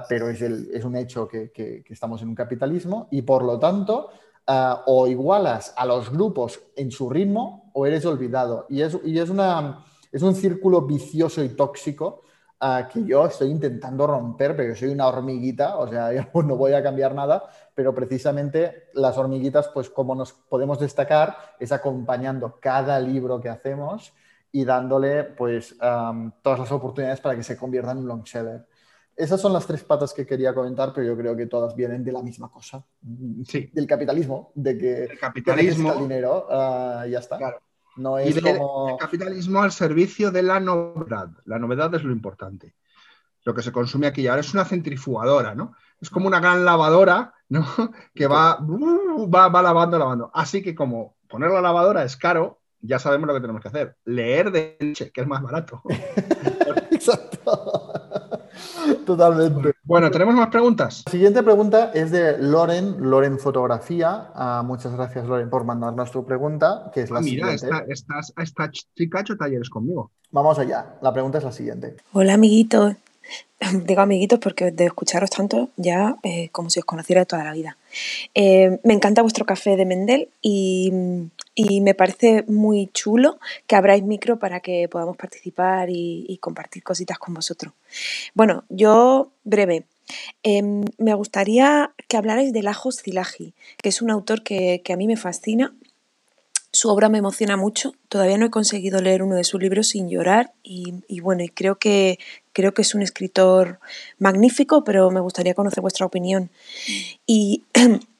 pero 0.08 0.28
es, 0.28 0.42
un 0.84 0.96
hecho 0.96 1.26
que, 1.26 1.82
estamos 1.88 2.20
en 2.22 2.28
un 2.28 2.34
capitalismo 2.34 3.08
y 3.10 3.22
por 3.22 3.42
lo 3.42 3.58
tanto 3.58 4.10
Ah, 4.48 4.84
o 4.86 5.08
igualas 5.08 5.74
a 5.76 5.84
los 5.84 6.08
grupos 6.08 6.60
en 6.76 6.92
su 6.92 7.10
ritmo 7.10 7.68
o 7.72 7.84
eres 7.84 8.06
olvidado. 8.06 8.66
Y 8.68 8.80
es 8.80 8.94
un 8.94 10.34
círculo 10.36 10.82
vicioso 10.82 11.42
y 11.42 11.48
tóxico 11.48 12.22
ah, 12.60 12.88
que 12.92 13.04
yo 13.04 13.26
estoy 13.26 13.50
intentando 13.50 14.06
romper, 14.06 14.56
pero 14.56 14.74
soy 14.74 14.88
una 14.88 15.06
hormiguita, 15.06 15.76
o 15.76 15.88
sea, 15.88 16.12
yo 16.34 16.42
no 16.42 16.56
voy 16.56 16.72
a 16.72 16.82
cambiar 16.82 17.14
nada, 17.14 17.44
pero 17.74 17.94
precisamente 17.94 18.88
las 18.94 19.16
hormiguitas, 19.18 19.68
pues 19.68 19.90
como 19.90 20.14
nos 20.14 20.32
podemos 20.32 20.78
destacar, 20.78 21.36
es 21.58 21.72
acompañando 21.72 22.58
cada 22.60 22.98
libro 23.00 23.40
que 23.40 23.48
hacemos 23.48 24.12
y 24.52 24.64
dándole 24.64 25.24
pues 25.24 25.76
todas 25.78 26.58
las 26.58 26.72
oportunidades 26.72 27.20
para 27.20 27.36
que 27.36 27.42
se 27.42 27.56
convierta 27.56 27.92
en 27.92 27.98
un 27.98 28.08
long 28.08 28.26
seller. 28.26 28.66
Esas 29.16 29.40
son 29.40 29.54
las 29.54 29.66
tres 29.66 29.82
patas 29.82 30.12
que 30.12 30.26
quería 30.26 30.54
comentar, 30.54 30.92
pero 30.94 31.06
yo 31.06 31.16
creo 31.16 31.34
que 31.34 31.46
todas 31.46 31.74
vienen 31.74 32.04
de 32.04 32.12
la 32.12 32.22
misma 32.22 32.50
cosa. 32.50 32.84
Sí. 33.46 33.70
Del 33.72 33.86
capitalismo, 33.86 34.52
de 34.54 34.76
que 34.76 35.04
el 35.04 35.18
capitalismo, 35.18 35.92
el 35.94 36.00
dinero, 36.00 36.46
uh, 36.50 37.08
ya 37.08 37.18
está. 37.18 37.38
Claro. 37.38 37.62
No 37.96 38.18
es 38.18 38.40
como... 38.40 38.90
el 38.90 38.96
capitalismo 38.96 39.62
al 39.62 39.72
servicio 39.72 40.30
de 40.30 40.42
la 40.42 40.60
novedad. 40.60 41.30
La 41.44 41.58
novedad 41.58 41.94
es 41.94 42.04
lo 42.04 42.12
importante. 42.12 42.74
Lo 43.44 43.54
que 43.54 43.62
se 43.62 43.72
consume 43.72 44.06
aquí 44.06 44.26
ahora 44.26 44.40
es 44.40 44.52
una 44.52 44.64
centrifugadora, 44.64 45.54
¿no? 45.54 45.74
Es 46.00 46.10
como 46.10 46.26
una 46.26 46.40
gran 46.40 46.64
lavadora, 46.64 47.32
¿no? 47.48 47.64
Que 48.14 48.26
va, 48.26 48.60
uh, 48.60 49.30
va, 49.30 49.48
va 49.48 49.62
lavando, 49.62 49.98
lavando. 49.98 50.30
Así 50.34 50.62
que 50.62 50.74
como 50.74 51.16
poner 51.28 51.50
la 51.50 51.60
lavadora 51.60 52.04
es 52.04 52.16
caro, 52.16 52.60
ya 52.80 52.98
sabemos 52.98 53.28
lo 53.28 53.34
que 53.34 53.40
tenemos 53.40 53.62
que 53.62 53.68
hacer. 53.68 53.96
Leer 54.04 54.50
de 54.50 54.76
leche, 54.80 55.10
que 55.10 55.22
es 55.22 55.26
más 55.26 55.42
barato. 55.42 55.82
Exacto. 56.90 57.85
Totalmente. 59.06 59.72
Bueno, 59.84 60.10
¿tenemos 60.10 60.34
más 60.34 60.48
preguntas? 60.48 61.04
La 61.06 61.12
siguiente 61.12 61.42
pregunta 61.42 61.92
es 61.94 62.10
de 62.10 62.38
Loren, 62.38 62.96
Loren 62.98 63.38
Fotografía. 63.38 64.30
Ah, 64.34 64.62
muchas 64.66 64.92
gracias, 64.94 65.26
Loren, 65.26 65.48
por 65.48 65.64
mandarnos 65.64 66.10
tu 66.10 66.26
pregunta, 66.26 66.90
que 66.92 67.02
es 67.02 67.10
la 67.10 67.20
ah, 67.20 67.22
mira, 67.22 67.56
siguiente. 67.56 67.66
Mira, 67.66 67.92
esta, 67.92 68.42
esta, 68.42 68.70
chica 68.70 69.18
ha 69.18 69.20
hecho 69.22 69.36
talleres 69.36 69.70
conmigo. 69.70 70.10
Vamos 70.32 70.58
allá. 70.58 70.96
La 71.00 71.12
pregunta 71.12 71.38
es 71.38 71.44
la 71.44 71.52
siguiente. 71.52 71.96
Hola, 72.12 72.34
amiguitos. 72.34 72.96
Digo 73.86 74.00
amiguitos 74.00 74.40
porque 74.40 74.72
de 74.72 74.86
escucharos 74.86 75.30
tanto 75.30 75.70
ya 75.76 76.16
eh, 76.24 76.48
como 76.50 76.68
si 76.68 76.80
os 76.80 76.84
conociera 76.84 77.22
de 77.22 77.26
toda 77.26 77.44
la 77.44 77.52
vida. 77.52 77.76
Eh, 78.34 78.80
me 78.82 78.92
encanta 78.92 79.22
vuestro 79.22 79.46
café 79.46 79.76
de 79.76 79.86
Mendel 79.86 80.28
y, 80.42 80.92
me 81.80 81.94
parece 81.94 82.44
muy 82.46 82.88
chulo 82.92 83.38
que 83.66 83.76
abráis 83.76 84.02
micro 84.02 84.38
para 84.38 84.60
que 84.60 84.88
podamos 84.88 85.16
participar 85.16 85.88
y, 85.90 86.38
compartir 86.40 86.82
cositas 86.82 87.18
con 87.18 87.34
vosotros. 87.34 87.72
Bueno, 88.34 88.64
yo 88.68 89.30
breve. 89.44 89.84
Em, 90.42 90.84
me 90.98 91.14
gustaría 91.14 91.92
que 92.08 92.16
hablarais 92.16 92.52
de 92.52 92.62
Lajos 92.62 93.02
Zilaji, 93.02 93.54
que 93.78 93.88
es 93.88 94.02
un 94.02 94.10
autor 94.10 94.42
que, 94.42 94.80
que 94.84 94.92
a 94.92 94.96
mí 94.96 95.06
me 95.06 95.16
fascina 95.16 95.74
su 96.76 96.90
obra 96.90 97.08
me 97.08 97.16
emociona 97.16 97.56
mucho. 97.56 97.94
Todavía 98.10 98.36
no 98.36 98.44
he 98.44 98.50
conseguido 98.50 99.00
leer 99.00 99.22
uno 99.22 99.36
de 99.36 99.44
sus 99.44 99.58
libros 99.58 99.88
sin 99.88 100.10
llorar 100.10 100.52
y, 100.62 101.20
bueno, 101.20 101.42
y 101.42 101.48
creo 101.48 101.78
que, 101.78 102.18
creo 102.52 102.74
que 102.74 102.82
es 102.82 102.94
un 102.94 103.00
escritor 103.00 103.80
magnífico, 104.18 104.84
pero 104.84 105.10
me 105.10 105.20
gustaría 105.20 105.54
conocer 105.54 105.80
vuestra 105.80 106.04
opinión. 106.04 106.50
Y 107.26 107.64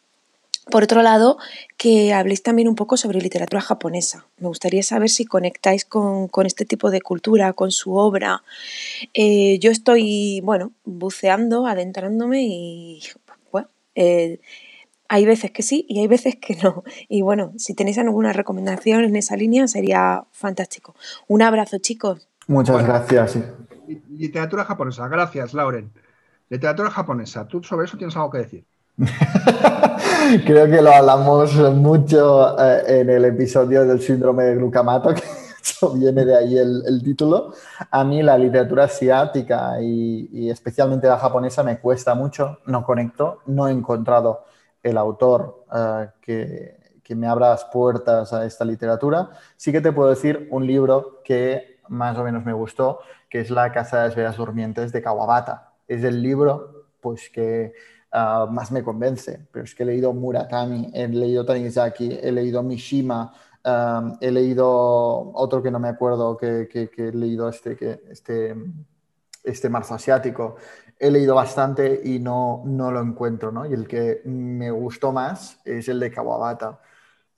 por 0.70 0.82
otro 0.82 1.02
lado, 1.02 1.38
que 1.76 2.12
habléis 2.12 2.42
también 2.42 2.68
un 2.68 2.74
poco 2.74 2.96
sobre 2.96 3.20
literatura 3.20 3.60
japonesa. 3.60 4.26
Me 4.38 4.48
gustaría 4.48 4.82
saber 4.82 5.08
si 5.10 5.24
conectáis 5.24 5.84
con, 5.84 6.28
este 6.44 6.64
tipo 6.64 6.90
de 6.90 7.00
cultura, 7.00 7.52
con 7.52 7.70
su 7.70 7.94
obra. 7.94 8.42
Eh, 9.14 9.58
yo 9.60 9.70
estoy, 9.70 10.40
bueno, 10.42 10.72
buceando, 10.84 11.66
adentrándome 11.66 12.42
y, 12.42 13.00
bueno, 13.52 13.68
eh, 13.94 14.40
hay 15.08 15.24
veces 15.24 15.52
que 15.52 15.62
sí 15.62 15.86
y 15.88 16.00
hay 16.00 16.08
veces 16.08 16.36
que 16.36 16.56
no. 16.56 16.82
Y 17.08 17.22
bueno, 17.22 17.52
si 17.56 17.74
tenéis 17.74 17.98
alguna 17.98 18.32
recomendación 18.32 19.04
en 19.04 19.14
esa 19.14 19.36
línea 19.36 19.68
sería 19.68 20.24
fantástico. 20.32 20.96
Un 21.28 21.42
abrazo, 21.42 21.78
chicos. 21.78 22.28
Muchas 22.48 22.84
gracias. 22.84 23.38
Literatura 24.10 24.64
japonesa, 24.64 25.06
gracias, 25.06 25.54
Lauren. 25.54 25.92
Literatura 26.48 26.90
japonesa, 26.90 27.46
¿tú 27.46 27.62
sobre 27.62 27.86
eso 27.86 27.96
tienes 27.96 28.16
algo 28.16 28.30
que 28.30 28.38
decir? 28.38 28.64
Creo 30.46 30.66
que 30.66 30.82
lo 30.82 30.90
hablamos 30.90 31.54
mucho 31.74 32.58
eh, 32.58 33.00
en 33.00 33.10
el 33.10 33.24
episodio 33.26 33.86
del 33.86 34.00
síndrome 34.00 34.44
de 34.44 34.56
glucamato, 34.56 35.14
que 35.14 35.22
viene 35.94 36.24
de 36.24 36.36
ahí 36.36 36.58
el, 36.58 37.02
título. 37.04 37.52
A 37.90 38.04
mí 38.04 38.22
la 38.22 38.38
literatura 38.38 38.84
asiática 38.84 39.80
y, 39.80 40.28
y 40.32 40.50
especialmente 40.50 41.08
la 41.08 41.18
japonesa 41.18 41.62
me 41.62 41.78
cuesta 41.78 42.14
mucho, 42.14 42.58
no 42.66 42.84
conecto, 42.84 43.40
no 43.46 43.68
he 43.68 43.72
encontrado 43.72 44.44
el 44.86 44.98
autor 44.98 45.64
eh, 45.74 46.08
que, 47.02 47.14
me 47.14 47.26
abra 47.26 47.50
las 47.50 47.64
puertas 47.64 48.32
a 48.32 48.44
esta 48.44 48.64
literatura. 48.64 49.30
Sí 49.56 49.72
que 49.72 49.80
te 49.80 49.92
puedo 49.92 50.10
decir 50.10 50.48
un 50.50 50.66
libro 50.66 51.20
que 51.24 51.80
más 51.88 52.18
o 52.18 52.24
menos 52.24 52.44
me 52.44 52.52
gustó, 52.52 53.00
que 53.28 53.40
es 53.40 53.50
La 53.50 53.72
Casa 53.72 53.98
de 53.98 54.08
las 54.08 54.16
Veras 54.16 54.36
Durmientes 54.36 54.92
de 54.92 55.02
Kawabata. 55.02 55.72
Es 55.86 56.02
el 56.04 56.22
libro 56.22 56.86
pues, 57.00 57.30
que 57.30 57.74
eh, 58.16 58.46
más 58.50 58.72
me 58.72 58.82
convence, 58.82 59.46
pero 59.52 59.66
es 59.66 59.74
que 59.74 59.82
he 59.82 59.86
leído 59.86 60.14
Murakami, 60.14 60.90
he 60.94 61.06
leído 61.06 61.44
Tanizaki, 61.44 62.18
he 62.22 62.32
leído 62.32 62.62
Mishima, 62.62 63.30
eh, 63.62 64.00
he 64.22 64.30
leído 64.30 64.66
otro 65.34 65.62
que 65.62 65.70
no 65.70 65.78
me 65.78 65.88
acuerdo, 65.88 66.34
que, 66.36 66.66
he 66.72 67.12
leído 67.12 67.48
este, 67.50 67.76
que, 67.76 68.00
este, 68.10 68.56
este 69.44 69.68
marzo 69.68 69.94
asiático 69.94 70.56
he 70.98 71.10
leído 71.10 71.34
bastante 71.34 72.00
y 72.04 72.18
no, 72.18 72.62
no 72.64 72.90
lo 72.90 73.02
encuentro, 73.02 73.52
¿no? 73.52 73.66
Y 73.66 73.74
el 73.74 73.86
que 73.86 74.22
me 74.24 74.70
gustó 74.70 75.12
más 75.12 75.60
es 75.64 75.88
el 75.88 76.00
de 76.00 76.10
Kawabata. 76.10 76.80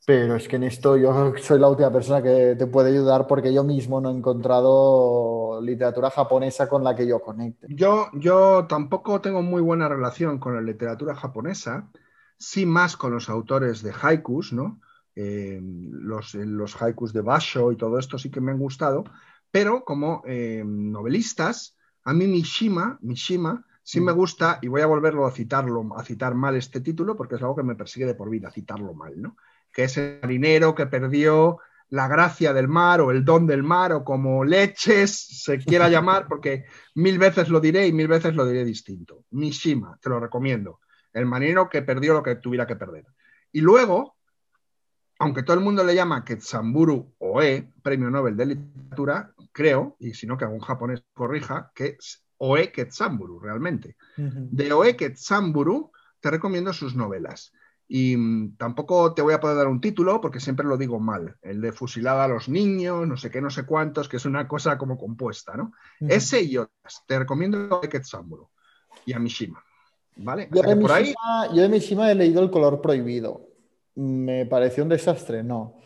Pero 0.08 0.36
es 0.36 0.48
que 0.48 0.56
en 0.56 0.62
esto 0.62 0.96
yo 0.96 1.34
soy 1.36 1.58
la 1.58 1.68
última 1.68 1.92
persona 1.92 2.22
que 2.22 2.56
te 2.56 2.66
puede 2.66 2.92
ayudar 2.92 3.26
porque 3.26 3.52
yo 3.52 3.62
mismo 3.62 4.00
no 4.00 4.08
he 4.08 4.16
encontrado 4.16 5.60
literatura 5.60 6.08
japonesa 6.08 6.66
con 6.66 6.82
la 6.82 6.96
que 6.96 7.06
yo 7.06 7.20
conecte. 7.20 7.66
Yo, 7.68 8.08
yo 8.14 8.64
tampoco 8.66 9.20
tengo 9.20 9.42
muy 9.42 9.60
buena 9.60 9.86
relación 9.86 10.38
con 10.38 10.54
la 10.54 10.62
literatura 10.62 11.14
japonesa, 11.14 11.90
sí 12.38 12.64
más 12.64 12.96
con 12.96 13.12
los 13.12 13.28
autores 13.28 13.82
de 13.82 13.92
haikus, 14.00 14.54
¿no? 14.54 14.80
Eh, 15.14 15.60
los, 15.62 16.32
los, 16.36 16.80
haikus 16.80 17.12
de 17.12 17.20
Basho 17.20 17.70
y 17.70 17.76
todo 17.76 17.98
esto 17.98 18.16
sí 18.16 18.30
que 18.30 18.40
me 18.40 18.52
han 18.52 18.58
gustado, 18.58 19.04
pero 19.50 19.84
como 19.84 20.22
eh, 20.24 20.62
novelistas 20.64 21.76
a 22.04 22.14
mí 22.14 22.26
Mishima, 22.26 22.98
Mishima 23.02 23.66
sí 23.82 24.00
me 24.00 24.14
mm. 24.14 24.16
gusta, 24.16 24.58
y 24.62 24.68
voy 24.68 24.80
a 24.80 24.86
volverlo 24.86 25.26
a 25.26 25.32
citarlo, 25.32 25.86
a 25.98 26.02
citar 26.02 26.34
mal 26.34 26.56
este 26.56 26.80
título, 26.80 27.14
porque 27.14 27.34
es 27.34 27.42
algo 27.42 27.56
que 27.56 27.62
me 27.62 27.74
persigue 27.74 28.06
de 28.06 28.14
por 28.14 28.30
vida, 28.30 28.50
citarlo 28.50 28.94
mal, 28.94 29.20
¿no? 29.20 29.36
Que 29.78 29.84
es 29.84 29.96
el 29.96 30.18
marinero 30.20 30.74
que 30.74 30.88
perdió 30.88 31.60
la 31.90 32.08
gracia 32.08 32.52
del 32.52 32.66
mar 32.66 33.00
o 33.00 33.12
el 33.12 33.24
don 33.24 33.46
del 33.46 33.62
mar 33.62 33.92
o 33.92 34.02
como 34.02 34.44
leches 34.44 35.44
se 35.44 35.58
quiera 35.58 35.88
llamar, 35.88 36.26
porque 36.26 36.64
mil 36.96 37.16
veces 37.16 37.48
lo 37.48 37.60
diré 37.60 37.86
y 37.86 37.92
mil 37.92 38.08
veces 38.08 38.34
lo 38.34 38.44
diré 38.44 38.64
distinto. 38.64 39.26
Mishima, 39.30 39.96
te 40.02 40.08
lo 40.08 40.18
recomiendo. 40.18 40.80
El 41.12 41.26
marinero 41.26 41.68
que 41.68 41.82
perdió 41.82 42.12
lo 42.12 42.24
que 42.24 42.34
tuviera 42.34 42.66
que 42.66 42.74
perder. 42.74 43.06
Y 43.52 43.60
luego, 43.60 44.16
aunque 45.20 45.44
todo 45.44 45.56
el 45.56 45.62
mundo 45.62 45.84
le 45.84 45.94
llama 45.94 46.24
Ketsamburu 46.24 47.14
Oe, 47.18 47.72
premio 47.80 48.10
Nobel 48.10 48.36
de 48.36 48.46
literatura, 48.46 49.32
creo, 49.52 49.94
y 50.00 50.12
si 50.12 50.26
no 50.26 50.36
que 50.36 50.44
algún 50.44 50.58
japonés 50.58 51.04
corrija, 51.14 51.70
que 51.72 51.98
es 52.00 52.24
Oe 52.38 52.72
Ketsamburu 52.72 53.38
realmente. 53.38 53.94
De 54.16 54.72
Oe 54.72 54.96
Ketsamburu 54.96 55.92
te 56.18 56.32
recomiendo 56.32 56.72
sus 56.72 56.96
novelas. 56.96 57.52
Y 57.88 58.16
mm, 58.16 58.56
tampoco 58.58 59.14
te 59.14 59.22
voy 59.22 59.32
a 59.32 59.40
poder 59.40 59.56
dar 59.56 59.66
un 59.66 59.80
título 59.80 60.20
porque 60.20 60.40
siempre 60.40 60.66
lo 60.66 60.76
digo 60.76 61.00
mal. 61.00 61.36
El 61.42 61.60
de 61.60 61.72
fusilada 61.72 62.24
a 62.24 62.28
los 62.28 62.48
niños, 62.48 63.08
no 63.08 63.16
sé 63.16 63.30
qué, 63.30 63.40
no 63.40 63.50
sé 63.50 63.64
cuántos, 63.64 64.08
que 64.08 64.18
es 64.18 64.26
una 64.26 64.46
cosa 64.46 64.76
como 64.76 64.98
compuesta, 64.98 65.56
¿no? 65.56 65.72
Ese 66.00 66.42
y 66.42 66.58
otras. 66.58 67.02
Te 67.06 67.18
recomiendo 67.18 67.80
a 67.82 67.88
Ketsamuro 67.88 68.50
y 69.06 69.14
a 69.14 69.18
Mishima. 69.18 69.64
¿Vale? 70.16 70.48
Yo, 70.52 70.62
de 70.62 70.76
por 70.76 70.92
ahí, 70.92 71.04
Mishima, 71.04 71.54
yo 71.54 71.62
de 71.62 71.68
Mishima 71.68 72.10
he 72.10 72.14
leído 72.14 72.42
El 72.42 72.50
color 72.50 72.80
prohibido. 72.82 73.48
Me 73.94 74.44
pareció 74.46 74.82
un 74.82 74.90
desastre, 74.90 75.42
no. 75.42 75.76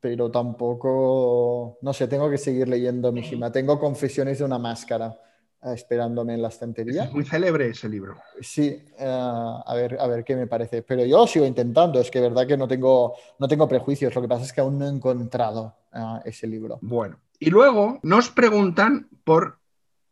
Pero 0.00 0.30
tampoco, 0.30 1.78
no 1.82 1.92
sé, 1.92 2.08
tengo 2.08 2.30
que 2.30 2.38
seguir 2.38 2.68
leyendo 2.68 3.12
Mishima. 3.12 3.52
Tengo 3.52 3.78
Confesiones 3.78 4.38
de 4.38 4.44
una 4.44 4.58
máscara 4.58 5.14
esperándome 5.62 6.34
en 6.34 6.42
la 6.42 6.48
estantería. 6.48 7.04
es 7.04 7.12
muy 7.12 7.24
célebre 7.24 7.68
ese 7.68 7.88
libro. 7.88 8.16
Sí, 8.40 8.84
eh, 8.98 9.62
a, 9.66 9.74
ver, 9.74 9.96
a 10.00 10.06
ver 10.06 10.24
qué 10.24 10.36
me 10.36 10.46
parece. 10.46 10.82
Pero 10.82 11.04
yo 11.04 11.26
sigo 11.26 11.44
intentando, 11.44 12.00
es 12.00 12.10
que 12.10 12.20
verdad 12.20 12.46
que 12.46 12.56
no 12.56 12.68
tengo, 12.68 13.14
no 13.38 13.48
tengo 13.48 13.68
prejuicios, 13.68 14.14
lo 14.14 14.22
que 14.22 14.28
pasa 14.28 14.44
es 14.44 14.52
que 14.52 14.60
aún 14.60 14.78
no 14.78 14.86
he 14.86 14.90
encontrado 14.90 15.74
eh, 15.92 16.20
ese 16.26 16.46
libro. 16.46 16.78
Bueno, 16.80 17.18
y 17.38 17.50
luego 17.50 17.98
nos 18.02 18.30
preguntan 18.30 19.08
por 19.24 19.58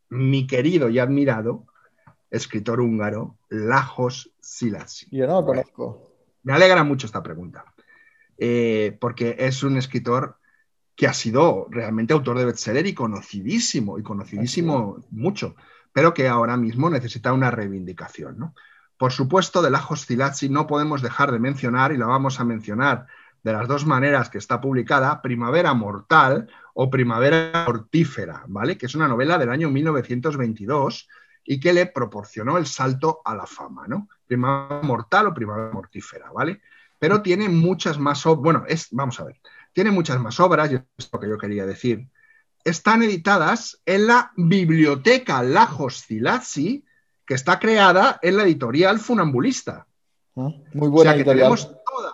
mi 0.08 0.46
querido 0.46 0.88
y 0.88 0.98
admirado 0.98 1.66
escritor 2.30 2.80
húngaro, 2.80 3.38
Lajos 3.48 4.32
Szilágyi. 4.40 5.08
Yo 5.10 5.26
no 5.26 5.40
lo 5.40 5.46
conozco. 5.46 6.12
Me 6.42 6.52
alegra 6.52 6.84
mucho 6.84 7.06
esta 7.06 7.22
pregunta, 7.22 7.64
eh, 8.38 8.96
porque 9.00 9.36
es 9.38 9.62
un 9.62 9.76
escritor 9.76 10.38
que 10.96 11.06
ha 11.06 11.12
sido 11.12 11.68
realmente 11.70 12.14
autor 12.14 12.38
de 12.38 12.46
bestseller 12.46 12.86
y 12.86 12.94
conocidísimo, 12.94 13.98
y 13.98 14.02
conocidísimo 14.02 15.04
mucho, 15.10 15.54
pero 15.92 16.14
que 16.14 16.26
ahora 16.26 16.56
mismo 16.56 16.88
necesita 16.88 17.34
una 17.34 17.50
reivindicación. 17.50 18.38
¿no? 18.38 18.54
Por 18.96 19.12
supuesto, 19.12 19.60
de 19.60 19.70
Lajos 19.70 20.02
Szilágyi 20.02 20.48
no 20.48 20.66
podemos 20.66 21.02
dejar 21.02 21.32
de 21.32 21.38
mencionar, 21.38 21.92
y 21.92 21.98
la 21.98 22.06
vamos 22.06 22.40
a 22.40 22.44
mencionar 22.44 23.06
de 23.42 23.52
las 23.52 23.68
dos 23.68 23.86
maneras 23.86 24.30
que 24.30 24.38
está 24.38 24.60
publicada, 24.60 25.20
Primavera 25.22 25.74
Mortal 25.74 26.48
o 26.74 26.90
Primavera 26.90 27.64
Mortífera, 27.66 28.44
¿vale? 28.48 28.76
Que 28.76 28.86
es 28.86 28.94
una 28.94 29.06
novela 29.06 29.38
del 29.38 29.50
año 29.50 29.70
1922 29.70 31.08
y 31.44 31.60
que 31.60 31.72
le 31.72 31.86
proporcionó 31.86 32.58
el 32.58 32.66
salto 32.66 33.20
a 33.24 33.36
la 33.36 33.46
fama, 33.46 33.86
¿no? 33.86 34.08
Primavera 34.26 34.80
Mortal 34.82 35.28
o 35.28 35.34
Primavera 35.34 35.70
Mortífera, 35.72 36.32
¿vale? 36.32 36.60
Pero 36.98 37.22
tiene 37.22 37.48
muchas 37.48 37.98
más 37.98 38.24
bueno, 38.24 38.64
es, 38.66 38.88
vamos 38.90 39.20
a 39.20 39.24
ver, 39.24 39.40
tiene 39.76 39.90
muchas 39.90 40.18
más 40.18 40.40
obras, 40.40 40.72
y 40.72 40.76
es 40.76 41.10
lo 41.12 41.20
que 41.20 41.28
yo 41.28 41.36
quería 41.36 41.66
decir. 41.66 42.08
Están 42.64 43.02
editadas 43.02 43.82
en 43.84 44.06
la 44.06 44.32
Biblioteca 44.34 45.42
Lajos 45.42 45.98
Szilágyi, 45.98 46.86
que 47.26 47.34
está 47.34 47.58
creada 47.58 48.18
en 48.22 48.38
la 48.38 48.44
editorial 48.44 48.98
Funambulista. 48.98 49.86
¿no? 50.34 50.54
Muy 50.72 50.88
buena 50.88 50.94
o 50.98 51.02
sea 51.02 51.12
que 51.12 51.18
editorial. 51.18 51.50
tenemos 51.50 51.68
toda, 51.84 52.12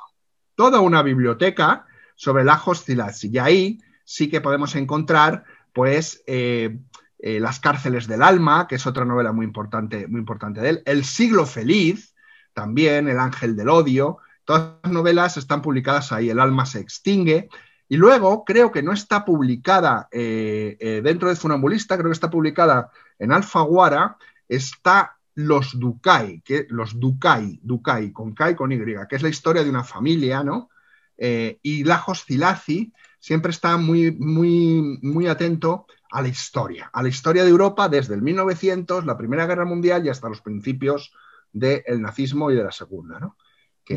toda 0.56 0.80
una 0.80 1.04
biblioteca 1.04 1.86
sobre 2.16 2.42
Lajos 2.42 2.80
Szilágyi. 2.80 3.30
Y 3.32 3.38
ahí 3.38 3.80
sí 4.02 4.28
que 4.28 4.40
podemos 4.40 4.74
encontrar, 4.74 5.44
pues, 5.72 6.24
eh, 6.26 6.80
eh, 7.20 7.38
Las 7.38 7.60
cárceles 7.60 8.08
del 8.08 8.24
alma, 8.24 8.66
que 8.66 8.74
es 8.74 8.86
otra 8.88 9.04
novela 9.04 9.30
muy 9.30 9.46
importante, 9.46 10.08
muy 10.08 10.18
importante 10.18 10.60
de 10.60 10.68
él. 10.68 10.82
El 10.84 11.04
siglo 11.04 11.46
feliz, 11.46 12.16
también, 12.54 13.08
El 13.08 13.20
ángel 13.20 13.54
del 13.54 13.68
odio. 13.68 14.18
Todas 14.44 14.74
las 14.82 14.92
novelas 14.92 15.36
están 15.36 15.62
publicadas 15.62 16.12
ahí. 16.12 16.30
El 16.30 16.40
alma 16.40 16.66
se 16.66 16.80
extingue. 16.80 17.48
Y 17.88 17.96
luego 17.96 18.44
creo 18.44 18.72
que 18.72 18.82
no 18.82 18.92
está 18.92 19.24
publicada 19.24 20.08
eh, 20.10 20.76
eh, 20.80 21.02
dentro 21.04 21.28
de 21.28 21.36
Funambulista, 21.36 21.96
creo 21.96 22.08
que 22.08 22.14
está 22.14 22.30
publicada 22.30 22.90
en 23.18 23.32
Alfaguara, 23.32 24.16
está 24.48 25.18
Los 25.34 25.78
Ducay, 25.78 26.40
que, 26.40 26.66
los 26.70 26.98
Ducay, 26.98 27.60
Ducay, 27.62 28.12
con 28.12 28.32
K 28.32 28.52
y 28.52 28.54
con 28.54 28.72
Y, 28.72 28.78
que 28.78 29.16
es 29.16 29.22
la 29.22 29.28
historia 29.28 29.62
de 29.62 29.68
una 29.68 29.84
familia, 29.84 30.42
¿no? 30.42 30.70
Eh, 31.18 31.58
y 31.62 31.84
Lajos 31.84 32.20
Szilágyi 32.20 32.94
siempre 33.18 33.50
está 33.50 33.76
muy, 33.76 34.10
muy, 34.10 34.98
muy 35.02 35.26
atento 35.26 35.86
a 36.10 36.22
la 36.22 36.28
historia, 36.28 36.90
a 36.92 37.02
la 37.02 37.10
historia 37.10 37.44
de 37.44 37.50
Europa 37.50 37.88
desde 37.88 38.14
el 38.14 38.22
1900, 38.22 39.04
la 39.04 39.18
Primera 39.18 39.46
Guerra 39.46 39.64
Mundial 39.64 40.06
y 40.06 40.08
hasta 40.08 40.28
los 40.28 40.40
principios 40.40 41.12
del 41.52 42.00
nazismo 42.00 42.50
y 42.50 42.56
de 42.56 42.64
la 42.64 42.72
Segunda, 42.72 43.20
¿no? 43.20 43.36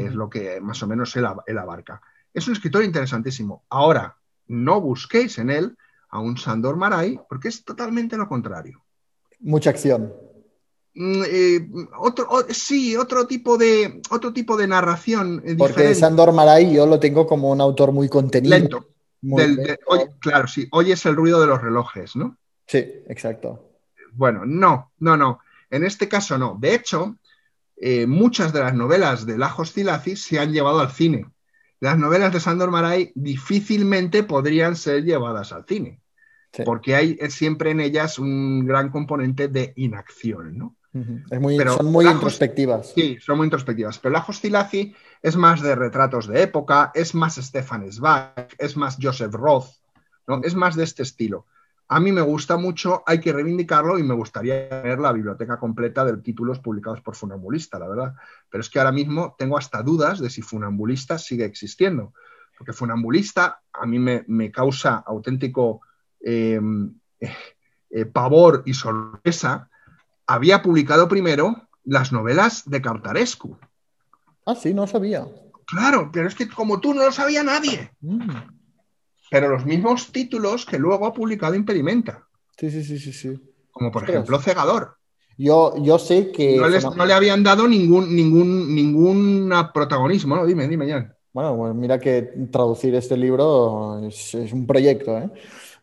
Que 0.01 0.05
es 0.07 0.13
lo 0.15 0.29
que 0.29 0.59
más 0.61 0.81
o 0.83 0.87
menos 0.87 1.15
él, 1.15 1.25
él 1.47 1.57
abarca. 1.57 2.01
Es 2.33 2.47
un 2.47 2.53
escritor 2.53 2.83
interesantísimo. 2.83 3.63
Ahora, 3.69 4.15
no 4.47 4.81
busquéis 4.81 5.37
en 5.37 5.49
él 5.49 5.77
a 6.09 6.19
un 6.19 6.37
Sandor 6.37 6.75
Maray, 6.77 7.19
porque 7.29 7.47
es 7.47 7.63
totalmente 7.63 8.17
lo 8.17 8.27
contrario. 8.27 8.83
Mucha 9.39 9.69
acción. 9.69 10.13
Mm, 10.93 11.23
eh, 11.27 11.69
otro, 11.99 12.27
o- 12.29 12.43
sí, 12.49 12.95
otro 12.95 13.27
tipo 13.27 13.57
de, 13.57 14.01
otro 14.11 14.31
tipo 14.31 14.55
de 14.55 14.67
narración 14.67 15.41
eh, 15.45 15.55
Porque 15.57 15.73
diferente. 15.73 15.95
Sandor 15.95 16.31
Maray 16.31 16.73
yo 16.73 16.85
lo 16.85 16.99
tengo 16.99 17.25
como 17.27 17.51
un 17.51 17.59
autor 17.61 17.91
muy 17.91 18.07
contenido. 18.09 18.57
Lento. 18.57 18.87
Muy 19.21 19.41
Del- 19.41 19.55
de- 19.57 19.63
lento. 19.65 19.81
oye, 19.87 20.07
claro, 20.19 20.47
sí, 20.47 20.67
oyes 20.71 21.05
el 21.05 21.15
ruido 21.15 21.41
de 21.41 21.47
los 21.47 21.61
relojes, 21.61 22.15
¿no? 22.15 22.37
Sí, 22.67 22.77
exacto. 23.07 23.71
Bueno, 24.13 24.43
no, 24.45 24.91
no, 24.99 25.17
no. 25.17 25.39
En 25.69 25.83
este 25.83 26.07
caso 26.07 26.37
no. 26.37 26.55
De 26.59 26.75
hecho, 26.75 27.17
eh, 27.77 28.07
muchas 28.07 28.53
de 28.53 28.59
las 28.61 28.73
novelas 28.73 29.25
de 29.25 29.37
Lajos 29.37 29.69
Szilágyi 29.71 30.15
se 30.15 30.39
han 30.39 30.51
llevado 30.53 30.79
al 30.79 30.91
cine. 30.91 31.25
Las 31.79 31.97
novelas 31.97 32.31
de 32.33 32.39
Sandor 32.39 32.71
Maray 32.71 33.11
difícilmente 33.15 34.23
podrían 34.23 34.75
ser 34.75 35.03
llevadas 35.03 35.51
al 35.51 35.65
cine, 35.65 36.01
Sí. 36.51 36.63
porque 36.65 36.95
hay 36.95 37.17
eh, 37.19 37.29
siempre 37.29 37.71
en 37.71 37.81
ellas 37.81 38.17
un 38.17 38.65
gran 38.65 38.89
componente 38.89 39.49
de 39.49 39.73
inacción, 39.75 40.57
¿no? 40.57 40.75
Ujú. 40.93 41.19
Es 41.29 41.41
muy, 41.41 41.57
Pero 41.57 41.75
son 41.75 41.91
muy 41.91 42.05
Lajos- 42.05 42.15
introspectivas. 42.15 42.93
Sí, 42.95 43.17
son 43.19 43.37
muy 43.37 43.45
introspectivas. 43.47 43.99
Pero 43.99 44.13
Lajos 44.13 44.37
Szilágyi 44.37 44.95
es 45.21 45.35
más 45.35 45.61
de 45.61 45.75
retratos 45.75 46.27
de 46.27 46.41
época, 46.43 46.91
es 46.95 47.13
más 47.13 47.35
Stefan 47.35 47.91
Zweig, 47.91 48.47
es 48.57 48.77
más 48.77 48.97
Joseph 49.01 49.33
Roth, 49.33 49.67
¿no? 50.27 50.39
Es 50.43 50.55
más 50.55 50.75
de 50.77 50.85
este 50.85 51.03
estilo. 51.03 51.45
A 51.87 51.99
mí 51.99 52.11
me 52.11 52.21
gusta 52.21 52.57
mucho, 52.57 53.03
hay 53.05 53.19
que 53.19 53.31
reivindicarlo 53.31 53.99
y 53.99 54.03
me 54.03 54.15
gustaría 54.15 54.69
tener 54.69 54.99
la 54.99 55.11
biblioteca 55.11 55.59
completa 55.59 56.03
de 56.03 56.17
títulos 56.17 56.59
publicados 56.59 57.01
por 57.01 57.15
Funambulista, 57.15 57.77
la 57.77 57.87
verdad. 57.87 58.15
Pero 58.49 58.61
es 58.61 58.69
que 58.69 58.79
ahora 58.79 58.91
mismo 58.91 59.35
tengo 59.37 59.57
hasta 59.57 59.83
dudas 59.83 60.19
de 60.19 60.31
si 60.31 60.41
Funambulista 60.41 61.19
sigue 61.19 61.45
existiendo. 61.45 62.13
Porque 62.57 62.73
Funambulista 62.73 63.61
a 63.71 63.85
mí 63.85 63.99
me, 63.99 64.25
me 64.27 64.51
causa 64.51 65.03
auténtico 65.05 65.81
eh, 66.19 66.59
eh, 67.89 68.05
pavor 68.05 68.63
y 68.65 68.73
sorpresa. 68.73 69.69
Había 70.25 70.63
publicado 70.63 71.07
primero 71.07 71.67
las 71.83 72.11
novelas 72.11 72.67
de 72.67 72.81
Cartarescu. 72.81 73.59
Ah, 74.45 74.55
sí, 74.55 74.73
no 74.73 74.87
sabía. 74.87 75.27
Claro, 75.67 76.09
pero 76.11 76.27
es 76.27 76.35
que 76.35 76.49
como 76.49 76.79
tú 76.79 76.93
no 76.93 77.03
lo 77.03 77.11
sabía 77.11 77.43
nadie. 77.43 77.91
Mm. 78.01 78.54
Pero 79.31 79.49
los 79.49 79.65
mismos 79.65 80.11
títulos 80.11 80.65
que 80.65 80.77
luego 80.79 81.05
ha 81.05 81.13
publicado 81.13 81.55
Impedimenta, 81.55 82.27
Sí, 82.57 82.69
sí, 82.71 82.83
sí, 82.83 82.97
sí, 82.99 83.11
sí. 83.11 83.33
como 83.71 83.91
por 83.91 84.03
ejemplo 84.09 84.39
Cegador. 84.39 84.95
Yo, 85.37 85.73
yo 85.83 85.99
sé 85.99 86.31
que. 86.31 86.55
No, 86.55 86.69
les- 86.69 86.95
no 86.95 87.05
le 87.05 87.13
habían 87.13 87.43
dado 87.43 87.67
ningún, 87.67 88.15
ningún, 88.15 88.73
ningún 88.73 89.51
protagonismo, 89.73 90.35
¿no? 90.37 90.45
Dime, 90.45 90.67
dime, 90.67 90.89
Jan. 90.89 91.13
Bueno, 91.33 91.57
pues 91.57 91.75
mira 91.75 91.99
que 91.99 92.21
traducir 92.49 92.95
este 92.95 93.17
libro 93.17 93.99
es, 94.07 94.33
es 94.35 94.53
un 94.53 94.65
proyecto, 94.65 95.17
¿eh? 95.17 95.29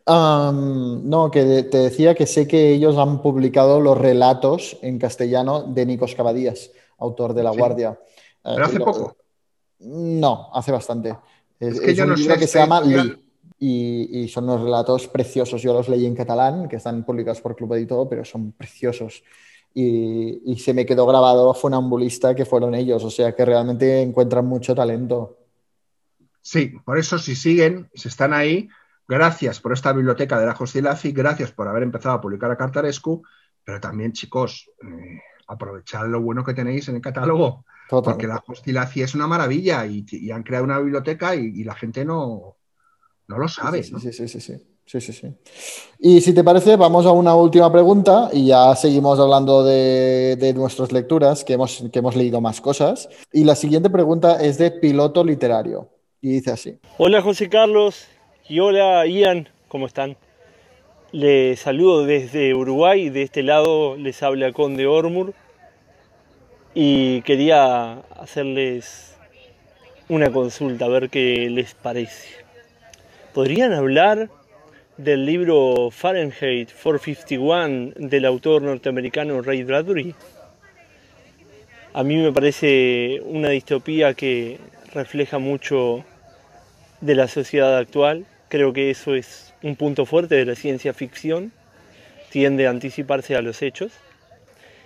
No, 0.07 1.29
que 1.31 1.63
te 1.63 1.77
decía 1.77 2.15
que 2.15 2.25
sé 2.25 2.47
que 2.47 2.71
ellos 2.73 2.97
han 2.97 3.21
publicado 3.21 3.79
los 3.79 3.97
relatos 3.97 4.77
en 4.81 4.97
castellano 4.99 5.63
de 5.63 5.85
Nikos 5.85 6.15
Cavadías, 6.15 6.71
autor 6.97 7.33
de 7.33 7.43
La 7.43 7.51
Sí. 7.51 7.57
Guardia. 7.59 7.99
Eh, 8.43 8.51
Pero 8.55 8.65
hace 8.65 8.79
lo- 8.79 8.85
poco. 8.85 9.17
No, 9.79 10.49
hace 10.53 10.71
bastante. 10.71 11.15
Es, 11.59 11.75
Es 11.75 11.79
que 11.81 11.91
es 11.91 11.97
yo 11.97 12.03
un 12.05 12.09
no 12.11 12.15
libro 12.15 12.33
sé 12.33 12.39
que 12.39 12.47
se 12.47 12.59
llama. 12.59 12.81
Lee 12.81 13.22
y, 13.65 14.23
y 14.23 14.27
son 14.27 14.43
unos 14.43 14.61
relatos 14.61 15.07
preciosos. 15.07 15.61
Yo 15.61 15.71
los 15.71 15.87
leí 15.87 16.05
en 16.05 16.15
catalán, 16.15 16.67
que 16.67 16.75
están 16.75 17.05
publicados 17.05 17.39
por 17.39 17.55
Club 17.55 17.75
Editor, 17.75 18.09
pero 18.09 18.25
son 18.25 18.51
preciosos. 18.51 19.23
Y, 19.73 20.51
y 20.51 20.59
se 20.59 20.73
me 20.73 20.85
quedó 20.85 21.05
grabado 21.05 21.53
Funambulista 21.53 22.35
que 22.35 22.43
fueron 22.45 22.75
ellos, 22.75 23.01
o 23.05 23.09
sea 23.09 23.33
que 23.33 23.45
realmente 23.45 24.01
encuentran 24.01 24.45
mucho 24.45 24.75
talento. 24.75 25.37
Sí, 26.41 26.73
por 26.83 26.97
eso 26.97 27.17
si 27.17 27.35
siguen, 27.35 27.89
si 27.93 28.09
están 28.09 28.33
ahí, 28.33 28.67
gracias 29.07 29.61
por 29.61 29.71
esta 29.71 29.93
biblioteca 29.93 30.37
de 30.37 30.45
la 30.45 30.55
Szilágyi, 30.55 31.13
gracias 31.13 31.53
por 31.53 31.69
haber 31.69 31.83
empezado 31.83 32.15
a 32.15 32.21
publicar 32.21 32.51
a 32.51 32.57
Cartarescu, 32.57 33.23
pero 33.63 33.79
también, 33.79 34.11
chicos, 34.11 34.69
eh, 34.81 35.21
aprovechad 35.47 36.05
lo 36.07 36.21
bueno 36.21 36.43
que 36.43 36.53
tenéis 36.53 36.89
en 36.89 36.97
el 36.97 37.01
catálogo, 37.01 37.63
porque 37.89 38.27
la 38.27 38.43
Szilágyi 38.61 39.03
es 39.03 39.15
una 39.15 39.25
maravilla 39.25 39.85
y, 39.85 40.05
y 40.11 40.31
han 40.31 40.43
creado 40.43 40.65
una 40.65 40.79
biblioteca 40.79 41.33
y, 41.33 41.45
y 41.45 41.63
la 41.63 41.75
gente 41.75 42.03
no, 42.03 42.57
no 43.27 43.37
lo 43.37 43.47
sabe. 43.47 43.83
Sí, 43.83 43.91
¿no? 43.91 43.99
sí, 43.99 44.11
sí, 44.13 44.27
sí, 44.27 44.39
sí. 44.41 44.53
Sí, 44.85 44.99
sí, 44.99 45.13
sí. 45.13 45.27
Y 45.97 46.19
si 46.19 46.33
te 46.33 46.43
parece, 46.43 46.75
vamos 46.75 47.05
a 47.05 47.11
una 47.11 47.33
última 47.35 47.71
pregunta 47.71 48.29
y 48.33 48.47
ya 48.47 48.75
seguimos 48.75 49.17
hablando 49.17 49.63
de, 49.63 50.35
de 50.35 50.53
nuestras 50.53 50.91
lecturas, 50.91 51.45
que 51.45 51.53
hemos, 51.53 51.85
que 51.91 51.99
hemos 51.99 52.17
leído 52.17 52.41
más 52.41 52.59
cosas. 52.59 53.07
Y 53.31 53.45
la 53.45 53.55
siguiente 53.55 53.89
pregunta 53.89 54.43
es 54.43 54.57
de 54.57 54.71
piloto 54.71 55.23
literario. 55.23 55.87
Y 56.21 56.31
dice 56.31 56.51
así. 56.51 56.79
Hola 56.97 57.21
José 57.21 57.47
Carlos 57.49 58.07
y 58.49 58.59
hola 58.59 59.07
Ian, 59.07 59.47
¿cómo 59.69 59.85
están? 59.87 60.17
Les 61.13 61.59
saludo 61.61 62.05
desde 62.05 62.53
Uruguay, 62.53 63.09
de 63.09 63.21
este 63.23 63.41
lado 63.43 63.95
les 63.97 64.21
habla 64.21 64.51
Conde 64.51 64.85
Ormur. 64.85 65.33
y 66.73 67.21
quería 67.21 67.99
hacerles 68.19 69.15
una 70.09 70.31
consulta, 70.31 70.85
a 70.85 70.87
ver 70.89 71.09
qué 71.09 71.49
les 71.49 71.73
parece. 71.75 72.42
¿Podrían 73.33 73.73
hablar 73.73 74.29
del 74.97 75.25
libro 75.25 75.89
Fahrenheit 75.89 76.69
451 76.71 77.93
del 77.95 78.25
autor 78.25 78.61
norteamericano 78.61 79.41
Ray 79.41 79.63
Bradbury? 79.63 80.13
A 81.93 82.03
mí 82.03 82.17
me 82.17 82.31
parece 82.31 83.19
una 83.25 83.49
distopía 83.49 84.13
que 84.13 84.59
refleja 84.93 85.39
mucho 85.39 86.05
de 87.01 87.15
la 87.15 87.27
sociedad 87.27 87.75
actual. 87.75 88.27
Creo 88.49 88.71
que 88.71 88.91
eso 88.91 89.15
es 89.15 89.55
un 89.63 89.77
punto 89.77 90.05
fuerte 90.05 90.35
de 90.35 90.45
la 90.45 90.53
ciencia 90.53 90.93
ficción. 90.93 91.51
Tiende 92.29 92.67
a 92.67 92.69
anticiparse 92.69 93.35
a 93.35 93.41
los 93.41 93.63
hechos. 93.63 93.93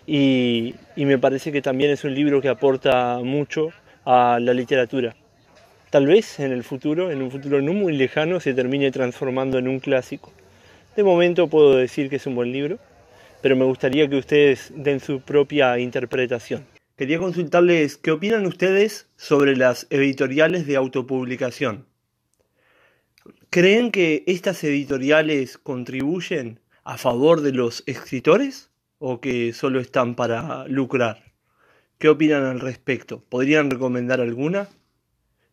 Y, 0.06 0.76
me 0.96 1.18
parece 1.18 1.52
que 1.52 1.62
también 1.62 1.92
es 1.92 2.06
un 2.06 2.16
libro 2.16 2.42
que 2.42 2.48
aporta 2.48 3.20
mucho 3.22 3.74
a 4.06 4.40
la 4.42 4.54
literatura. 4.54 5.18
Tal 5.98 6.06
vez 6.06 6.40
en 6.40 6.52
el 6.52 6.64
futuro, 6.64 7.10
en 7.10 7.24
un 7.24 7.32
futuro 7.32 7.60
no 7.60 7.74
muy 7.74 7.98
lejano, 7.98 8.40
se 8.40 8.54
termine 8.54 8.92
transformando 8.92 9.58
en 9.58 9.68
un 9.68 9.80
clásico. 9.80 10.32
De 10.96 11.04
momento 11.04 11.48
puedo 11.48 11.76
decir 11.76 12.08
que 12.08 12.18
es 12.18 12.28
un 12.28 12.36
buen 12.36 12.52
libro, 12.52 12.78
pero 13.42 13.56
me 13.56 13.66
gustaría 13.66 14.08
que 14.08 14.18
ustedes 14.18 14.72
den 14.76 15.00
su 15.00 15.22
propia 15.22 15.80
interpretación. 15.80 16.68
Quería 16.98 17.18
consultarles 17.18 17.98
qué 17.98 18.12
opinan 18.12 18.46
ustedes 18.46 19.08
sobre 19.16 19.56
las 19.56 19.88
editoriales 19.90 20.68
de 20.68 20.76
autopublicación. 20.76 21.88
¿Creen 23.50 23.90
que 23.90 24.24
estas 24.28 24.64
editoriales 24.64 25.58
contribuyen 25.58 26.60
a 26.84 27.00
favor 27.00 27.42
de 27.42 27.54
los 27.54 27.82
escritores 27.88 28.70
o 29.00 29.20
que 29.20 29.52
solo 29.52 29.80
están 29.80 30.14
para 30.14 30.68
lucrar? 30.68 31.24
¿Qué 31.98 32.08
opinan 32.08 32.46
al 32.46 32.60
respecto? 32.60 33.24
¿Podrían 33.30 33.72
recomendar 33.72 34.22
alguna? 34.22 34.70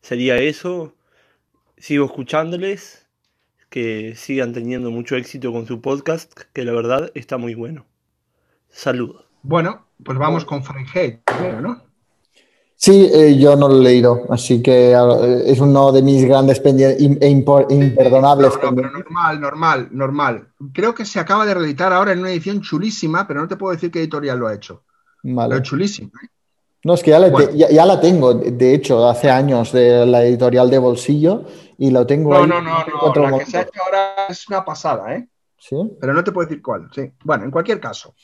¿Sería 0.05 0.37
eso? 0.37 0.93
Sigo 1.79 2.05
escuchándoles, 2.05 3.07
que 3.71 4.15
sigan 4.15 4.53
teniendo 4.53 4.91
mucho 4.91 5.17
éxito 5.17 5.51
con 5.51 5.67
su 5.67 5.81
podcast, 5.81 6.31
que 6.53 6.63
la 6.67 6.73
verdad 6.73 7.11
está 7.15 7.39
muy 7.39 7.55
bueno. 7.55 7.87
Saludos. 8.69 9.25
Bueno, 9.43 9.87
pues 10.05 10.19
vamos 10.19 10.45
con 10.45 10.63
Fahrenheit, 10.63 11.21
¿no? 11.63 11.85
Sí, 12.77 13.09
eh, 13.15 13.39
yo 13.39 13.57
no 13.57 13.67
lo 13.67 13.77
he 13.81 13.83
leído, 13.83 14.27
así 14.29 14.63
que 14.63 14.93
eh, 14.93 15.43
es 15.47 15.59
uno 15.61 15.91
de 15.91 16.03
mis 16.03 16.27
grandes 16.27 16.61
pendientes 16.61 17.01
e 17.01 17.31
imperdonables. 17.31 18.53
No, 18.63 18.73
no, 18.73 18.77
pero 18.77 18.91
normal, 18.91 19.41
normal, 19.41 19.89
normal. 19.91 20.49
Creo 20.75 20.95
que 20.95 21.07
se 21.07 21.19
acaba 21.19 21.47
de 21.47 21.55
reeditar 21.55 21.95
ahora 21.95 22.13
en 22.13 22.19
una 22.19 22.31
edición 22.31 22.61
chulísima, 22.61 23.27
pero 23.27 23.41
no 23.41 23.49
te 23.49 23.57
puedo 23.57 23.73
decir 23.73 23.91
qué 23.91 24.01
editorial 24.01 24.39
lo 24.39 24.49
ha 24.49 24.55
hecho. 24.55 24.83
Vale. 25.23 25.55
Pero 25.55 25.63
chulísima. 25.63 26.11
¿eh? 26.23 26.29
No, 26.85 26.95
es 26.95 27.03
que 27.03 27.11
ya, 27.11 27.19
bueno. 27.19 27.49
te, 27.49 27.57
ya, 27.57 27.71
ya, 27.71 27.87
la 27.87 27.99
tengo, 27.99 28.35
de 28.35 28.75
hecho, 28.75 29.09
hace 29.09 29.31
años 29.31 29.73
de 29.73 30.05
la 30.05 30.23
editorial 30.23 30.69
de 30.69 30.79
bolsillo 30.79 31.45
y 31.79 31.91
lo 31.91 32.07
tengo 32.07 32.31
no, 32.31 32.43
ahí. 32.43 32.47
No, 32.47 32.61
no, 32.61 32.85
no. 33.15 33.31
La 33.31 33.39
que 33.39 33.47
se 33.47 33.57
ha 33.59 33.63
hecho 33.63 33.83
ahora 33.83 34.27
es 34.29 34.47
una 34.49 34.65
pasada, 34.65 35.15
¿eh? 35.15 35.27
Sí. 35.59 35.77
Pero 35.99 36.13
no 36.13 36.23
te 36.23 36.31
puedo 36.31 36.47
decir 36.47 36.63
cuál, 36.63 36.91
sí. 36.95 37.11
Bueno, 37.25 37.45
en 37.45 37.51
cualquier 37.51 37.81
caso. 37.81 38.15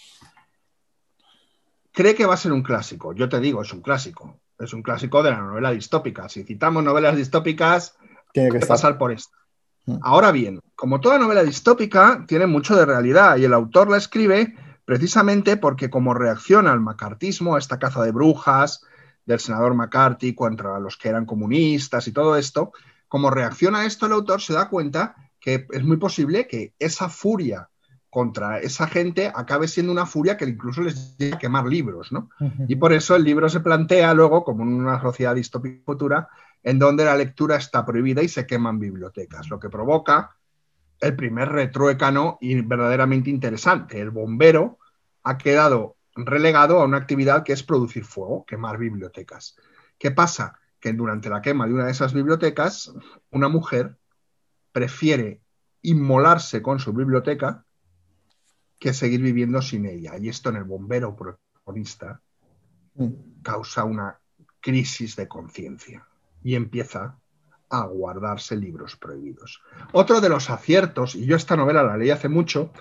Cree 1.91 2.15
que 2.15 2.27
va 2.27 2.35
a 2.35 2.37
ser 2.37 2.53
un 2.53 2.63
clásico. 2.63 3.15
Yo 3.15 3.29
te 3.29 3.41
digo, 3.41 3.63
es 3.63 3.73
un 3.73 3.81
clásico. 3.81 4.41
Es 4.59 4.75
un 4.75 4.83
clásico 4.83 5.23
de 5.23 5.31
la 5.31 5.39
novela 5.39 5.71
distópica. 5.71 6.29
Si 6.29 6.45
citamos 6.45 6.85
novelas 6.85 7.17
distópicas, 7.17 7.97
tiene 8.33 8.51
que 8.51 8.67
pasar 8.67 8.99
por 8.99 9.11
esta. 9.11 9.37
Ahora 10.03 10.31
bien, 10.31 10.61
como 10.77 11.01
toda 11.01 11.19
novela 11.19 11.43
distópica, 11.43 12.25
tiene 12.29 12.47
mucho 12.47 12.77
de 12.77 12.85
realidad 12.85 13.39
y 13.39 13.45
el 13.45 13.55
autor 13.55 13.91
la 13.91 13.97
escribe 13.97 14.55
precisamente 14.91 15.57
porque 15.57 15.89
como 15.89 16.15
reacción 16.15 16.67
al 16.67 16.81
macartismo, 16.81 17.55
a 17.55 17.61
esta 17.61 17.79
caza 17.79 18.03
de 18.03 18.11
brujas 18.11 18.85
del 19.25 19.39
senador 19.39 19.73
McCarthy 19.77 20.35
contra 20.35 20.81
los 20.81 20.97
que 20.97 21.09
eran 21.09 21.27
comunistas 21.27 22.09
y 22.09 22.13
todo 22.13 22.35
esto, 22.37 22.73
como 23.07 23.31
reacción 23.31 23.77
a 23.77 23.87
esto 23.87 24.07
el 24.07 24.13
autor 24.15 24.41
se 24.43 24.53
da 24.53 24.69
cuenta 24.69 25.15
que 25.39 25.69
es 25.71 25.85
muy 25.85 25.97
posible 25.99 26.49
que 26.49 26.75
esa 26.81 27.09
furia 27.09 27.69
contra 28.11 28.59
esa 28.59 28.89
gente 28.89 29.31
acabe 29.33 29.69
siendo 29.69 29.93
una 29.93 30.07
furia 30.07 30.37
que 30.37 30.47
incluso 30.47 30.83
les 30.83 31.17
lleve 31.17 31.37
a 31.37 31.39
quemar 31.39 31.67
libros, 31.67 32.11
¿no? 32.11 32.29
Y 32.67 32.75
por 32.75 32.93
eso 32.93 33.15
el 33.15 33.23
libro 33.23 33.49
se 33.49 33.61
plantea 33.61 34.13
luego 34.13 34.43
como 34.43 34.65
una 34.65 35.01
sociedad 35.01 35.37
distópica 35.37 35.85
futura 35.87 36.29
en 36.65 36.81
donde 36.81 37.05
la 37.05 37.15
lectura 37.15 37.55
está 37.55 37.87
prohibida 37.87 38.25
y 38.25 38.29
se 38.29 38.45
queman 38.45 38.81
bibliotecas, 38.81 39.51
lo 39.51 39.61
que 39.61 39.71
provoca 39.71 40.35
el 41.01 41.17
primer 41.17 41.49
retruécano 41.49 42.39
y 42.41 42.61
verdaderamente 42.61 43.31
interesante. 43.31 44.01
El 44.01 44.11
bombero 44.11 44.79
ha 45.23 45.39
quedado 45.39 45.97
relegado 46.15 46.81
a 46.81 46.85
una 46.85 46.99
actividad 46.99 47.43
que 47.43 47.53
es 47.53 47.63
producir 47.63 48.05
fuego, 48.05 48.45
quemar 48.45 48.79
bibliotecas. 48.79 49.57
¿Qué 49.99 50.11
pasa? 50.11 50.59
Que 50.79 50.93
durante 50.93 51.31
la 51.31 51.43
quema 51.43 51.67
de 51.67 51.75
una 51.75 51.87
de 51.87 51.93
esas 51.93 52.13
bibliotecas, 52.13 52.93
una 53.31 53.49
mujer 53.49 53.97
prefiere 54.73 55.41
inmolarse 55.83 56.63
con 56.63 56.79
su 56.79 56.93
biblioteca 56.93 57.65
que 58.79 58.93
seguir 58.93 59.21
viviendo 59.21 59.61
sin 59.63 59.87
ella. 59.87 60.17
Y 60.19 60.29
esto 60.29 60.51
en 60.51 60.57
el 60.57 60.65
bombero 60.65 61.17
protagonista 61.17 62.21
causa 63.43 63.85
una 63.85 64.19
crisis 64.61 65.17
de 65.17 65.29
conciencia 65.29 66.07
y 66.43 66.55
empieza 66.55 67.19
a 67.71 67.87
guardarse 67.87 68.57
libros 68.57 68.97
prohibidos. 68.97 69.63
Otro 69.93 70.21
de 70.21 70.29
los 70.29 70.51
aciertos, 70.51 71.15
y 71.15 71.25
yo 71.25 71.37
esta 71.37 71.57
novela 71.57 71.83
la 71.83 71.97
leí 71.97 72.11
hace 72.11 72.29
mucho, 72.29 72.73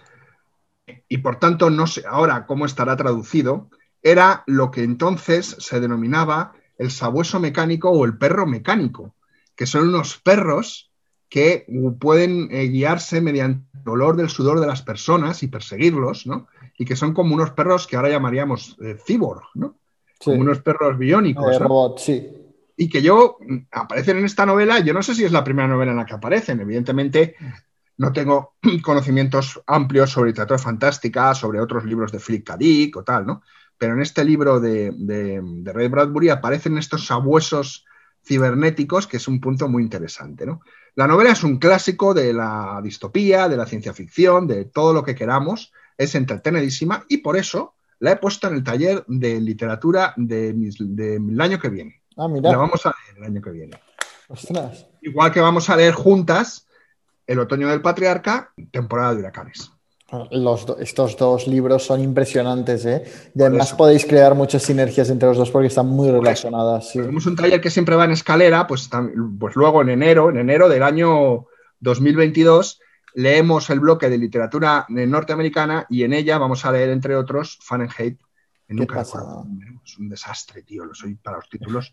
y 1.07 1.19
por 1.19 1.37
tanto 1.37 1.69
no 1.69 1.87
sé 1.87 2.03
ahora 2.07 2.45
cómo 2.45 2.65
estará 2.65 2.97
traducido, 2.97 3.69
era 4.01 4.43
lo 4.47 4.71
que 4.71 4.83
entonces 4.83 5.55
se 5.59 5.79
denominaba 5.79 6.53
el 6.77 6.89
sabueso 6.91 7.39
mecánico 7.39 7.89
o 7.89 8.05
el 8.05 8.17
perro 8.17 8.47
mecánico, 8.47 9.15
que 9.55 9.65
son 9.65 9.89
unos 9.89 10.17
perros 10.17 10.91
que 11.29 11.67
pueden 11.99 12.49
eh, 12.51 12.67
guiarse 12.67 13.21
mediante 13.21 13.67
el 13.85 13.89
olor 13.89 14.15
del 14.15 14.29
sudor 14.29 14.59
de 14.59 14.67
las 14.67 14.81
personas 14.81 15.43
y 15.43 15.47
perseguirlos, 15.47 16.25
¿no? 16.25 16.47
Y 16.77 16.85
que 16.85 16.95
son 16.95 17.13
como 17.13 17.35
unos 17.35 17.51
perros 17.51 17.85
que 17.85 17.95
ahora 17.95 18.09
llamaríamos 18.09 18.77
eh, 18.81 18.97
cyborg, 19.05 19.43
¿no? 19.53 19.75
Sí. 20.19 20.31
Como 20.31 20.41
unos 20.41 20.61
perros 20.61 20.97
biónicos. 20.97 21.55
Eh, 21.55 21.59
¿no? 21.59 21.65
robot, 21.65 21.99
sí. 21.99 22.38
Y 22.81 22.87
que 22.87 23.01
yo, 23.01 23.39
aparecen 23.71 24.19
en 24.19 24.25
esta 24.25 24.45
novela, 24.45 24.79
yo 24.79 24.93
no 24.93 25.03
sé 25.03 25.13
si 25.13 25.25
es 25.25 25.33
la 25.33 25.43
primera 25.43 25.67
novela 25.67 25.91
en 25.91 25.97
la 25.97 26.05
que 26.05 26.13
aparecen, 26.13 26.61
evidentemente 26.61 27.35
no 27.97 28.13
tengo 28.13 28.53
conocimientos 28.81 29.61
amplios 29.67 30.11
sobre 30.11 30.29
literatura 30.29 30.59
fantástica, 30.59 31.35
sobre 31.35 31.59
otros 31.59 31.83
libros 31.83 32.09
de 32.13 32.21
Philip 32.21 32.47
K. 32.47 32.55
Dick 32.55 32.95
o 32.95 33.03
tal, 33.03 33.25
¿no? 33.25 33.41
Pero 33.77 33.95
en 33.95 34.01
este 34.01 34.23
libro 34.23 34.61
de, 34.61 34.93
de, 34.95 35.73
Ray 35.73 35.89
Bradbury 35.89 36.29
aparecen 36.29 36.77
estos 36.77 37.05
sabuesos 37.05 37.85
cibernéticos, 38.25 39.07
que 39.07 39.17
es 39.17 39.27
un 39.27 39.41
punto 39.41 39.67
muy 39.67 39.83
interesante, 39.83 40.45
¿no? 40.45 40.61
La 40.95 41.05
novela 41.05 41.31
es 41.33 41.43
un 41.43 41.59
clásico 41.59 42.13
de 42.13 42.31
la 42.31 42.79
distopía, 42.81 43.49
de 43.49 43.57
la 43.57 43.65
ciencia 43.65 43.93
ficción, 43.93 44.47
de 44.47 44.63
todo 44.63 44.93
lo 44.93 45.03
que 45.03 45.15
queramos, 45.15 45.73
es 45.97 46.15
entretenidísima 46.15 47.03
y 47.09 47.17
por 47.17 47.35
eso 47.35 47.75
la 47.99 48.13
he 48.13 48.15
puesto 48.15 48.47
en 48.47 48.53
el 48.53 48.63
taller 48.63 49.03
de 49.05 49.41
literatura 49.41 50.13
de, 50.15 50.53
mis, 50.53 50.77
de, 50.79 51.19
del 51.19 51.41
año 51.41 51.59
que 51.59 51.67
viene. 51.67 51.99
Ah, 52.19 52.27
mira. 52.27 52.51
La 52.51 52.57
vamos 52.57 52.85
a 52.85 52.89
leer 52.89 53.17
el 53.17 53.23
año 53.23 53.41
que 53.41 53.51
viene. 53.51 53.79
Ostras. 54.27 54.85
Igual 55.01 55.31
que 55.31 55.39
vamos 55.39 55.69
a 55.69 55.75
leer 55.75 55.93
juntas 55.93 56.67
El 57.25 57.39
otoño 57.39 57.69
del 57.69 57.81
patriarca, 57.81 58.51
temporada 58.71 59.13
de 59.13 59.19
huracanes. 59.19 59.71
Los 60.31 60.65
do, 60.65 60.79
estos 60.79 61.15
dos 61.15 61.47
libros 61.47 61.85
son 61.85 62.01
impresionantes, 62.01 62.83
¿eh? 62.85 63.03
Y 63.35 63.41
además 63.41 63.73
podéis 63.73 64.05
crear 64.05 64.33
muchas 64.33 64.63
sinergias 64.63 65.11
entre 65.11 65.29
los 65.29 65.37
dos 65.37 65.51
porque 65.51 65.67
están 65.67 65.85
muy 65.85 66.09
relacionadas. 66.09 66.89
Sí. 66.89 66.99
Tenemos 66.99 67.27
un 67.27 67.35
taller 67.35 67.61
que 67.61 67.69
siempre 67.69 67.95
va 67.95 68.05
en 68.05 68.11
escalera, 68.11 68.65
pues, 68.65 68.89
pues 69.39 69.55
luego 69.55 69.83
en 69.83 69.89
enero, 69.89 70.31
en 70.31 70.37
enero 70.37 70.67
del 70.67 70.81
año 70.81 71.45
2022, 71.81 72.79
leemos 73.13 73.69
el 73.69 73.79
bloque 73.79 74.09
de 74.09 74.17
literatura 74.17 74.87
norteamericana 74.89 75.85
y 75.89 76.03
en 76.03 76.13
ella 76.13 76.39
vamos 76.39 76.65
a 76.65 76.71
leer, 76.71 76.89
entre 76.89 77.15
otros, 77.15 77.59
Fahrenheit. 77.61 78.19
Nunca 78.69 79.01
es 79.01 79.13
un 79.97 80.09
desastre, 80.09 80.61
tío, 80.61 80.85
lo 80.85 80.93
soy 80.93 81.15
para 81.15 81.37
los 81.37 81.49
títulos. 81.49 81.91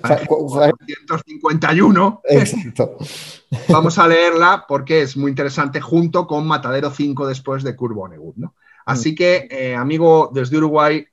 451. 0.00 2.22
Exacto. 2.24 2.96
Vamos 3.68 3.98
a 3.98 4.08
leerla 4.08 4.64
porque 4.66 5.02
es 5.02 5.18
muy 5.18 5.28
interesante 5.30 5.82
junto 5.82 6.26
con 6.26 6.46
Matadero 6.46 6.90
5 6.90 7.26
después 7.26 7.62
de 7.62 7.76
Kurt 7.76 7.94
Vonnegut, 7.94 8.36
¿no? 8.36 8.54
Así 8.86 9.14
que, 9.14 9.48
eh, 9.50 9.74
amigo 9.74 10.30
desde 10.32 10.58
Uruguay, 10.58 11.06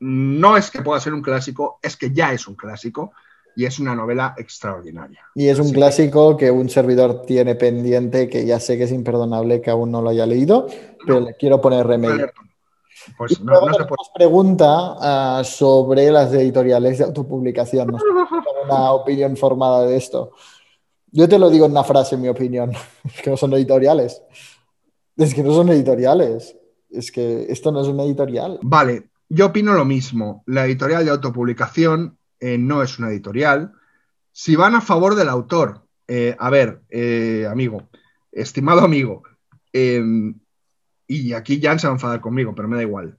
no 0.00 0.56
es 0.56 0.70
que 0.70 0.82
pueda 0.82 1.00
ser 1.00 1.14
un 1.14 1.22
clásico, 1.22 1.78
es 1.82 1.96
que 1.96 2.10
ya 2.10 2.32
es 2.32 2.46
un 2.46 2.54
clásico 2.54 3.12
y 3.56 3.66
es 3.66 3.78
una 3.78 3.94
novela 3.94 4.34
extraordinaria. 4.38 5.20
Y 5.34 5.48
es 5.48 5.58
un 5.58 5.66
Así 5.66 5.74
clásico 5.74 6.36
que... 6.36 6.46
que... 6.46 6.50
un 6.50 6.70
servidor 6.70 7.22
tiene 7.22 7.54
pendiente, 7.54 8.28
que 8.28 8.46
ya 8.46 8.60
sé 8.60 8.78
que 8.78 8.84
es 8.84 8.92
imperdonable 8.92 9.60
que 9.60 9.70
aún 9.70 9.90
no 9.90 10.00
lo 10.00 10.10
haya 10.10 10.26
leído, 10.26 10.66
pero 11.04 11.20
le 11.20 11.34
quiero 11.34 11.60
poner 11.60 11.86
remedio. 11.86 12.30
Pues 13.16 13.38
y 13.38 13.44
no, 13.44 13.60
no 13.60 13.74
se 13.74 13.84
puede... 13.84 14.10
pregunta 14.14 15.40
uh, 15.40 15.44
sobre 15.44 16.10
las 16.10 16.32
editoriales 16.32 16.98
de 16.98 17.04
autopublicación. 17.04 17.96
Una 18.64 18.92
opinión 18.92 19.36
formada 19.36 19.86
de 19.86 19.96
esto. 19.96 20.32
Yo 21.12 21.28
te 21.28 21.38
lo 21.38 21.50
digo 21.50 21.66
en 21.66 21.72
una 21.72 21.84
frase, 21.84 22.14
en 22.14 22.22
mi 22.22 22.28
opinión. 22.28 22.72
Es 23.04 23.22
que 23.22 23.30
no 23.30 23.36
son 23.36 23.52
editoriales. 23.54 24.22
Es 25.16 25.34
que 25.34 25.42
no 25.42 25.52
son 25.52 25.68
editoriales. 25.70 26.56
Es 26.90 27.10
que 27.12 27.46
esto 27.48 27.72
no 27.72 27.82
es 27.82 27.88
una 27.88 28.04
editorial. 28.04 28.58
Vale. 28.62 29.10
Yo 29.28 29.46
opino 29.46 29.74
lo 29.74 29.84
mismo. 29.84 30.42
La 30.46 30.64
editorial 30.64 31.04
de 31.04 31.12
autopublicación 31.12 32.18
eh, 32.40 32.58
no 32.58 32.82
es 32.82 32.98
una 32.98 33.10
editorial. 33.10 33.72
Si 34.32 34.56
van 34.56 34.74
a 34.74 34.80
favor 34.80 35.14
del 35.14 35.28
autor, 35.28 35.86
eh, 36.08 36.34
a 36.38 36.50
ver, 36.50 36.82
eh, 36.90 37.46
amigo, 37.48 37.88
estimado 38.32 38.80
amigo, 38.80 39.22
em, 39.72 40.39
y 41.10 41.32
aquí 41.32 41.60
Jan 41.60 41.80
se 41.80 41.88
va 41.88 41.94
a 41.94 41.96
enfadar 41.96 42.20
conmigo, 42.20 42.54
pero 42.54 42.68
me 42.68 42.76
da 42.76 42.82
igual. 42.82 43.18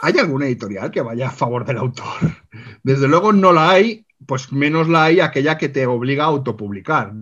¿Hay 0.00 0.18
alguna 0.18 0.46
editorial 0.46 0.90
que 0.90 1.02
vaya 1.02 1.28
a 1.28 1.32
favor 1.32 1.66
del 1.66 1.76
autor? 1.76 2.06
Desde 2.82 3.06
luego 3.06 3.34
no 3.34 3.52
la 3.52 3.70
hay, 3.70 4.06
pues 4.26 4.50
menos 4.50 4.88
la 4.88 5.04
hay 5.04 5.20
aquella 5.20 5.58
que 5.58 5.68
te 5.68 5.86
obliga 5.86 6.24
a 6.24 6.28
autopublicar. 6.28 7.12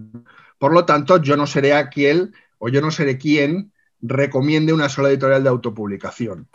Por 0.59 0.73
lo 0.73 0.85
tanto, 0.85 1.21
yo 1.21 1.37
no 1.37 1.49
seré 1.49 1.75
aquel 1.75 2.33
o 2.59 2.69
yo 2.69 2.81
no 2.81 2.93
seré 2.93 3.19
quien 3.19 3.73
recomiende 4.01 4.73
una 4.73 4.89
sola 4.89 5.09
editorial 5.09 5.43
de 5.43 5.49
autopublicación. 5.49 6.49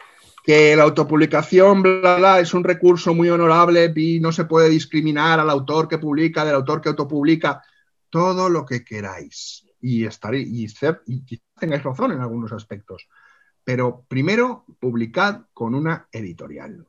Que 0.43 0.75
la 0.75 0.83
autopublicación, 0.83 1.81
bla, 1.83 2.15
bla, 2.15 2.39
es 2.39 2.53
un 2.53 2.63
recurso 2.63 3.13
muy 3.13 3.29
honorable 3.29 3.91
y 3.95 4.21
no 4.21 4.31
se 4.31 4.45
puede 4.45 4.69
discriminar 4.69 5.41
al 5.41 5.49
autor 5.49 5.89
que 5.89 5.97
publica, 5.97 6.45
del 6.45 6.55
autor 6.55 6.79
que 6.79 6.89
autopublica, 6.89 7.61
todo 8.09 8.47
lo 8.47 8.65
que 8.65 8.83
queráis. 8.83 9.67
Y, 9.81 10.05
estaré, 10.05 10.39
y, 10.39 10.67
y 11.07 11.25
quizás 11.25 11.45
tengáis 11.59 11.83
razón 11.83 12.13
en 12.13 12.21
algunos 12.21 12.51
aspectos. 12.53 13.07
Pero 13.63 14.05
primero, 14.07 14.65
publicad 14.79 15.41
con 15.53 15.75
una 15.75 16.07
editorial. 16.11 16.87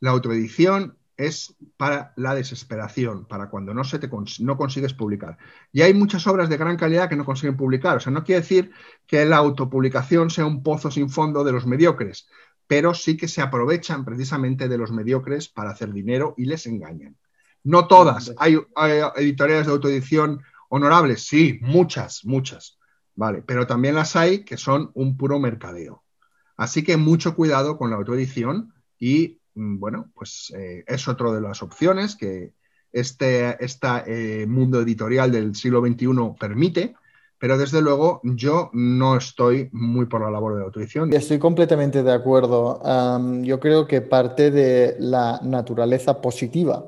La 0.00 0.10
autoedición 0.10 0.96
es 1.18 1.56
para 1.76 2.12
la 2.16 2.34
desesperación, 2.34 3.26
para 3.26 3.50
cuando 3.50 3.74
no, 3.74 3.82
se 3.82 3.98
te 3.98 4.08
no 4.38 4.56
consigues 4.56 4.94
publicar. 4.94 5.36
Y 5.72 5.82
hay 5.82 5.92
muchas 5.92 6.26
obras 6.28 6.48
de 6.48 6.56
gran 6.56 6.76
calidad 6.76 7.08
que 7.08 7.16
no 7.16 7.24
consiguen 7.24 7.56
publicar. 7.56 7.96
O 7.96 8.00
sea, 8.00 8.12
no 8.12 8.22
quiere 8.22 8.42
decir 8.42 8.70
que 9.06 9.26
la 9.26 9.38
autopublicación 9.38 10.30
sea 10.30 10.46
un 10.46 10.62
pozo 10.62 10.92
sin 10.92 11.10
fondo 11.10 11.42
de 11.42 11.50
los 11.50 11.66
mediocres, 11.66 12.28
pero 12.68 12.94
sí 12.94 13.16
que 13.16 13.26
se 13.26 13.42
aprovechan 13.42 14.04
precisamente 14.04 14.68
de 14.68 14.78
los 14.78 14.92
mediocres 14.92 15.48
para 15.48 15.70
hacer 15.70 15.92
dinero 15.92 16.34
y 16.36 16.44
les 16.44 16.66
engañan. 16.66 17.16
No 17.64 17.88
todas. 17.88 18.32
Hay, 18.38 18.56
hay 18.76 19.00
editoriales 19.16 19.66
de 19.66 19.72
autoedición 19.72 20.40
honorables, 20.68 21.26
sí, 21.26 21.58
muchas, 21.62 22.24
muchas. 22.24 22.77
Vale, 23.18 23.42
pero 23.42 23.66
también 23.66 23.96
las 23.96 24.14
hay 24.14 24.44
que 24.44 24.56
son 24.56 24.90
un 24.94 25.16
puro 25.16 25.38
mercadeo. 25.38 26.04
Así 26.56 26.84
que 26.84 26.96
mucho 26.96 27.34
cuidado 27.34 27.76
con 27.76 27.90
la 27.90 27.96
autoedición 27.96 28.72
y 28.98 29.38
Mm, 29.58 29.80
bueno, 29.80 30.10
pues 30.14 30.52
eh, 30.56 30.84
es 30.86 31.08
otro 31.08 31.34
de 31.34 31.40
las 31.40 31.62
opciones 31.62 32.14
que 32.14 32.52
este, 32.92 33.62
este 33.62 34.46
mundo 34.46 34.80
editorial 34.80 35.32
del 35.32 35.54
siglo 35.56 35.80
XXI 35.80 36.08
permite, 36.38 36.94
pero 37.38 37.58
desde 37.58 37.82
luego 37.82 38.20
yo 38.22 38.70
no 38.72 39.16
estoy 39.16 39.68
muy 39.72 40.06
por 40.06 40.22
la 40.22 40.30
labor 40.30 40.54
de 40.54 40.60
la 40.60 40.66
autoedición. 40.66 41.12
Estoy 41.12 41.38
completamente 41.38 42.02
de 42.02 42.12
acuerdo. 42.12 42.80
yo 43.42 43.60
creo 43.60 43.86
que 43.86 44.00
parte 44.00 44.50
de 44.50 44.96
la 45.00 45.40
naturaleza 45.42 46.20
positiva 46.20 46.84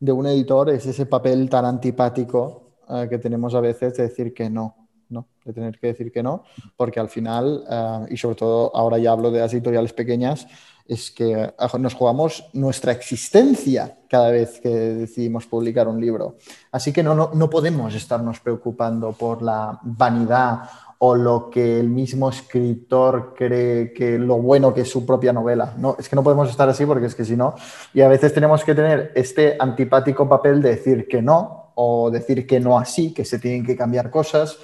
de 0.00 0.12
un 0.12 0.26
editor 0.26 0.70
es 0.70 0.86
ese 0.86 1.06
papel 1.06 1.48
tan 1.48 1.64
antipático 1.64 2.74
eh, 2.88 3.06
que 3.08 3.18
tenemos 3.18 3.54
a 3.54 3.60
veces 3.60 3.94
de 3.94 4.04
decir 4.04 4.34
que 4.34 4.50
no. 4.50 4.74
¿No? 5.08 5.26
de 5.44 5.52
tener 5.52 5.78
que 5.78 5.88
decir 5.88 6.12
que 6.12 6.22
no, 6.22 6.44
porque 6.76 7.00
al 7.00 7.08
final, 7.08 7.64
y 8.10 8.16
sobre 8.16 8.36
todo 8.36 8.74
ahora 8.74 8.98
ya 8.98 9.12
hablo 9.12 9.30
de 9.30 9.40
las 9.40 9.52
editoriales 9.52 9.92
pequeñas, 9.92 10.46
es 10.88 11.10
que 11.10 11.52
nos 11.78 11.94
jugamos 11.94 12.48
nuestra 12.54 12.92
existencia 12.92 13.98
cada 14.08 14.30
vez 14.30 14.58
que 14.58 14.70
decidimos 14.70 15.46
publicar 15.46 15.86
un 15.86 16.00
libro. 16.00 16.36
Así 16.72 16.92
que 16.92 17.02
no, 17.02 17.14
no, 17.14 17.50
podemos 17.50 17.94
estarnos 17.94 18.40
preocupando 18.40 19.12
por 19.12 19.42
la 19.42 19.78
vanidad 19.82 20.62
o 21.00 21.14
lo 21.14 21.50
que 21.50 21.78
el 21.78 21.90
mismo 21.90 22.30
escritor 22.30 23.34
cree 23.36 23.92
que 23.92 24.18
lo 24.18 24.38
bueno 24.38 24.72
que 24.72 24.80
es 24.80 24.90
su 24.90 25.04
propia 25.04 25.32
novela. 25.32 25.74
No, 25.76 25.94
es 25.98 26.08
que 26.08 26.16
no 26.16 26.24
podemos 26.24 26.48
estar 26.48 26.68
así 26.68 26.86
porque 26.86 27.06
es 27.06 27.14
que 27.14 27.24
si 27.24 27.36
no, 27.36 27.54
y 27.92 28.00
a 28.00 28.08
veces 28.08 28.32
tenemos 28.32 28.64
que 28.64 28.74
tener 28.74 29.12
este 29.14 29.56
antipático 29.60 30.28
papel 30.28 30.62
de 30.62 30.70
decir 30.70 31.06
que 31.06 31.20
no 31.20 31.72
o 31.74 32.10
decir 32.10 32.46
que 32.46 32.58
no 32.58 32.78
así, 32.78 33.12
que 33.12 33.24
se 33.24 33.38
tienen 33.38 33.64
que 33.64 33.76
cambiar 33.76 34.10
cosas, 34.10 34.58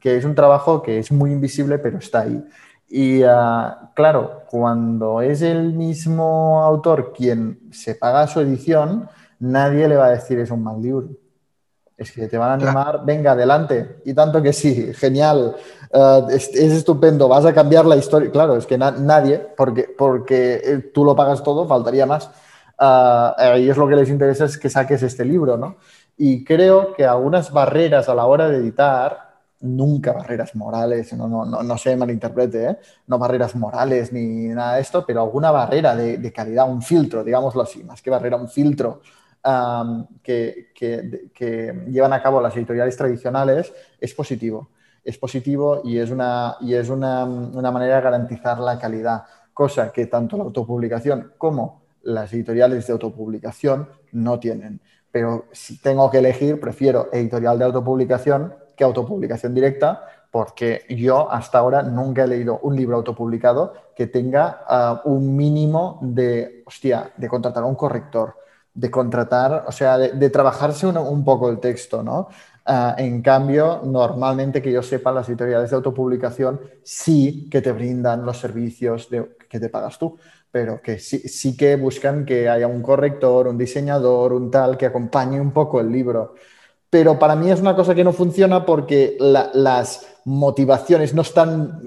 que 0.00 0.16
es 0.16 0.24
un 0.24 0.34
trabajo 0.34 0.82
que 0.82 0.98
es 0.98 1.12
muy 1.12 1.32
invisible 1.32 1.78
pero 1.78 1.98
está 1.98 2.20
ahí. 2.20 2.42
Y 2.88 3.22
ah, 3.22 3.90
claro, 3.94 4.44
cuando 4.48 5.20
es 5.20 5.42
el 5.42 5.74
mismo 5.74 6.62
autor 6.62 7.12
quien 7.12 7.60
se 7.70 7.94
paga 7.94 8.26
su 8.26 8.40
edición, 8.40 9.08
nadie 9.38 9.88
le 9.88 9.96
va 9.96 10.06
a 10.06 10.10
decir 10.10 10.38
es 10.38 10.50
un 10.50 10.62
mal 10.62 10.80
libro. 10.80 11.08
Es 11.96 12.12
que 12.12 12.28
te 12.28 12.38
van 12.38 12.50
a 12.50 12.54
animar, 12.54 13.04
venga, 13.04 13.32
adelante. 13.32 14.00
Y 14.04 14.14
tanto 14.14 14.40
que 14.40 14.52
sí, 14.52 14.94
genial, 14.94 15.56
ah, 15.92 16.26
es, 16.30 16.48
estupendo, 16.54 17.28
vas 17.28 17.44
a 17.44 17.52
cambiar 17.52 17.84
la 17.84 17.96
historia. 17.96 18.30
Claro, 18.30 18.56
es 18.56 18.66
que 18.66 18.78
nadie, 18.78 19.38
porque, 19.56 19.94
porque 19.96 20.60
eh, 20.64 20.78
tú 20.94 21.04
lo 21.04 21.14
pagas 21.14 21.42
todo, 21.42 21.66
faltaría 21.66 22.06
más. 22.06 22.30
Uh, 22.80 23.56
y 23.58 23.68
es 23.68 23.76
lo 23.76 23.88
que 23.88 23.96
les 23.96 24.08
interesa 24.08 24.44
es 24.44 24.56
que 24.56 24.70
saques 24.70 25.02
este 25.02 25.24
libro, 25.24 25.56
¿no? 25.56 25.78
Y 26.18 26.44
creo 26.44 26.94
que 26.94 27.06
algunas 27.06 27.52
barreras 27.52 28.08
a 28.08 28.14
la 28.14 28.26
hora 28.26 28.48
de 28.48 28.58
editar 28.58 29.28
nunca 29.60 30.12
barreras 30.12 30.54
morales, 30.54 31.12
no, 31.14 31.28
no, 31.28 31.44
no, 31.44 31.62
no 31.62 31.78
se 31.78 31.96
malinterprete, 31.96 32.70
¿eh? 32.70 32.78
no 33.06 33.18
barreras 33.18 33.56
morales 33.56 34.12
ni 34.12 34.48
nada 34.48 34.76
de 34.76 34.82
esto, 34.82 35.04
pero 35.06 35.22
alguna 35.22 35.50
barrera 35.50 35.96
de, 35.96 36.32
calidad, 36.32 36.68
un 36.68 36.82
filtro, 36.82 37.24
digámoslo 37.24 37.62
así, 37.62 37.82
más 37.84 38.02
que 38.02 38.10
barrera, 38.10 38.36
un 38.36 38.48
filtro 38.48 39.00
que, 40.22 40.70
que, 40.74 41.84
llevan 41.88 42.12
a 42.12 42.22
cabo 42.22 42.40
las 42.40 42.56
editoriales 42.56 42.96
tradicionales 42.96 43.72
es 44.00 44.14
positivo. 44.14 44.70
Es 45.04 45.16
positivo 45.16 45.80
y 45.84 45.98
es, 45.98 46.10
una, 46.10 46.56
y 46.60 46.74
es 46.74 46.88
una, 46.90 47.24
una 47.24 47.70
manera 47.70 47.96
de 47.96 48.02
garantizar 48.02 48.58
la 48.58 48.78
calidad, 48.78 49.24
cosa 49.54 49.90
que 49.90 50.06
tanto 50.06 50.36
la 50.36 50.44
autopublicación 50.44 51.32
como 51.38 51.82
las 52.02 52.32
editoriales 52.32 52.86
de 52.86 52.92
autopublicación 52.92 53.88
no 54.12 54.38
tienen. 54.38 54.80
Pero 55.10 55.46
si 55.52 55.78
tengo 55.78 56.10
que 56.10 56.18
elegir, 56.18 56.60
prefiero 56.60 57.08
editorial 57.12 57.58
de 57.58 57.64
autopublicación 57.64 58.54
que 58.76 58.84
autopublicación 58.84 59.54
directa, 59.54 60.06
porque 60.30 60.84
yo 60.88 61.30
hasta 61.30 61.58
ahora 61.58 61.82
nunca 61.82 62.24
he 62.24 62.28
leído 62.28 62.60
un 62.62 62.76
libro 62.76 62.96
autopublicado 62.96 63.74
que 63.96 64.06
tenga 64.06 64.64
ah, 64.68 65.02
un 65.04 65.36
mínimo 65.36 65.98
de, 66.02 66.62
hostia, 66.66 67.10
de 67.16 67.28
contratar 67.28 67.62
a 67.64 67.66
un 67.66 67.74
corrector, 67.74 68.36
de 68.72 68.90
contratar, 68.90 69.64
o 69.66 69.72
sea, 69.72 69.98
de, 69.98 70.30
trabajarse 70.30 70.86
un, 70.86 71.24
poco 71.24 71.50
el 71.50 71.58
texto, 71.58 72.02
¿no? 72.02 72.28
Ah, 72.64 72.94
en 72.98 73.22
cambio, 73.22 73.80
normalmente 73.84 74.60
que 74.62 74.70
yo 74.70 74.82
sepa, 74.82 75.10
las 75.10 75.28
editoriales 75.28 75.70
de 75.70 75.76
autopublicación 75.76 76.60
sí 76.84 77.48
que 77.50 77.62
te 77.62 77.72
brindan 77.72 78.24
los 78.24 78.38
servicios 78.38 79.08
de, 79.08 79.36
que 79.48 79.58
te 79.58 79.70
pagas 79.70 79.98
tú, 79.98 80.18
pero 80.50 80.80
que 80.80 80.98
sí, 80.98 81.18
sí 81.20 81.56
que 81.56 81.76
buscan 81.76 82.24
que 82.24 82.48
haya 82.48 82.66
un 82.66 82.82
corrector, 82.82 83.48
un 83.48 83.58
diseñador, 83.58 84.32
un 84.32 84.50
tal, 84.50 84.76
que 84.76 84.86
acompañe 84.86 85.40
un 85.40 85.52
poco 85.52 85.80
el 85.80 85.90
libro 85.90 86.34
pero 86.90 87.18
para 87.18 87.36
mí 87.36 87.50
es 87.50 87.60
una 87.60 87.76
cosa 87.76 87.94
que 87.94 88.04
no 88.04 88.12
funciona 88.12 88.64
porque 88.64 89.16
las 89.20 90.06
motivaciones 90.24 91.12
no 91.14 91.22
están, 91.22 91.80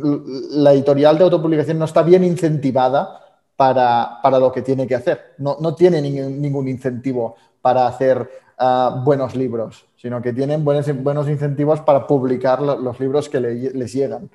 la 0.51 0.73
editorial 0.73 1.17
de 1.17 1.23
autopublicación 1.23 1.79
no 1.79 1.85
está 1.85 2.03
bien 2.03 2.23
incentivada 2.23 3.19
para, 3.55 4.19
lo 4.39 4.51
que 4.51 4.61
tiene 4.61 4.87
que 4.87 4.95
hacer. 4.95 5.33
No, 5.39 5.73
tiene 5.75 6.01
ningún, 6.01 6.67
incentivo 6.67 7.35
para 7.61 7.87
hacer 7.87 8.29
ah, 8.59 9.01
buenos 9.03 9.35
libros, 9.35 9.85
sino 9.97 10.21
que 10.21 10.33
tienen 10.33 10.63
buenos, 10.63 10.85
buenos 11.01 11.27
incentivos 11.27 11.79
para 11.79 12.05
publicar 12.05 12.61
los 12.61 12.99
libros 12.99 13.27
que 13.27 13.39
les 13.39 13.93
llegan. 13.93 14.29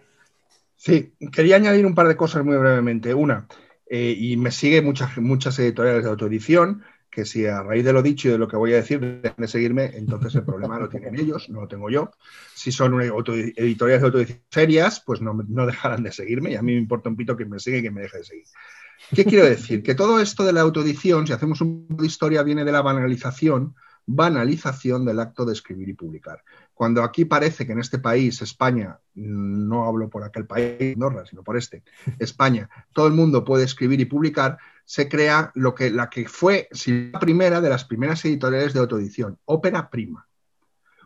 Sí, 0.75 1.15
quería 1.33 1.57
añadir 1.57 1.87
un 1.87 1.95
par 1.95 2.09
de 2.09 2.17
cosas 2.17 2.45
muy 2.45 2.57
brevemente. 2.57 3.15
Una, 3.15 3.47
eh, 3.89 4.15
y 4.19 4.37
me 4.37 4.51
sigue 4.51 4.83
muchas, 4.83 5.17
muchas 5.19 5.59
editoriales 5.59 6.05
de 6.05 6.11
autoedición, 6.11 6.83
que 7.11 7.25
si 7.25 7.47
a 7.47 7.63
raíz 7.63 7.85
de 7.85 7.93
lo 7.93 8.03
dicho 8.03 8.29
y 8.29 8.33
de 8.33 8.39
lo 8.39 8.47
que 8.47 8.57
voy 8.57 8.73
a 8.73 8.77
decir 8.77 9.01
dejan 9.01 9.37
de 9.39 9.49
seguirme, 9.49 9.93
entonces 9.95 10.35
el 10.35 10.45
problema 10.45 10.79
lo 10.79 10.89
tienen 10.89 11.19
ellos, 11.19 11.49
no 11.49 11.63
lo 11.63 11.69
tengo 11.69 11.89
yo. 11.89 12.11
Si 12.55 12.73
son 12.73 13.01
editoriales 13.01 14.03
de 14.03 14.07
autoedición 14.07 14.41
serias, 14.51 15.03
pues 15.05 15.23
no, 15.23 15.33
no, 15.49 15.67
dejarán 15.67 16.03
de 16.03 16.13
seguirme 16.13 16.51
y 16.51 16.57
a 16.57 16.63
mí 16.63 16.73
me 16.73 16.79
importa 16.79 17.09
un 17.09 17.17
pito 17.17 17.37
que 17.37 17.47
me 17.47 17.59
siga 17.59 17.79
y 17.79 17.83
que 17.83 17.91
me 17.91 18.03
deje 18.03 18.19
de 18.19 18.25
seguir. 18.25 18.45
¿Qué 19.15 19.25
quiero 19.25 19.45
decir? 19.45 19.83
Que 19.83 19.95
todo 19.95 20.21
esto 20.21 20.45
de 20.45 20.53
la 20.53 20.63
autoedición, 20.63 21.27
si 21.27 21.33
hacemos 21.33 21.61
un 21.61 21.87
de 21.89 22.07
historia, 22.07 22.43
viene 22.43 22.65
de 22.65 22.73
la 22.73 22.83
banalización, 22.83 23.75
banalización 24.05 25.05
del 25.05 25.21
acto 25.21 25.45
de 25.45 25.53
escribir 25.53 25.89
y 25.89 25.95
publicar. 25.95 26.43
Cuando 26.77 27.03
aquí 27.03 27.25
parece 27.25 27.65
que 27.65 27.73
en 27.73 27.79
este 27.79 27.99
país, 27.99 28.43
España, 28.43 28.99
no 29.15 29.87
hablo 29.87 30.11
por 30.11 30.23
aquel 30.25 30.45
país, 30.45 30.95
Norra, 30.99 31.25
sino 31.25 31.43
por 31.43 31.57
este, 31.57 31.83
España, 32.19 32.69
todo 32.93 33.07
el 33.07 33.15
mundo 33.15 33.47
puede 33.47 33.65
escribir 33.65 33.99
y 33.99 34.05
publicar, 34.05 34.59
se 34.85 35.09
crea 35.09 35.53
lo 35.55 35.75
que, 35.75 35.91
la 35.91 36.11
que 36.11 36.29
fue 36.29 36.69
la 36.85 37.19
primera 37.19 37.63
de 37.63 37.71
las 37.71 37.87
primeras 37.87 38.23
editoriales 38.27 38.75
de 38.75 38.81
autoedición, 38.81 39.39
Ópera 39.47 39.89
Prima. 39.89 40.29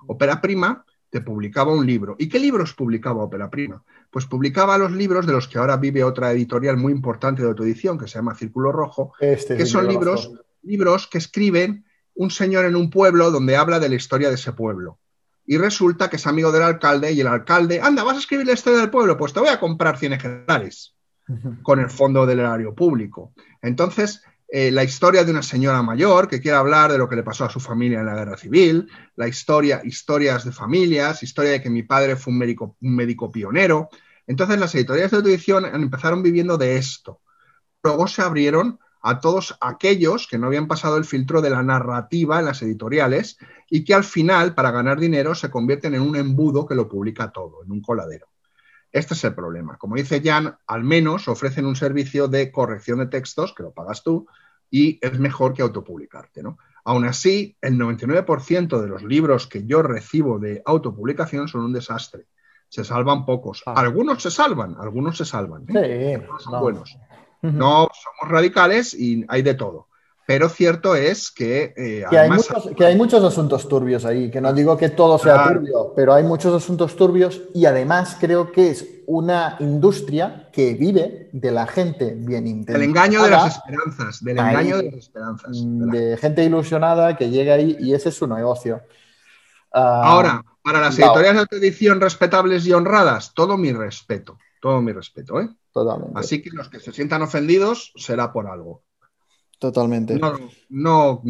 Ópera 0.09 0.41
Prima 0.41 0.85
te 1.09 1.21
publicaba 1.21 1.73
un 1.73 1.87
libro. 1.87 2.17
¿Y 2.19 2.29
qué 2.29 2.41
libros 2.41 2.75
publicaba 2.75 3.23
Ópera 3.23 3.49
Prima? 3.49 3.85
Pues 4.11 4.27
publicaba 4.27 4.77
los 4.77 4.91
libros 4.91 5.25
de 5.25 5.35
los 5.35 5.47
que 5.47 5.59
ahora 5.59 5.77
vive 5.77 6.03
otra 6.03 6.33
editorial 6.33 6.79
muy 6.79 6.93
importante 6.93 7.43
de 7.43 7.49
autoedición, 7.49 7.97
que 7.97 8.09
se 8.09 8.17
llama 8.17 8.35
Círculo 8.35 8.73
Rojo, 8.73 9.13
este 9.21 9.57
que 9.57 9.67
son 9.67 9.87
libros, 9.87 10.33
libros 10.63 11.07
que 11.07 11.19
escriben 11.19 11.85
un 12.15 12.33
señor 12.33 12.65
en 12.65 12.75
un 12.75 12.91
pueblo 12.91 13.31
donde 13.31 13.55
habla 13.55 13.79
de 13.79 13.89
la 13.89 13.95
historia 13.95 14.31
de 14.31 14.35
ese 14.35 14.53
pueblo. 14.53 14.99
Y 15.51 15.59
resulta 15.59 16.09
que 16.09 16.15
es 16.15 16.29
amigo 16.29 16.53
del 16.53 16.63
alcalde 16.63 17.11
y 17.11 17.21
el 17.23 17.27
alcalde, 17.27 17.81
anda, 17.81 18.05
vas 18.05 18.15
a 18.15 18.21
escribir 18.21 18.47
la 18.47 18.53
historia 18.53 18.79
del 18.79 18.89
pueblo, 18.89 19.17
pues 19.17 19.33
te 19.33 19.41
voy 19.41 19.49
a 19.49 19.59
comprar 19.59 19.99
100 19.99 20.13
ejemplares. 20.13 20.95
con 21.63 21.81
el 21.81 21.91
fondo 21.91 22.25
del 22.25 22.39
erario 22.39 22.73
público. 22.73 23.33
Entonces, 23.61 24.23
eh, 24.47 24.71
la 24.71 24.85
historia 24.85 25.25
de 25.25 25.33
una 25.33 25.43
señora 25.43 25.83
mayor 25.83 26.29
que 26.29 26.41
quiere 26.41 26.57
hablar 26.57 26.93
de 26.93 26.99
lo 26.99 27.09
que 27.09 27.17
le 27.17 27.25
pasó 27.25 27.47
a 27.47 27.51
su 27.51 27.59
familia 27.59 27.99
en 27.99 28.07
la 28.07 28.15
guerra 28.15 28.37
civil, 28.37 28.89
la 29.17 29.27
historia, 29.27 29.81
historias 29.83 30.45
de 30.45 30.53
familias, 30.53 31.25
historia 31.25 31.51
de 31.51 31.61
que 31.61 31.71
mi 31.71 31.83
padre 31.83 32.15
fue 32.15 32.33
un 32.33 32.39
médico, 32.39 32.77
un 32.81 32.95
médico 32.95 33.33
pionero. 33.33 33.89
Entonces, 34.29 34.57
las 34.57 34.73
editoriales 34.77 35.11
de 35.11 35.17
autoedición 35.17 35.65
empezaron 35.67 36.23
viviendo 36.23 36.59
de 36.59 36.77
esto. 36.77 37.23
Luego 37.83 38.07
se 38.07 38.23
abrieron 38.23 38.79
a 39.03 39.21
todos 39.21 39.57
aquellos 39.61 40.27
que 40.27 40.39
no 40.39 40.47
habían 40.47 40.69
pasado 40.69 40.97
el 40.97 41.05
filtro 41.05 41.41
de 41.41 41.51
la 41.51 41.63
narrativa 41.63 42.39
en 42.39 42.47
las 42.47 42.63
editoriales 42.63 43.39
y 43.69 43.85
que 43.85 43.95
al 43.95 44.05
final, 44.05 44.55
para 44.55 44.71
ganar 44.71 45.01
dinero, 45.01 45.35
se 45.35 45.51
convierten 45.51 45.95
en 45.95 46.03
un 46.03 46.17
embudo 46.17 46.67
que 46.67 46.75
lo 46.75 46.89
publica 46.89 47.33
todo, 47.33 47.63
en 47.65 47.73
un 47.73 47.81
coladero. 47.81 48.27
Este 48.93 49.15
es 49.15 49.25
el 49.25 49.35
problema. 49.35 49.77
Como 49.79 49.97
dice 49.97 50.21
Jan, 50.23 50.57
al 50.67 50.85
menos 50.85 51.29
ofrecen 51.29 51.67
un 51.67 51.77
servicio 51.77 52.29
de 52.29 52.51
corrección 52.51 52.99
de 52.99 53.07
textos, 53.07 53.55
que 53.55 53.63
lo 53.63 53.73
pagas 53.73 54.03
tú, 54.03 54.27
y 54.71 54.99
es 55.01 55.19
mejor 55.19 55.55
que 55.55 55.63
autopublicarte. 55.63 56.43
¿no? 56.43 56.59
Aún 56.85 57.05
así, 57.05 57.57
el 57.61 57.79
99% 57.79 58.81
de 58.81 58.89
los 58.89 59.03
libros 59.03 59.47
que 59.47 59.65
yo 59.65 59.83
recibo 59.83 60.39
de 60.39 60.63
autopublicación 60.65 61.49
son 61.49 61.63
un 61.63 61.73
desastre. 61.73 62.27
Se 62.69 62.85
salvan 62.85 63.25
pocos. 63.25 63.63
Ah. 63.67 63.75
Algunos 63.77 64.23
se 64.23 64.31
salvan, 64.31 64.77
algunos 64.79 65.17
se 65.17 65.25
salvan. 65.25 65.67
¿eh? 65.75 66.27
son 66.39 66.61
buenos. 66.61 66.97
No 67.43 67.89
somos 67.93 68.33
radicales 68.33 68.95
y 68.95 69.25
hay 69.29 69.43
de 69.43 69.55
todo. 69.55 69.89
Pero 70.31 70.49
cierto 70.49 70.95
es 70.95 71.33
que... 71.33 71.75
Eh, 71.77 72.05
que, 72.09 72.17
hay 72.17 72.31
muchos, 72.31 72.71
que, 72.77 72.87
hay 72.87 72.97
muchos, 72.97 73.25
asuntos 73.25 73.69
turbios 73.69 74.05
ahí, 74.05 74.31
que 74.31 74.41
no 74.41 74.53
digo 74.53 74.77
que 74.77 74.89
todo 74.89 75.19
sea 75.19 75.49
turbio, 75.49 75.93
pero 75.97 76.15
hay 76.15 76.23
muchos 76.23 76.55
asuntos 76.55 76.95
turbios 76.95 77.43
y 77.53 77.67
además 77.67 78.17
creo 78.21 78.53
que 78.53 78.71
es 78.71 78.87
una 79.07 79.57
industria 79.59 80.49
que 80.53 80.75
vive 80.75 81.31
de 81.33 81.51
la 81.51 81.67
gente 81.67 82.15
bien 82.17 82.47
intencionada. 82.47 82.79
Del 82.79 82.89
engaño 82.91 83.25
de 83.25 83.31
las 83.31 83.57
esperanzas, 83.57 84.23
del 84.23 84.39
engaño 84.39 84.77
de 84.77 84.85
las 84.85 84.95
esperanzas. 84.95 85.51
De, 85.53 86.17
gente 86.17 86.45
ilusionada 86.45 87.17
que 87.17 87.29
llega 87.29 87.55
ahí 87.55 87.77
y 87.81 87.95
ese 87.95 88.11
es 88.11 88.15
su 88.15 88.29
negocio. 88.29 88.83
Ah, 89.73 90.03
Ahora, 90.05 90.45
para 90.63 90.79
las 90.79 90.97
editoriales 90.97 91.49
de 91.51 91.57
edición 91.57 92.01
respetables 92.01 92.65
y 92.69 92.73
honradas, 92.73 93.35
todo 93.35 93.59
mi 93.59 93.73
respeto, 93.73 94.39
todo 94.61 94.81
mi 94.81 94.93
respeto, 94.93 95.41
¿eh? 95.41 95.49
Totalmente. 95.73 96.19
Así 96.19 96.43
que 96.43 96.51
los 96.51 96.69
que 96.69 96.81
se 96.81 96.93
sientan 96.93 97.23
ofendidos 97.23 97.93
será 97.97 98.33
por 98.33 98.47
algo. 98.47 98.83
Totalmente. 99.59 100.19
No, 100.71 101.23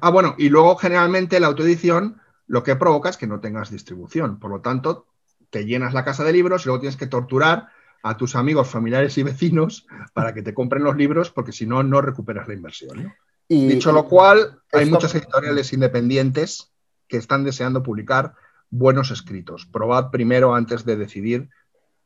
ah, 0.00 0.10
bueno, 0.10 0.34
y 0.38 0.48
luego 0.48 0.76
generalmente 0.76 1.38
la 1.38 1.46
autoedición 1.46 2.20
lo 2.48 2.62
que 2.62 2.76
provoca 2.76 3.08
es 3.08 3.16
que 3.16 3.26
no 3.26 3.40
tengas 3.40 3.70
distribución. 3.70 4.38
Por 4.38 4.50
lo 4.50 4.60
tanto, 4.60 5.06
te 5.50 5.64
llenas 5.64 5.94
la 5.94 6.04
casa 6.04 6.24
de 6.24 6.32
libros 6.32 6.62
y 6.62 6.66
luego 6.66 6.80
tienes 6.80 6.96
que 6.96 7.06
torturar 7.06 7.68
a 8.02 8.16
tus 8.16 8.36
amigos, 8.36 8.68
familiares 8.68 9.16
y 9.18 9.22
vecinos 9.22 9.86
para 10.14 10.34
que 10.34 10.42
te 10.42 10.54
compren 10.54 10.84
los 10.84 10.96
libros, 10.96 11.30
porque 11.30 11.52
si 11.52 11.66
no, 11.66 11.82
no 11.82 12.00
recuperas 12.00 12.48
la 12.48 12.54
inversión. 12.54 13.14
Y, 13.48 13.66
Dicho 13.68 13.92
lo 13.92 14.06
cual, 14.06 14.60
hay 14.72 14.86
muchas 14.86 15.14
editoriales 15.14 15.72
independientes 15.72 16.72
que 17.08 17.16
están 17.16 17.44
deseando 17.44 17.82
publicar 17.82 18.34
buenos 18.70 19.10
escritos. 19.10 19.66
Probad 19.66 20.10
primero 20.10 20.54
antes 20.54 20.84
de 20.84 20.96
decidir 20.96 21.48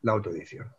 la 0.01 0.11
autoedición. 0.11 0.71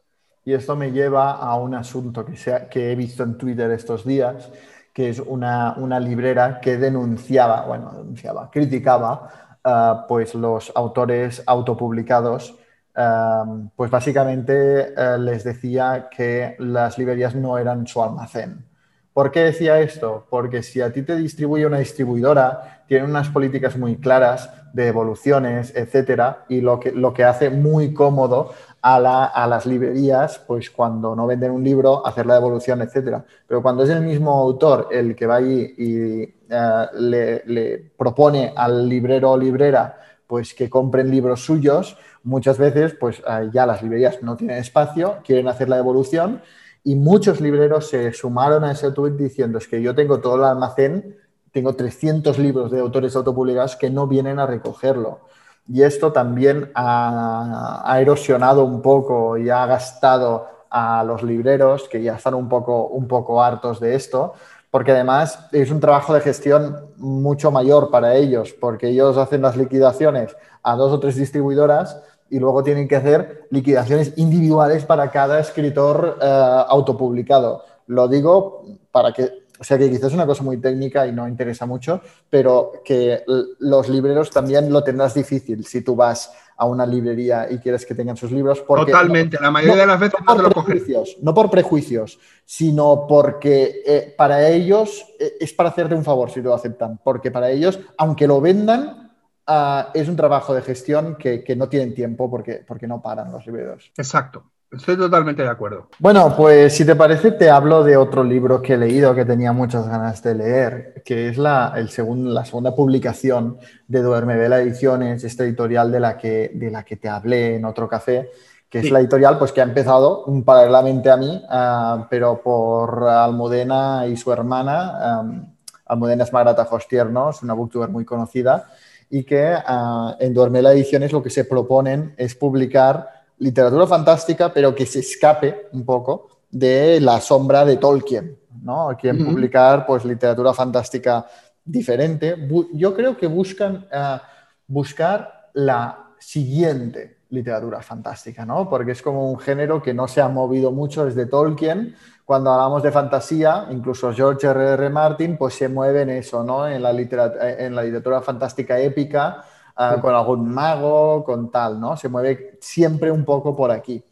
Y 0.44 0.54
esto 0.54 0.74
me 0.74 0.90
lleva 0.90 1.32
a 1.32 1.54
un 1.56 1.74
asunto 1.74 2.24
que, 2.24 2.34
que 2.70 2.92
he 2.92 2.96
visto 2.96 3.22
en 3.22 3.38
Twitter 3.38 3.70
estos 3.70 4.04
días, 4.04 4.50
que 4.92 5.08
es 5.08 5.20
una, 5.20 6.00
librera 6.00 6.60
que 6.60 6.76
denunciaba, 6.76 7.64
bueno, 7.66 7.92
denunciaba, 7.92 8.50
criticaba 8.50 9.58
eh, 9.64 9.94
pues 10.08 10.34
los 10.34 10.72
autores 10.74 11.42
autopublicados, 11.46 12.58
eh, 12.94 13.68
pues 13.74 13.90
básicamente 13.90 14.92
eh, 14.96 15.18
les 15.18 15.44
decía 15.44 16.08
que 16.10 16.56
las 16.58 16.98
librerías 16.98 17.34
no 17.34 17.56
eran 17.56 17.86
su 17.86 18.02
almacén. 18.02 18.66
¿Por 19.12 19.30
qué 19.30 19.44
decía 19.44 19.78
esto? 19.80 20.26
Porque 20.30 20.62
si 20.62 20.80
a 20.80 20.92
ti 20.92 21.02
te 21.02 21.16
distribuye 21.16 21.66
una 21.66 21.78
distribuidora, 21.78 22.82
tiene 22.88 23.04
unas 23.04 23.28
políticas 23.28 23.76
muy 23.76 23.96
claras 23.96 24.50
de 24.72 24.88
evoluciones, 24.88 25.74
etcétera, 25.76 26.44
y 26.48 26.62
lo 26.62 26.80
que, 26.80 26.92
lo 26.92 27.12
que 27.12 27.24
hace 27.24 27.50
muy 27.50 27.92
cómodo 27.92 28.52
a, 28.82 29.46
las 29.46 29.64
librerías, 29.64 30.40
pues 30.40 30.70
cuando 30.70 31.14
no 31.14 31.26
venden 31.26 31.52
un 31.52 31.62
libro, 31.62 32.04
hacer 32.04 32.26
la 32.26 32.34
devolución, 32.34 32.82
etcétera. 32.82 33.24
Pero 33.46 33.62
cuando 33.62 33.84
es 33.84 33.90
el 33.90 34.02
mismo 34.02 34.32
autor 34.32 34.88
el 34.90 35.14
que 35.14 35.26
va 35.26 35.36
ahí 35.36 35.74
y 35.78 36.22
eh, 36.48 37.40
le, 37.46 37.92
propone 37.96 38.52
al 38.56 38.88
librero 38.88 39.30
o 39.30 39.38
librera 39.38 39.98
pues 40.26 40.54
que 40.54 40.68
compren 40.68 41.10
libros 41.10 41.44
suyos, 41.44 41.96
muchas 42.24 42.58
veces 42.58 42.94
pues 42.98 43.22
ya 43.52 43.66
las 43.66 43.82
librerías 43.82 44.22
no 44.22 44.36
tienen 44.36 44.56
espacio, 44.56 45.18
quieren 45.24 45.46
hacer 45.46 45.68
la 45.68 45.76
devolución 45.76 46.40
y 46.82 46.96
muchos 46.96 47.40
libreros 47.40 47.90
se 47.90 48.12
sumaron 48.12 48.64
a 48.64 48.72
ese 48.72 48.90
tweet 48.92 49.12
diciendo 49.12 49.58
es 49.58 49.68
que 49.68 49.82
yo 49.82 49.94
tengo 49.94 50.20
todo 50.20 50.36
el 50.36 50.44
almacén, 50.44 51.16
tengo 51.52 51.74
300 51.74 52.38
libros 52.38 52.70
de 52.70 52.80
autores 52.80 53.14
autopublicados 53.14 53.76
que 53.76 53.90
no 53.90 54.06
vienen 54.06 54.38
a 54.38 54.46
recogerlo 54.46 55.20
y 55.68 55.82
esto 55.82 56.12
también 56.12 56.70
ha, 56.74 57.96
erosionado 58.00 58.64
un 58.64 58.82
poco 58.82 59.36
y 59.36 59.50
ha 59.50 59.66
gastado 59.66 60.46
a 60.70 61.04
los 61.04 61.22
libreros 61.22 61.88
que 61.88 62.02
ya 62.02 62.16
están 62.16 62.34
un 62.34 62.48
poco, 62.48 62.86
un 62.86 63.06
poco 63.06 63.42
hartos 63.42 63.78
de 63.78 63.94
esto, 63.94 64.34
porque 64.70 64.92
además 64.92 65.48
es 65.52 65.70
un 65.70 65.80
trabajo 65.80 66.14
de 66.14 66.20
gestión 66.20 66.88
mucho 66.96 67.50
mayor 67.50 67.90
para 67.90 68.14
ellos, 68.14 68.54
porque 68.58 68.88
ellos 68.88 69.16
hacen 69.18 69.42
las 69.42 69.56
liquidaciones 69.56 70.34
a 70.62 70.76
dos 70.76 70.92
o 70.92 71.00
tres 71.00 71.16
distribuidoras 71.16 72.02
y 72.30 72.38
luego 72.38 72.62
tienen 72.62 72.88
que 72.88 72.96
hacer 72.96 73.46
liquidaciones 73.50 74.14
individuales 74.16 74.86
para 74.86 75.10
cada 75.10 75.38
escritor 75.38 76.18
eh, 76.20 76.64
autopublicado. 76.68 77.64
Lo 77.86 78.08
digo 78.08 78.64
para 78.90 79.12
que 79.12 79.41
o 79.62 79.64
sea 79.64 79.78
que 79.78 79.88
quizás 79.88 80.06
es 80.06 80.14
una 80.14 80.26
cosa 80.26 80.42
muy 80.42 80.56
técnica 80.56 81.06
y 81.06 81.12
no 81.12 81.28
interesa 81.28 81.66
mucho, 81.66 82.00
pero 82.28 82.72
que 82.84 83.22
los 83.60 83.88
libreros 83.88 84.28
también 84.28 84.72
lo 84.72 84.82
tendrás 84.82 85.14
difícil 85.14 85.64
si 85.64 85.82
tú 85.82 85.94
vas 85.94 86.32
a 86.56 86.66
una 86.66 86.84
librería 86.84 87.46
y 87.48 87.58
quieres 87.58 87.86
que 87.86 87.94
tengan 87.94 88.16
sus 88.16 88.32
libros. 88.32 88.66
Totalmente, 88.66 89.38
la 89.40 89.52
mayoría 89.52 89.82
de 89.82 89.86
las 89.86 90.00
veces 90.00 90.18
no, 90.26 90.34
por 90.34 90.64
prejuicios, 90.64 91.16
no 91.22 91.32
por 91.32 91.48
prejuicios, 91.48 92.18
sino 92.44 93.06
porque 93.06 93.82
eh, 93.86 94.14
para 94.18 94.48
ellos 94.48 95.06
eh, 95.20 95.34
es 95.38 95.52
para 95.52 95.68
hacerte 95.68 95.94
un 95.94 96.02
favor 96.02 96.28
si 96.32 96.42
lo 96.42 96.52
aceptan, 96.54 96.98
porque 97.04 97.30
para 97.30 97.48
ellos, 97.48 97.78
aunque 97.98 98.26
lo 98.26 98.40
vendan, 98.40 99.12
ah, 99.46 99.92
es 99.94 100.08
un 100.08 100.16
trabajo 100.16 100.54
de 100.54 100.62
gestión 100.62 101.14
que, 101.14 101.44
que, 101.44 101.54
no 101.54 101.68
tienen 101.68 101.94
tiempo 101.94 102.28
porque, 102.28 102.64
porque 102.66 102.88
no 102.88 103.00
paran 103.00 103.30
los 103.30 103.46
libreros. 103.46 103.92
Exacto. 103.96 104.42
Estoy 104.72 104.96
totalmente 104.96 105.42
de 105.42 105.50
acuerdo. 105.50 105.88
Bueno, 105.98 106.34
pues 106.34 106.74
si 106.74 106.86
te 106.86 106.96
parece, 106.96 107.32
te 107.32 107.50
hablo 107.50 107.84
de 107.84 107.98
otro 107.98 108.24
libro 108.24 108.62
que 108.62 108.72
he 108.72 108.78
leído 108.78 109.14
que 109.14 109.26
tenía 109.26 109.52
muchas 109.52 109.86
ganas 109.86 110.22
de 110.22 110.34
leer, 110.34 111.02
que 111.04 111.28
es 111.28 111.36
la, 111.36 111.74
el 111.76 111.90
la 112.32 112.44
segunda 112.46 112.74
publicación 112.74 113.58
de 113.86 114.00
Duerme 114.00 114.38
Vela 114.38 114.60
Ediciones, 114.60 115.24
esta 115.24 115.44
editorial 115.44 115.92
de 115.92 116.00
la, 116.00 116.16
que, 116.16 116.52
de 116.54 116.70
la 116.70 116.84
que 116.84 116.96
te 116.96 117.10
hablé 117.10 117.56
en 117.56 117.66
otro 117.66 117.86
café, 117.86 118.30
que 118.70 118.78
es 118.78 118.90
la 118.90 119.00
editorial 119.00 119.38
pues, 119.38 119.52
que 119.52 119.60
ha 119.60 119.64
empezado 119.64 120.24
paralelamente 120.42 121.10
a 121.10 121.18
mí, 121.18 121.44
ah, 121.50 122.06
pero 122.08 122.40
por 122.42 123.04
Almudena 123.04 124.06
y 124.06 124.16
su 124.16 124.32
hermana. 124.32 125.20
Um, 125.20 125.52
Almudena 125.84 126.24
es 126.24 126.32
Marata 126.32 126.66
Hostiernos, 126.70 127.42
una 127.42 127.52
booktuber 127.52 127.90
muy 127.90 128.06
conocida, 128.06 128.70
y 129.10 129.24
que 129.24 129.52
uh, 129.54 130.14
en 130.18 130.32
Duermela 130.32 130.72
Ediciones 130.72 131.12
lo 131.12 131.22
que 131.22 131.28
se 131.28 131.44
proponen 131.44 132.14
es 132.16 132.34
publicar 132.34 133.21
literatura 133.38 133.86
fantástica, 133.86 134.52
pero 134.52 134.74
que 134.74 134.86
se 134.86 135.00
escape 135.00 135.68
un 135.72 135.84
poco 135.84 136.28
de 136.50 137.00
la 137.00 137.20
sombra 137.20 137.64
de 137.64 137.76
Tolkien, 137.78 138.38
¿no? 138.62 138.96
Quieren 139.00 139.24
publicar 139.24 139.86
pues 139.86 140.04
literatura 140.04 140.52
fantástica 140.52 141.26
diferente. 141.64 142.36
Yo 142.72 142.94
creo 142.94 143.16
que 143.16 143.26
buscan 143.26 143.86
eh, 143.90 144.18
buscar 144.66 145.50
la 145.54 146.10
siguiente 146.18 147.18
literatura 147.30 147.80
fantástica, 147.82 148.44
¿no? 148.44 148.68
Porque 148.68 148.92
es 148.92 149.02
como 149.02 149.30
un 149.30 149.38
género 149.38 149.82
que 149.82 149.94
no 149.94 150.06
se 150.06 150.20
ha 150.20 150.28
movido 150.28 150.70
mucho 150.70 151.04
desde 151.04 151.26
Tolkien. 151.26 151.96
Cuando 152.24 152.52
hablamos 152.52 152.82
de 152.82 152.92
fantasía, 152.92 153.66
incluso 153.70 154.12
George 154.12 154.46
R. 154.46 154.74
R. 154.74 154.90
Martin, 154.90 155.36
pues 155.36 155.54
se 155.54 155.68
mueve 155.68 156.02
en 156.02 156.10
eso, 156.10 156.44
¿no? 156.44 156.68
En 156.68 156.82
la, 156.82 156.90
en 156.90 157.74
la 157.74 157.82
literatura 157.82 158.20
fantástica 158.20 158.78
épica, 158.78 159.44
Ah, 159.74 159.98
con 160.00 160.14
algún 160.14 160.48
mago, 160.52 161.24
con 161.24 161.50
tal, 161.50 161.80
¿no? 161.80 161.96
Se 161.96 162.08
mueve 162.08 162.58
siempre 162.60 163.10
un 163.10 163.24
poco 163.24 163.56
por 163.56 163.70
aquí. 163.70 164.02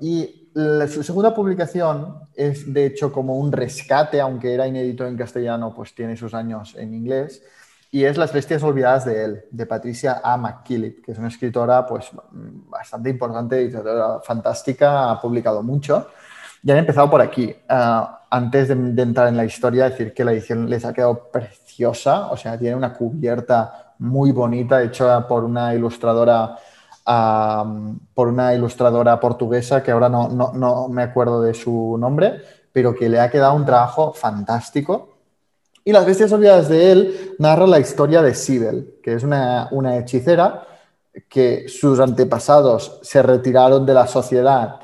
y 0.00 0.36
su 0.88 1.02
segunda 1.04 1.32
publicación 1.32 2.28
es, 2.34 2.72
de 2.72 2.86
hecho, 2.86 3.12
como 3.12 3.36
un 3.36 3.52
rescate, 3.52 4.20
aunque 4.20 4.52
era 4.52 4.66
inédito 4.66 5.06
en 5.06 5.16
castellano, 5.16 5.72
pues 5.74 5.94
tiene 5.94 6.16
sus 6.16 6.34
años 6.34 6.74
en 6.76 6.94
inglés, 6.94 7.42
y 7.92 8.04
es 8.04 8.16
Las 8.16 8.32
bestias 8.32 8.62
olvidadas 8.62 9.04
de 9.04 9.24
él, 9.24 9.44
de 9.50 9.66
Patricia 9.66 10.20
A. 10.22 10.36
McKillip, 10.36 11.04
que 11.04 11.10
es 11.10 11.18
una 11.18 11.26
escritora 11.26 11.84
pues, 11.86 12.10
bastante 12.30 13.10
importante, 13.10 13.72
fantástica, 14.22 15.10
ha 15.10 15.20
publicado 15.20 15.62
mucho, 15.62 16.08
y 16.62 16.70
han 16.70 16.78
empezado 16.78 17.10
por 17.10 17.20
aquí. 17.20 17.54
Ah, 17.68 18.26
antes 18.30 18.68
de, 18.68 18.76
de, 18.76 19.02
entrar 19.02 19.26
en 19.26 19.36
la 19.36 19.44
historia, 19.44 19.90
decir 19.90 20.14
que 20.14 20.24
la 20.24 20.32
edición 20.32 20.70
les 20.70 20.84
ha 20.84 20.92
quedado 20.92 21.30
preciosa, 21.30 22.30
o 22.30 22.36
sea, 22.36 22.56
tiene 22.56 22.76
una 22.76 22.92
cubierta 22.92 23.89
muy 24.00 24.32
bonita, 24.32 24.82
hecha 24.82 25.26
por 25.28 25.44
una 25.44 25.74
ilustradora 25.74 26.56
por 28.14 28.28
una 28.28 28.54
ilustradora 28.54 29.18
portuguesa 29.18 29.82
que 29.82 29.90
ahora 29.90 30.08
no, 30.08 30.28
no, 30.28 30.88
me 30.88 31.02
acuerdo 31.02 31.42
de 31.42 31.54
su 31.54 31.96
nombre, 31.98 32.40
pero 32.72 32.94
que 32.94 33.08
le 33.08 33.18
ha 33.18 33.30
quedado 33.30 33.54
un 33.54 33.64
trabajo 33.64 34.12
fantástico. 34.12 35.16
Y 35.84 35.92
Las 35.92 36.06
Bestias 36.06 36.30
Olvidadas 36.30 36.68
de 36.68 36.92
él 36.92 37.34
narra 37.38 37.66
la 37.66 37.80
historia 37.80 38.22
de 38.22 38.34
Sibel, 38.34 39.00
que 39.02 39.14
es 39.14 39.24
una, 39.24 39.68
una 39.72 39.96
hechicera 39.96 40.66
que 41.28 41.68
sus 41.68 41.98
antepasados 41.98 43.00
se 43.02 43.22
retiraron 43.22 43.84
de 43.86 43.94
la 43.94 44.06
sociedad 44.06 44.80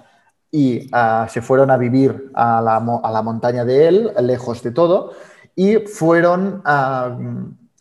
y 0.51 0.89
ah, 0.93 1.29
se 1.31 1.43
fueron 1.43 1.71
a 1.71 1.77
vivir 1.77 2.31
a 2.35 2.61
la, 2.61 2.77
a 2.77 3.13
la, 3.13 3.23
montaña 3.23 3.65
de 3.65 3.89
él, 3.89 4.13
lejos 4.23 4.63
de 4.63 4.73
todo, 4.73 5.13
y 5.55 5.77
fueron 5.77 6.63
ah, 6.65 7.17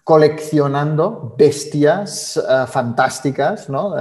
coleccionando 0.06 1.36
bestias 1.38 2.42
ah, 2.48 2.66
fantásticas, 2.66 3.70
¿no? 3.70 3.94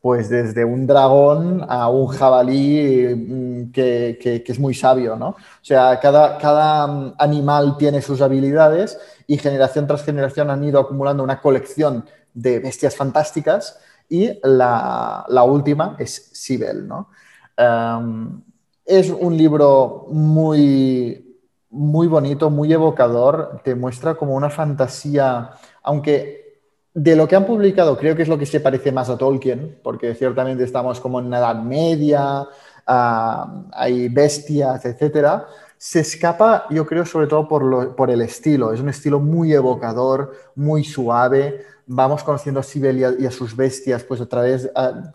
pues 0.00 0.28
desde 0.28 0.64
un 0.64 0.86
dragón 0.86 1.64
a 1.68 1.88
un 1.88 2.06
jabalí 2.08 3.14
mm, 3.14 3.72
que, 3.72 4.18
que, 4.20 4.44
es 4.46 4.58
muy 4.58 4.72
sabio, 4.72 5.16
¿no? 5.16 5.30
O 5.30 5.36
sea, 5.62 5.98
cada, 6.00 6.38
cada 6.38 6.86
mm, 6.86 7.14
animal 7.18 7.76
tiene 7.76 8.00
sus 8.00 8.20
habilidades 8.20 8.98
y 9.26 9.38
generación 9.38 9.86
tras 9.86 10.04
generación 10.04 10.50
han 10.50 10.62
ido 10.64 10.80
acumulando 10.80 11.22
una 11.22 11.40
colección 11.40 12.04
de 12.32 12.60
bestias 12.60 12.96
fantásticas 12.96 13.80
y 14.08 14.30
la, 14.44 15.26
la 15.28 15.42
última 15.42 15.96
es 15.98 16.30
Sibel, 16.32 16.86
¿no? 16.86 17.10
Em, 17.56 18.40
es 18.84 19.10
un 19.10 19.36
libro 19.36 20.06
muy, 20.10 21.27
muy 21.70 22.06
bonito, 22.06 22.50
muy 22.50 22.72
evocador, 22.72 23.60
te 23.62 23.74
muestra 23.74 24.14
como 24.14 24.34
una 24.34 24.50
fantasía, 24.50 25.50
aunque 25.82 26.60
de 26.94 27.14
lo 27.14 27.28
que 27.28 27.36
han 27.36 27.46
publicado 27.46 27.96
creo 27.96 28.16
que 28.16 28.22
es 28.22 28.28
lo 28.28 28.38
que 28.38 28.46
se 28.46 28.60
parece 28.60 28.90
más 28.90 29.08
a 29.10 29.18
Tolkien, 29.18 29.78
porque 29.82 30.14
ciertamente 30.14 30.64
estamos 30.64 31.00
como 31.00 31.20
en 31.20 31.30
la 31.30 31.38
Edad 31.38 31.62
Media, 31.62 32.46
hay 32.86 34.08
bestias, 34.08 34.84
etc. 34.84 35.42
Se 35.76 36.00
escapa, 36.00 36.66
yo 36.70 36.86
creo, 36.86 37.04
sobre 37.04 37.26
todo 37.26 37.46
por, 37.46 37.94
por 37.94 38.10
el 38.10 38.22
estilo. 38.22 38.72
Es 38.72 38.80
un 38.80 38.88
estilo 38.88 39.20
muy 39.20 39.52
evocador, 39.52 40.32
muy 40.54 40.84
suave, 40.84 41.66
vamos 41.88 42.22
conociendo 42.22 42.60
a 42.60 42.62
Sibel 42.62 43.16
y 43.18 43.26
a, 43.26 43.30
sus 43.30 43.56
bestias, 43.56 44.04
pues 44.04 44.20
a 44.20 44.26
través, 44.26 44.70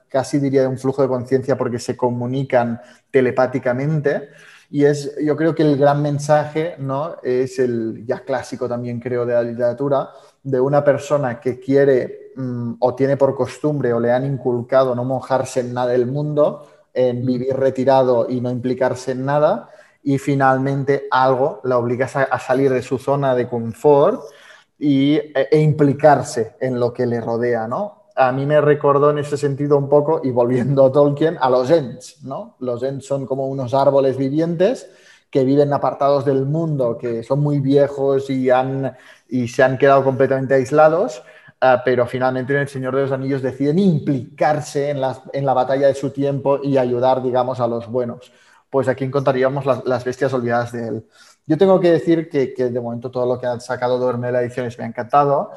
casi 0.09 0.39
diría, 0.39 0.61
de 0.61 0.67
un 0.67 0.77
flujo 0.77 1.03
de 1.03 1.07
conciencia 1.07 1.55
porque 1.55 1.80
se 1.80 1.95
comunican 1.95 2.81
telepáticamente. 3.11 4.30
Y 4.73 4.85
es, 4.85 5.15
yo 5.23 5.35
creo 5.35 5.53
que 5.53 5.61
el 5.61 5.77
gran 5.77 6.01
mensaje, 6.01 6.77
¿no? 6.79 7.17
Es 7.21 7.59
el 7.59 8.03
ya 8.07 8.21
clásico 8.21 8.67
también, 8.67 8.99
creo, 8.99 9.23
de 9.23 9.35
la 9.35 9.43
literatura, 9.43 10.09
de 10.41 10.59
una 10.59 10.83
persona 10.83 11.39
que 11.39 11.59
quiere 11.59 12.31
mm, 12.35 12.77
o 12.79 12.95
tiene 12.95 13.15
por 13.15 13.35
costumbre 13.35 13.93
o 13.93 13.99
le 13.99 14.11
han 14.11 14.25
inculcado 14.25 14.95
no 14.95 15.03
mojarse 15.05 15.59
en 15.59 15.75
nada 15.75 15.91
del 15.91 16.07
mundo, 16.07 16.67
en 16.91 17.23
vivir 17.23 17.55
retirado 17.55 18.27
y 18.27 18.41
no 18.41 18.49
implicarse 18.49 19.11
en 19.11 19.25
nada, 19.25 19.69
y 20.01 20.17
finalmente 20.17 21.07
algo 21.11 21.61
la 21.65 21.77
obliga 21.77 22.07
a 22.07 22.39
salir 22.39 22.73
de 22.73 22.81
su 22.81 22.97
zona 22.97 23.35
de 23.35 23.47
confort 23.47 24.23
y, 24.79 25.17
e, 25.17 25.49
e, 25.51 25.59
implicarse 25.59 26.55
en 26.59 26.79
lo 26.79 26.91
que 26.91 27.05
le 27.05 27.21
rodea, 27.21 27.67
¿no? 27.67 28.02
A 28.15 28.31
mí 28.31 28.45
me 28.45 28.61
recordó 28.61 29.10
en 29.10 29.18
ese 29.18 29.38
sentido 29.38 29.77
un 29.77 29.90
poco, 29.90 30.22
y 30.23 30.31
volviendo 30.31 30.85
a 30.85 30.91
Tolkien, 30.91 31.38
a 31.40 31.49
los 31.49 31.69
Ents, 31.72 32.23
¿no? 32.23 32.56
Los 32.60 32.84
Ents 32.84 33.06
son 33.06 33.26
como 33.26 33.48
unos 33.48 33.73
árboles 33.73 34.18
vivientes 34.18 34.90
que 35.30 35.44
viven 35.44 35.73
apartados 35.73 36.26
del 36.26 36.45
mundo, 36.45 36.98
que 36.98 37.23
son 37.23 37.40
muy 37.40 37.60
viejos 37.60 38.30
y, 38.30 38.52
han, 38.52 38.95
y 39.27 39.48
se 39.48 39.64
han 39.64 39.80
quedado 39.80 40.03
completamente 40.03 40.53
aislados, 40.53 41.23
ah, 41.60 41.81
pero 41.84 42.06
finalmente 42.06 42.53
en 42.53 42.60
El 42.60 42.68
Señor 42.68 42.95
de 42.95 43.02
los 43.02 43.11
Anillos 43.11 43.41
deciden 43.41 43.80
implicarse 43.80 44.91
en, 44.91 45.02
en 45.34 45.45
la 45.45 45.53
batalla 45.53 45.88
de 45.88 45.95
su 45.95 46.11
tiempo 46.11 46.60
y 46.61 46.77
ayudar, 46.77 47.23
digamos, 47.23 47.60
a 47.60 47.68
los 47.68 47.88
buenos. 47.88 48.31
Pues 48.69 48.88
aquí 48.88 49.06
encontraríamos 49.06 49.65
las, 49.65 49.84
las 49.85 50.03
bestias 50.03 50.34
olvidadas 50.34 50.72
de 50.72 50.88
él. 50.88 51.06
Yo 51.45 51.57
tengo 51.57 51.80
que 51.80 51.91
decir 51.91 52.30
que, 52.30 52.53
de 52.56 52.80
momento 52.80 53.11
todo 53.11 53.26
lo 53.26 53.40
que 53.40 53.48
han 53.48 53.60
sacado 53.60 53.99
de 54.11 54.31
la 54.31 54.41
Ediciones 54.41 54.77
me 54.77 54.85
ha 54.85 54.88
encantado, 54.88 55.52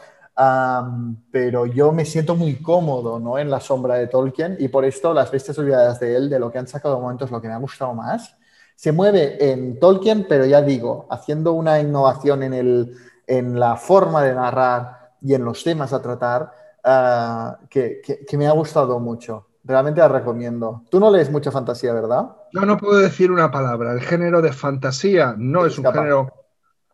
pero 1.31 1.65
yo 1.67 1.93
me 1.93 2.05
siento 2.05 2.37
muy 2.37 2.57
cómodo 2.57 3.19
¿no? 3.19 3.39
en 3.39 3.49
la 3.49 3.61
sombra 3.61 3.95
de 3.95 4.07
Tolkien 4.07 4.57
y 4.59 4.69
por 4.69 4.85
esto 4.85 5.15
las 5.15 5.31
bestias 5.31 5.59
olvidadas 5.59 5.99
de 5.99 6.15
él, 6.15 6.29
de 6.29 6.39
lo 6.39 6.53
que 6.53 6.59
han 6.59 6.69
sacado 6.69 6.97
de 6.97 7.01
momento, 7.01 7.25
es 7.25 7.31
lo 7.31 7.41
que 7.41 7.49
me 7.49 7.55
ha 7.55 7.59
gustado 7.59 7.95
más. 7.95 8.37
Se 8.75 8.93
mueve 8.93 9.51
en 9.51 9.79
Tolkien, 9.79 10.27
pero 10.29 10.45
ya 10.45 10.61
digo, 10.61 11.07
haciendo 11.11 11.53
una 11.53 11.81
innovación 11.81 12.43
en, 12.43 12.53
el, 12.53 12.95
en 13.27 13.59
la 13.59 13.77
forma 13.77 14.23
de 14.23 14.35
narrar 14.35 15.13
y 15.23 15.33
en 15.33 15.45
los 15.45 15.65
temas 15.65 15.95
a 15.95 16.03
tratar 16.03 16.53
ah, 16.85 17.59
que, 17.71 18.03
que 18.03 18.37
me 18.37 18.47
ha 18.47 18.53
gustado 18.53 19.01
mucho. 19.01 19.47
Realmente 19.65 20.01
la 20.01 20.09
recomiendo. 20.09 20.85
Tú 20.91 21.01
no 21.01 21.11
lees 21.11 21.31
mucha 21.31 21.51
fantasía, 21.51 21.95
¿verdad? 21.95 22.37
No, 22.53 22.67
no 22.67 22.77
puedo 22.77 22.99
decir 22.99 23.33
una 23.33 23.51
palabra. 23.51 23.93
El 23.93 24.01
género 24.01 24.43
de 24.43 24.53
fantasía 24.53 25.35
no 25.39 25.65
es 25.65 25.79
un 25.79 25.87
género 25.87 26.45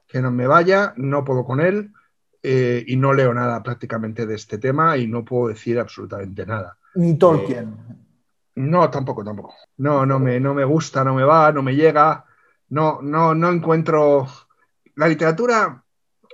que 0.07 0.23
no 0.23 0.31
me 0.31 0.47
vaya, 0.47 0.95
no 0.97 1.25
puedo 1.25 1.45
con 1.45 1.61
él 1.61 1.93
eh, 2.43 2.85
y 2.87 2.97
no 2.97 3.13
leo 3.13 3.33
nada 3.33 3.63
prácticamente 3.63 4.27
de 4.27 4.35
este 4.35 4.59
tema 4.59 4.97
y 4.97 5.07
no 5.07 5.25
puedo 5.25 5.49
decir 5.49 5.79
absolutamente 5.79 6.45
nada. 6.45 6.77
Ni 6.95 7.17
Tolkien. 7.17 7.69
Eh, 7.69 7.95
no, 8.57 8.91
tampoco, 8.91 9.25
tampoco. 9.25 9.55
No, 9.79 10.05
no 10.05 10.19
me, 10.19 10.39
no 10.41 10.53
me 10.53 10.65
gusta, 10.65 11.05
no 11.05 11.15
me 11.15 11.25
va, 11.25 11.53
no 11.53 11.63
me 11.63 11.75
llega. 11.75 12.25
No, 12.69 13.01
no, 13.03 13.35
no 13.35 13.51
encuentro. 13.51 14.27
La 14.97 15.09
literatura 15.09 15.83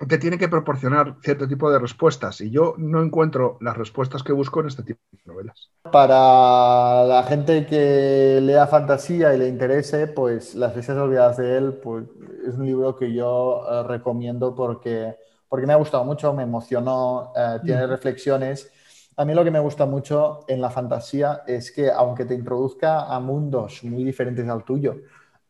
te 0.07 0.19
tiene 0.19 0.39
que 0.39 0.49
proporcionar 0.49 1.17
cierto 1.23 1.49
tipo 1.49 1.71
de 1.71 1.79
respuestas 1.79 2.41
y 2.41 2.51
yo 2.51 2.75
no 2.79 3.03
encuentro 3.03 3.59
las 3.61 3.77
respuestas 3.77 4.23
que 4.23 4.33
busco 4.33 4.61
en 4.61 4.69
este 4.69 4.83
tipo 4.85 5.01
de 5.11 5.19
novelas. 5.27 5.71
Para 5.91 7.05
la 7.05 7.25
gente 7.25 7.67
que 7.67 8.41
lea 8.41 8.67
fantasía 8.67 9.35
y 9.35 9.39
le 9.39 9.49
interese, 9.49 10.07
pues 10.07 10.55
Las 10.55 10.75
bestias 10.75 10.99
olvidadas 10.99 11.39
de 11.39 11.57
él 11.57 11.73
pues, 11.83 12.05
es 12.47 12.55
un 12.55 12.67
libro 12.67 12.97
que 12.97 13.13
yo 13.13 13.63
eh, 13.69 13.83
recomiendo 13.85 14.55
porque, 14.55 15.17
porque 15.49 15.67
me 15.67 15.73
ha 15.73 15.77
gustado 15.77 16.05
mucho, 16.05 16.33
me 16.33 16.43
emocionó, 16.43 17.33
eh, 17.37 17.59
tiene 17.65 17.87
reflexiones. 17.87 18.71
A 19.17 19.25
mí 19.25 19.35
lo 19.35 19.43
que 19.43 19.51
me 19.51 19.59
gusta 19.59 19.87
mucho 19.87 20.41
en 20.47 20.61
la 20.61 20.71
fantasía 20.71 21.43
es 21.47 21.73
que 21.73 21.91
aunque 21.91 22.25
te 22.25 22.35
introduzca 22.35 23.07
a 23.07 23.19
mundos 23.19 23.83
muy 23.83 24.05
diferentes 24.05 24.49
al 24.49 24.65
tuyo, 24.65 24.97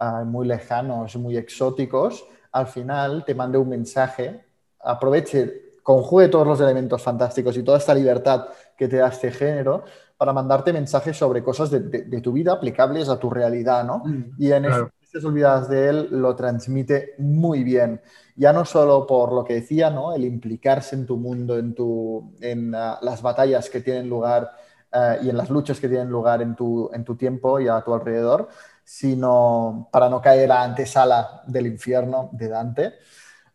eh, 0.01 0.25
muy 0.25 0.47
lejanos, 0.47 1.17
muy 1.17 1.37
exóticos, 1.37 2.25
al 2.53 2.67
final 2.67 3.25
te 3.25 3.35
mande 3.35 3.59
un 3.59 3.69
mensaje, 3.69 4.45
aproveche, 4.81 5.77
conjugue 5.83 6.29
todos 6.29 6.47
los 6.47 6.61
elementos 6.61 7.03
fantásticos 7.03 7.57
y 7.57 7.63
toda 7.63 7.79
esta 7.79 7.95
libertad 7.95 8.49
que 8.77 8.89
te 8.89 8.99
da 8.99 9.09
este 9.09 9.31
género 9.31 9.85
para 10.17 10.33
mandarte 10.33 10.73
mensajes 10.73 11.17
sobre 11.17 11.43
cosas 11.43 11.71
de, 11.71 12.21
tu 12.21 12.33
vida 12.33 12.53
aplicables 12.53 13.09
a 13.09 13.19
tu 13.19 13.31
realidad, 13.31 13.85
¿no? 13.85 14.03
Mm, 14.05 14.33
y 14.37 14.53
en 14.53 14.65
claro. 14.65 14.91
estas 15.01 15.25
olvidadas 15.25 15.69
de 15.69 15.89
él 15.89 16.09
lo 16.11 16.35
transmite 16.35 17.15
muy 17.19 17.65
bien. 17.65 18.01
Ya 18.39 18.53
no 18.53 18.65
solo 18.65 19.05
por 19.05 19.33
lo 19.33 19.43
que 19.45 19.55
decía, 19.55 19.91
¿no? 19.91 20.15
El 20.15 20.25
implicarse 20.25 20.95
en 20.95 21.07
tu 21.07 21.17
mundo, 21.17 21.59
en, 21.59 21.75
tu, 21.75 22.37
en 22.41 22.73
ah, 22.73 22.97
las 23.03 23.21
batallas 23.21 23.69
que 23.69 23.81
tienen 23.81 24.09
lugar 24.09 24.53
eh, 24.93 25.19
y 25.25 25.29
en 25.29 25.37
las 25.37 25.51
luchas 25.51 25.81
que 25.81 25.89
tienen 25.89 26.09
lugar 26.09 26.41
en 26.41 26.55
tu, 26.55 26.89
en 26.95 27.05
tu 27.05 27.17
tiempo 27.17 27.59
y 27.59 27.67
a 27.67 27.81
tu 27.81 27.93
alrededor, 27.93 28.49
sino 28.85 29.89
para 29.91 30.09
no 30.09 30.23
caer 30.23 30.53
a 30.53 30.55
la 30.55 30.63
antesala 30.63 31.43
del 31.49 31.67
infierno 31.67 32.31
de 32.33 32.49
Dante, 32.49 32.95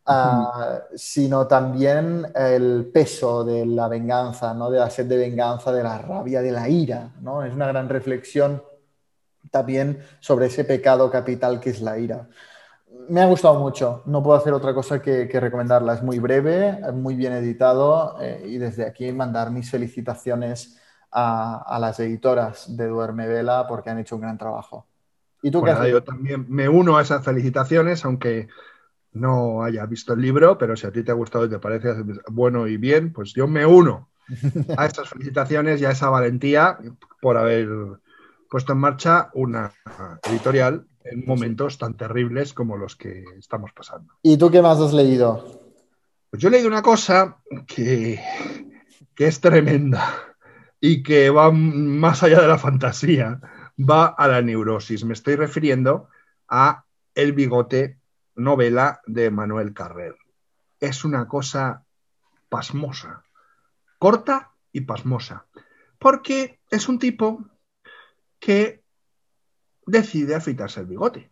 ah, 0.06 0.82
sino 0.94 1.48
también 1.48 2.28
el 2.36 2.92
peso 2.94 3.46
de 3.46 3.66
la 3.66 3.88
venganza, 3.88 4.54
¿no? 4.54 4.70
de 4.70 4.80
la 4.80 4.90
sed 4.90 5.06
de 5.06 5.16
venganza, 5.16 5.72
de 5.72 5.84
la 5.84 5.98
rabia, 5.98 6.42
de 6.42 6.52
la 6.52 6.68
ira. 6.68 7.10
¿no? 7.22 7.42
Es 7.42 7.54
una 7.54 7.68
gran 7.68 7.88
reflexión 7.88 8.62
también 9.50 10.04
sobre 10.20 10.48
ese 10.48 10.66
pecado 10.66 11.10
capital 11.10 11.62
que 11.62 11.70
es 11.70 11.82
la 11.82 11.98
ira. 11.98 12.28
Me 13.10 13.22
ha 13.22 13.26
gustado 13.26 13.60
mucho, 13.60 14.04
no 14.06 14.24
puedo 14.24 14.38
hacer 14.38 14.54
otra 14.54 14.74
cosa 14.74 15.02
que, 15.02 15.28
recomendarla. 15.28 15.94
Es 15.94 16.04
muy 16.04 16.20
breve, 16.20 16.80
muy 16.94 17.16
bien 17.16 17.34
editado 17.34 18.18
eh, 18.22 18.44
y 18.46 18.58
desde 18.58 18.86
aquí 18.86 19.12
mandar 19.12 19.52
mis 19.52 19.70
felicitaciones 19.70 20.80
a, 21.12 21.64
a 21.68 21.80
las 21.80 22.00
editoras 22.00 22.76
de 22.76 22.88
Duerme 22.88 23.28
Vela 23.28 23.66
porque 23.68 23.90
han 23.90 24.00
hecho 24.00 24.16
un 24.16 24.22
gran 24.22 24.38
trabajo. 24.38 24.88
¿Y 25.44 25.52
tú 25.52 25.62
qué 25.62 25.92
Yo 25.92 26.02
también 26.04 26.46
me 26.48 26.70
uno 26.70 26.98
a 26.98 27.02
esas 27.02 27.24
felicitaciones, 27.24 28.06
aunque 28.06 28.48
no 29.12 29.62
haya 29.62 29.86
visto 29.86 30.14
el 30.14 30.22
libro, 30.22 30.58
pero 30.58 30.76
si 30.76 30.88
a 30.88 30.92
ti 30.92 31.04
te 31.04 31.12
ha 31.12 31.16
gustado 31.16 31.46
y 31.46 31.50
te 31.50 31.60
parece 31.60 31.94
bueno 32.32 32.66
y 32.66 32.78
bien, 32.78 33.12
pues 33.12 33.34
yo 33.34 33.46
me 33.46 33.66
uno 33.66 34.10
a 34.78 34.86
estas 34.86 35.10
felicitaciones 35.10 35.82
y 35.82 35.86
a 35.86 35.92
esa 35.92 36.10
valentía 36.10 36.80
por 37.22 37.38
haber 37.38 37.68
puesto 38.50 38.72
en 38.72 38.80
marcha 38.80 39.30
una 39.34 39.74
editorial 40.30 40.88
en 41.06 41.26
momentos 41.26 41.78
tan 41.78 41.96
terribles 41.96 42.54
como 42.54 42.78
los 42.78 42.96
que 42.96 43.24
estamos 43.38 43.72
pasando. 43.74 44.14
¿Y 44.22 44.38
tú 44.38 44.50
qué 44.50 44.62
más 44.62 44.80
has 44.80 44.94
leído? 44.94 45.62
Pues 46.30 46.42
yo 46.42 46.50
he 46.50 46.52
leído 46.52 46.68
una 46.68 46.82
cosa 46.82 47.38
que, 47.68 48.20
que 49.16 49.28
es 49.28 49.40
tremenda 49.40 50.36
y 50.80 51.04
que 51.04 51.30
va 51.30 51.52
más 51.52 52.24
allá 52.24 52.42
de 52.42 52.48
la 52.48 52.58
fantasía 52.58 53.40
va 53.78 54.08
a 54.08 54.28
la 54.28 54.42
neurosis. 54.42 55.04
Me 55.06 55.14
estoy 55.14 55.36
refiriendo 55.36 56.10
a 56.48 56.86
El 57.16 57.34
bigote, 57.34 58.00
novela 58.36 59.02
de 59.06 59.32
Manuel 59.32 59.74
Carrer. 59.74 60.16
Es 60.80 61.06
una 61.06 61.28
cosa 61.28 61.86
pasmosa, 62.50 63.24
corta 63.98 64.52
y 64.72 64.82
pasmosa. 64.82 65.46
Porque 66.00 66.60
es 66.70 66.90
un 66.90 67.00
tipo 67.00 67.46
que 68.40 68.83
decide 69.86 70.36
afeitarse 70.36 70.80
el 70.80 70.88
bigote. 70.88 71.30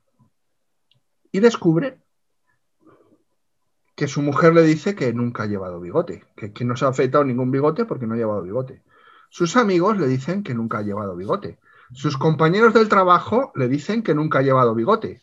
Y 1.32 1.40
descubre 1.40 1.98
que 3.96 4.08
su 4.08 4.22
mujer 4.22 4.54
le 4.54 4.64
dice 4.64 4.96
que 4.96 5.14
nunca 5.14 5.44
ha 5.44 5.48
llevado 5.48 5.80
bigote, 5.80 6.26
que, 6.36 6.52
que 6.52 6.66
no 6.66 6.76
se 6.76 6.86
ha 6.86 6.90
afeitado 6.90 7.24
ningún 7.24 7.52
bigote 7.52 7.86
porque 7.86 8.08
no 8.08 8.16
ha 8.16 8.18
llevado 8.18 8.42
bigote. 8.42 8.82
Sus 9.30 9.56
amigos 9.56 9.98
le 9.98 10.08
dicen 10.08 10.44
que 10.44 10.54
nunca 10.54 10.80
ha 10.80 10.82
llevado 10.82 11.16
bigote. 11.16 11.60
Sus 11.94 12.18
compañeros 12.18 12.74
del 12.74 12.90
trabajo 12.90 13.52
le 13.56 13.68
dicen 13.68 14.04
que 14.04 14.14
nunca 14.14 14.40
ha 14.40 14.44
llevado 14.44 14.76
bigote. 14.76 15.22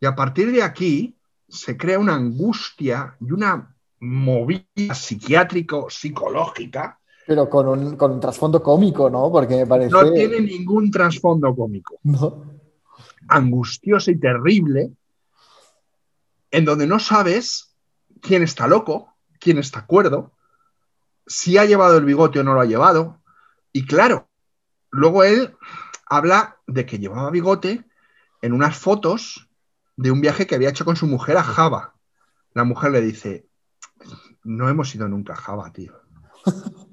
Y 0.00 0.06
a 0.06 0.14
partir 0.14 0.52
de 0.52 0.62
aquí 0.62 1.16
se 1.48 1.76
crea 1.76 1.98
una 1.98 2.14
angustia 2.14 3.16
y 3.20 3.32
una 3.32 3.76
movida 4.00 4.94
psiquiátrico-psicológica. 4.94 6.98
Pero 7.26 7.48
con 7.48 7.68
un, 7.68 7.96
con 7.96 8.12
un 8.12 8.20
trasfondo 8.20 8.62
cómico, 8.62 9.10
¿no? 9.10 9.30
Porque 9.30 9.56
me 9.56 9.66
parece. 9.66 9.90
No 9.90 10.12
tiene 10.12 10.40
ningún 10.40 10.90
trasfondo 10.90 11.54
cómico. 11.54 11.98
No. 12.02 12.61
Angustiosa 13.28 14.10
y 14.10 14.18
terrible, 14.18 14.92
en 16.50 16.64
donde 16.64 16.86
no 16.86 16.98
sabes 16.98 17.74
quién 18.20 18.42
está 18.42 18.66
loco, 18.66 19.14
quién 19.38 19.58
está 19.58 19.86
cuerdo, 19.86 20.32
si 21.26 21.58
ha 21.58 21.64
llevado 21.64 21.98
el 21.98 22.04
bigote 22.04 22.40
o 22.40 22.44
no 22.44 22.54
lo 22.54 22.60
ha 22.60 22.66
llevado. 22.66 23.22
Y 23.72 23.86
claro, 23.86 24.28
luego 24.90 25.24
él 25.24 25.56
habla 26.06 26.58
de 26.66 26.84
que 26.84 26.98
llevaba 26.98 27.30
bigote 27.30 27.84
en 28.42 28.52
unas 28.52 28.76
fotos 28.76 29.48
de 29.96 30.10
un 30.10 30.20
viaje 30.20 30.46
que 30.46 30.54
había 30.54 30.70
hecho 30.70 30.84
con 30.84 30.96
su 30.96 31.06
mujer 31.06 31.36
a 31.36 31.42
Java. 31.42 31.94
La 32.54 32.64
mujer 32.64 32.92
le 32.92 33.00
dice, 33.00 33.46
no 34.44 34.68
hemos 34.68 34.94
ido 34.94 35.08
nunca 35.08 35.32
a 35.32 35.36
Java, 35.36 35.72
tío. 35.72 35.94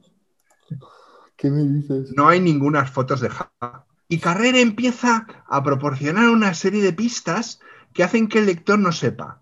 ¿Qué 1.36 1.50
me 1.50 1.64
dices? 1.64 2.12
No 2.16 2.28
hay 2.28 2.40
ninguna 2.40 2.86
fotos 2.86 3.22
de 3.22 3.30
Java. 3.30 3.86
Y 4.10 4.18
Carrera 4.18 4.60
empieza 4.60 5.28
a 5.48 5.64
proporcionar 5.64 6.30
una 6.30 6.56
serie 6.56 6.82
de 6.82 6.94
pistas 6.94 7.60
que 7.94 8.04
hacen 8.04 8.28
que 8.28 8.40
el 8.40 8.48
lector 8.48 8.80
no 8.80 8.92
sepa 8.92 9.40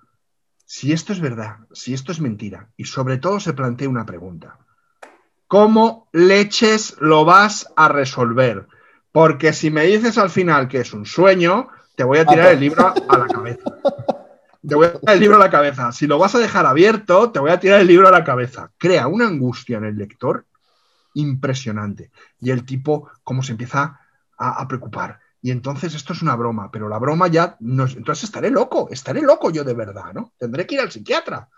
si 0.65 0.91
esto 0.91 1.13
es 1.13 1.21
verdad, 1.21 1.59
si 1.71 1.93
esto 1.93 2.11
es 2.11 2.19
mentira. 2.19 2.69
Y 2.75 2.83
sobre 2.83 3.17
todo 3.17 3.39
se 3.39 3.53
plantea 3.53 3.87
una 3.87 4.05
pregunta. 4.05 4.59
¿Cómo 5.47 6.09
leches 6.11 6.97
lo 6.99 7.23
vas 7.23 7.71
a 7.77 7.87
resolver? 7.87 8.67
Porque 9.13 9.53
si 9.53 9.71
me 9.71 9.85
dices 9.85 10.17
al 10.17 10.29
final 10.29 10.67
que 10.67 10.81
es 10.81 10.93
un 10.93 11.05
sueño, 11.05 11.69
te 11.95 12.03
voy 12.03 12.19
a 12.19 12.25
tirar 12.25 12.51
el 12.51 12.59
libro 12.59 12.93
a 13.07 13.17
la 13.17 13.27
cabeza. 13.27 13.71
Te 14.67 14.75
voy 14.75 14.87
a 14.87 14.99
tirar 14.99 15.15
el 15.15 15.21
libro 15.21 15.37
a 15.37 15.39
la 15.39 15.49
cabeza. 15.49 15.93
Si 15.93 16.05
lo 16.05 16.19
vas 16.19 16.35
a 16.35 16.39
dejar 16.39 16.65
abierto, 16.65 17.31
te 17.31 17.39
voy 17.39 17.51
a 17.51 17.59
tirar 17.61 17.79
el 17.79 17.87
libro 17.87 18.09
a 18.09 18.11
la 18.11 18.25
cabeza. 18.25 18.69
Crea 18.77 19.07
una 19.07 19.27
angustia 19.27 19.77
en 19.77 19.85
el 19.85 19.97
lector 19.97 20.45
impresionante. 21.13 22.11
Y 22.41 22.51
el 22.51 22.65
tipo, 22.65 23.09
cómo 23.23 23.41
se 23.41 23.53
empieza 23.53 24.01
a, 24.37 24.61
a 24.61 24.67
preocupar. 24.67 25.19
Y 25.41 25.51
entonces 25.51 25.93
esto 25.93 26.13
es 26.13 26.21
una 26.21 26.35
broma, 26.35 26.71
pero 26.71 26.89
la 26.89 26.97
broma 26.97 27.27
ya 27.27 27.55
no 27.59 27.85
es, 27.85 27.95
entonces 27.95 28.25
estaré 28.25 28.49
loco, 28.49 28.87
estaré 28.91 29.21
loco 29.21 29.49
yo 29.49 29.63
de 29.63 29.73
verdad, 29.73 30.13
¿no? 30.13 30.33
Tendré 30.37 30.65
que 30.65 30.75
ir 30.75 30.81
al 30.81 30.91
psiquiatra. 30.91 31.49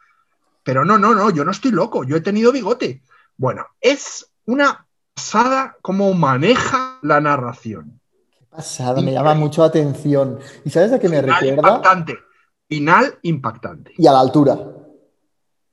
Pero 0.63 0.83
no, 0.85 0.97
no, 0.97 1.15
no, 1.15 1.29
yo 1.29 1.45
no 1.45 1.51
estoy 1.51 1.71
loco, 1.71 2.03
yo 2.03 2.17
he 2.17 2.21
tenido 2.21 2.51
bigote. 2.51 3.01
Bueno, 3.37 3.65
es 3.79 4.29
una 4.45 4.85
pasada 5.13 5.77
cómo 5.81 6.13
maneja 6.13 6.99
la 7.01 7.21
narración. 7.21 7.99
Qué 8.37 8.45
pasada, 8.45 9.01
me 9.01 9.13
llama 9.13 9.33
mucho 9.33 9.61
la 9.61 9.67
atención. 9.67 10.39
¿Y 10.65 10.69
sabes 10.69 10.91
a 10.91 10.99
qué 10.99 11.07
me 11.07 11.21
Final 11.21 11.39
recuerda? 11.39 11.55
impactante. 11.69 12.17
Final 12.67 13.17
impactante. 13.23 13.93
Y 13.97 14.05
a 14.05 14.11
la 14.11 14.19
altura. 14.19 14.59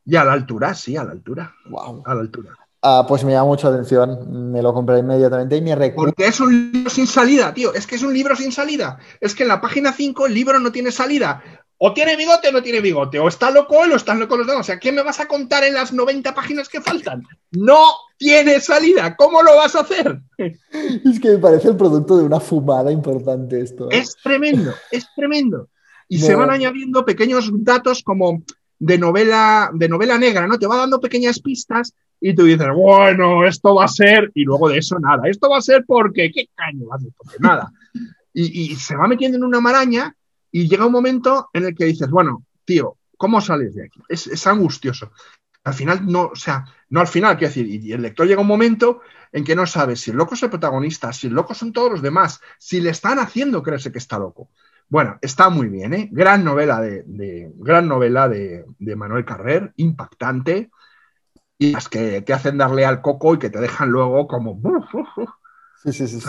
Y 0.05 0.17
a 0.17 0.25
la 0.25 0.33
altura, 0.33 0.73
sí, 0.75 0.97
a 0.97 1.05
la 1.05 1.11
altura. 1.11 1.55
Wow. 1.69 2.03
A 2.07 2.15
la 2.15 2.21
altura. 2.21 2.57
Ah, 2.89 3.05
pues 3.09 3.25
me 3.25 3.33
llama 3.33 3.47
mucho 3.47 3.69
la 3.69 3.75
atención. 3.75 4.53
Me 4.53 4.63
lo 4.63 4.73
compré 4.73 5.01
inmediatamente 5.01 5.57
y 5.57 5.61
me 5.61 5.75
recuerda. 5.75 6.13
Porque 6.13 6.29
es 6.29 6.39
un 6.39 6.73
libro 6.73 6.89
sin 6.89 7.09
salida, 7.09 7.53
tío. 7.53 7.75
Es 7.75 7.85
que 7.85 7.97
es 7.97 8.03
un 8.05 8.15
libro 8.15 8.37
sin 8.37 8.53
salida. 8.53 8.99
Es 9.21 9.35
que 9.35 9.43
en 9.43 9.49
la 9.49 9.61
página 9.61 9.93
5 9.93 10.27
el 10.27 10.35
libro 10.35 10.61
no 10.61 10.71
tiene 10.71 10.93
salida. 10.93 11.43
O 11.79 11.93
tiene 11.93 12.15
bigote 12.15 12.49
o 12.49 12.53
no 12.53 12.63
tiene 12.63 12.81
bigote. 12.81 13.19
O 13.19 13.27
está 13.27 13.51
loco 13.51 13.77
o 13.79 13.85
están 13.97 14.21
locos 14.21 14.39
los 14.39 14.47
demás. 14.47 14.61
O 14.61 14.65
sea, 14.65 14.79
¿qué 14.79 14.93
me 14.93 15.03
vas 15.03 15.19
a 15.19 15.27
contar 15.27 15.65
en 15.65 15.75
las 15.75 15.93
90 15.93 16.33
páginas 16.33 16.69
que 16.69 16.81
faltan? 16.81 17.25
No 17.51 17.83
tiene 18.19 18.61
salida. 18.61 19.17
¿Cómo 19.17 19.43
lo 19.43 19.57
vas 19.57 19.75
a 19.75 19.81
hacer? 19.81 20.21
Es 21.05 21.19
que 21.19 21.31
me 21.31 21.39
parece 21.39 21.67
el 21.69 21.77
producto 21.77 22.17
de 22.17 22.23
una 22.25 22.39
fumada 22.39 22.93
importante 22.93 23.61
esto. 23.61 23.91
¿eh? 23.91 23.99
Es 23.99 24.15
tremendo, 24.23 24.73
es 24.93 25.09
tremendo. 25.17 25.69
Y 26.09 26.19
No. 26.19 26.27
se 26.27 26.35
van 26.37 26.51
añadiendo 26.51 27.05
pequeños 27.05 27.51
datos 27.53 28.05
como 28.05 28.45
de 28.79 28.97
novela, 28.97 29.71
de 29.75 29.89
novela 29.89 30.19
negra, 30.19 30.47
¿no? 30.47 30.57
Te 30.57 30.69
va 30.69 30.77
dando 30.77 31.01
pequeñas 31.01 31.41
pistas 31.41 31.93
y 32.21 32.35
tú 32.35 32.45
dices, 32.45 32.69
bueno, 32.75 33.47
esto 33.47 33.75
va 33.75 33.85
a 33.85 33.89
ser, 33.89 34.31
y 34.35 34.45
luego 34.45 34.69
de 34.69 34.79
eso 34.79 34.99
nada. 34.99 35.29
Esto 35.29 35.51
va 35.51 35.59
a 35.59 35.63
ser 35.63 35.85
porque, 35.87 36.31
¿qué 36.33 36.49
caño 36.55 36.87
va 36.87 36.97
a 36.97 36.99
ser? 36.99 37.11
Nada. 37.41 37.73
Y, 38.33 38.73
y 38.73 38.77
se 38.77 38.97
va 38.97 39.07
metiendo 39.07 39.37
en 39.39 39.45
una 39.45 39.61
maraña 39.61 40.15
y 40.51 40.69
llega 40.69 40.87
un 40.87 40.93
momento 40.93 41.49
en 41.53 41.67
el 41.67 41.75
que 41.75 41.85
dices, 41.87 42.11
bueno, 42.11 42.45
tío, 42.65 42.97
¿cómo 43.17 43.41
sales 43.41 43.75
de 43.75 43.85
aquí? 43.87 44.01
Es, 44.09 44.27
es 44.27 44.47
angustioso. 44.47 45.13
Al 45.65 45.75
final, 45.75 46.07
no, 46.07 46.27
o 46.27 46.37
sea, 46.37 46.65
no 46.91 47.01
al 47.01 47.09
final, 47.09 47.37
quiero 47.37 47.49
decir, 47.49 47.67
y 47.67 47.93
el 47.93 48.03
lector 48.03 48.27
llega 48.27 48.41
un 48.41 48.47
momento 48.47 49.01
en 49.33 49.43
que 49.43 49.57
no 49.57 49.67
sabe 49.67 49.97
si 49.97 50.13
el 50.13 50.17
loco 50.17 50.35
es 50.35 50.43
el 50.43 50.51
protagonista, 50.51 51.13
si 51.13 51.27
el 51.27 51.35
loco 51.35 51.55
son 51.55 51.73
todos 51.73 51.91
los 51.91 52.03
demás, 52.03 52.41
si 52.59 52.81
le 52.81 52.91
están 52.91 53.19
haciendo 53.19 53.63
creerse 53.63 53.91
que 53.91 53.99
está 53.99 54.19
loco. 54.19 54.51
Bueno, 54.89 55.19
está 55.21 55.49
muy 55.51 55.69
bien, 55.69 55.93
¿eh? 55.93 56.09
Gran 56.13 56.45
novela 56.45 56.81
de, 56.81 57.03
de- 57.05 57.51
gran 57.57 57.89
novela 57.89 58.29
de, 58.29 58.65
de 58.79 58.97
Manuel 58.97 59.25
Carrer, 59.25 59.73
impactante, 59.77 60.71
y 61.59 61.73
las 61.73 61.89
que 61.89 62.21
te 62.23 62.33
hacen 62.33 62.59
darle 62.59 62.85
al 62.85 63.01
coco 63.01 63.35
y 63.35 63.39
que 63.39 63.51
te 63.51 63.61
dejan 63.61 63.89
luego 63.89 64.27
como... 64.27 64.61
Sí, 65.83 65.93
sí, 65.93 66.09
sí. 66.09 66.21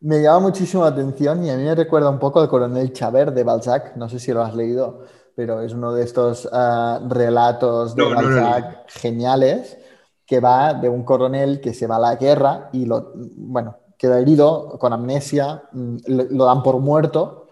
Me 0.00 0.20
llama 0.20 0.40
muchísimo 0.40 0.82
la 0.82 0.90
atención 0.90 1.44
y 1.44 1.50
a 1.50 1.56
mí 1.56 1.64
me 1.64 1.74
recuerda 1.74 2.10
un 2.10 2.18
poco 2.18 2.40
al 2.40 2.48
coronel 2.48 2.92
Chabert 2.92 3.34
de 3.34 3.44
Balzac. 3.44 3.96
No 3.96 4.08
sé 4.08 4.18
si 4.18 4.32
lo 4.32 4.42
has 4.42 4.54
leído, 4.54 5.04
pero 5.34 5.62
es 5.62 5.72
uno 5.72 5.92
de 5.92 6.04
estos 6.04 6.48
ah, 6.52 7.00
relatos 7.08 7.94
de 7.94 8.02
No, 8.02 8.10
no 8.10 8.16
Balzac 8.16 8.90
geniales 8.90 9.78
que 10.26 10.40
va 10.40 10.74
de 10.74 10.88
un 10.88 11.04
coronel 11.04 11.60
que 11.60 11.72
se 11.72 11.86
va 11.86 11.96
a 11.96 12.00
la 12.00 12.16
guerra 12.16 12.68
y 12.72 12.84
lo, 12.84 13.12
bueno, 13.36 13.76
queda 13.96 14.18
herido 14.18 14.76
con 14.78 14.92
amnesia, 14.92 15.62
mm, 15.72 15.96
lo, 16.08 16.44
dan 16.44 16.62
por 16.62 16.78
muerto 16.80 17.46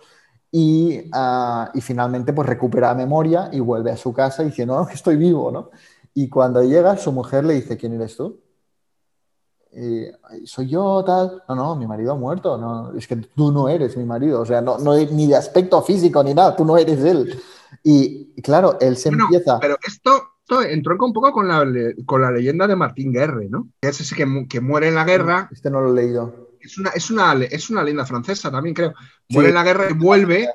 y, 0.51 1.09
ah, 1.12 1.70
y 1.73 1.81
finalmente 1.81 2.32
pues 2.32 2.48
recupera 2.48 2.89
la 2.89 2.94
memoria 2.94 3.48
y 3.52 3.61
vuelve 3.61 3.93
a 3.93 3.97
su 3.97 4.12
casa 4.12 4.43
y 4.43 4.47
dice, 4.47 4.66
no, 4.66 4.86
que 4.86 4.94
estoy 4.94 5.16
vivo, 5.16 5.51
¿no? 5.51 5.70
Y 6.15 6.28
cuando 6.28 6.62
llega, 6.62 6.97
su 6.97 7.11
mujer 7.12 7.45
le 7.45 7.55
dice, 7.55 7.77
¿quién 7.77 7.95
eres 7.95 8.16
tú? 8.16 8.41
Y, 9.73 10.05
"Ay, 10.31 10.47
soy 10.47 10.69
yo, 10.69 11.03
tal. 11.05 11.43
No, 11.49 11.55
no, 11.57 11.77
mi 11.77 11.86
marido 11.86 12.12
ha 12.12 12.16
muerto. 12.16 12.57
No, 12.57 12.97
es 12.97 13.09
que 13.09 13.16
tú 13.16 13.51
no 13.51 13.69
eres 13.69 13.97
mi 13.97 14.05
marido. 14.05 14.41
O 14.41 14.47
sea, 14.47 14.61
no, 14.61 14.78
no 14.78 14.95
ni 14.95 15.27
de 15.27 15.35
aspecto 15.36 15.82
físico 15.82 16.23
ni 16.23 16.32
nada, 16.32 16.55
tú 16.55 16.65
no 16.65 16.78
eres 16.78 17.03
él. 17.05 17.36
Y, 17.82 18.32
y 18.36 18.43
claro, 18.43 18.78
él 18.81 18.97
se 18.97 19.09
Bueno, 19.11 19.24
empieza. 19.24 19.59
pero 19.59 19.77
esto, 19.85 20.11
esto 20.41 20.62
entronca 20.62 21.05
un 21.05 21.12
poco 21.12 21.32
con 21.32 21.49
la, 21.49 21.66
con 22.07 22.23
la 22.23 22.31
leyenda 22.31 22.69
de 22.69 22.77
Martín 22.77 23.12
Guerre, 23.12 23.49
¿no? 23.49 23.69
Es 23.81 24.01
ese 24.01 24.15
que, 24.15 24.24
mu- 24.27 24.47
que 24.47 24.61
muere 24.61 24.86
en 24.89 24.95
la 24.95 25.05
guerra. 25.05 25.49
Este 25.51 25.70
no 25.70 25.81
lo 25.81 25.91
he 25.91 25.95
leído. 26.05 26.51
Es 26.61 26.78
una, 26.78 26.91
es 26.91 27.11
una, 27.11 27.32
es 27.45 27.69
una 27.69 27.82
leyenda 27.82 28.07
francesa 28.07 28.53
también, 28.53 28.74
creo. 28.77 28.93
Sí. 29.28 29.35
Muere 29.35 29.49
en 29.49 29.55
la 29.57 29.65
guerra 29.65 29.86
y 29.91 29.95
vuelve. 29.95 30.49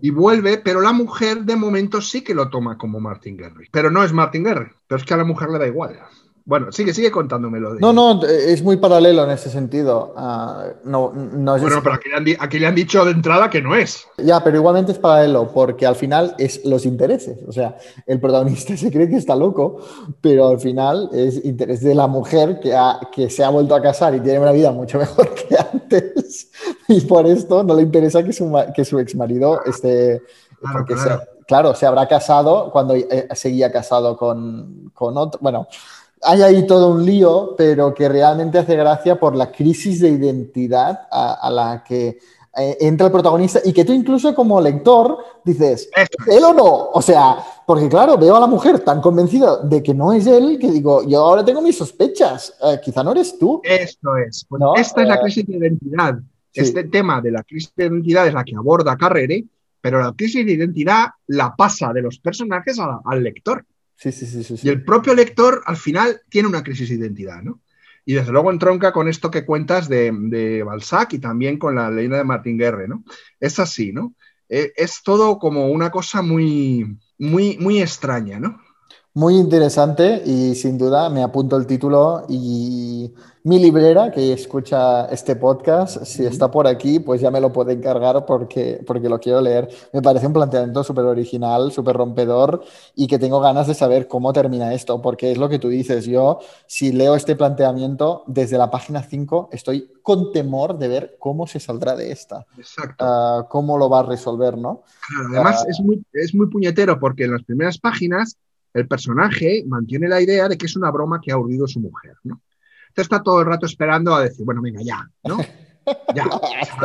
Y 0.00 0.10
vuelve, 0.10 0.58
pero 0.58 0.80
la 0.80 0.92
mujer 0.92 1.44
de 1.44 1.56
momento 1.56 2.00
sí 2.00 2.22
que 2.22 2.34
lo 2.34 2.48
toma 2.50 2.76
como 2.78 3.00
Martín 3.00 3.36
Guerre. 3.36 3.68
Pero 3.70 3.90
no 3.90 4.02
es 4.02 4.12
Martín 4.12 4.44
Guerre, 4.44 4.72
pero 4.86 4.98
es 5.00 5.04
que 5.04 5.14
a 5.14 5.18
la 5.18 5.24
mujer 5.24 5.50
le 5.50 5.58
da 5.58 5.66
igual. 5.66 5.98
Bueno, 6.44 6.72
sigue, 6.72 6.94
sigue 6.94 7.10
contándomelo. 7.10 7.74
De 7.74 7.80
No, 7.80 7.92
no, 7.92 8.22
es 8.24 8.62
muy 8.62 8.78
paralelo 8.78 9.22
en 9.24 9.30
ese 9.32 9.50
sentido. 9.50 10.14
Ah, 10.16 10.64
no, 10.82 11.12
no 11.12 11.56
es 11.56 11.60
Bueno, 11.60 11.82
pero 11.82 11.96
aquí 11.96 12.08
le, 12.08 12.16
han, 12.16 12.24
aquí 12.40 12.58
le 12.58 12.66
han 12.66 12.74
dicho 12.74 13.04
de 13.04 13.10
entrada 13.10 13.50
que 13.50 13.60
no 13.60 13.76
es. 13.76 14.06
Ya, 14.16 14.42
pero 14.42 14.56
igualmente 14.56 14.92
es 14.92 14.98
paralelo, 14.98 15.52
porque 15.52 15.84
al 15.84 15.94
final 15.94 16.34
es 16.38 16.64
los 16.64 16.86
intereses. 16.86 17.38
O 17.46 17.52
sea, 17.52 17.76
el 18.06 18.18
protagonista 18.18 18.74
se 18.78 18.90
cree 18.90 19.10
que 19.10 19.16
está 19.16 19.36
loco, 19.36 19.84
pero 20.22 20.48
al 20.48 20.58
final 20.58 21.10
es 21.12 21.44
interés 21.44 21.82
de 21.82 21.94
la 21.94 22.06
mujer 22.06 22.60
que, 22.62 22.74
ha- 22.74 22.98
que 23.14 23.28
se 23.28 23.44
ha 23.44 23.50
vuelto 23.50 23.74
a 23.74 23.82
casar 23.82 24.14
y 24.14 24.20
tiene 24.20 24.38
una 24.40 24.52
vida 24.52 24.72
mucho 24.72 24.96
mejor 24.98 25.28
que 25.48 25.54
antes. 25.54 26.50
Y 26.96 27.02
por 27.02 27.26
esto 27.26 27.62
no 27.62 27.74
le 27.74 27.82
interesa 27.82 28.22
que 28.22 28.32
su, 28.32 28.50
que 28.74 28.84
su 28.84 28.98
ex 28.98 29.14
marido 29.14 29.60
esté. 29.64 30.22
Claro, 30.58 30.78
porque 30.78 30.94
claro. 30.94 31.20
Se, 31.20 31.44
claro, 31.46 31.74
se 31.74 31.86
habrá 31.86 32.08
casado 32.08 32.70
cuando 32.72 32.94
eh, 32.94 33.28
seguía 33.34 33.70
casado 33.70 34.16
con, 34.16 34.90
con 34.94 35.16
otro. 35.16 35.38
Bueno, 35.42 35.68
hay 36.22 36.42
ahí 36.42 36.66
todo 36.66 36.90
un 36.90 37.04
lío, 37.04 37.54
pero 37.56 37.94
que 37.94 38.08
realmente 38.08 38.58
hace 38.58 38.74
gracia 38.74 39.20
por 39.20 39.36
la 39.36 39.52
crisis 39.52 40.00
de 40.00 40.08
identidad 40.08 41.06
a, 41.10 41.34
a 41.34 41.50
la 41.50 41.84
que 41.86 42.18
eh, 42.58 42.76
entra 42.80 43.06
el 43.06 43.12
protagonista 43.12 43.60
y 43.64 43.72
que 43.72 43.84
tú 43.84 43.92
incluso 43.92 44.34
como 44.34 44.60
lector 44.60 45.16
dices, 45.44 45.88
Eso 45.94 46.08
¿es 46.26 46.36
él 46.36 46.44
o 46.44 46.52
no? 46.52 46.90
O 46.92 47.00
sea, 47.00 47.36
porque 47.64 47.88
claro, 47.88 48.18
veo 48.18 48.34
a 48.34 48.40
la 48.40 48.48
mujer 48.48 48.80
tan 48.80 49.00
convencida 49.00 49.58
de 49.58 49.80
que 49.80 49.94
no 49.94 50.12
es 50.12 50.26
él 50.26 50.58
que 50.58 50.70
digo, 50.70 51.04
yo 51.04 51.20
ahora 51.20 51.44
tengo 51.44 51.62
mis 51.62 51.78
sospechas, 51.78 52.52
eh, 52.62 52.80
quizá 52.82 53.04
no 53.04 53.12
eres 53.12 53.38
tú. 53.38 53.60
Esto 53.62 54.16
es. 54.16 54.44
Pues 54.48 54.60
No, 54.60 54.74
esta 54.74 55.02
es 55.02 55.06
eh, 55.06 55.08
la 55.08 55.20
crisis 55.20 55.46
de 55.46 55.56
identidad. 55.56 56.18
Sí. 56.52 56.60
Este 56.60 56.84
tema 56.84 57.20
de 57.20 57.30
la 57.30 57.42
crisis 57.42 57.72
de 57.76 57.86
identidad 57.86 58.26
es 58.26 58.34
la 58.34 58.44
que 58.44 58.56
aborda 58.56 58.96
Carrere, 58.96 59.44
pero 59.80 60.00
la 60.00 60.12
crisis 60.12 60.44
de 60.44 60.52
identidad 60.52 61.08
la 61.26 61.54
pasa 61.54 61.92
de 61.92 62.02
los 62.02 62.18
personajes 62.18 62.78
a- 62.78 63.00
al 63.04 63.22
lector. 63.22 63.64
Sí, 63.96 64.12
sí, 64.12 64.26
sí, 64.26 64.44
sí. 64.44 64.56
sí. 64.56 64.66
Y 64.66 64.70
el 64.70 64.84
propio 64.84 65.14
lector 65.14 65.62
al 65.66 65.76
final 65.76 66.20
tiene 66.28 66.48
una 66.48 66.62
crisis 66.62 66.88
de 66.88 66.96
identidad, 66.96 67.42
¿no? 67.42 67.60
Y 68.04 68.14
desde 68.14 68.32
luego 68.32 68.50
entronca 68.50 68.92
con 68.92 69.06
esto 69.08 69.30
que 69.30 69.44
cuentas 69.44 69.88
de, 69.88 70.10
de 70.14 70.62
Balzac 70.62 71.12
y 71.12 71.18
también 71.18 71.58
con 71.58 71.74
la 71.74 71.90
leyenda 71.90 72.16
de 72.18 72.24
Martín 72.24 72.56
Guerre, 72.56 72.88
¿no? 72.88 73.04
Es 73.38 73.58
así, 73.58 73.92
¿no? 73.92 74.14
Eh, 74.48 74.72
es 74.76 75.02
todo 75.02 75.38
como 75.38 75.68
una 75.68 75.90
cosa 75.90 76.22
muy, 76.22 76.96
muy, 77.18 77.58
muy 77.58 77.82
extraña, 77.82 78.40
¿no? 78.40 78.60
Muy 79.18 79.34
interesante 79.34 80.22
y 80.24 80.54
sin 80.54 80.78
duda 80.78 81.10
me 81.10 81.24
apunto 81.24 81.56
el 81.56 81.66
título 81.66 82.24
y 82.28 83.12
mi 83.42 83.58
librera 83.58 84.12
que 84.12 84.32
escucha 84.32 85.06
este 85.06 85.34
podcast, 85.34 86.04
si 86.04 86.24
está 86.24 86.52
por 86.52 86.68
aquí, 86.68 87.00
pues 87.00 87.20
ya 87.20 87.28
me 87.32 87.40
lo 87.40 87.52
puede 87.52 87.72
encargar 87.72 88.24
porque, 88.24 88.80
porque 88.86 89.08
lo 89.08 89.18
quiero 89.18 89.40
leer. 89.40 89.68
Me 89.92 90.02
parece 90.02 90.28
un 90.28 90.34
planteamiento 90.34 90.84
súper 90.84 91.04
original, 91.04 91.72
súper 91.72 91.96
rompedor 91.96 92.62
y 92.94 93.08
que 93.08 93.18
tengo 93.18 93.40
ganas 93.40 93.66
de 93.66 93.74
saber 93.74 94.06
cómo 94.06 94.32
termina 94.32 94.72
esto, 94.72 95.02
porque 95.02 95.32
es 95.32 95.38
lo 95.38 95.48
que 95.48 95.58
tú 95.58 95.68
dices. 95.68 96.06
Yo, 96.06 96.38
si 96.68 96.92
leo 96.92 97.16
este 97.16 97.34
planteamiento 97.34 98.22
desde 98.28 98.56
la 98.56 98.70
página 98.70 99.02
5, 99.02 99.48
estoy 99.50 99.94
con 100.00 100.30
temor 100.30 100.78
de 100.78 100.86
ver 100.86 101.16
cómo 101.18 101.48
se 101.48 101.58
saldrá 101.58 101.96
de 101.96 102.12
esta. 102.12 102.46
Exacto. 102.56 103.04
Uh, 103.04 103.48
cómo 103.48 103.78
lo 103.78 103.90
va 103.90 103.98
a 103.98 104.04
resolver, 104.04 104.56
¿no? 104.56 104.84
Claro, 105.08 105.28
además 105.32 105.64
uh, 105.66 105.70
es, 105.70 105.80
muy, 105.80 106.04
es 106.12 106.32
muy 106.36 106.46
puñetero 106.46 107.00
porque 107.00 107.24
en 107.24 107.32
las 107.32 107.42
primeras 107.42 107.78
páginas 107.78 108.36
el 108.78 108.88
personaje 108.88 109.64
mantiene 109.66 110.08
la 110.08 110.20
idea 110.20 110.48
de 110.48 110.56
que 110.56 110.66
es 110.66 110.76
una 110.76 110.90
broma 110.90 111.20
que 111.20 111.32
ha 111.32 111.38
urdido 111.38 111.66
su 111.66 111.80
mujer, 111.80 112.16
¿no? 112.24 112.40
Entonces 112.88 113.04
está 113.04 113.22
todo 113.22 113.40
el 113.40 113.46
rato 113.46 113.66
esperando 113.66 114.14
a 114.14 114.22
decir, 114.22 114.44
bueno, 114.44 114.62
venga, 114.62 114.80
ya, 114.82 115.08
¿no? 115.24 115.38
Ya, 116.14 116.26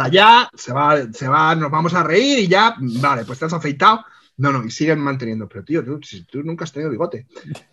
ya, 0.09 0.49
se 0.55 0.71
va, 0.71 1.11
se 1.11 1.27
va, 1.27 1.53
nos 1.55 1.69
vamos 1.69 1.93
a 1.93 2.03
reír 2.03 2.39
y 2.39 2.47
ya, 2.47 2.73
vale, 2.79 3.25
pues 3.25 3.37
te 3.37 3.43
has 3.43 3.51
afeitado. 3.51 4.05
No, 4.37 4.51
no, 4.51 4.65
y 4.65 4.71
siguen 4.71 4.99
manteniendo, 4.99 5.47
pero 5.47 5.63
tío, 5.63 5.83
tú, 5.83 5.99
si 6.01 6.25
tú 6.25 6.41
nunca 6.41 6.63
has 6.63 6.71
tenido 6.71 6.89
bigote. 6.89 7.27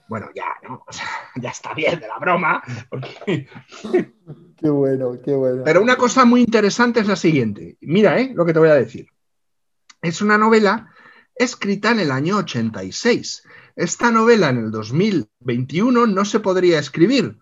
Bueno, 0.08 0.28
ya, 0.34 0.46
¿no? 0.68 0.84
O 0.86 0.92
sea, 0.92 1.06
ya 1.36 1.50
está 1.50 1.72
bien 1.72 2.00
de 2.00 2.08
la 2.08 2.18
broma. 2.18 2.62
Porque... 2.88 3.48
Qué 4.60 4.68
bueno, 4.68 5.16
qué 5.24 5.34
bueno. 5.34 5.62
Pero 5.64 5.80
una 5.80 5.96
cosa 5.96 6.26
muy 6.26 6.42
interesante 6.42 7.00
es 7.00 7.06
la 7.06 7.16
siguiente. 7.16 7.78
Mira, 7.80 8.20
¿eh? 8.20 8.32
Lo 8.34 8.44
que 8.44 8.52
te 8.52 8.58
voy 8.58 8.68
a 8.68 8.74
decir. 8.74 9.08
Es 10.02 10.20
una 10.20 10.36
novela 10.36 10.92
escrita 11.34 11.92
en 11.92 12.00
el 12.00 12.10
año 12.10 12.36
86. 12.36 13.42
Esta 13.80 14.10
novela 14.10 14.50
en 14.50 14.58
el 14.58 14.70
2021 14.70 16.06
no 16.06 16.24
se 16.26 16.38
podría 16.40 16.78
escribir 16.78 17.38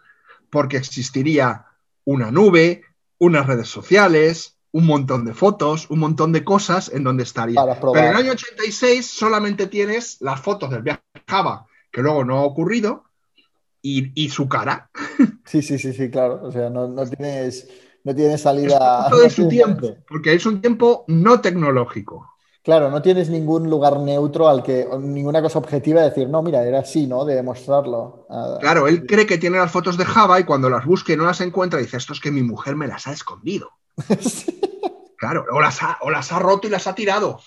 porque 0.51 0.77
existiría 0.77 1.66
una 2.05 2.31
nube, 2.31 2.85
unas 3.19 3.44
redes 3.44 3.69
sociales, 3.69 4.56
un 4.70 4.86
montón 4.86 5.24
de 5.24 5.35
fotos, 5.35 5.90
un 5.90 5.98
montón 5.98 6.31
de 6.31 6.44
cosas 6.44 6.93
en 6.94 7.02
donde 7.02 7.24
estaría. 7.24 7.60
Pero 7.81 7.97
en 7.97 8.05
el 8.05 8.15
año 8.15 8.32
86 8.32 9.05
solamente 9.05 9.66
tienes 9.66 10.19
las 10.20 10.40
fotos 10.40 10.70
del 10.70 10.82
viaje 10.82 11.02
a 11.15 11.23
Java, 11.27 11.66
que 11.90 12.02
luego 12.02 12.24
no 12.24 12.39
ha 12.39 12.43
ocurrido, 12.43 13.02
y, 13.82 14.12
y 14.15 14.31
su 14.31 14.48
cara. 14.48 14.90
Sí, 15.44 15.62
sí, 15.62 15.78
sí, 15.78 15.94
sí, 15.94 16.10
claro. 16.10 16.43
O 16.43 16.52
sea, 16.52 16.69
no, 16.69 16.86
no 16.86 17.06
tienes, 17.06 17.69
no 18.05 18.15
tienes 18.15 18.43
salida. 18.43 19.09
Todo 19.09 19.23
de 19.23 19.31
su 19.31 19.48
tiempo, 19.48 19.97
porque 20.06 20.35
es 20.35 20.44
un 20.44 20.60
tiempo 20.60 21.06
no 21.09 21.40
tecnológico. 21.40 22.31
Claro, 22.68 22.90
no 22.90 23.00
tienes 23.00 23.30
ningún 23.30 23.70
lugar 23.70 23.98
neutro 23.98 24.46
al 24.46 24.62
que, 24.62 24.86
ninguna 25.00 25.40
cosa 25.40 25.58
objetiva 25.58 26.02
de 26.02 26.10
decir, 26.10 26.28
no, 26.28 26.42
mira, 26.42 26.62
era 26.62 26.80
así, 26.80 27.06
¿no? 27.06 27.24
De 27.24 27.34
demostrarlo. 27.34 28.26
Claro, 28.60 28.86
él 28.86 29.06
cree 29.06 29.24
que 29.24 29.38
tiene 29.38 29.56
las 29.56 29.72
fotos 29.72 29.96
de 29.96 30.04
Java 30.04 30.38
y 30.38 30.44
cuando 30.44 30.68
las 30.68 30.84
busque 30.84 31.14
y 31.14 31.16
no 31.16 31.24
las 31.24 31.40
encuentra, 31.40 31.78
dice, 31.78 31.96
esto 31.96 32.12
es 32.12 32.20
que 32.20 32.30
mi 32.30 32.42
mujer 32.42 32.76
me 32.76 32.86
las 32.86 33.06
ha 33.06 33.12
escondido. 33.12 33.70
sí. 34.20 34.60
Claro, 35.16 35.46
o 35.50 35.62
las, 35.62 35.82
ha, 35.82 35.96
o 36.02 36.10
las 36.10 36.30
ha 36.30 36.40
roto 36.40 36.66
y 36.66 36.70
las 36.70 36.86
ha 36.86 36.94
tirado. 36.94 37.40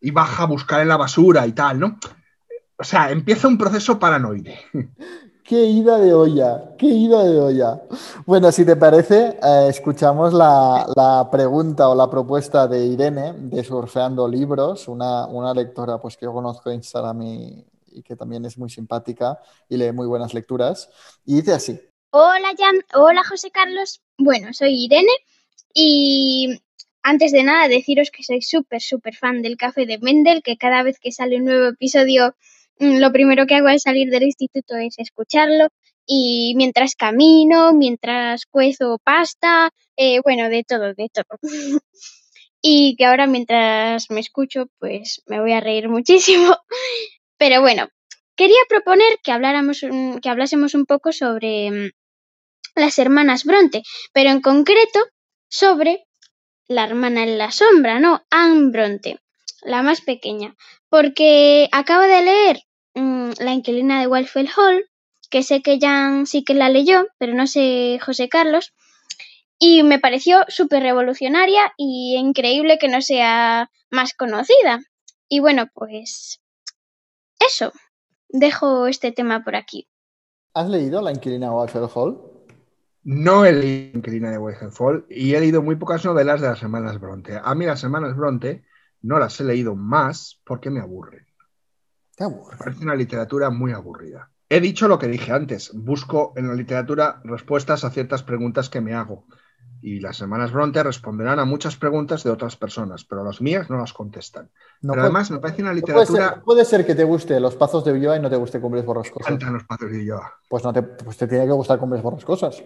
Y 0.00 0.10
baja 0.10 0.42
a 0.42 0.46
buscar 0.46 0.80
en 0.80 0.88
la 0.88 0.96
basura 0.96 1.46
y 1.46 1.52
tal, 1.52 1.78
¿no? 1.78 2.00
O 2.76 2.82
sea, 2.82 3.12
empieza 3.12 3.46
un 3.46 3.58
proceso 3.58 4.00
paranoide. 4.00 4.58
Qué 5.46 5.64
ida 5.64 5.98
de 5.98 6.12
olla, 6.12 6.74
qué 6.76 6.86
ida 6.86 7.22
de 7.22 7.38
olla. 7.38 7.80
Bueno, 8.26 8.50
si 8.50 8.64
te 8.66 8.74
parece, 8.74 9.38
eh, 9.40 9.66
escuchamos 9.68 10.34
la, 10.34 11.28
pregunta 11.30 11.88
o 11.88 11.94
la 11.94 12.10
propuesta 12.10 12.66
de 12.66 12.84
Irene 12.84 13.32
de 13.32 13.62
Surfeando 13.62 14.26
Libros, 14.26 14.88
una, 14.88 15.26
una 15.26 15.54
lectora 15.54 15.98
pues, 15.98 16.16
que 16.16 16.24
yo 16.24 16.32
conozco 16.32 16.68
en 16.70 16.76
Instagram 16.76 17.22
y, 17.22 17.64
y, 17.92 18.02
que 18.02 18.16
también 18.16 18.44
es 18.44 18.58
muy 18.58 18.70
simpática 18.70 19.38
y 19.68 19.76
lee 19.76 19.92
muy 19.92 20.08
buenas 20.08 20.34
lecturas. 20.34 20.90
Y 21.24 21.36
dice 21.36 21.52
así. 21.52 21.80
Hola, 22.10 22.48
Jan. 22.58 22.76
Hola, 22.94 23.22
José 23.22 23.52
Carlos. 23.52 24.02
Bueno, 24.18 24.52
soy 24.52 24.84
Irene 24.84 25.12
y 25.72 26.60
antes 27.04 27.30
de 27.30 27.44
nada 27.44 27.68
deciros 27.68 28.10
que 28.10 28.24
soy 28.24 28.42
súper, 28.42 28.80
súper 28.80 29.14
fan 29.14 29.42
del 29.42 29.56
café 29.56 29.86
de 29.86 29.98
Mendel, 29.98 30.42
que 30.42 30.56
cada 30.56 30.82
vez 30.82 30.98
que 30.98 31.12
sale 31.12 31.36
un 31.36 31.44
nuevo 31.44 31.66
episodio 31.68 32.34
lo 32.78 33.12
primero 33.12 33.46
que 33.46 33.54
hago 33.54 33.68
al 33.68 33.80
salir 33.80 34.10
del 34.10 34.24
instituto 34.24 34.76
es 34.76 34.98
escucharlo 34.98 35.68
y 36.06 36.54
mientras 36.56 36.94
camino, 36.94 37.72
mientras 37.72 38.46
cuezo 38.46 38.98
pasta, 39.02 39.70
eh, 39.96 40.20
bueno, 40.22 40.48
de 40.48 40.62
todo, 40.64 40.94
de 40.94 41.08
todo. 41.12 41.38
y 42.62 42.96
que 42.96 43.04
ahora 43.04 43.26
mientras 43.26 44.10
me 44.10 44.20
escucho, 44.20 44.66
pues 44.78 45.22
me 45.26 45.40
voy 45.40 45.52
a 45.52 45.60
reír 45.60 45.88
muchísimo. 45.88 46.56
Pero 47.38 47.60
bueno, 47.60 47.88
quería 48.36 48.60
proponer 48.68 49.18
que 49.22 49.32
habláramos, 49.32 49.80
que 49.80 50.28
hablásemos 50.28 50.74
un 50.74 50.86
poco 50.86 51.12
sobre 51.12 51.92
las 52.74 52.98
hermanas 52.98 53.44
Bronte, 53.44 53.82
pero 54.12 54.30
en 54.30 54.40
concreto 54.40 55.00
sobre 55.48 56.04
la 56.68 56.84
hermana 56.84 57.24
en 57.24 57.38
la 57.38 57.50
sombra, 57.50 57.98
¿no? 57.98 58.22
Anne 58.30 58.70
Bronte, 58.70 59.18
la 59.66 59.82
más 59.82 60.00
pequeña, 60.00 60.56
porque 60.88 61.68
acabo 61.72 62.02
de 62.02 62.22
leer 62.22 62.62
mmm, 62.94 63.32
La 63.38 63.52
inquilina 63.52 64.00
de 64.00 64.06
Wildfell 64.06 64.48
Hall, 64.56 64.88
que 65.28 65.42
sé 65.42 65.60
que 65.60 65.78
Jan 65.80 66.26
sí 66.26 66.44
que 66.44 66.54
la 66.54 66.68
leyó, 66.68 67.06
pero 67.18 67.34
no 67.34 67.46
sé 67.46 67.98
José 68.04 68.28
Carlos, 68.28 68.72
y 69.58 69.82
me 69.82 69.98
pareció 69.98 70.44
súper 70.48 70.82
revolucionaria 70.82 71.72
y 71.76 72.16
increíble 72.16 72.78
que 72.78 72.88
no 72.88 73.00
sea 73.00 73.70
más 73.90 74.14
conocida. 74.14 74.80
Y 75.28 75.40
bueno, 75.40 75.66
pues 75.74 76.40
eso, 77.40 77.72
dejo 78.28 78.86
este 78.86 79.12
tema 79.12 79.42
por 79.42 79.56
aquí. 79.56 79.88
¿Has 80.54 80.68
leído 80.68 81.02
La 81.02 81.10
inquilina 81.10 81.46
de 81.46 81.52
Wildfell 81.52 81.88
Hall? 81.92 82.20
No 83.02 83.44
he 83.44 83.52
leído 83.52 83.92
La 83.92 83.98
inquilina 83.98 84.30
de 84.30 84.38
Wildfell 84.38 84.70
Hall 84.78 85.06
y 85.08 85.34
he 85.34 85.40
leído 85.40 85.62
muy 85.62 85.76
pocas 85.76 86.04
novelas 86.04 86.40
de 86.40 86.48
las 86.48 86.62
hermanas 86.62 87.00
Bronte. 87.00 87.40
A 87.42 87.54
mí 87.54 87.66
las 87.66 87.82
hermanas 87.82 88.14
Bronte 88.16 88.62
no 89.02 89.18
las 89.18 89.40
he 89.40 89.44
leído 89.44 89.74
más 89.76 90.40
porque 90.44 90.70
me 90.70 90.80
aburren. 90.80 91.26
Te 92.16 92.24
aburre. 92.24 92.56
Parece 92.56 92.82
una 92.84 92.94
literatura 92.94 93.50
muy 93.50 93.72
aburrida. 93.72 94.30
He 94.48 94.60
dicho 94.60 94.88
lo 94.88 94.98
que 94.98 95.08
dije 95.08 95.32
antes. 95.32 95.70
Busco 95.74 96.32
en 96.36 96.48
la 96.48 96.54
literatura 96.54 97.20
respuestas 97.24 97.84
a 97.84 97.90
ciertas 97.90 98.22
preguntas 98.22 98.70
que 98.70 98.80
me 98.80 98.94
hago. 98.94 99.26
Y 99.82 100.00
las 100.00 100.20
hermanas 100.20 100.52
Bronte 100.52 100.82
responderán 100.82 101.38
a 101.38 101.44
muchas 101.44 101.76
preguntas 101.76 102.24
de 102.24 102.30
otras 102.30 102.56
personas, 102.56 103.04
pero 103.04 103.22
las 103.22 103.40
mías 103.42 103.68
no 103.68 103.76
las 103.76 103.92
contestan. 103.92 104.46
No 104.80 104.92
pero 104.92 104.94
puede- 104.94 105.00
además 105.02 105.30
me 105.30 105.38
parece 105.38 105.62
una 105.62 105.70
Puede 105.72 105.80
literatura... 105.80 106.28
ser, 106.30 106.42
puede 106.42 106.64
ser 106.64 106.86
que 106.86 106.94
te 106.94 107.04
guste 107.04 107.38
Los 107.38 107.54
Pazos 107.56 107.84
de 107.84 107.92
Ulloa 107.92 108.16
y 108.16 108.20
no 108.20 108.30
te 108.30 108.36
guste 108.36 108.60
Cumbres 108.60 108.84
Me 108.84 108.86
Borrascosas. 108.86 109.26
encantan 109.28 109.52
los 109.54 109.64
patos 109.64 109.90
de 109.90 109.98
Ulloa. 109.98 110.32
Pues, 110.48 110.64
no 110.64 110.72
te, 110.72 110.82
pues 110.82 111.16
te 111.18 111.28
tiene 111.28 111.44
que 111.44 111.52
gustar 111.52 111.78
Cumbres 111.78 112.02
Borrascosas. 112.02 112.62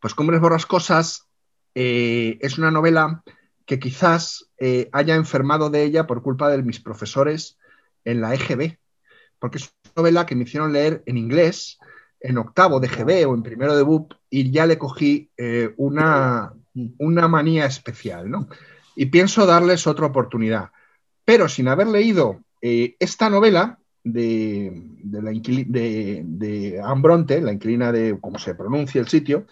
Pues 0.00 0.14
Cumbres 0.14 0.40
Borrascosas 0.40 1.28
eh, 1.74 2.38
es 2.40 2.56
una 2.58 2.70
novela 2.70 3.22
que 3.66 3.78
quizás 3.78 4.48
eh, 4.58 4.88
haya 4.92 5.16
enfermado 5.16 5.68
de 5.68 5.82
ella 5.82 6.06
por 6.06 6.22
culpa 6.22 6.48
de 6.48 6.62
mis 6.62 6.80
profesores 6.80 7.58
en 8.04 8.20
la 8.20 8.32
EGB, 8.32 8.78
porque 9.38 9.58
es 9.58 9.64
una 9.84 9.92
novela 9.96 10.24
que 10.24 10.36
me 10.36 10.44
hicieron 10.44 10.72
leer 10.72 11.02
en 11.06 11.18
inglés, 11.18 11.78
en 12.20 12.38
octavo 12.38 12.80
de 12.80 12.88
GB 12.88 13.28
o 13.28 13.34
en 13.34 13.42
primero 13.42 13.76
de 13.76 13.82
BUP, 13.82 14.14
y 14.30 14.50
ya 14.50 14.66
le 14.66 14.78
cogí 14.78 15.30
eh, 15.36 15.74
una, 15.76 16.54
una 16.98 17.28
manía 17.28 17.66
especial, 17.66 18.30
¿no? 18.30 18.48
Y 18.94 19.06
pienso 19.06 19.44
darles 19.44 19.86
otra 19.86 20.06
oportunidad. 20.06 20.70
Pero 21.24 21.48
sin 21.48 21.68
haber 21.68 21.88
leído 21.88 22.40
eh, 22.62 22.96
esta 23.00 23.28
novela 23.28 23.78
de, 24.04 24.70
de, 25.02 25.22
la 25.22 25.30
de, 25.32 26.22
de 26.24 26.80
Anne 26.82 27.02
Bronte, 27.02 27.40
la 27.40 27.52
inquilina 27.52 27.90
de 27.90 28.16
cómo 28.20 28.38
se 28.38 28.54
pronuncia 28.54 29.00
el 29.00 29.08
sitio, 29.08 29.46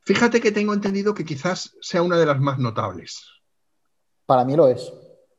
fíjate 0.00 0.40
que 0.40 0.52
tengo 0.52 0.74
entendido 0.74 1.14
que 1.14 1.24
quizás 1.24 1.76
sea 1.80 2.02
una 2.02 2.18
de 2.18 2.26
las 2.26 2.40
más 2.40 2.58
notables. 2.58 3.33
Para 4.26 4.44
mí 4.44 4.56
lo 4.56 4.68
es. 4.68 4.92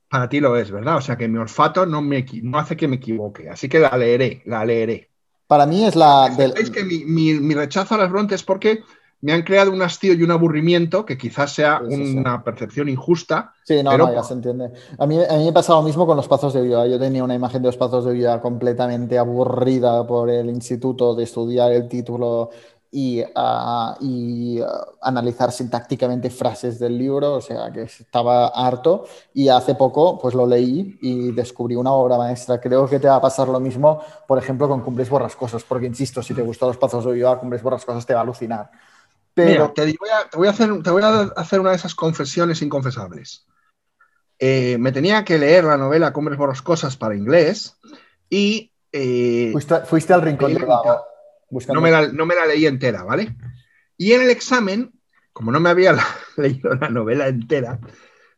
Para 0.09 0.29
ti 0.29 0.39
lo 0.39 0.55
es, 0.57 0.71
¿verdad? 0.71 0.97
O 0.97 1.01
sea 1.01 1.17
que 1.17 1.27
mi 1.27 1.37
olfato 1.37 1.85
no, 1.85 2.01
me, 2.01 2.25
no 2.43 2.57
hace 2.59 2.77
que 2.77 2.87
me 2.87 2.95
equivoque. 2.97 3.49
Así 3.49 3.67
que 3.67 3.79
la 3.79 3.95
leeré, 3.97 4.41
la 4.45 4.63
leeré. 4.65 5.09
Para 5.47 5.65
mí 5.65 5.85
es 5.85 5.95
la 5.95 6.29
del... 6.29 6.53
Es 6.57 6.69
que 6.71 6.83
mi, 6.83 7.05
mi- 7.05 7.39
mi 7.39 7.53
rechazo 7.53 7.95
a 7.95 7.97
las 7.97 8.09
Bronte 8.11 8.35
es 8.35 8.43
porque 8.43 8.83
me 9.21 9.33
han 9.33 9.43
creado 9.43 9.71
un 9.71 9.81
hastío 9.81 10.13
y 10.13 10.23
un 10.23 10.31
aburrimiento 10.31 11.05
que 11.05 11.17
quizás 11.17 11.53
sea 11.53 11.81
Sí, 11.89 11.95
sí, 11.95 12.05
sí. 12.05 12.17
una 12.17 12.43
percepción 12.43 12.89
injusta. 12.89 13.53
Sí, 13.63 13.81
no, 13.81 13.89
pero 13.91 14.05
no, 14.05 14.13
ya 14.13 14.23
se 14.23 14.33
entiende. 14.33 14.71
A 14.99 15.07
mí, 15.07 15.17
a 15.27 15.37
mí 15.37 15.45
me 15.45 15.53
pasa 15.53 15.73
lo 15.73 15.81
mismo 15.81 16.05
con 16.05 16.15
los 16.17 16.27
Pazos 16.27 16.53
de 16.53 16.61
Ulloa. 16.61 16.85
Yo 16.87 16.99
tenía 16.99 17.23
una 17.23 17.33
imagen 17.33 17.63
de 17.63 17.67
los 17.69 17.77
Pazos 17.77 18.05
de 18.05 18.11
Ulloa 18.11 18.39
completamente 18.39 19.17
aburrida 19.17 20.05
por 20.05 20.29
el 20.29 20.49
instituto 20.49 21.15
de 21.15 21.23
estudiar 21.23 21.71
el 21.71 21.87
título 21.89 22.51
y, 22.97 23.21
ah, 23.35 23.97
y, 23.99 24.61
ah, 24.61 24.85
analizar 25.01 25.51
sintácticamente 25.51 26.29
frases 26.29 26.79
del 26.79 26.97
libro, 26.97 27.33
o 27.33 27.41
sea 27.41 27.69
que 27.69 27.81
estaba 27.81 28.47
harto 28.47 29.05
y 29.33 29.49
hace 29.49 29.75
poco 29.75 30.17
pues 30.17 30.33
lo 30.33 30.47
leí 30.47 30.97
y 31.01 31.33
descubrí 31.33 31.75
una 31.75 31.91
obra 31.91 32.17
maestra. 32.17 32.61
Creo 32.61 32.87
que 32.87 32.97
te 32.97 33.09
va 33.09 33.17
a 33.17 33.21
pasar 33.21 33.49
lo 33.49 33.59
mismo, 33.59 34.01
por 34.25 34.37
ejemplo, 34.37 34.69
con 34.69 34.79
Cumbres 34.79 35.09
Borrascosas, 35.09 35.65
porque 35.65 35.87
insisto, 35.87 36.23
si 36.23 36.33
te 36.33 36.41
gustó 36.41 36.67
Los 36.67 36.77
Pazos 36.77 37.03
de 37.03 37.27
a 37.27 37.35
Cumbres 37.35 37.61
Borrascosas 37.61 38.05
te 38.05 38.13
va 38.13 38.21
a 38.21 38.23
alucinar. 38.23 38.71
Pero 39.33 39.73
te, 39.73 39.81
voy 39.99 40.09
a, 40.09 40.29
te, 40.29 40.37
voy 40.37 40.47
a 40.47 40.51
hacer, 40.51 40.81
te 40.81 40.89
voy 40.89 41.03
a 41.03 41.19
hacer 41.35 41.59
una 41.59 41.71
de 41.71 41.75
esas 41.75 41.95
confesiones 41.95 42.61
inconfesables. 42.61 43.45
Eh, 44.39 44.77
me 44.79 44.93
tenía 44.93 45.25
que 45.25 45.37
leer 45.37 45.65
la 45.65 45.75
novela 45.75 46.13
Cumbres 46.13 46.37
Borrascosas 46.37 46.95
para 46.95 47.15
inglés 47.15 47.75
y... 48.29 48.71
Eh, 48.93 49.51
fuiste, 49.85 50.13
al 50.13 50.21
rincón 50.21 50.53
no 51.49 51.81
me, 51.81 51.91
la, 51.91 52.45
leí 52.45 52.65
entera, 52.65 53.03
¿vale? 53.03 53.35
Y 53.97 54.13
en 54.13 54.21
el 54.21 54.29
examen, 54.29 54.93
como 55.33 55.51
no 55.51 55.59
me 55.59 55.69
había 55.69 55.95
leído 56.37 56.75
la 56.75 56.89
novela 56.89 57.27
entera, 57.27 57.79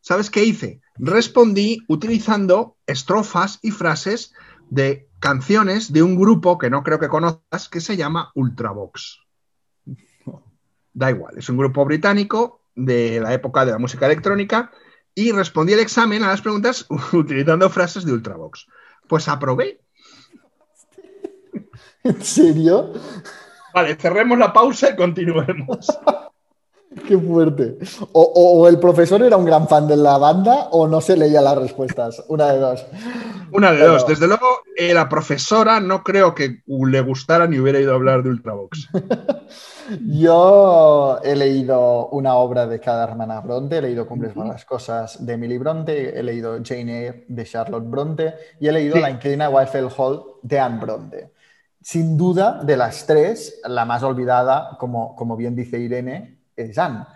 ¿sabes 0.00 0.30
qué 0.30 0.44
hice? 0.44 0.80
Respondí 0.96 1.84
utilizando 1.88 2.76
estrofas 2.86 3.58
y 3.62 3.70
frases 3.70 4.32
de 4.70 5.08
canciones 5.20 5.92
de 5.92 6.02
un 6.02 6.16
grupo 6.16 6.58
que 6.58 6.70
no 6.70 6.82
creo 6.82 6.98
que 6.98 7.08
conozcas 7.08 7.68
que 7.68 7.80
se 7.80 7.96
llama 7.96 8.30
Ultravox. 8.34 9.20
Da 10.92 11.10
igual, 11.10 11.38
es 11.38 11.48
un 11.48 11.56
grupo 11.56 11.84
británico 11.84 12.62
de 12.74 13.20
la 13.20 13.32
época 13.32 13.64
de 13.64 13.72
la 13.72 13.78
música 13.78 14.06
electrónica 14.06 14.70
y 15.14 15.32
respondí 15.32 15.72
el 15.72 15.80
examen 15.80 16.22
a 16.22 16.28
las 16.28 16.42
preguntas 16.42 16.86
utilizando 17.12 17.70
frases 17.70 18.04
de 18.04 18.12
Ultravox. 18.12 18.66
Pues 19.08 19.28
aprobé 19.28 19.80
¿En 22.08 22.22
serio? 22.22 22.92
Vale, 23.74 23.94
cerremos 23.96 24.38
la 24.38 24.52
pausa 24.52 24.90
y 24.90 24.96
continuemos. 24.96 25.86
Qué 27.06 27.18
fuerte. 27.18 27.78
O, 28.12 28.66
el 28.66 28.80
profesor 28.80 29.22
era 29.22 29.36
un 29.36 29.44
gran 29.44 29.68
fan 29.68 29.86
de 29.86 29.96
la 29.96 30.16
banda 30.16 30.68
o 30.70 30.88
no 30.88 31.00
se 31.02 31.16
leía 31.16 31.42
las 31.42 31.56
respuestas. 31.58 32.24
Una 32.28 32.52
de 32.52 32.58
dos. 32.58 32.86
Una 33.52 33.72
de 33.72 33.86
dos. 33.86 34.06
Desde 34.06 34.26
luego, 34.26 34.46
eh, 34.74 34.94
la 34.94 35.08
profesora 35.08 35.80
no 35.80 36.02
creo 36.02 36.34
que 36.34 36.62
le 36.66 37.00
gustara 37.02 37.46
ni 37.46 37.58
hubiera 37.58 37.78
ido 37.78 37.92
a 37.92 37.96
hablar 37.96 38.22
de 38.22 38.30
Ultravox. 38.30 38.88
Yo 40.06 41.18
he 41.22 41.36
leído 41.36 42.08
una 42.08 42.34
obra 42.36 42.66
de 42.66 42.80
cada 42.80 43.04
hermana 43.04 43.40
Bronte, 43.42 43.78
he 43.78 43.82
leído 43.82 44.06
Cumbres 44.06 44.34
uh 44.34 44.44
las 44.44 44.64
Cosas 44.64 45.24
de 45.24 45.34
Emily 45.34 45.58
Bronte, 45.58 46.18
he 46.18 46.22
leído 46.22 46.58
Jane 46.64 47.00
Eyre 47.00 47.24
de 47.28 47.44
Charlotte 47.44 47.88
Bronte 47.88 48.34
y 48.60 48.68
he 48.68 48.72
leído 48.72 48.96
La 48.96 49.10
Inquilina 49.10 49.50
Wildfell 49.50 49.88
Hall 49.96 50.22
de 50.42 50.58
Anne 50.58 50.80
Bronte 50.80 51.37
sin 51.88 52.18
duda, 52.18 52.60
de 52.62 52.76
las 52.76 53.06
tres, 53.06 53.62
la 53.64 53.86
más 53.86 54.02
olvidada, 54.02 54.76
como, 54.78 55.16
como 55.16 55.38
bien 55.38 55.56
dice 55.56 55.78
Irene, 55.78 56.40
es 56.54 56.76
Anne. 56.76 57.06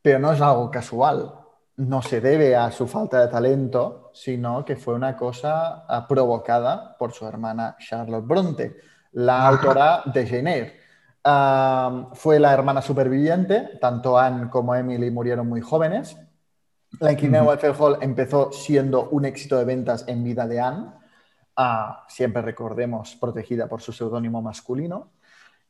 Pero 0.00 0.20
no 0.20 0.30
es 0.30 0.40
algo 0.40 0.70
casual. 0.70 1.34
No 1.78 2.02
se 2.02 2.20
debe 2.20 2.54
a 2.54 2.70
su 2.70 2.86
falta 2.86 3.20
de 3.20 3.26
talento, 3.26 4.12
sino 4.14 4.64
que 4.64 4.76
fue 4.76 4.94
una 4.94 5.16
cosa 5.16 5.86
ah, 5.88 6.06
provocada 6.06 6.96
por 6.96 7.10
su 7.10 7.26
hermana 7.26 7.74
Charlotte 7.80 8.24
Bronte, 8.24 8.76
la 9.10 9.44
autora 9.48 10.02
de 10.04 10.24
Jane 10.24 10.54
Eyre. 10.54 12.12
fue 12.14 12.38
la 12.38 12.52
hermana 12.52 12.80
superviviente, 12.80 13.70
tanto 13.80 14.16
Anne 14.16 14.48
como 14.48 14.76
Emily 14.76 15.10
murieron 15.10 15.48
muy 15.48 15.62
jóvenes. 15.62 16.16
La 17.00 17.10
Inquilina 17.10 17.42
uh 17.42 17.56
Hall 17.76 17.98
empezó 18.00 18.52
siendo 18.52 19.08
un 19.08 19.24
éxito 19.24 19.58
de 19.58 19.64
ventas 19.64 20.04
en 20.06 20.22
vida 20.22 20.46
de 20.46 20.60
Anne 20.60 21.01
siempre 22.08 22.42
recordemos, 22.42 23.16
protegida 23.16 23.68
por 23.68 23.80
su 23.80 23.92
seudónimo 23.92 24.40
masculino. 24.42 25.10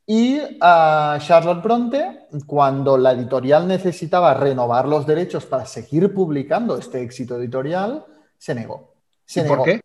Y 0.05 0.39
a 0.59 1.17
Charlotte 1.21 1.63
Bronte, 1.63 2.27
cuando 2.45 2.97
la 2.97 3.13
editorial 3.13 3.67
necesitaba 3.67 4.33
renovar 4.33 4.87
los 4.87 5.07
derechos 5.07 5.45
para 5.45 5.65
seguir 5.65 6.13
publicando 6.13 6.77
este 6.77 7.01
éxito 7.01 7.37
editorial, 7.37 8.05
se 8.37 8.53
negó. 8.53 8.95
¿Y 9.33 9.41
por 9.41 9.63
qué? 9.63 9.81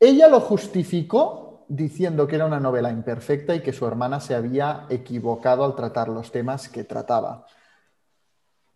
Ella 0.00 0.28
lo 0.28 0.40
justificó 0.40 1.66
diciendo 1.68 2.26
que 2.26 2.34
era 2.34 2.46
una 2.46 2.58
novela 2.58 2.90
imperfecta 2.90 3.54
y 3.54 3.60
que 3.60 3.72
su 3.72 3.86
hermana 3.86 4.18
se 4.18 4.34
había 4.34 4.86
equivocado 4.88 5.64
al 5.64 5.76
tratar 5.76 6.08
los 6.08 6.32
temas 6.32 6.68
que 6.68 6.82
trataba. 6.82 7.46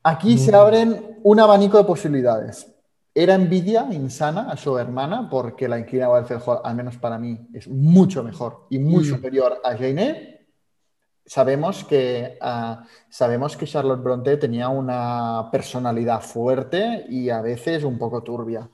Aquí 0.04 0.38
se 0.38 0.52
mm. 0.52 0.54
abren 0.54 1.18
un 1.24 1.40
abanico 1.40 1.78
de 1.78 1.84
posibilidades. 1.84 2.73
Era 3.16 3.34
envidia 3.34 3.86
insana 3.92 4.50
a 4.50 4.56
su 4.56 4.76
hermana 4.76 5.28
porque 5.30 5.68
la 5.68 5.78
inquilina 5.78 6.08
Hall, 6.08 6.60
al 6.64 6.74
menos 6.74 6.96
para 6.96 7.16
mí, 7.16 7.48
es 7.52 7.68
mucho 7.68 8.24
mejor 8.24 8.66
y 8.70 8.80
muy 8.80 9.04
mm. 9.04 9.06
superior 9.06 9.60
a 9.62 9.76
Jane 9.76 10.34
Sabemos 11.26 11.84
que, 11.84 12.36
ah, 12.40 12.84
sabemos 13.08 13.56
que 13.56 13.66
Charlotte 13.66 14.02
Bronte 14.02 14.36
tenía 14.36 14.68
una 14.68 15.48
personalidad 15.50 16.20
fuerte 16.20 17.06
y 17.08 17.30
a 17.30 17.40
veces 17.40 17.84
un 17.84 17.96
poco 17.98 18.22
turbia. 18.22 18.68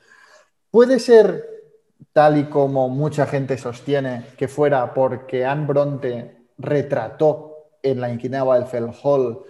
Puede 0.69 0.99
ser, 0.99 1.45
tal 2.13 2.39
y 2.39 2.45
como 2.45 2.89
mucha 2.89 3.27
gente 3.27 3.57
sostiene, 3.57 4.25
que 4.37 4.49
fuera 4.49 4.93
porque 4.93 5.45
Anne 5.45 5.67
Bronte 5.67 6.47
retrató 6.59 7.51
en 7.83 8.01
la 8.01 8.11
inquilina 8.11 8.43
Wildfell 8.43 8.91
Hall 9.03 9.45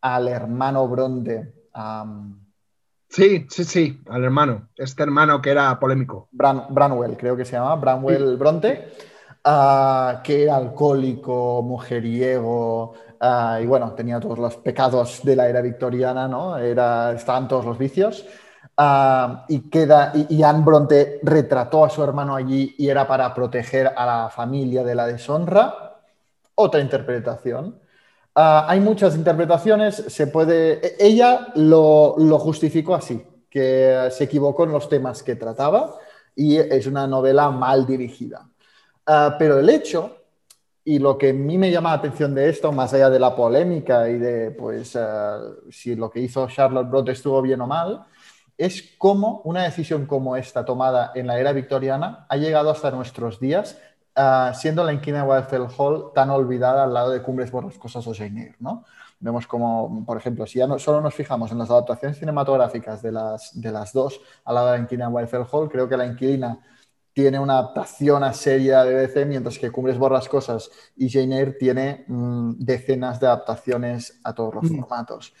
al 0.00 0.28
hermano 0.28 0.86
Bronte. 0.86 1.52
Sí, 3.14 3.46
sí, 3.48 3.62
sí, 3.62 4.02
al 4.08 4.24
hermano. 4.24 4.70
Este 4.74 5.04
hermano 5.04 5.40
que 5.40 5.50
era 5.50 5.78
polémico. 5.78 6.28
Branwell, 6.32 7.16
creo 7.16 7.36
que 7.36 7.44
se 7.44 7.52
llama, 7.52 7.76
Branwell 7.76 8.36
Bronte, 8.36 8.88
ah, 9.44 10.20
que 10.24 10.42
era 10.42 10.56
alcohólico, 10.56 11.62
mujeriego, 11.62 12.94
ah, 13.20 13.60
y 13.62 13.66
bueno, 13.66 13.92
tenía 13.92 14.18
todos 14.18 14.40
los 14.40 14.56
pecados 14.56 15.20
de 15.22 15.36
la 15.36 15.48
era 15.48 15.60
victoriana, 15.60 16.26
¿no? 16.26 16.58
Era, 16.58 17.12
estaban 17.12 17.46
todos 17.46 17.64
los 17.64 17.78
vicios. 17.78 18.26
Ah, 18.76 19.44
y, 19.48 19.70
queda, 19.70 20.12
y, 20.28 20.42
Anne 20.42 20.64
Bronte 20.64 21.20
retrató 21.22 21.84
a 21.84 21.90
su 21.90 22.02
hermano 22.02 22.34
allí 22.34 22.74
y 22.78 22.88
era 22.88 23.06
para 23.06 23.32
proteger 23.32 23.92
a 23.96 24.04
la 24.04 24.28
familia 24.28 24.82
de 24.82 24.94
la 24.96 25.06
deshonra. 25.06 26.00
Otra 26.56 26.80
interpretación. 26.80 27.78
Ah, 28.36 28.66
hay 28.68 28.80
muchas 28.80 29.14
interpretaciones, 29.14 29.94
se 29.94 30.26
puede... 30.26 30.84
E, 30.84 30.96
ella 30.98 31.52
lo, 31.54 32.16
justificó 32.38 32.94
así, 32.94 33.24
que 33.48 34.08
se 34.10 34.24
equivocó 34.24 34.64
en 34.64 34.72
los 34.72 34.88
temas 34.88 35.22
que 35.22 35.36
trataba 35.36 35.96
y 36.34 36.56
es 36.56 36.86
una 36.86 37.06
novela 37.06 37.50
mal 37.50 37.86
dirigida. 37.86 38.48
Ah, 39.06 39.36
pero 39.38 39.60
el 39.60 39.68
hecho, 39.68 40.16
y 40.84 40.98
lo 40.98 41.16
que 41.16 41.30
a 41.30 41.32
mí 41.32 41.58
me 41.58 41.70
llama 41.70 41.90
la 41.90 41.96
atención 41.96 42.34
de 42.34 42.48
esto, 42.48 42.72
más 42.72 42.92
allá 42.92 43.08
de 43.08 43.20
la 43.20 43.36
polémica 43.36 44.08
y 44.10 44.18
de 44.18 44.50
pues, 44.50 44.96
ah, 44.96 45.40
si 45.70 45.94
lo 45.94 46.10
que 46.10 46.20
hizo 46.20 46.48
Charlotte 46.48 46.88
Bronte 46.88 47.12
estuvo 47.12 47.40
bien 47.40 47.60
o 47.60 47.68
mal, 47.68 48.04
es 48.58 48.94
cómo 48.98 49.42
una 49.44 49.62
decisión 49.62 50.06
como 50.06 50.36
esta 50.36 50.64
tomada 50.64 51.12
en 51.14 51.26
la 51.28 51.38
era 51.38 51.52
victoriana 51.52 52.26
ha 52.28 52.36
llegado 52.36 52.70
hasta 52.70 52.90
nuestros 52.90 53.40
días 53.40 53.78
Ah, 54.16 54.52
siendo 54.54 54.84
la 54.84 54.92
inquina 54.92 55.24
Wildfell 55.24 55.66
Hall 55.76 56.12
tan 56.14 56.30
olvidada 56.30 56.84
al 56.84 56.94
lado 56.94 57.10
de 57.10 57.20
Cumbres 57.20 57.50
Borrascosas 57.50 58.06
o 58.06 58.14
Jane 58.14 58.54
¿no? 58.60 58.84
Vemos 59.18 59.46
como, 59.46 60.04
por 60.06 60.16
ejemplo, 60.16 60.46
si 60.46 60.60
ya 60.60 60.68
no, 60.68 60.78
solo 60.78 61.00
nos 61.00 61.14
fijamos 61.14 61.50
en 61.50 61.58
las 61.58 61.70
adaptaciones 61.70 62.18
cinematográficas 62.18 63.02
de 63.02 63.10
las, 63.10 63.60
de 63.60 63.72
las 63.72 63.92
dos 63.92 64.20
al 64.44 64.54
lado 64.54 64.66
de 64.68 64.78
la 64.78 64.82
inquina 64.84 65.08
Wildfell 65.08 65.46
Hall, 65.50 65.68
creo 65.68 65.88
que 65.88 65.96
la 65.96 66.06
inquilina 66.06 66.60
tiene 67.12 67.40
una 67.40 67.54
adaptación 67.54 68.22
a 68.22 68.32
serie 68.32 68.76
de 68.76 69.06
BBC, 69.06 69.26
mientras 69.26 69.58
que 69.58 69.70
Cumbres 69.70 69.98
Borrascosas 69.98 70.70
y 70.96 71.10
Jane 71.10 71.36
Eyre 71.38 71.52
tiene 71.52 72.04
mm, 72.06 72.52
decenas 72.58 73.18
de 73.18 73.26
adaptaciones 73.26 74.20
a 74.22 74.32
todos 74.32 74.54
los 74.54 74.70
mm. 74.70 74.80
formatos. 74.80 75.34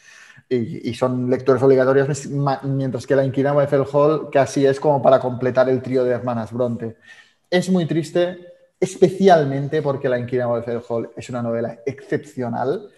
Y, 0.48 0.88
y, 0.88 0.94
son 0.94 1.30
lectores 1.30 1.62
obligatorios, 1.62 2.26
mientras 2.64 3.06
que 3.06 3.16
la 3.16 3.24
inquilina 3.24 3.54
Wildfell 3.54 3.86
Hall 3.92 4.30
casi 4.30 4.66
es 4.66 4.80
como 4.80 5.00
para 5.00 5.20
completar 5.20 5.68
el 5.68 5.80
trío 5.80 6.04
de 6.04 6.10
hermanas 6.10 6.52
Bronte. 6.52 6.96
Es 7.50 7.70
muy 7.70 7.86
triste, 7.86 8.53
especialmente 8.84 9.82
porque 9.82 10.08
La 10.08 10.18
Inquilina 10.18 10.46
de 10.60 10.80
Hall 10.88 11.10
es 11.16 11.28
una 11.30 11.42
novela 11.42 11.78
excepcional, 11.86 12.88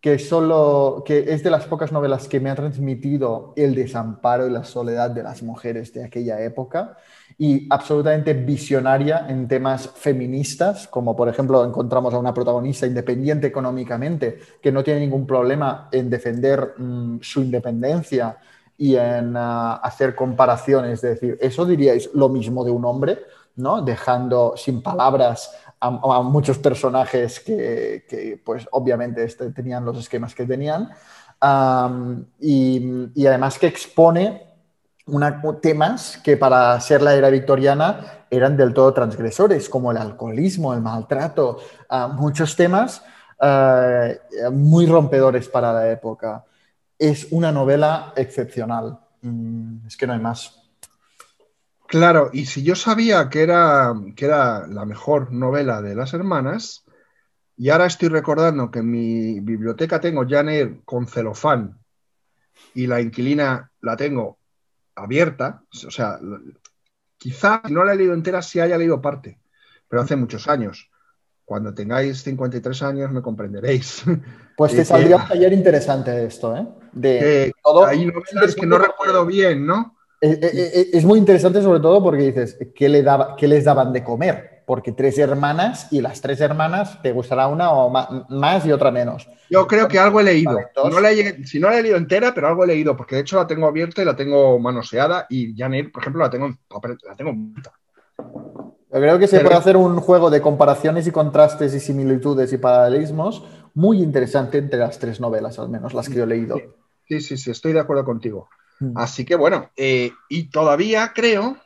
que, 0.00 0.18
solo, 0.18 1.04
que 1.06 1.32
es 1.32 1.44
de 1.44 1.50
las 1.50 1.66
pocas 1.66 1.92
novelas 1.92 2.26
que 2.26 2.40
me 2.40 2.50
ha 2.50 2.56
transmitido 2.56 3.52
el 3.56 3.74
desamparo 3.74 4.48
y 4.48 4.50
la 4.50 4.64
soledad 4.64 5.10
de 5.10 5.22
las 5.22 5.44
mujeres 5.44 5.92
de 5.92 6.04
aquella 6.04 6.40
época 6.42 6.96
y 7.38 7.68
absolutamente 7.70 8.34
visionaria 8.34 9.26
en 9.28 9.46
temas 9.46 9.88
feministas, 9.88 10.88
como 10.88 11.14
por 11.14 11.28
ejemplo 11.28 11.64
encontramos 11.64 12.12
a 12.14 12.18
una 12.18 12.34
protagonista 12.34 12.84
independiente 12.84 13.46
económicamente 13.46 14.38
que 14.60 14.72
no 14.72 14.82
tiene 14.82 15.00
ningún 15.00 15.24
problema 15.24 15.88
en 15.92 16.10
defender 16.10 16.74
mm, 16.76 17.18
su 17.20 17.40
independencia 17.42 18.38
y 18.76 18.96
en 18.96 19.36
ah, 19.36 19.74
hacer 19.76 20.16
comparaciones, 20.16 21.04
es 21.04 21.20
decir, 21.20 21.38
¿eso 21.40 21.64
diríais 21.64 22.10
lo 22.14 22.28
mismo 22.28 22.64
de 22.64 22.72
un 22.72 22.84
hombre? 22.84 23.20
¿No? 23.56 23.82
dejando 23.82 24.54
sin 24.56 24.82
palabras 24.82 25.52
a, 25.80 25.90
muchos 26.22 26.58
personajes 26.58 27.40
que, 27.40 28.40
pues 28.44 28.68
obviamente 28.70 29.24
este, 29.24 29.50
tenían 29.50 29.84
los 29.84 29.98
esquemas 29.98 30.34
que 30.34 30.46
tenían 30.46 30.90
y, 32.40 33.26
además 33.26 33.58
que 33.58 33.66
expone 33.66 34.52
temas 35.60 36.18
que 36.22 36.36
para 36.36 36.80
ser 36.80 37.02
la 37.02 37.14
era 37.14 37.28
victoriana 37.28 38.24
eran 38.30 38.56
del 38.56 38.72
todo 38.72 38.94
transgresores, 38.94 39.68
como 39.68 39.90
el 39.90 39.96
alcoholismo, 39.96 40.72
el 40.72 40.80
maltrato, 40.80 41.58
muchos 42.14 42.54
temas 42.54 43.02
eh, 43.44 44.20
muy 44.52 44.86
rompedores 44.86 45.48
para 45.48 45.72
la 45.72 45.90
época. 45.90 46.44
Es 46.96 47.26
una 47.32 47.50
novela 47.50 48.12
excepcional. 48.14 49.00
Mm, 49.22 49.86
es 49.86 49.96
que 49.96 50.06
no 50.06 50.12
hay 50.12 50.20
más. 50.20 50.61
Claro, 51.92 52.30
y 52.32 52.46
si 52.46 52.62
yo 52.62 52.74
sabía 52.74 53.28
que 53.28 53.42
era, 53.42 53.92
que 54.16 54.24
era 54.24 54.66
la 54.66 54.86
mejor 54.86 55.30
novela 55.30 55.82
de 55.82 55.94
las 55.94 56.14
hermanas, 56.14 56.86
y 57.54 57.68
ahora 57.68 57.84
estoy 57.84 58.08
recordando 58.08 58.70
que 58.70 58.78
en 58.78 58.90
mi 58.90 59.40
biblioteca 59.40 60.00
tengo 60.00 60.24
Jane 60.26 60.80
con 60.86 61.06
celofán 61.06 61.78
y 62.72 62.86
la 62.86 62.98
inquilina 63.02 63.70
la 63.82 63.94
tengo 63.98 64.38
abierta, 64.94 65.64
o 65.86 65.90
sea, 65.90 66.18
quizá 67.18 67.60
si 67.66 67.74
no 67.74 67.84
la 67.84 67.92
he 67.92 67.96
leído 67.96 68.14
entera, 68.14 68.40
sí 68.40 68.58
haya 68.58 68.78
leído 68.78 69.02
parte, 69.02 69.38
pero 69.86 70.00
hace 70.00 70.16
muchos 70.16 70.48
años. 70.48 70.88
Cuando 71.44 71.74
tengáis 71.74 72.22
53 72.22 72.82
años 72.84 73.10
me 73.10 73.20
comprenderéis. 73.20 74.02
Pues 74.56 74.72
te 74.72 74.80
Eh, 74.82 74.84
saldría 74.86 75.16
un 75.16 75.22
que- 75.24 75.28
taller 75.28 75.52
interesante 75.52 76.24
esto, 76.24 76.56
¿eh? 76.56 76.66
De 76.92 77.18
que 77.18 77.52
todo- 77.62 77.84
hay 77.84 78.06
novelas 78.06 78.54
que 78.54 78.66
no 78.66 78.78
recuerdo 78.78 79.26
bien, 79.26 79.66
¿no? 79.66 79.98
Eh, 80.24 80.38
eh, 80.40 80.70
eh, 80.74 80.90
Es 80.92 81.04
muy 81.04 81.18
interesante 81.18 81.60
sobre 81.60 81.80
todo 81.80 82.00
porque 82.02 82.22
dices, 82.22 82.56
¿qué, 82.76 82.88
le 82.88 83.02
daba, 83.02 83.34
qué 83.36 83.48
les 83.48 83.64
daban 83.64 83.92
de 83.92 84.04
comer? 84.04 84.62
Porque 84.64 84.92
tres 84.92 85.18
hermanas 85.18 85.88
y 85.90 86.00
las 86.00 86.20
tres 86.20 86.40
hermanas 86.40 87.02
te 87.02 87.10
gustará 87.10 87.48
una 87.48 87.72
o 87.72 87.90
más 88.28 88.64
y 88.64 88.70
otra 88.70 88.92
menos. 88.92 89.28
Yo 89.50 89.66
creo 89.66 89.88
que 89.88 89.98
algo 89.98 90.20
he 90.20 90.24
leído. 90.24 90.56
No 90.88 91.00
la 91.00 91.10
he- 91.10 91.44
si 91.44 91.58
no 91.58 91.68
la 91.68 91.78
he 91.80 91.82
leído 91.82 91.96
entera, 91.96 92.32
pero 92.32 92.46
algo 92.46 92.62
he 92.62 92.68
leído, 92.68 92.96
porque 92.96 93.16
de 93.16 93.22
hecho 93.22 93.36
la 93.36 93.46
tengo 93.48 93.66
abierta 93.66 94.00
y 94.00 94.04
la 94.04 94.14
tengo 94.14 94.60
manoseada. 94.60 95.26
Y 95.28 95.56
Janet, 95.56 95.90
por 95.90 96.02
ejemplo, 96.02 96.22
la 96.22 96.30
tengo 96.30 96.46
en 96.46 96.56
papel, 96.68 96.96
la 97.06 97.16
tengo. 97.16 97.32
Yo 98.16 99.00
creo 99.00 99.18
que 99.18 99.26
se 99.26 99.38
Pero- 99.38 99.48
puede 99.48 99.58
hacer 99.60 99.76
un 99.76 99.96
juego 99.98 100.30
de 100.30 100.40
comparaciones 100.40 101.06
y 101.08 101.10
contrastes 101.10 101.74
y 101.74 101.80
similitudes 101.80 102.52
y 102.52 102.58
paralelismos 102.58 103.44
muy 103.74 104.00
interesante 104.02 104.58
entre 104.58 104.78
las 104.78 104.98
tres 104.98 105.18
novelas, 105.20 105.58
al 105.58 105.68
menos 105.70 105.94
las 105.94 106.08
que 106.08 106.14
yo 106.16 106.24
he 106.24 106.26
leído. 106.28 106.56
Sí, 107.08 107.20
sí, 107.20 107.36
sí, 107.36 107.50
estoy 107.50 107.72
de 107.72 107.80
acuerdo 107.80 108.04
contigo. 108.04 108.48
Mm. 108.82 108.98
Así 108.98 109.24
que 109.24 109.36
bueno, 109.36 109.70
eh, 109.76 110.12
y 110.28 110.50
todavía 110.50 111.12
creo 111.14 111.56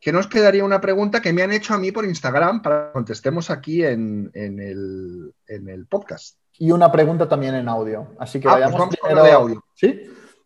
que 0.00 0.12
nos 0.12 0.26
quedaría 0.26 0.64
una 0.64 0.80
pregunta 0.80 1.20
que 1.22 1.32
me 1.32 1.42
han 1.42 1.52
hecho 1.52 1.74
a 1.74 1.78
mí 1.78 1.92
por 1.92 2.04
Instagram 2.04 2.62
para 2.62 2.86
que 2.86 2.92
contestemos 2.92 3.50
aquí 3.50 3.84
en, 3.84 4.30
en 4.34 4.58
el, 4.60 5.32
en 5.46 5.68
el 5.68 5.86
podcast. 5.86 6.38
Y 6.58 6.70
una 6.70 6.90
pregunta 6.92 7.28
también 7.28 7.54
en 7.54 7.68
audio. 7.68 8.14
Así 8.18 8.38
que 8.40 8.48
Ah, 8.48 8.52
pues 8.52 8.64
vayamos 8.64 8.80
con 8.80 8.88
primero- 8.90 9.16
la 9.16 9.22
de 9.24 9.32
audio. 9.32 9.64
¿Sí? 9.74 10.00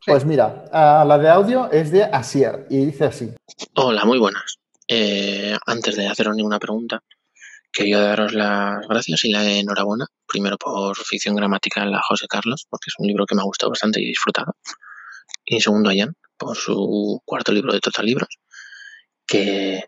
Pues 0.06 0.24
mira, 0.24 0.64
la 0.72 1.18
de 1.18 1.28
audio 1.28 1.70
es 1.72 1.90
de 1.90 2.04
Asier 2.04 2.66
y 2.70 2.84
dice 2.86 3.06
así. 3.06 3.34
Hola, 3.74 4.04
muy 4.04 4.18
buenas. 4.18 4.58
Eh, 4.86 5.56
antes 5.66 5.96
de 5.96 6.06
haceros 6.06 6.36
ninguna 6.36 6.60
pregunta, 6.60 7.02
quería 7.72 7.98
daros 7.98 8.32
las 8.32 8.86
gracias 8.88 9.24
y 9.24 9.32
la 9.32 9.42
enhorabuena. 9.42 10.06
Primero 10.28 10.58
por 10.58 10.96
ficción 10.96 11.34
gramatical 11.34 11.92
a 11.92 12.00
José 12.02 12.26
Carlos, 12.28 12.66
porque 12.70 12.84
es 12.88 12.94
un 12.98 13.06
libro 13.08 13.26
que 13.26 13.34
me 13.34 13.40
ha 13.40 13.44
gustado 13.46 13.70
bastante 13.70 14.00
y 14.00 14.04
he 14.04 14.08
disfrutado. 14.08 14.54
Y 15.46 15.60
segundo 15.60 15.90
a 15.90 15.94
Jan, 15.96 16.16
por 16.36 16.56
su 16.56 17.22
cuarto 17.24 17.52
libro 17.52 17.72
de 17.72 17.80
Total 17.80 18.04
Libros, 18.04 18.28
que 19.26 19.84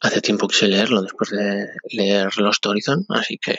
hace 0.00 0.20
tiempo 0.20 0.48
quise 0.48 0.66
leerlo 0.66 1.02
después 1.02 1.30
de 1.30 1.68
leer 1.90 2.36
Lost 2.38 2.64
Horizon, 2.66 3.04
así 3.10 3.38
que 3.38 3.58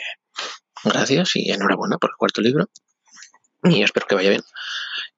gracias 0.82 1.36
y 1.36 1.50
enhorabuena 1.50 1.98
por 1.98 2.10
el 2.10 2.16
cuarto 2.16 2.40
libro. 2.42 2.68
Y 3.62 3.82
espero 3.82 4.06
que 4.06 4.14
vaya 4.16 4.30
bien. 4.30 4.42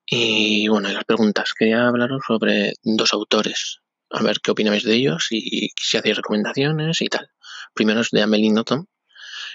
Y 0.04 0.68
bueno, 0.68 0.88
y 0.88 0.92
las 0.92 1.04
preguntas. 1.04 1.52
Quería 1.58 1.88
hablaros 1.88 2.22
sobre 2.26 2.74
dos 2.82 3.12
autores. 3.12 3.80
A 4.10 4.22
ver 4.22 4.38
qué 4.40 4.52
opináis 4.52 4.84
de 4.84 4.94
ellos 4.94 5.26
y 5.30 5.70
si 5.80 5.96
hacéis 5.96 6.16
recomendaciones 6.16 7.00
y 7.00 7.08
tal. 7.08 7.28
Primero 7.74 8.02
es 8.02 8.10
de 8.10 8.22
Amelie 8.22 8.52
Nothomb, 8.52 8.86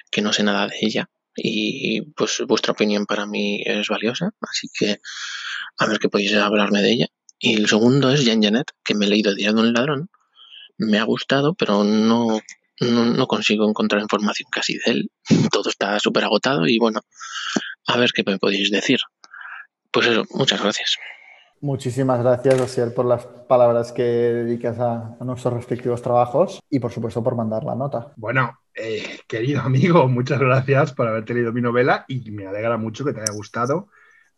que 0.09 0.21
no 0.21 0.33
sé 0.33 0.43
nada 0.43 0.67
de 0.67 0.75
ella. 0.81 1.09
Y 1.35 2.01
pues 2.13 2.41
vuestra 2.47 2.73
opinión 2.73 3.05
para 3.05 3.25
mí 3.25 3.61
es 3.65 3.87
valiosa. 3.87 4.31
Así 4.41 4.67
que 4.73 4.99
a 5.77 5.85
ver 5.87 5.99
qué 5.99 6.09
podéis 6.09 6.33
hablarme 6.35 6.81
de 6.81 6.91
ella. 6.91 7.07
Y 7.39 7.55
el 7.55 7.67
segundo 7.67 8.11
es 8.11 8.23
Jean 8.23 8.41
Genet, 8.41 8.71
que 8.83 8.93
me 8.93 9.05
he 9.05 9.09
leído 9.09 9.33
Día 9.33 9.51
de 9.51 9.61
un 9.61 9.73
ladrón. 9.73 10.09
Me 10.77 10.99
ha 10.99 11.03
gustado, 11.03 11.53
pero 11.55 11.83
no, 11.83 12.39
no, 12.79 13.05
no 13.05 13.27
consigo 13.27 13.67
encontrar 13.67 14.01
información 14.01 14.49
casi 14.51 14.73
de 14.73 14.91
él. 14.91 15.11
Todo 15.51 15.69
está 15.69 15.99
súper 15.99 16.23
agotado 16.23 16.67
y 16.67 16.77
bueno, 16.77 17.01
a 17.87 17.97
ver 17.97 18.11
qué 18.13 18.23
me 18.25 18.37
podéis 18.37 18.71
decir. 18.71 18.99
Pues 19.91 20.07
eso, 20.07 20.25
muchas 20.31 20.61
gracias. 20.61 20.97
Muchísimas 21.61 22.23
gracias, 22.23 22.59
Asier, 22.59 22.91
por 22.91 23.05
las 23.05 23.23
palabras 23.23 23.91
que 23.91 24.01
dedicas 24.01 24.79
a, 24.79 25.15
nuestros 25.21 25.53
respectivos 25.53 26.01
trabajos 26.01 26.59
y, 26.71 26.79
por 26.79 26.91
supuesto, 26.91 27.23
por 27.23 27.35
mandar 27.35 27.63
la 27.63 27.75
nota. 27.75 28.13
Bueno, 28.15 28.59
eh, 28.73 29.19
querido 29.27 29.61
amigo, 29.61 30.07
muchas 30.09 30.39
gracias 30.39 30.91
por 30.91 31.07
haberte 31.07 31.35
leído 31.35 31.53
mi 31.53 31.61
novela 31.61 32.03
y 32.07 32.31
me 32.31 32.47
alegra 32.47 32.77
mucho 32.77 33.05
que 33.05 33.13
te 33.13 33.21
haya 33.21 33.33
gustado 33.33 33.89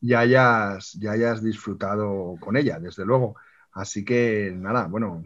y 0.01 0.13
hayas, 0.15 0.91
ya 0.99 1.11
hayas 1.13 1.41
disfrutado 1.41 2.35
con 2.41 2.57
ella, 2.57 2.77
desde 2.79 3.05
luego. 3.05 3.37
Así 3.71 4.03
que 4.03 4.53
nada, 4.53 4.87
bueno, 4.87 5.23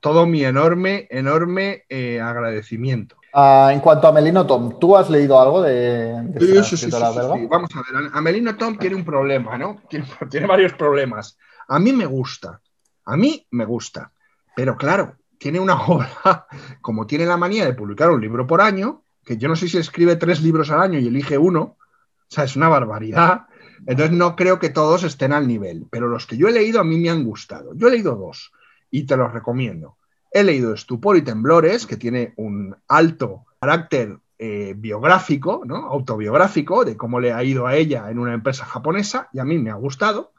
todo 0.00 0.26
mi 0.26 0.44
enorme, 0.44 1.08
enorme 1.10 1.84
eh, 1.88 2.20
agradecimiento. 2.20 3.16
Ah, 3.34 3.70
en 3.72 3.80
cuanto 3.80 4.08
a 4.08 4.12
Melino 4.12 4.46
Tom, 4.46 4.78
¿tú 4.78 4.96
has 4.96 5.08
leído 5.08 5.40
algo 5.40 5.62
de, 5.62 6.22
de 6.22 6.62
Sí, 6.62 6.76
sí, 6.76 6.90
sí. 6.90 6.90
Vamos 6.90 7.70
a 7.74 7.78
ver, 7.78 8.10
Amelino 8.12 8.56
Tom 8.56 8.76
tiene 8.76 8.96
un 8.96 9.04
problema, 9.04 9.56
¿no? 9.56 9.80
Tiene, 9.88 10.06
tiene 10.30 10.46
varios 10.46 10.74
problemas. 10.74 11.38
A 11.68 11.78
mí 11.78 11.92
me 11.92 12.04
gusta, 12.04 12.60
a 13.06 13.16
mí 13.16 13.46
me 13.50 13.64
gusta, 13.64 14.12
pero 14.54 14.76
claro, 14.76 15.16
tiene 15.38 15.60
una 15.60 15.80
obra, 15.86 16.46
como 16.80 17.06
tiene 17.06 17.24
la 17.24 17.36
manía 17.36 17.64
de 17.64 17.74
publicar 17.74 18.10
un 18.10 18.20
libro 18.20 18.46
por 18.46 18.60
año, 18.60 19.02
que 19.24 19.38
yo 19.38 19.48
no 19.48 19.56
sé 19.56 19.68
si 19.68 19.78
escribe 19.78 20.16
tres 20.16 20.42
libros 20.42 20.70
al 20.70 20.82
año 20.82 20.98
y 20.98 21.06
elige 21.06 21.38
uno, 21.38 21.60
o 21.62 22.34
sea, 22.34 22.44
es 22.44 22.56
una 22.56 22.68
barbaridad. 22.68 23.46
Entonces 23.86 24.16
no 24.16 24.36
creo 24.36 24.58
que 24.58 24.70
todos 24.70 25.02
estén 25.04 25.32
al 25.32 25.48
nivel, 25.48 25.86
pero 25.90 26.08
los 26.08 26.26
que 26.26 26.36
yo 26.36 26.48
he 26.48 26.52
leído 26.52 26.80
a 26.80 26.84
mí 26.84 26.98
me 26.98 27.10
han 27.10 27.24
gustado. 27.24 27.74
Yo 27.74 27.88
he 27.88 27.90
leído 27.90 28.14
dos 28.14 28.52
y 28.90 29.04
te 29.06 29.16
los 29.16 29.32
recomiendo. 29.32 29.96
He 30.32 30.44
leído 30.44 30.74
Estupor 30.74 31.16
y 31.16 31.22
Temblores, 31.22 31.86
que 31.86 31.96
tiene 31.96 32.32
un 32.36 32.76
alto 32.88 33.46
carácter 33.60 34.18
eh, 34.38 34.74
biográfico, 34.76 35.62
autobiográfico, 35.68 36.84
de 36.84 36.96
cómo 36.96 37.20
le 37.20 37.32
ha 37.32 37.44
ido 37.44 37.66
a 37.66 37.76
ella 37.76 38.10
en 38.10 38.18
una 38.18 38.34
empresa 38.34 38.64
japonesa, 38.64 39.28
y 39.32 39.38
a 39.38 39.44
mí 39.44 39.58
me 39.58 39.70
ha 39.70 39.74
gustado. 39.74 40.32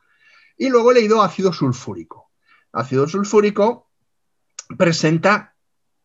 Y 0.57 0.69
luego 0.69 0.91
he 0.91 0.95
leído 0.95 1.21
Ácido 1.21 1.53
Sulfúrico. 1.53 2.31
Ácido 2.71 3.07
Sulfúrico 3.07 3.89
presenta 4.77 5.55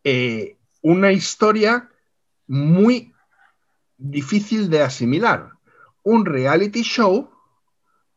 eh, 0.05 0.59
una 0.83 1.13
historia 1.13 1.91
muy 2.47 3.15
difícil 3.97 4.71
de 4.71 4.83
asimilar. 4.83 5.53
Un 6.03 6.25
reality 6.25 6.83
show 6.83 7.31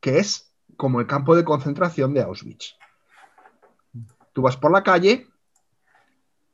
que 0.02 0.20
es 0.20 0.54
como 0.76 1.00
el 1.00 1.08
campo 1.08 1.36
de 1.36 1.46
concentración 1.46 2.14
de 2.14 2.24
Auschwitz. 2.24 2.76
Tú 4.34 4.42
vas 4.42 4.58
por 4.58 4.72
la 4.72 4.84
calle, 4.84 5.31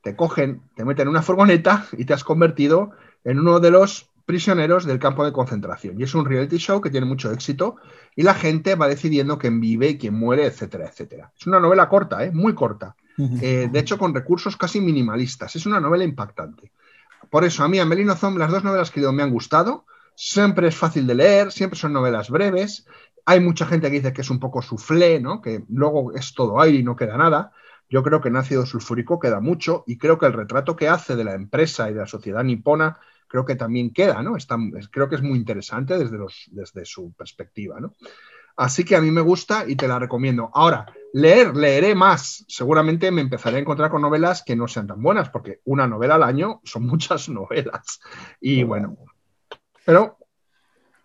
te 0.08 0.16
cogen, 0.16 0.62
te 0.74 0.86
meten 0.86 1.04
en 1.04 1.10
una 1.10 1.22
furgoneta 1.22 1.86
y 1.98 2.06
te 2.06 2.14
has 2.14 2.24
convertido 2.24 2.92
en 3.26 3.40
uno 3.40 3.60
de 3.60 3.72
los 3.72 4.10
prisioneros 4.26 4.86
del 4.86 5.00
campo 5.00 5.26
de 5.26 5.34
concentración. 5.34 6.00
Y 6.00 6.04
es 6.04 6.16
un 6.16 6.24
reality 6.24 6.56
show 6.60 6.80
que 6.80 6.90
tiene 6.90 7.06
mucho 7.06 7.30
éxito 7.30 7.76
y 8.16 8.24
la 8.24 8.34
gente 8.34 8.76
va 8.76 8.88
decidiendo 8.88 9.38
quién 9.38 9.60
vive 9.60 9.90
y 9.90 9.98
quién 9.98 10.14
muere, 10.14 10.46
etcétera, 10.46 10.88
etcétera. 10.88 11.34
Es 11.38 11.46
una 11.46 11.60
novela 11.60 11.90
corta, 11.90 12.24
¿eh? 12.24 12.32
muy 12.32 12.56
corta. 12.56 12.96
Eh, 13.42 13.68
de 13.70 13.80
hecho, 13.80 13.98
con 13.98 14.14
recursos 14.14 14.56
casi 14.56 14.80
minimalistas. 14.80 15.58
Es 15.58 15.66
una 15.66 15.82
novela 15.82 16.06
impactante. 16.06 16.72
Por 17.30 17.44
eso, 17.44 17.66
a 17.66 17.68
mí, 17.68 17.78
a 17.78 17.86
Melino 17.86 18.16
Zom, 18.16 18.38
las 18.38 18.50
dos 18.50 18.64
novelas 18.64 18.92
que 18.92 19.02
me 19.12 19.24
han 19.24 19.32
gustado. 19.32 19.86
Siempre 20.16 20.70
es 20.70 20.76
fácil 20.76 21.06
de 21.06 21.16
leer, 21.16 21.52
siempre 21.52 21.78
son 21.78 21.92
novelas 21.92 22.30
breves. 22.30 22.86
Hay 23.26 23.42
mucha 23.42 23.66
gente 23.66 23.88
que 23.90 23.98
dice 23.98 24.14
que 24.14 24.22
es 24.22 24.30
un 24.30 24.40
poco 24.40 24.62
suflé, 24.62 25.20
¿no? 25.20 25.42
que 25.42 25.66
luego 25.68 26.14
es 26.14 26.34
todo 26.34 26.62
aire 26.62 26.78
y 26.78 26.84
no 26.84 26.96
queda 26.96 27.18
nada. 27.18 27.52
Yo 27.90 28.04
creo 28.04 28.22
que 28.22 28.30
en 28.30 28.36
ácido 28.36 28.66
sulfúrico 28.66 29.20
queda 29.20 29.40
mucho 29.40 29.84
y 29.88 29.98
creo 29.98 30.18
que 30.18 30.26
el 30.26 30.34
retrato 30.34 30.76
que 30.76 30.90
hace 30.90 31.16
de 31.16 31.24
la 31.24 31.34
empresa 31.34 31.90
y 31.90 31.94
de 31.94 32.02
la 32.02 32.08
sociedad 32.08 32.44
nipona 32.44 33.00
creo 33.28 33.46
que 33.46 33.56
también 33.56 33.92
queda, 33.92 34.22
¿no? 34.24 34.38
Está, 34.38 34.58
creo 34.92 35.10
que 35.10 35.16
es 35.16 35.22
muy 35.22 35.38
interesante 35.38 35.98
desde, 35.98 36.18
los, 36.18 36.46
desde 36.52 36.86
su 36.86 37.14
perspectiva, 37.14 37.80
¿no? 37.80 37.94
Así 38.56 38.84
que 38.84 38.96
a 38.96 39.02
mí 39.02 39.12
me 39.12 39.22
gusta 39.22 39.66
y 39.68 39.76
te 39.76 39.88
la 39.88 40.00
recomiendo. 40.00 40.50
Ahora, 40.52 40.88
leer, 41.14 41.56
leeré 41.56 41.94
más. 41.94 42.44
Seguramente 42.48 43.12
me 43.12 43.22
empezaré 43.22 43.58
a 43.58 43.60
encontrar 43.60 43.92
con 43.92 44.02
novelas 44.02 44.44
que 44.44 44.56
no 44.56 44.68
sean 44.68 44.88
tan 44.88 45.02
buenas, 45.02 45.30
porque 45.30 45.62
una 45.66 45.88
novela 45.88 46.16
al 46.16 46.24
año 46.24 46.62
son 46.64 46.86
muchas 46.88 47.30
novelas. 47.30 48.00
Y 48.42 48.64
bueno, 48.64 48.98
pero 49.86 50.18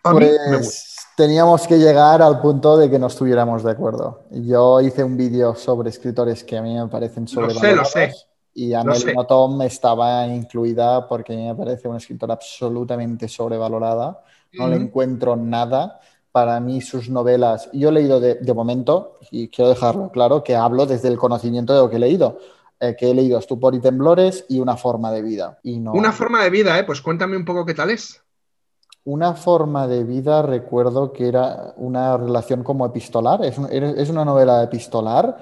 a 0.03 0.11
pues, 0.11 0.31
mí 0.31 0.37
me 0.49 0.57
gusta. 0.57 0.93
Teníamos 1.15 1.67
que 1.67 1.77
llegar 1.77 2.23
al 2.23 2.41
punto 2.41 2.75
de 2.75 2.89
que 2.89 2.97
no 2.97 3.07
estuviéramos 3.07 3.63
de 3.63 3.71
acuerdo. 3.71 4.23
Yo 4.31 4.81
hice 4.81 5.03
un 5.03 5.15
vídeo 5.15 5.53
sobre 5.53 5.89
escritores 5.89 6.43
que 6.43 6.57
a 6.57 6.61
mí 6.61 6.73
me 6.73 6.87
parecen 6.87 7.27
sobrevalorados. 7.27 7.77
Lo 7.77 7.85
sé, 7.85 8.07
lo 8.07 8.11
sé. 8.11 8.15
Y 8.55 8.73
Amelie 8.73 9.13
Nothomb 9.13 9.61
estaba 9.61 10.25
incluida 10.25 11.07
porque 11.07 11.33
a 11.33 11.35
mí 11.35 11.43
me 11.45 11.55
parece 11.55 11.87
una 11.87 11.97
escritora 11.97 12.33
absolutamente 12.33 13.27
sobrevalorada. 13.27 14.23
No 14.53 14.65
mm 14.65 14.67
-hmm. 14.67 14.69
le 14.71 14.75
encuentro 14.77 15.35
nada. 15.35 15.99
Para 16.31 16.59
mí 16.59 16.81
sus 16.81 17.09
novelas, 17.09 17.69
yo 17.73 17.89
he 17.89 17.91
leído 17.91 18.19
de, 18.19 18.35
de, 18.35 18.53
momento, 18.55 19.19
y 19.29 19.49
quiero 19.49 19.69
dejarlo 19.69 20.09
claro, 20.09 20.43
que 20.43 20.55
hablo 20.55 20.87
desde 20.87 21.07
el 21.07 21.15
conocimiento 21.15 21.75
de 21.75 21.81
lo 21.81 21.89
que 21.91 21.97
he 21.97 21.99
leído, 21.99 22.39
eh, 22.79 22.95
que 22.97 23.11
he 23.11 23.13
leído 23.13 23.37
Estupor 23.37 23.75
y 23.75 23.79
Temblores 23.79 24.45
y 24.49 24.59
Una 24.59 24.75
forma 24.75 25.11
de 25.11 25.21
vida. 25.21 25.59
Y 25.61 25.77
no... 25.79 25.91
Una 25.93 26.11
forma 26.11 26.43
de 26.43 26.49
vida, 26.49 26.79
¿eh? 26.79 26.83
Pues 26.85 27.01
cuéntame 27.01 27.37
un 27.37 27.45
poco 27.45 27.67
qué 27.67 27.75
tal 27.75 27.91
es. 27.91 28.23
Una 29.05 29.33
forma 29.33 29.87
de 29.87 30.03
vida, 30.05 30.41
recuerdo 30.41 31.11
que 31.11 31.27
era 31.27 31.73
una 31.77 32.15
relación 32.17 32.63
como 32.63 32.85
epistolar, 32.85 33.43
es, 33.43 33.57
un- 33.57 33.67
es 33.71 34.09
una 34.09 34.23
novela 34.23 34.63
epistolar. 34.63 35.37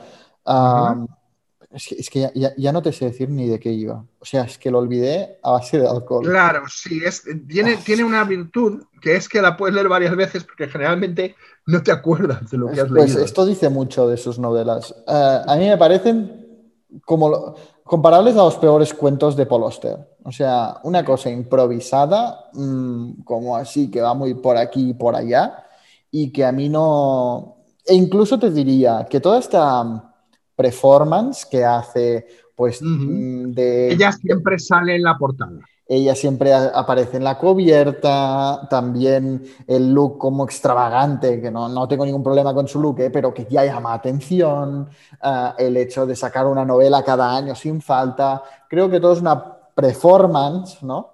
Es 1.74 1.88
que, 1.88 1.96
es 1.96 2.10
que 2.10 2.20
ya, 2.20 2.32
ya- 2.34 2.54
ya 2.58 2.72
no 2.74 2.82
te 2.82 2.92
sé 2.92 3.06
decir 3.06 3.30
ni 3.30 3.48
de 3.48 3.58
qué 3.60 3.72
iba. 3.72 4.04
O 4.20 4.26
sea, 4.26 4.44
es 4.44 4.58
que 4.58 4.70
lo 4.70 4.80
olvidé 4.80 5.40
a 5.42 5.52
base 5.52 5.80
de 5.80 5.88
alcohol. 5.88 6.26
Claro, 6.26 6.64
sí, 6.68 7.02
es, 7.06 7.24
tiene, 7.48 7.78
tiene 7.78 8.04
una 8.04 8.26
virtud 8.26 8.84
que 9.02 9.16
es 9.16 9.30
que 9.30 9.42
la 9.42 9.56
puedes 9.56 9.74
leer 9.76 9.88
varias 9.88 10.14
veces 10.16 10.44
porque 10.44 10.68
generalmente 10.68 11.36
no 11.68 11.82
te 11.82 11.92
acuerdas 11.94 12.50
de 12.52 12.58
lo 12.58 12.68
que 12.72 12.82
has 12.82 12.90
Pues 12.90 13.12
leído. 13.12 13.24
esto 13.24 13.46
dice 13.46 13.70
mucho 13.70 14.08
de 14.10 14.18
sus 14.18 14.38
novelas. 14.38 14.94
Eh, 15.08 15.42
a 15.48 15.56
mí 15.56 15.70
me 15.70 15.78
parecen 15.78 16.74
como 17.06 17.30
lo- 17.30 17.56
comparables 17.86 18.34
a 18.36 18.40
los 18.44 18.58
peores 18.58 18.94
cuentos 18.94 19.38
de 19.38 19.46
Paul 19.46 19.64
Auster. 19.64 20.10
O 20.24 20.32
sea, 20.32 20.78
una 20.84 21.04
cosa 21.04 21.30
improvisada, 21.30 22.50
mm, 22.54 23.24
como 23.24 23.56
así, 23.56 23.90
que 23.90 24.02
va 24.02 24.14
muy 24.14 24.36
por 24.36 24.58
aquí 24.58 24.90
y 24.90 24.94
por 24.94 25.16
allá, 25.16 25.66
y 26.12 26.32
que 26.32 26.46
a 26.46 26.52
mí 26.52 26.70
no... 26.70 27.58
E 27.86 27.96
incluso 27.96 28.38
te 28.38 28.52
diría 28.52 29.08
que 29.10 29.20
toda 29.20 29.40
esta 29.40 30.14
performance 30.56 31.46
que 31.46 31.66
hace, 31.66 32.28
pues, 32.56 32.82
mm, 32.82 33.52
de... 33.52 33.94
Ella 33.94 34.12
siempre 34.12 34.60
sale 34.60 34.96
en 34.96 35.04
la 35.04 35.18
portada. 35.18 35.60
Ella 35.88 36.16
siempre 36.16 36.54
aparece 36.54 37.18
en 37.18 37.26
la 37.26 37.38
cubierta, 37.38 38.66
también 38.70 39.44
el 39.68 39.92
look 39.92 40.18
como 40.18 40.46
extravagante, 40.46 41.42
que 41.42 41.52
no, 41.52 41.68
no 41.68 41.86
tengo 41.86 42.06
ningún 42.06 42.24
problema 42.24 42.54
con 42.54 42.66
su 42.66 42.80
look, 42.80 43.02
¿eh? 43.02 43.10
pero 43.10 43.34
que 43.34 43.46
ya 43.50 43.66
llama 43.66 43.94
atención, 43.94 44.88
ah, 45.22 45.54
el 45.58 45.76
hecho 45.76 46.06
de 46.06 46.16
sacar 46.16 46.48
una 46.48 46.64
novela 46.64 47.04
cada 47.04 47.36
año 47.36 47.56
sin 47.56 47.82
falta, 47.82 48.42
creo 48.70 48.90
que 48.90 49.02
todo 49.02 49.12
es 49.12 49.20
una 49.20 49.61
performance, 49.82 50.82
¿no? 50.84 51.10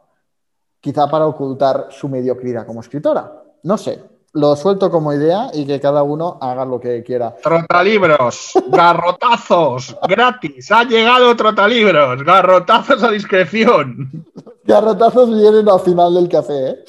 Quizá 0.80 1.10
para 1.10 1.26
ocultar 1.26 1.88
su 1.90 2.08
mediocridad 2.08 2.66
como 2.66 2.82
escritora. 2.82 3.44
No 3.64 3.78
sé, 3.78 4.04
lo 4.34 4.56
suelto 4.56 4.92
como 4.92 5.14
idea 5.14 5.50
y 5.54 5.66
que 5.66 5.80
cada 5.80 6.04
uno 6.04 6.38
haga 6.40 6.66
lo 6.66 6.80
que 6.80 7.04
quiera. 7.04 7.36
Trotalibros, 7.42 8.52
garrotazos, 8.70 9.98
gratis. 10.08 10.72
Ha 10.72 10.84
llegado 10.84 11.36
Trotalibros, 11.36 12.24
garrotazos 12.24 13.02
a 13.02 13.10
discreción. 13.10 14.26
Garrotazos 14.64 15.30
vienen 15.30 15.68
al 15.70 15.80
final 15.80 16.14
del 16.14 16.30
café, 16.30 16.70
¿eh? 16.70 16.84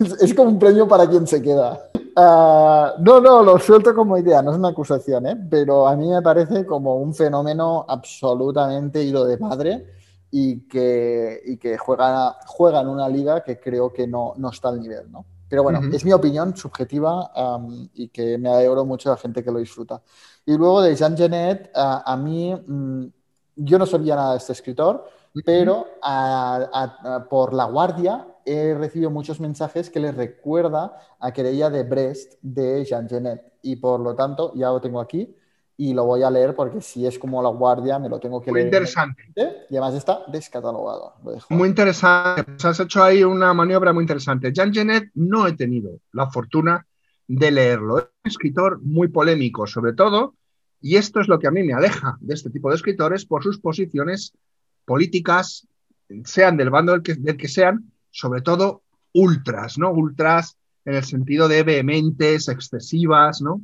Es, 0.00 0.22
es 0.22 0.34
como 0.34 0.50
un 0.50 0.58
premio 0.58 0.86
para 0.86 1.08
quien 1.08 1.26
se 1.26 1.40
queda. 1.40 1.80
Ah, 2.16 2.94
no, 2.98 3.20
no, 3.20 3.42
lo 3.42 3.58
suelto 3.58 3.94
como 3.94 4.16
idea, 4.18 4.42
no 4.42 4.50
es 4.50 4.58
una 4.58 4.68
acusación, 4.68 5.26
¿eh? 5.26 5.36
Pero 5.48 5.86
a 5.86 5.94
mí 5.96 6.08
me 6.08 6.22
parece 6.22 6.66
como 6.66 6.96
un 6.96 7.14
fenómeno 7.14 7.84
absolutamente 7.86 9.02
ido 9.02 9.24
de 9.24 9.38
padre 9.38 9.95
y 10.30 10.66
que, 10.68 11.40
y 11.44 11.56
que 11.58 11.78
juega, 11.78 12.38
juega 12.46 12.80
en 12.80 12.88
una 12.88 13.08
liga 13.08 13.42
que 13.42 13.58
creo 13.60 13.92
que 13.92 14.06
no, 14.06 14.34
no 14.36 14.50
está 14.50 14.68
al 14.68 14.80
nivel, 14.80 15.10
¿no? 15.10 15.26
Pero 15.48 15.62
bueno, 15.62 15.84
Ujú. 15.84 15.90
es 15.90 16.04
mi 16.04 16.12
opinión 16.12 16.56
subjetiva 16.56 17.30
am, 17.34 17.88
y 17.94 18.08
que 18.08 18.36
me 18.36 18.48
alegro 18.48 18.84
mucho 18.84 19.08
de 19.10 19.14
la 19.14 19.20
gente 19.20 19.44
que 19.44 19.52
lo 19.52 19.58
disfruta. 19.60 20.02
Y 20.44 20.56
luego 20.56 20.82
de 20.82 20.94
Jean 20.96 21.16
Genet, 21.16 21.70
a, 21.74 22.12
a 22.12 22.16
mí, 22.16 22.52
mm, 22.54 23.06
yo 23.56 23.78
no 23.78 23.86
sabía 23.86 24.16
nada 24.16 24.32
de 24.32 24.38
este 24.38 24.52
escritor, 24.52 25.04
pero 25.44 25.86
a- 26.02 26.68
a- 26.72 27.14
a- 27.16 27.28
por 27.28 27.54
La 27.54 27.64
Guardia 27.66 28.26
he 28.44 28.74
recibido 28.74 29.10
muchos 29.10 29.40
mensajes 29.40 29.90
que 29.90 30.00
les 30.00 30.14
recuerda 30.14 30.96
a 31.20 31.32
Querella 31.32 31.70
de 31.70 31.82
Brest 31.84 32.34
de 32.42 32.84
Jean 32.84 33.08
Genet. 33.08 33.52
Y 33.62 33.76
por 33.76 34.00
lo 34.00 34.14
tanto, 34.14 34.52
ya 34.54 34.68
lo 34.70 34.80
tengo 34.80 35.00
aquí 35.00 35.34
y 35.78 35.92
lo 35.92 36.04
voy 36.04 36.22
a 36.22 36.30
leer 36.30 36.54
porque 36.54 36.80
si 36.80 37.06
es 37.06 37.18
como 37.18 37.42
La 37.42 37.50
Guardia, 37.50 37.98
me 37.98 38.08
lo 38.08 38.18
tengo 38.18 38.40
que 38.40 38.50
Muy 38.50 38.60
leer. 38.60 38.68
interesante. 38.68 39.32
Y 39.36 39.76
además 39.76 39.94
está 39.94 40.20
descatalogado. 40.28 41.14
Muy 41.50 41.68
interesante. 41.68 42.44
Pues 42.44 42.64
has 42.64 42.80
hecho 42.80 43.02
ahí 43.02 43.22
una 43.22 43.52
maniobra 43.52 43.92
muy 43.92 44.02
interesante. 44.02 44.52
Jean 44.52 44.72
Genet 44.72 45.10
no 45.14 45.46
he 45.46 45.52
tenido 45.52 46.00
la 46.12 46.30
fortuna 46.30 46.86
de 47.28 47.50
leerlo. 47.50 47.98
Es 47.98 48.04
un 48.04 48.30
escritor 48.30 48.80
muy 48.82 49.08
polémico, 49.08 49.66
sobre 49.66 49.92
todo, 49.92 50.34
y 50.80 50.96
esto 50.96 51.20
es 51.20 51.28
lo 51.28 51.38
que 51.38 51.48
a 51.48 51.50
mí 51.50 51.62
me 51.62 51.74
aleja 51.74 52.16
de 52.20 52.34
este 52.34 52.50
tipo 52.50 52.70
de 52.70 52.76
escritores 52.76 53.26
por 53.26 53.42
sus 53.42 53.58
posiciones 53.58 54.32
políticas, 54.84 55.66
sean 56.24 56.56
del 56.56 56.70
bando 56.70 56.92
del 56.92 57.02
que, 57.02 57.14
del 57.14 57.36
que 57.36 57.48
sean, 57.48 57.92
sobre 58.10 58.40
todo 58.40 58.82
ultras, 59.12 59.78
¿no? 59.78 59.90
Ultras 59.90 60.56
en 60.84 60.94
el 60.94 61.04
sentido 61.04 61.48
de 61.48 61.64
vehementes, 61.64 62.48
excesivas, 62.48 63.42
¿no? 63.42 63.60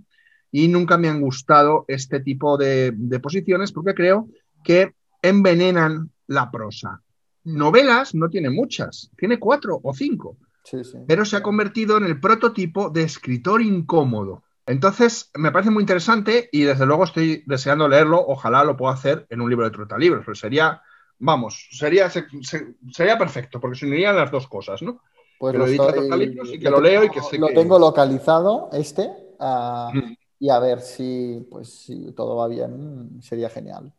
Y 0.53 0.69
nunca 0.69 0.99
me 0.99 1.09
han 1.09 1.21
gustado 1.21 1.85
este 1.89 2.21
tipo 2.21 2.57
de, 2.59 2.93
de 2.95 3.19
posiciones 3.21 3.73
porque 3.73 3.95
creo 3.95 4.29
que 4.63 4.95
envenenan 5.23 6.11
la 6.27 6.51
prosa. 6.51 7.01
Novelas 7.45 8.15
no 8.15 8.29
tiene 8.29 8.51
muchas, 8.51 9.11
tiene 9.17 9.39
cuatro 9.39 9.81
o 9.83 9.95
cinco, 9.95 10.37
Sí, 10.65 10.85
sí. 10.85 10.99
pero 11.09 11.25
se 11.25 11.37
ha 11.37 11.43
convertido 11.43 11.97
en 11.97 12.05
el 12.05 12.21
prototipo 12.21 12.91
de 12.91 13.03
escritor 13.03 13.63
incómodo. 13.63 14.45
Entonces, 14.67 15.31
me 15.35 15.51
parece 15.51 15.71
muy 15.73 15.83
interesante 15.83 16.49
y 16.53 16.63
desde 16.63 16.87
luego 16.87 17.03
estoy 17.03 17.43
deseando 17.47 17.89
leerlo. 17.89 18.25
Ojalá 18.25 18.63
lo 18.63 18.77
pueda 18.77 18.95
hacer 18.95 19.27
en 19.31 19.41
un 19.41 19.51
libro 19.51 19.65
de 19.65 19.73
trotalibros, 19.73 20.23
pero 20.25 20.37
sería, 20.37 20.81
vamos, 21.19 21.67
sería, 21.73 22.09
se- 22.11 22.27
se- 22.43 22.75
sería 22.93 23.19
perfecto, 23.19 23.59
porque 23.59 23.77
se 23.79 23.87
unirían 23.87 24.15
las 24.17 24.31
dos 24.31 24.47
cosas, 24.47 24.81
¿no? 24.83 25.01
Pues 25.41 25.53
que 25.53 25.59
lo 25.59 25.67
estoy- 25.67 26.37
y 26.55 26.59
que 26.61 26.65
lo 26.71 26.77
lo 26.77 26.81
leo 26.81 27.03
y 27.05 27.11
que 27.11 27.21
sé 27.23 27.39
lo 27.39 27.49
que- 27.49 27.55
tengo 27.55 27.79
localizado 27.81 28.69
este 28.73 29.09
Mm. 29.41 30.13
Y 30.43 30.51
a 30.51 30.59
ver 30.59 30.81
si 30.81 31.47
pues 31.49 31.69
si 31.69 32.11
todo 32.17 32.35
va 32.35 32.49
bien 32.49 33.21
sería 33.23 33.49
genial. 33.49 33.93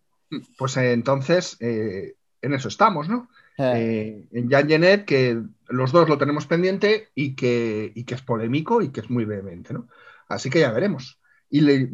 Pues 0.57 0.75
eh, 0.75 0.91
entonces, 0.91 1.55
eh, 1.61 2.15
en 2.41 2.53
eso 2.53 2.67
estamos, 2.67 3.07
¿no? 3.07 3.29
Eh. 3.57 3.71
Eh, 3.75 4.27
en 4.39 4.49
Jan 4.49 4.67
Genet, 4.67 5.05
que 5.05 5.41
los 5.69 5.93
dos 5.93 6.09
lo 6.09 6.17
tenemos 6.17 6.45
pendiente 6.45 7.07
y 7.15 7.33
que, 7.35 7.93
y 7.95 8.03
que 8.03 8.15
es 8.15 8.21
polémico 8.21 8.81
y 8.81 8.89
que 8.89 8.99
es 8.99 9.09
muy 9.09 9.23
vehemente, 9.23 9.73
¿no? 9.73 9.87
Así 10.27 10.49
que 10.49 10.59
ya 10.59 10.71
veremos. 10.73 11.17
Y, 11.49 11.61
le- 11.61 11.89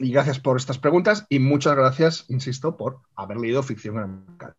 y 0.00 0.10
gracias 0.12 0.40
por 0.40 0.56
estas 0.56 0.78
preguntas 0.78 1.24
y 1.28 1.38
muchas 1.38 1.76
gracias, 1.76 2.24
insisto, 2.28 2.76
por 2.76 2.98
haber 3.14 3.36
leído 3.36 3.62
ficción 3.62 3.94
gramatical. 3.94 4.54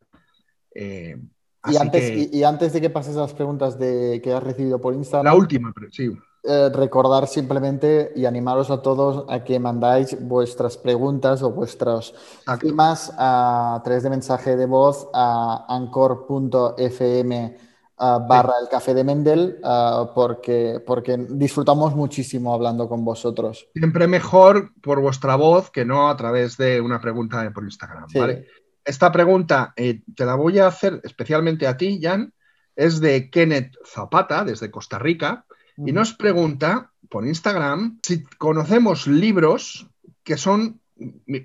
Y 0.74 1.76
antes, 1.78 2.12
que- 2.12 2.30
y, 2.32 2.40
y 2.40 2.44
antes 2.46 2.72
de 2.72 2.80
que 2.80 2.90
pases 2.90 3.18
a 3.18 3.22
las 3.22 3.34
preguntas 3.34 3.78
de, 3.78 4.22
que 4.24 4.32
has 4.32 4.44
recibido 4.44 4.80
por 4.80 4.94
Instagram, 4.94 5.26
la 5.26 5.38
última, 5.38 5.74
pero 5.74 5.92
sí. 5.92 6.10
Eh, 6.48 6.70
recordar 6.74 7.28
simplemente 7.28 8.12
y 8.16 8.26
animaros 8.26 8.70
a 8.70 8.82
todos 8.82 9.26
a 9.30 9.44
que 9.44 9.60
mandáis 9.60 10.18
vuestras 10.20 10.78
preguntas 10.78 11.42
o 11.42 11.52
vuestros 11.52 12.14
temas 12.62 13.12
a 13.18 13.82
través 13.84 14.04
de 14.04 14.10
mensaje 14.10 14.56
de 14.56 14.66
voz 14.66 15.08
a 15.14 15.66
anchor.fm 15.70 17.58
ah, 17.98 18.26
barra 18.28 18.54
el 18.62 18.70
café 18.70 18.94
de 18.94 19.04
Mendel 19.04 19.60
ah, 19.64 20.12
porque, 20.14 20.82
porque 20.86 21.18
disfrutamos 21.18 21.96
muchísimo 21.96 22.54
hablando 22.54 22.88
con 22.88 23.04
vosotros. 23.04 23.68
Siempre 23.74 24.08
mejor 24.08 24.72
por 24.82 25.02
vuestra 25.02 25.36
voz 25.36 25.72
que 25.72 25.84
no 25.84 26.10
a 26.10 26.16
través 26.16 26.58
de 26.58 26.80
una 26.80 27.02
pregunta 27.02 27.52
por 27.54 27.64
Instagram, 27.64 28.08
Sí. 28.08 28.20
¿vale? 28.20 28.48
Esta 28.86 29.12
pregunta 29.12 29.74
eh, 29.76 30.04
te 30.16 30.26
la 30.26 30.36
voy 30.36 30.60
a 30.60 30.68
hacer 30.68 31.02
especialmente 31.04 31.66
a 31.66 31.76
ti, 31.76 32.00
Jan. 32.00 32.32
Es 32.76 33.00
de 33.00 33.32
Kenneth 33.32 33.74
Zapata, 33.84 34.44
desde 34.44 34.70
Costa 34.70 35.00
Rica, 35.00 35.46
y 35.84 35.92
nos 35.92 36.14
pregunta 36.14 36.92
por 37.10 37.26
Instagram 37.28 38.00
si 38.04 38.24
conocemos 38.38 39.08
libros 39.08 39.88
que 40.24 40.38
son 40.38 40.80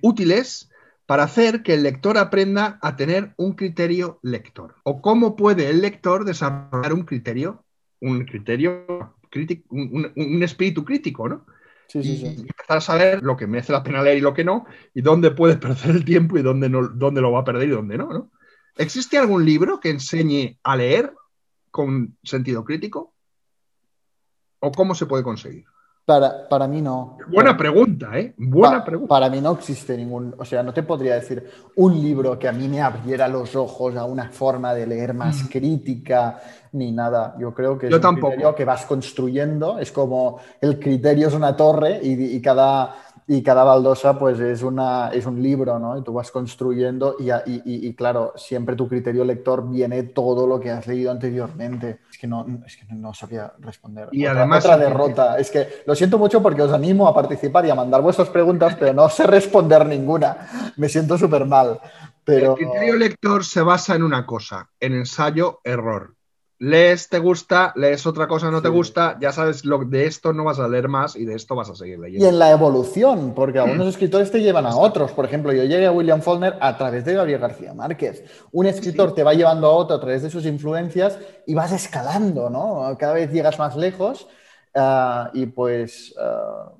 útiles 0.03 0.71
para 1.07 1.25
hacer 1.25 1.63
que 1.63 1.75
el 1.75 1.83
lector 1.83 2.19
aprenda 2.19 2.79
a 2.83 2.97
tener 2.97 3.35
un 3.37 3.55
criterio 3.55 4.21
lector. 4.23 4.77
O 4.85 5.03
cómo 5.03 5.35
puede 5.37 5.69
el 5.69 5.81
lector 5.81 6.25
desarrollar 6.25 6.93
un 6.93 7.03
criterio, 7.03 7.65
un 8.01 8.25
criterio 8.25 9.17
crítico, 9.31 9.67
un, 9.75 10.13
un- 10.17 10.35
un 10.35 10.43
espíritu 10.43 10.85
crítico, 10.85 11.29
¿no? 11.29 11.47
Sí, 11.89 12.03
sí, 12.05 12.17
y 12.17 12.17
sí. 12.17 12.47
empezar 12.49 12.79
a 12.79 12.81
saber 12.81 13.23
lo 13.23 13.37
que 13.37 13.47
merece 13.47 13.73
la 13.73 13.83
pena 13.83 14.03
leer 14.03 14.19
y 14.19 14.21
lo 14.21 14.33
que 14.33 14.45
no, 14.45 14.65
y 14.95 15.03
dónde 15.03 15.33
puede 15.33 15.57
perder 15.57 15.91
el 15.97 16.05
tiempo 16.05 16.39
y 16.39 16.43
dónde, 16.43 16.69
no, 16.69 16.89
dónde 16.89 17.21
lo 17.21 17.33
va 17.33 17.41
a 17.41 17.45
perder 17.45 17.69
y 17.69 17.73
dónde 17.73 17.99
no, 17.99 18.13
¿no? 18.13 18.31
¿Existe 18.77 19.19
algún 19.19 19.45
libro 19.45 19.81
que 19.81 19.91
enseñe 19.91 20.59
a 20.63 20.77
leer 20.77 21.13
con 21.71 22.17
sentido 22.23 22.65
crítico? 22.65 23.15
¿O 24.67 24.69
cómo 24.79 24.95
se 24.95 25.07
puede 25.07 25.23
conseguir? 25.31 25.65
Para, 26.05 26.49
para 26.49 26.67
mí 26.67 26.81
no. 26.83 27.19
Buena 27.29 27.57
pregunta, 27.57 28.19
¿eh? 28.19 28.35
Buena 28.37 28.79
Pa- 28.79 28.85
pregunta. 28.85 29.15
Para 29.15 29.29
mí 29.31 29.41
no 29.41 29.53
existe 29.53 29.97
ningún, 29.97 30.35
o 30.39 30.45
sea, 30.45 30.63
no 30.63 30.73
te 30.73 30.83
podría 30.83 31.15
decir 31.15 31.51
un 31.77 32.01
libro 32.01 32.39
que 32.39 32.47
a 32.49 32.53
mí 32.53 32.69
me 32.69 32.81
abriera 32.81 33.27
los 33.29 33.57
ojos 33.57 33.97
a 33.97 34.05
una 34.05 34.31
forma 34.31 34.75
de 34.75 34.87
leer 34.87 35.15
más 35.15 35.45
crítica 35.51 36.41
ni 36.73 36.93
nada. 36.93 37.35
Yo 37.39 37.53
creo 37.55 37.79
que 37.79 37.89
es 37.89 37.93
Yo 37.93 37.97
un 37.99 38.03
tampoco. 38.03 38.33
criterio 38.33 38.55
que 38.55 38.65
vas 38.65 38.87
construyendo, 38.87 39.79
es 39.79 39.91
como 39.93 40.39
el 40.61 40.79
criterio 40.79 41.29
es 41.29 41.35
una 41.35 41.57
torre 41.57 42.01
y, 42.03 42.37
y 42.37 42.41
cada, 42.43 42.95
y 43.33 43.45
cada 43.45 43.63
baldosa 43.63 44.19
pues 44.19 44.41
es, 44.41 44.63
una, 44.63 45.11
es 45.13 45.25
un 45.25 45.41
libro, 45.41 45.79
¿no? 45.79 45.97
Y 45.97 46.03
tú 46.03 46.13
vas 46.13 46.33
construyendo 46.33 47.15
y, 47.19 47.31
y- 47.31 47.63
y- 47.65 47.87
y, 47.89 47.95
claro, 47.95 48.33
siempre 48.35 48.75
tu 48.75 48.89
criterio 48.89 49.25
lector 49.25 49.71
viene 49.71 50.03
todo 50.03 50.49
lo 50.49 50.59
que 50.59 50.71
has 50.73 50.85
leído 50.89 51.13
anteriormente. 51.13 52.01
Es 52.11 52.19
que 52.19 52.27
no, 52.27 52.45
es 52.67 52.77
que 52.77 52.93
no 52.93 53.15
sabía 53.15 53.53
responder. 53.61 54.09
Y 54.11 54.27
otra, 54.27 54.41
además- 54.41 54.65
otra 54.65 54.77
derrota. 54.79 55.39
Es 55.39 55.49
que 55.51 55.69
lo 55.87 55.95
siento 55.95 56.19
mucho 56.19 56.43
porque 56.43 56.63
os 56.63 56.73
animo 56.73 57.07
a 57.07 57.15
participar 57.15 57.65
y 57.67 57.71
a 57.71 57.77
mandar 57.77 58.03
vuestras 58.03 58.29
preguntas, 58.31 58.77
pero 58.79 58.93
no 58.95 59.09
sé 59.09 59.27
responder 59.29 59.87
ninguna. 59.87 60.73
Me 60.77 60.89
siento 60.89 61.17
súper 61.17 61.45
mal. 61.47 61.79
Pero 62.25 62.53
El 62.53 62.67
criterio 62.67 62.97
lector 62.97 63.45
se 63.45 63.63
basa 63.63 63.95
en 63.95 64.03
una 64.03 64.27
cosa, 64.27 64.69
en 64.81 64.95
ensayo-error. 64.95 66.15
Lees, 66.61 67.09
te 67.09 67.19
gusta, 67.19 67.73
lees 67.75 68.07
otra 68.07 68.29
cosa, 68.29 68.51
no 68.51 68.61
te 68.61 68.69
gusta, 68.69 69.17
ya 69.19 69.33
sabes, 69.33 69.65
lo, 69.65 69.79
de 69.79 70.05
esto 70.05 70.35
no 70.35 70.45
vas 70.45 70.59
a 70.59 70.69
leer 70.69 70.89
más 70.89 71.17
y 71.17 71.25
de 71.25 71.35
esto 71.35 71.57
vas 71.57 71.71
a 71.71 71.75
seguir 71.75 71.99
leyendo. 71.99 72.25
Y 72.25 72.29
en 72.29 72.39
la 72.39 72.51
evolución, 72.51 73.33
porque 73.35 73.59
algunos 73.59 73.89
escritores 73.89 74.31
te 74.31 74.43
llevan 74.43 74.67
a 74.67 74.77
otros. 74.77 75.11
Por 75.13 75.25
ejemplo, 75.25 75.53
yo 75.55 75.65
llegué 75.65 75.87
a 75.87 75.93
William 75.93 76.21
Faulkner 76.21 76.59
a 76.61 76.77
través 76.77 77.07
de 77.07 77.15
Gabriel 77.15 77.41
García 77.41 77.73
Márquez. 77.73 78.25
Un 78.53 78.67
escritor 78.67 79.15
te 79.15 79.25
va 79.25 79.33
llevando 79.33 79.69
a 79.69 79.71
otro 79.71 79.97
a 79.97 80.01
través 80.01 80.23
de 80.23 80.29
sus 80.29 80.45
influencias 80.45 81.19
y 81.47 81.55
vas 81.55 81.73
escalando, 81.73 82.51
¿no? 82.51 82.95
Cada 82.99 83.15
vez 83.15 83.33
llegas 83.33 83.59
más 83.59 83.75
lejos 83.77 84.29
ah, 84.75 85.31
y 85.33 85.47
pues... 85.47 86.15
ah, 86.21 86.73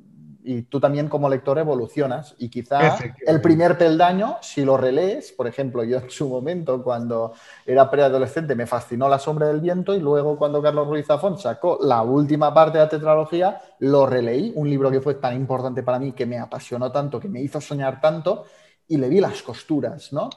y 0.51 0.63
tú 0.63 0.81
también 0.81 1.09
como 1.09 1.29
lector 1.29 1.59
evolucionas 1.59 2.35
y 2.39 2.49
quizá 2.49 2.99
el 3.25 3.41
primer 3.41 3.79
peldaño, 3.79 4.39
si 4.41 4.65
lo 4.65 4.77
relees, 4.77 5.31
por 5.31 5.47
ejemplo, 5.47 5.85
yo 5.85 5.99
en 5.99 6.11
su 6.11 6.29
momento 6.29 6.83
cuando 6.83 7.35
era 7.65 7.89
preadolescente 7.89 8.57
me 8.57 8.67
fascinó 8.67 9.09
La 9.09 9.21
sombra 9.21 9.47
del 9.47 9.61
viento 9.61 9.95
y 9.95 10.01
luego 10.01 10.37
cuando 10.37 10.61
Carlos 10.61 10.89
Ruiz 10.89 11.07
Zafón 11.07 11.39
sacó 11.39 11.79
la 11.81 12.03
última 12.03 12.53
parte 12.53 12.79
de 12.79 12.85
la 12.85 12.91
tetralogía, 12.91 13.61
lo 13.79 14.07
releí, 14.07 14.53
un 14.57 14.69
libro 14.69 14.91
que 14.91 15.01
fue 15.01 15.15
tan 15.15 15.37
importante 15.37 15.85
para 15.85 16.01
mí, 16.01 16.11
que 16.11 16.27
me 16.27 16.41
apasionó 16.41 16.91
tanto, 16.91 17.21
que 17.21 17.29
me 17.29 17.41
hizo 17.41 17.61
soñar 17.61 18.01
tanto 18.01 18.47
y 18.89 18.97
le 18.97 19.09
vi 19.09 19.21
las 19.21 19.43
costuras, 19.43 20.13
¿no? 20.13 20.31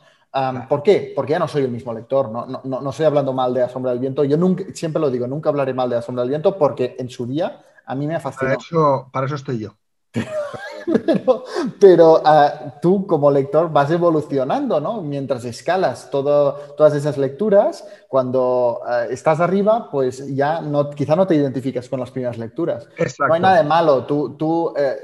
¿Por 0.69 0.83
qué? 0.83 1.11
Porque 1.15 1.31
ya 1.31 1.39
no 1.39 1.47
soy 1.47 1.63
el 1.63 1.71
mismo 1.71 1.91
lector, 1.91 2.29
no, 2.29 2.45
no, 2.45 2.81
no, 2.81 2.89
estoy 2.91 3.07
hablando 3.07 3.33
mal 3.33 3.51
de 3.51 3.61
La 3.61 3.69
Sombra 3.69 3.91
del 3.91 3.99
Viento. 3.99 4.23
Yo 4.23 4.37
nunca, 4.37 4.63
siempre 4.75 4.99
lo 4.99 5.09
digo, 5.09 5.25
nunca 5.25 5.49
hablaré 5.49 5.73
mal 5.73 5.89
de 5.89 5.95
La 5.95 6.01
Sombra 6.03 6.21
del 6.21 6.29
Viento 6.29 6.55
porque 6.55 6.95
en 6.99 7.09
su 7.09 7.25
día 7.25 7.63
a 7.83 7.95
mí 7.95 8.05
me 8.05 8.15
ha 8.15 8.19
fascinado. 8.19 8.57
Para 8.57 8.63
eso, 8.63 9.09
para 9.11 9.25
eso 9.25 9.35
estoy 9.35 9.57
yo. 9.57 9.75
pero, 11.79 12.21
ah, 12.25 12.75
tú 12.81 13.07
como 13.07 13.31
lector 13.31 13.71
vas 13.71 13.89
evolucionando, 13.91 14.79
¿no? 14.79 15.01
Mientras 15.01 15.45
escalas 15.45 16.09
todas 16.11 16.93
esas 16.93 17.17
lecturas, 17.17 17.85
cuando 18.07 18.81
ah, 18.85 19.05
estás 19.09 19.39
arriba, 19.39 19.89
pues 19.91 20.35
ya 20.35 20.61
no, 20.61 20.89
quizá 20.91 21.15
no 21.15 21.27
te 21.27 21.35
identificas 21.35 21.89
con 21.89 21.99
las 21.99 22.11
primeras 22.11 22.37
lecturas. 22.37 22.87
No 23.19 23.33
hay 23.33 23.41
nada 23.41 23.57
de 23.57 23.67
malo, 23.67 24.05
tú, 24.05 24.35
tú 24.37 24.73
eh, 24.77 24.95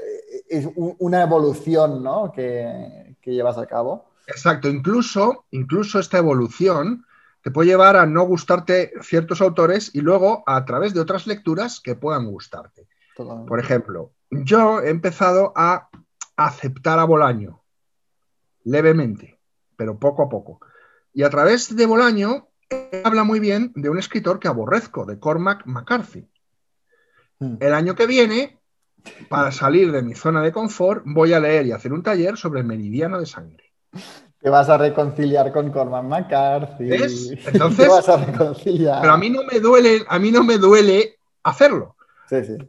es 0.48 0.68
una 0.76 1.22
evolución 1.22 2.02
¿no? 2.02 2.32
que, 2.32 3.16
que, 3.20 3.32
llevas 3.32 3.58
a 3.58 3.66
cabo. 3.66 4.10
Exacto, 4.26 4.68
incluso, 4.68 5.44
incluso 5.50 5.98
esta 5.98 6.18
evolución 6.18 7.04
te 7.42 7.50
puede 7.50 7.70
llevar 7.70 7.96
a 7.96 8.06
no 8.06 8.22
gustarte 8.24 8.92
ciertos 9.02 9.40
autores 9.40 9.90
y 9.94 10.02
luego 10.02 10.42
a 10.46 10.64
través 10.64 10.92
de 10.94 11.00
otras 11.00 11.26
lecturas 11.26 11.80
que 11.80 11.94
puedan 11.94 12.26
gustarte. 12.26 12.86
Por 13.16 13.60
ejemplo, 13.60 14.12
yo 14.30 14.80
he 14.80 14.90
empezado 14.90 15.52
a 15.56 15.88
aceptar 16.36 16.98
a 16.98 17.04
Bolaño, 17.04 17.62
levemente, 18.64 19.38
pero 19.76 19.98
poco 19.98 20.22
a 20.22 20.28
poco. 20.28 20.60
Y 21.12 21.22
a 21.22 21.30
través 21.30 21.74
de 21.74 21.86
Bolaño 21.86 22.48
habla 23.04 23.24
muy 23.24 23.40
bien 23.40 23.72
de 23.74 23.88
un 23.88 23.98
escritor 23.98 24.38
que 24.38 24.48
aborrezco, 24.48 25.04
de 25.04 25.18
Cormac 25.18 25.66
McCarthy. 25.66 26.28
Hmm. 27.38 27.56
El 27.60 27.74
año 27.74 27.94
que 27.94 28.06
viene, 28.06 28.60
para 29.28 29.50
salir 29.50 29.90
de 29.92 30.02
mi 30.02 30.14
zona 30.14 30.42
de 30.42 30.52
confort, 30.52 31.02
voy 31.04 31.32
a 31.32 31.40
leer 31.40 31.66
y 31.66 31.72
hacer 31.72 31.92
un 31.92 32.02
taller 32.02 32.36
sobre 32.36 32.60
el 32.60 32.66
meridiano 32.66 33.18
de 33.18 33.26
sangre. 33.26 33.72
Te 34.40 34.48
vas 34.48 34.68
a 34.68 34.78
reconciliar 34.78 35.52
con 35.52 35.70
Cormac 35.70 36.04
McCarthy. 36.04 36.84
¿Ves? 36.84 37.32
Entonces, 37.46 37.88
vas 37.88 38.08
a 38.08 38.16
reconciliar. 38.16 39.00
Pero 39.02 39.12
a 39.12 39.18
mí 39.18 39.28
no 39.28 39.42
me 39.44 39.60
duele, 39.60 40.04
a 40.08 40.18
mí 40.18 40.30
no 40.30 40.44
me 40.44 40.56
duele 40.56 41.18
hacerlo. 41.42 41.96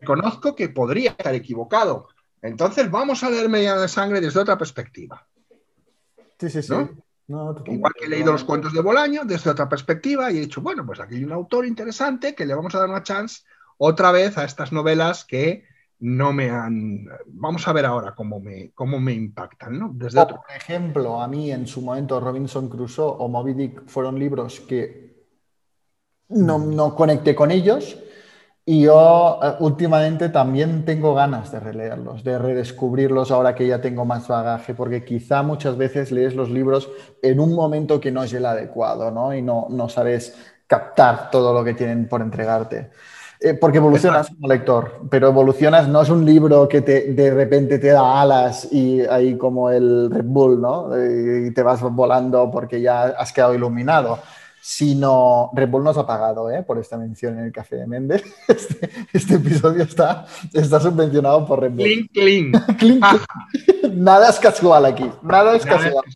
Conozco 0.05 0.55
que 0.55 0.69
podría 0.69 1.11
estar 1.11 1.33
equivocado. 1.35 2.07
Entonces 2.41 2.89
vamos 2.89 3.23
a 3.23 3.29
leer 3.29 3.49
Mediano 3.49 3.81
de 3.81 3.87
Sangre 3.87 4.21
desde 4.21 4.39
otra 4.39 4.57
perspectiva. 4.57 5.27
Sí, 6.39 6.49
sí, 6.49 6.63
sí. 6.63 6.73
Igual 7.27 7.93
que 7.97 8.05
he 8.05 8.09
leído 8.09 8.31
los 8.31 8.43
cuentos 8.43 8.73
de 8.73 8.81
Bolaño 8.81 9.21
desde 9.23 9.51
otra 9.51 9.69
perspectiva 9.69 10.31
y 10.31 10.37
he 10.37 10.41
dicho, 10.41 10.61
bueno, 10.61 10.85
pues 10.85 10.99
aquí 10.99 11.15
hay 11.15 11.23
un 11.23 11.31
autor 11.31 11.65
interesante 11.65 12.35
que 12.35 12.45
le 12.45 12.55
vamos 12.55 12.75
a 12.75 12.79
dar 12.79 12.89
una 12.89 13.03
chance 13.03 13.43
otra 13.77 14.11
vez 14.11 14.37
a 14.37 14.43
estas 14.43 14.71
novelas 14.71 15.23
que 15.25 15.65
no 15.99 16.33
me 16.33 16.49
han... 16.49 17.07
Vamos 17.27 17.67
a 17.67 17.73
ver 17.73 17.85
ahora 17.85 18.15
cómo 18.15 18.39
me, 18.39 18.71
cómo 18.73 18.99
me 18.99 19.13
impactan, 19.13 19.77
¿no? 19.77 19.91
Desde 19.93 20.19
otro. 20.19 20.41
Por 20.45 20.55
ejemplo, 20.55 21.21
a 21.21 21.27
mí 21.27 21.51
en 21.51 21.67
su 21.67 21.81
momento 21.81 22.19
Robinson 22.19 22.67
Crusoe 22.67 23.15
o 23.19 23.27
Moby 23.27 23.53
Dick 23.53 23.87
fueron 23.87 24.17
libros 24.17 24.59
que 24.61 25.25
no, 26.29 26.57
no 26.57 26.95
conecté 26.95 27.35
con 27.35 27.51
ellos, 27.51 27.97
y 28.65 28.83
yo 28.83 29.39
eh, 29.41 29.55
últimamente 29.59 30.29
también 30.29 30.85
tengo 30.85 31.15
ganas 31.15 31.51
de 31.51 31.59
releerlos, 31.59 32.23
de 32.23 32.37
redescubrirlos 32.37 33.31
ahora 33.31 33.55
que 33.55 33.67
ya 33.67 33.81
tengo 33.81 34.05
más 34.05 34.27
bagaje, 34.27 34.73
porque 34.75 35.03
quizá 35.03 35.41
muchas 35.41 35.77
veces 35.77 36.11
lees 36.11 36.35
los 36.35 36.49
libros 36.49 36.89
en 37.21 37.39
un 37.39 37.53
momento 37.55 37.99
que 37.99 38.11
no 38.11 38.23
es 38.23 38.33
el 38.33 38.45
adecuado, 38.45 39.11
¿no? 39.11 39.33
Y 39.33 39.41
no, 39.41 39.67
no 39.69 39.89
sabes 39.89 40.35
captar 40.67 41.31
todo 41.31 41.53
lo 41.53 41.63
que 41.63 41.73
tienen 41.73 42.07
por 42.07 42.21
entregarte. 42.21 42.91
Eh, 43.43 43.55
porque 43.55 43.79
evolucionas 43.79 44.29
como 44.29 44.47
lector, 44.47 45.01
pero 45.09 45.29
evolucionas 45.29 45.87
no 45.87 46.03
es 46.03 46.09
un 46.09 46.23
libro 46.23 46.69
que 46.69 46.81
te, 46.81 47.11
de 47.13 47.33
repente 47.33 47.79
te 47.79 47.87
da 47.87 48.21
alas 48.21 48.71
y 48.71 49.01
ahí 49.01 49.35
como 49.35 49.71
el 49.71 50.11
Red 50.11 50.25
Bull, 50.25 50.61
¿no? 50.61 50.91
Y 50.95 51.51
te 51.51 51.63
vas 51.63 51.81
volando 51.81 52.51
porque 52.51 52.79
ya 52.79 53.05
has 53.05 53.33
quedado 53.33 53.55
iluminado 53.55 54.19
sino 54.61 55.49
Red 55.53 55.69
Bull 55.69 55.83
nos 55.83 55.97
ha 55.97 56.05
pagado 56.05 56.51
¿eh? 56.51 56.61
por 56.61 56.77
esta 56.77 56.95
mención 56.97 57.37
en 57.39 57.45
el 57.45 57.51
café 57.51 57.77
de 57.77 57.87
Méndez. 57.87 58.23
Este, 58.47 58.89
este, 59.11 59.35
episodio 59.35 59.83
está, 59.83 60.25
está 60.53 60.79
subvencionado 60.79 61.45
por 61.45 61.61
Red 61.61 61.71
Bull. 61.71 62.09
Cling, 62.13 62.51
cling. 62.77 63.01
nada 63.93 64.29
es 64.29 64.39
casual 64.39 64.85
aquí, 64.85 65.09
nada 65.23 65.55
es 65.55 65.65
casual. 65.65 66.03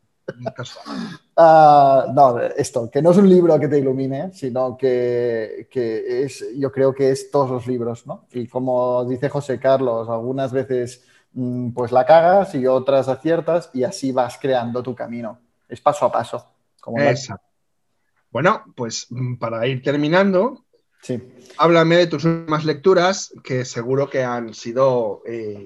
Ah, 1.37 2.07
no, 2.13 2.39
esto, 2.39 2.89
que 2.89 3.01
no 3.01 3.11
es 3.11 3.17
un 3.17 3.29
libro 3.29 3.59
que 3.59 3.67
te 3.67 3.77
ilumine, 3.77 4.33
sino 4.33 4.75
que, 4.75 5.67
que, 5.69 6.23
es, 6.23 6.43
yo 6.57 6.71
creo 6.71 6.95
que 6.95 7.11
es 7.11 7.29
todos 7.29 7.51
los 7.51 7.67
libros, 7.67 8.07
¿no? 8.07 8.25
Y 8.31 8.47
como 8.47 9.05
dice 9.05 9.29
José 9.29 9.59
Carlos, 9.59 10.09
algunas 10.09 10.51
veces 10.51 11.03
mm, 11.33 11.71
pues 11.73 11.91
la 11.91 12.05
cagas 12.05 12.55
y 12.55 12.65
otras 12.65 13.07
aciertas 13.07 13.69
y 13.73 13.83
así 13.83 14.11
vas 14.11 14.39
creando 14.41 14.81
tu 14.81 14.95
camino. 14.95 15.37
Es 15.69 15.79
paso 15.79 16.05
a 16.05 16.11
paso. 16.11 16.43
Como 16.81 16.99
Exacto. 17.01 17.44
Bueno, 18.35 18.65
pues 18.75 19.07
mm, 19.11 19.35
para 19.35 19.65
ir 19.65 19.81
terminando, 19.81 20.65
háblame 21.57 21.95
de 21.95 22.07
tus 22.07 22.25
últimas 22.25 22.65
lecturas, 22.65 23.33
que 23.41 23.63
seguro 23.63 24.09
que 24.09 24.25
han 24.25 24.53
sido 24.53 25.21
eh, 25.25 25.63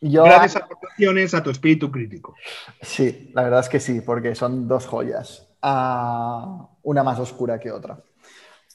grandes 0.00 0.54
aportaciones 0.54 1.34
a 1.34 1.42
tu 1.42 1.50
espíritu 1.50 1.90
crítico. 1.90 2.36
Sí, 2.80 3.32
la 3.34 3.42
verdad 3.42 3.58
es 3.58 3.68
que 3.68 3.80
sí, 3.80 4.00
porque 4.00 4.36
son 4.36 4.68
dos 4.68 4.86
joyas, 4.86 5.48
ah, 5.60 6.68
una 6.82 7.02
más 7.02 7.18
oscura 7.18 7.58
que 7.58 7.72
otra. 7.72 8.00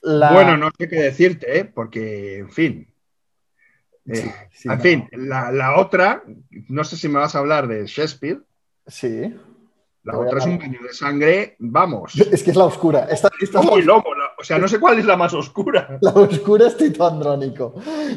Bueno, 0.03 0.57
no 0.57 0.69
sé 0.77 0.89
qué 0.89 0.97
decirte, 0.97 1.57
¿eh? 1.57 1.63
porque, 1.63 2.39
en 2.39 2.51
fin. 2.51 2.93
Eh, 4.05 4.35
en 4.65 4.81
fin, 4.81 5.09
la, 5.13 5.49
la, 5.49 5.79
otra, 5.79 6.23
no 6.67 6.83
sé 6.83 6.97
si 6.97 7.07
me 7.07 7.19
vas 7.19 7.35
a 7.35 7.39
hablar 7.39 7.69
de 7.69 7.87
Shakespeare. 7.87 8.41
Sí. 8.85 9.33
La 10.05 10.19
otra 10.19 10.37
es 10.37 10.45
un 10.45 10.59
baño 10.59 10.79
de 10.83 10.93
sangre, 10.93 11.55
vamos. 11.59 12.13
Es 12.31 12.43
que 12.43 12.51
es 12.51 12.57
la 12.57 12.65
oscura. 12.65 13.05
Esta, 13.05 13.29
lomo, 13.83 14.05
o 14.37 14.43
sea, 14.43 14.59
no 14.59 14.67
sé 14.67 14.79
cuál 14.79 14.99
es 14.99 15.05
la 15.05 15.17
más 15.17 15.33
oscura. 15.33 15.97
La 16.01 16.11
oscura 16.11 16.67
es 16.67 16.77
Tito 16.77 17.05
Andrónico. 17.05 17.73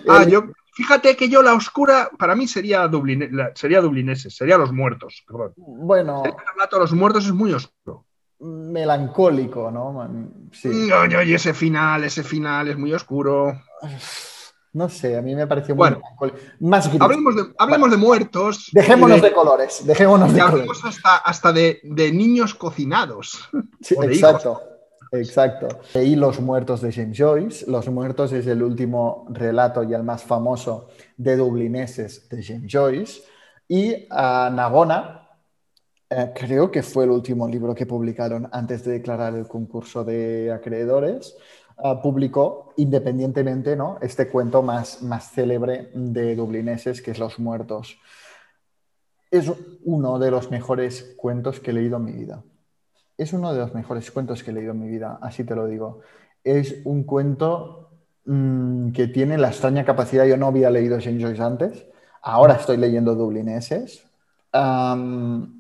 Ah, 0.07 0.25
yo, 0.25 0.45
fíjate 0.73 1.17
que 1.17 1.29
yo 1.29 1.43
la 1.43 1.55
oscura 1.55 2.11
para 2.19 2.37
mí 2.37 2.47
sería, 2.47 2.87
Dublin, 2.89 3.31
sería 3.55 3.81
dublineses, 3.81 4.37
sería 4.37 4.59
los 4.59 4.73
muertos. 4.73 5.25
Bueno. 5.57 6.23
El 6.25 6.33
relato 6.55 6.77
de 6.77 6.83
los 6.83 6.93
muertos 6.93 7.25
es 7.25 7.33
muy 7.33 7.53
oscuro. 7.53 8.05
Melancólico, 8.41 9.71
¿no? 9.71 10.09
Sí. 10.53 10.89
No, 10.89 11.23
y 11.23 11.35
ese 11.35 11.55
final, 11.55 12.05
ese 12.05 12.23
final 12.23 12.69
es 12.69 12.77
muy 12.77 12.93
oscuro. 12.93 13.63
No 14.79 14.89
sé, 14.89 15.17
a 15.17 15.23
mí 15.23 15.35
me 15.35 15.45
pareció 15.45 15.75
muy 15.75 15.91
más 16.61 16.87
Hablemos, 16.87 17.35
de, 17.35 17.43
hablemos 17.59 17.91
de, 17.91 17.97
muertos. 17.97 18.71
Dejémonos 18.73 19.21
de, 19.21 19.33
colores. 19.33 19.85
Dejémonos 19.85 20.33
de 20.33 20.41
hablemos 20.41 20.85
hasta, 20.85 21.17
hasta 21.17 21.53
de, 21.53 21.81
niños 22.13 22.55
cocinados. 22.55 23.51
Sí, 23.81 23.97
exacto. 24.01 24.61
Exacto. 25.11 25.81
Leí 25.95 26.15
Los 26.15 26.39
Muertos 26.39 26.81
de 26.81 26.93
James 26.93 27.19
Joyce. 27.19 27.69
Los 27.69 27.89
Muertos 27.89 28.33
es 28.33 28.47
el 28.47 28.63
último 28.63 29.27
relato 29.31 29.83
y 29.83 29.95
el 29.95 30.05
más 30.05 30.23
famoso 30.23 30.91
de 31.17 31.37
dublineses 31.37 32.29
de 32.29 32.45
James 32.45 32.73
Joyce. 32.73 33.23
Y 33.67 34.07
a 34.11 34.49
Nagona, 34.55 35.29
eh, 36.09 36.31
creo 36.37 36.71
que 36.71 36.85
fue 36.85 37.03
el 37.03 37.11
último 37.11 37.49
libro 37.49 37.75
que 37.75 37.85
publicaron 37.85 38.49
antes 38.53 38.85
de 38.85 38.93
declarar 38.93 39.35
el 39.35 39.49
concurso 39.49 40.05
de 40.05 40.53
acreedores. 40.53 41.37
Publicó 42.03 42.73
independientemente 42.77 43.77
¿no? 43.77 43.99
este 44.01 44.29
cuento 44.29 44.63
más, 44.63 45.03
más 45.03 45.31
célebre 45.31 45.91
de 45.95 46.35
dublineses, 46.35 47.01
que 47.03 47.13
es 47.13 47.19
Los 47.19 47.39
Muertos. 47.39 47.99
Es 49.31 49.53
uno 49.85 50.19
de 50.19 50.31
los 50.31 50.51
mejores 50.51 51.15
cuentos 51.17 51.61
que 51.61 51.71
he 51.71 51.75
leído 51.75 51.99
en 51.99 52.05
mi 52.05 52.13
vida. 52.13 52.43
Es 53.17 53.33
uno 53.33 53.53
de 53.53 53.61
los 53.61 53.75
mejores 53.75 54.11
cuentos 54.11 54.43
que 54.43 54.51
he 54.51 54.55
leído 54.55 54.73
en 54.73 54.81
mi 54.81 54.89
vida, 54.89 55.19
así 55.23 55.45
te 55.45 55.55
lo 55.55 55.67
digo. 55.67 56.01
Es 56.43 56.77
un 56.85 57.05
cuento 57.05 57.91
mm, 58.25 58.91
que 58.91 59.07
tiene 59.07 59.39
la 59.39 59.49
extraña 59.49 59.85
capacidad, 59.85 60.25
yo 60.25 60.37
no 60.37 60.47
había 60.47 60.71
leído 60.71 61.01
Saint 61.01 61.21
Joyce 61.21 61.43
antes, 61.43 61.87
ahora 62.23 62.55
estoy 62.55 62.77
leyendo 62.77 63.15
Dublineses. 63.15 64.05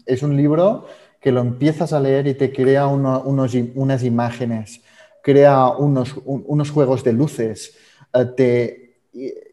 es 0.07 0.23
un 0.23 0.36
libro 0.36 0.86
que 1.20 1.32
lo 1.32 1.40
empiezas 1.40 1.93
a 1.93 2.01
leer 2.01 2.27
y 2.27 2.35
te 2.35 2.53
crea 2.53 2.86
unas 2.86 4.05
imágenes 4.05 4.82
crea 5.29 5.69
unos, 5.77 6.15
un- 6.25 6.43
unos 6.47 6.71
juegos 6.71 7.05
de 7.05 7.13
luces, 7.13 7.77
eh, 8.15 8.25
te 8.35 9.01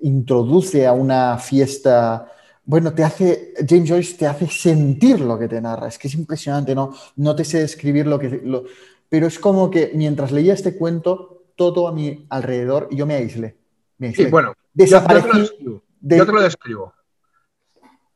introduce 0.03 0.87
a 0.87 0.93
una 0.93 1.37
fiesta. 1.37 2.31
Bueno, 2.63 2.93
te 2.93 3.03
hace, 3.03 3.53
James 3.67 3.89
Joyce 3.89 4.17
te 4.17 4.25
hace 4.25 4.47
sentir 4.47 5.19
lo 5.19 5.37
que 5.37 5.49
te 5.49 5.59
narra. 5.59 5.89
Es 5.89 5.97
que 5.97 6.07
es 6.07 6.13
impresionante, 6.15 6.73
¿no? 6.73 6.93
No 7.17 7.35
te 7.35 7.43
sé 7.43 7.59
describir 7.59 8.07
lo 8.07 8.17
que. 8.17 8.29
lo- 8.43 8.63
pero 9.09 9.27
es 9.27 9.37
como 9.37 9.69
que 9.69 9.91
mientras 9.93 10.31
leía 10.31 10.53
este 10.53 10.77
cuento, 10.77 11.43
todo 11.57 11.89
a 11.89 11.91
mi 11.91 12.25
alrededor, 12.29 12.87
yo 12.91 13.05
me 13.05 13.15
aislé. 13.15 13.57
Me 13.97 14.07
aislé. 14.07 14.25
Sí, 14.25 14.31
bueno, 14.31 14.53
yo, 14.73 14.85
yo 14.85 15.01
te 15.01 15.07
lo 15.07 15.13
Desaparecí. 15.13 15.39
describo. 15.39 15.83
de- 15.99 16.17
Yo 16.17 16.25
te 16.25 16.31
lo 16.31 16.41
describo. 16.41 16.93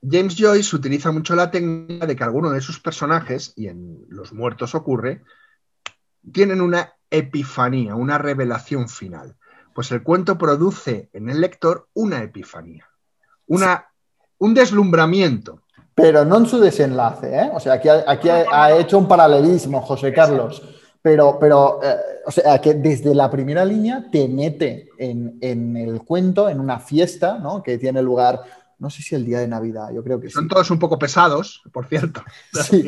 James 0.02 0.36
Joyce 0.38 0.74
utiliza 0.78 1.12
mucho 1.12 1.36
la 1.36 1.52
técnica 1.52 2.06
de 2.08 2.16
que 2.16 2.24
alguno 2.24 2.52
de 2.52 2.62
sus 2.62 2.80
personajes, 2.80 3.52
y 3.58 3.68
en 3.68 4.06
Los 4.08 4.32
Muertos 4.32 4.74
ocurre, 4.76 5.24
tienen 6.32 6.62
una 6.62 6.94
epifanía, 7.12 7.96
una 7.96 8.18
revelación 8.18 8.90
final. 8.90 9.36
Pues 9.74 9.92
el 9.92 10.04
cuento 10.04 10.38
produce 10.38 11.10
en 11.14 11.30
el 11.30 11.42
lector 11.42 11.88
una 11.94 12.22
epifanía, 12.24 12.86
una, 13.48 13.88
un 14.40 14.54
deslumbramiento. 14.54 15.62
Pero 15.96 16.24
no 16.26 16.38
en 16.38 16.46
su 16.46 16.60
desenlace, 16.60 17.36
¿eh? 17.36 17.52
O 17.54 17.60
sea, 17.60 17.74
aquí, 17.74 17.90
ha, 17.90 18.04
aquí 18.08 18.30
ha- 18.30 18.46
ha 18.52 18.72
hecho 18.78 18.98
un 18.98 19.08
paralelismo, 19.08 19.82
José 19.82 20.14
Carlos. 20.14 20.62
Pero, 21.02 21.38
pero 21.40 21.80
eh, 21.82 21.96
o 22.26 22.32
sea, 22.32 22.60
que 22.60 22.74
desde 22.74 23.16
la 23.16 23.30
primera 23.32 23.64
línea 23.64 24.06
te 24.12 24.28
mete 24.28 24.90
en, 24.98 25.38
en 25.42 25.78
el 25.78 26.02
cuento, 26.04 26.50
en 26.50 26.60
una 26.60 26.80
fiesta, 26.80 27.38
¿no? 27.40 27.64
Que 27.64 27.78
tiene 27.78 28.02
lugar, 28.02 28.42
no 28.80 28.90
sé 28.90 29.02
si 29.02 29.16
el 29.16 29.26
día 29.26 29.40
de 29.40 29.48
Navidad, 29.48 29.92
yo 29.94 30.04
creo 30.04 30.20
que 30.20 30.28
sí. 30.28 30.34
Son 30.34 30.48
todos 30.50 30.70
un 30.72 30.80
poco 30.80 31.00
pesados, 31.00 31.62
por 31.72 31.86
cierto. 31.88 32.22
Sí, 32.54 32.86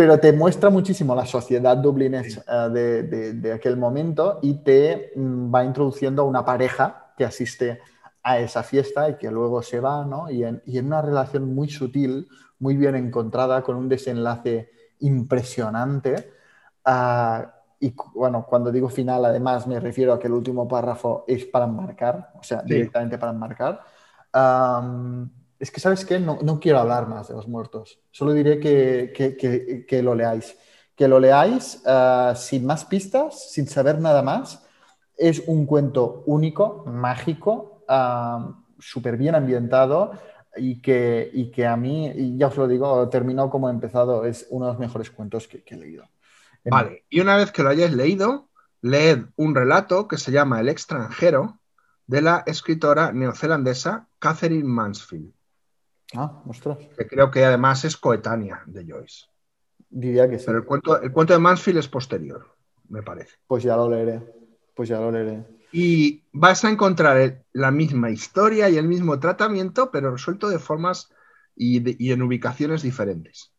pero 0.00 0.18
te 0.18 0.32
muestra 0.32 0.70
muchísimo 0.70 1.14
la 1.14 1.26
sociedad 1.26 1.76
dublinés 1.76 2.38
eh, 2.38 2.68
de, 2.72 3.02
de- 3.02 3.32
de 3.34 3.52
aquel 3.52 3.76
momento 3.76 4.38
y 4.40 4.54
te 4.64 5.12
mm, 5.14 5.54
va 5.54 5.62
introduciendo 5.62 6.22
a 6.22 6.24
una 6.24 6.42
pareja 6.42 7.12
que 7.18 7.24
asiste 7.26 7.80
a 8.22 8.38
esa 8.38 8.62
fiesta 8.62 9.10
y 9.10 9.18
que 9.18 9.30
luego 9.30 9.60
se 9.62 9.78
va, 9.78 10.06
¿no? 10.06 10.30
Y 10.30 10.42
en, 10.42 10.62
y 10.64 10.78
en 10.78 10.86
una 10.86 11.02
relación 11.02 11.54
muy 11.54 11.68
sutil, 11.68 12.26
muy 12.60 12.78
bien 12.78 12.94
encontrada, 12.96 13.62
con 13.62 13.76
un 13.76 13.90
desenlace 13.90 14.70
impresionante. 15.00 16.32
Ah, 16.82 17.54
y 17.78 17.94
bueno, 18.14 18.46
cuando 18.48 18.72
digo 18.72 18.88
final, 18.88 19.22
además 19.26 19.66
me 19.66 19.78
refiero 19.80 20.14
a 20.14 20.18
que 20.18 20.28
el 20.28 20.32
último 20.32 20.66
párrafo 20.66 21.24
es 21.28 21.44
para 21.44 21.66
enmarcar, 21.66 22.32
o 22.40 22.42
sea, 22.42 22.62
Sí. 22.66 22.74
directamente 22.74 23.18
para 23.18 23.32
enmarcar. 23.32 23.82
Am, 24.32 25.30
es 25.60 25.70
que, 25.70 25.80
¿sabes 25.80 26.04
qué? 26.04 26.18
No, 26.18 26.38
no 26.42 26.58
quiero 26.58 26.78
hablar 26.80 27.06
más 27.08 27.28
de 27.28 27.34
los 27.34 27.46
muertos. 27.46 28.00
Solo 28.10 28.32
diré 28.32 28.58
que, 28.58 29.12
que- 29.14 29.36
que- 29.86 30.02
lo 30.02 30.14
leáis. 30.14 30.56
Que 30.96 31.06
lo 31.08 31.20
leáis 31.20 31.82
ah, 31.86 32.34
sin 32.36 32.66
más 32.66 32.84
pistas, 32.84 33.50
sin 33.52 33.66
saber 33.68 34.00
nada 34.00 34.22
más. 34.22 34.66
Es 35.16 35.42
un 35.46 35.66
cuento 35.66 36.22
único, 36.26 36.84
mágico, 36.86 37.84
súper 38.78 39.16
bien 39.16 39.34
ambientado 39.34 40.12
y 40.56 40.80
que, 40.80 41.30
y 41.32 41.50
que 41.50 41.66
a 41.66 41.76
mí, 41.76 42.08
y 42.08 42.36
ya 42.38 42.48
os 42.48 42.56
lo 42.56 42.66
digo, 42.66 43.08
terminó 43.08 43.50
como 43.50 43.68
he 43.68 43.72
empezado. 43.72 44.24
Es 44.24 44.46
uno 44.50 44.66
de 44.66 44.72
los 44.72 44.80
mejores 44.80 45.10
cuentos 45.10 45.46
que, 45.46 45.62
que 45.62 45.74
he 45.74 45.78
leído. 45.78 46.04
En- 46.64 46.70
Vale, 46.72 47.04
y 47.10 47.20
una 47.20 47.36
vez 47.36 47.52
que 47.52 47.62
lo 47.62 47.68
hayáis 47.70 47.92
leído, 47.92 48.48
leed 48.82 49.26
un 49.36 49.54
relato 49.54 50.08
que 50.08 50.16
se 50.16 50.32
llama 50.32 50.60
El 50.60 50.68
extranjero 50.68 51.58
de 52.06 52.22
la 52.22 52.42
escritora 52.46 53.12
neozelandesa 53.12 54.08
Catherine 54.18 54.64
Mansfield, 54.64 55.32
Ah, 56.14 56.42
ostras, 56.46 56.78
que 56.96 57.06
creo 57.06 57.30
que 57.30 57.44
además 57.44 57.84
es 57.84 57.96
coetánea 57.96 58.62
de 58.66 58.84
Joyce. 58.84 59.26
diría 59.88 60.28
que 60.28 60.38
sí. 60.38 60.46
Pero 60.46 60.58
el 60.58 60.64
cuento, 60.64 61.00
el 61.00 61.12
cuento 61.12 61.32
de 61.32 61.38
Mansfield 61.38 61.78
es 61.78 61.88
posterior, 61.88 62.46
me 62.88 63.02
parece. 63.02 63.36
Pues 63.46 63.62
ya 63.62 63.76
lo 63.76 63.88
leeré. 63.88 64.20
Pues 64.74 64.88
ya 64.88 64.98
lo 65.00 65.10
leeré. 65.10 65.44
Y 65.72 66.24
vas 66.32 66.64
a 66.64 66.70
encontrar 66.70 67.44
la 67.52 67.70
misma 67.70 68.10
historia 68.10 68.68
y 68.68 68.76
el 68.76 68.88
mismo 68.88 69.20
tratamiento, 69.20 69.90
pero 69.92 70.10
resuelto 70.10 70.48
de 70.48 70.58
formas 70.58 71.10
y, 71.54 71.78
de- 71.80 71.96
y 71.98 72.10
en 72.12 72.22
ubicaciones 72.22 72.82
diferentes. 72.82 73.52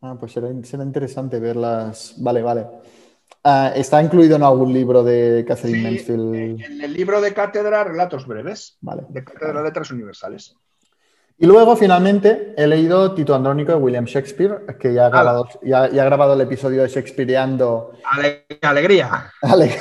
Ah, 0.00 0.16
pues 0.18 0.32
será, 0.32 0.48
será 0.62 0.84
interesante 0.84 1.38
verlas. 1.38 2.14
Vale, 2.18 2.40
vale. 2.42 2.66
Ah, 3.44 3.72
¿Está 3.74 4.02
incluido 4.02 4.36
en 4.36 4.42
algún 4.42 4.72
libro 4.72 5.02
de 5.02 5.44
Catherine 5.46 5.82
Mansfield? 5.82 6.34
En 6.62 6.80
el 6.80 6.92
libro 6.94 7.20
de 7.20 7.34
cátedra, 7.34 7.84
relatos 7.84 8.26
breves, 8.26 8.78
Vale. 8.80 9.04
de 9.10 9.22
cátedra 9.24 9.62
Letras 9.62 9.90
Universales. 9.90 10.56
Y 11.42 11.46
luego, 11.46 11.74
finalmente, 11.74 12.54
he 12.56 12.66
leído 12.66 13.14
Tito 13.14 13.34
Andrónico 13.34 13.72
de 13.72 13.78
William 13.78 14.04
Shakespeare, 14.04 14.76
que 14.78 14.92
ya 14.92 15.06
ha 15.06 15.08
grabado, 15.08 15.48
ya, 15.62 15.88
ya 15.90 16.02
ha 16.02 16.04
grabado 16.04 16.34
el 16.34 16.40
episodio 16.42 16.82
de 16.82 16.88
Shakespeareando. 16.88 17.92
Ale- 18.04 18.44
alegría. 18.60 19.32
Ale- 19.40 19.74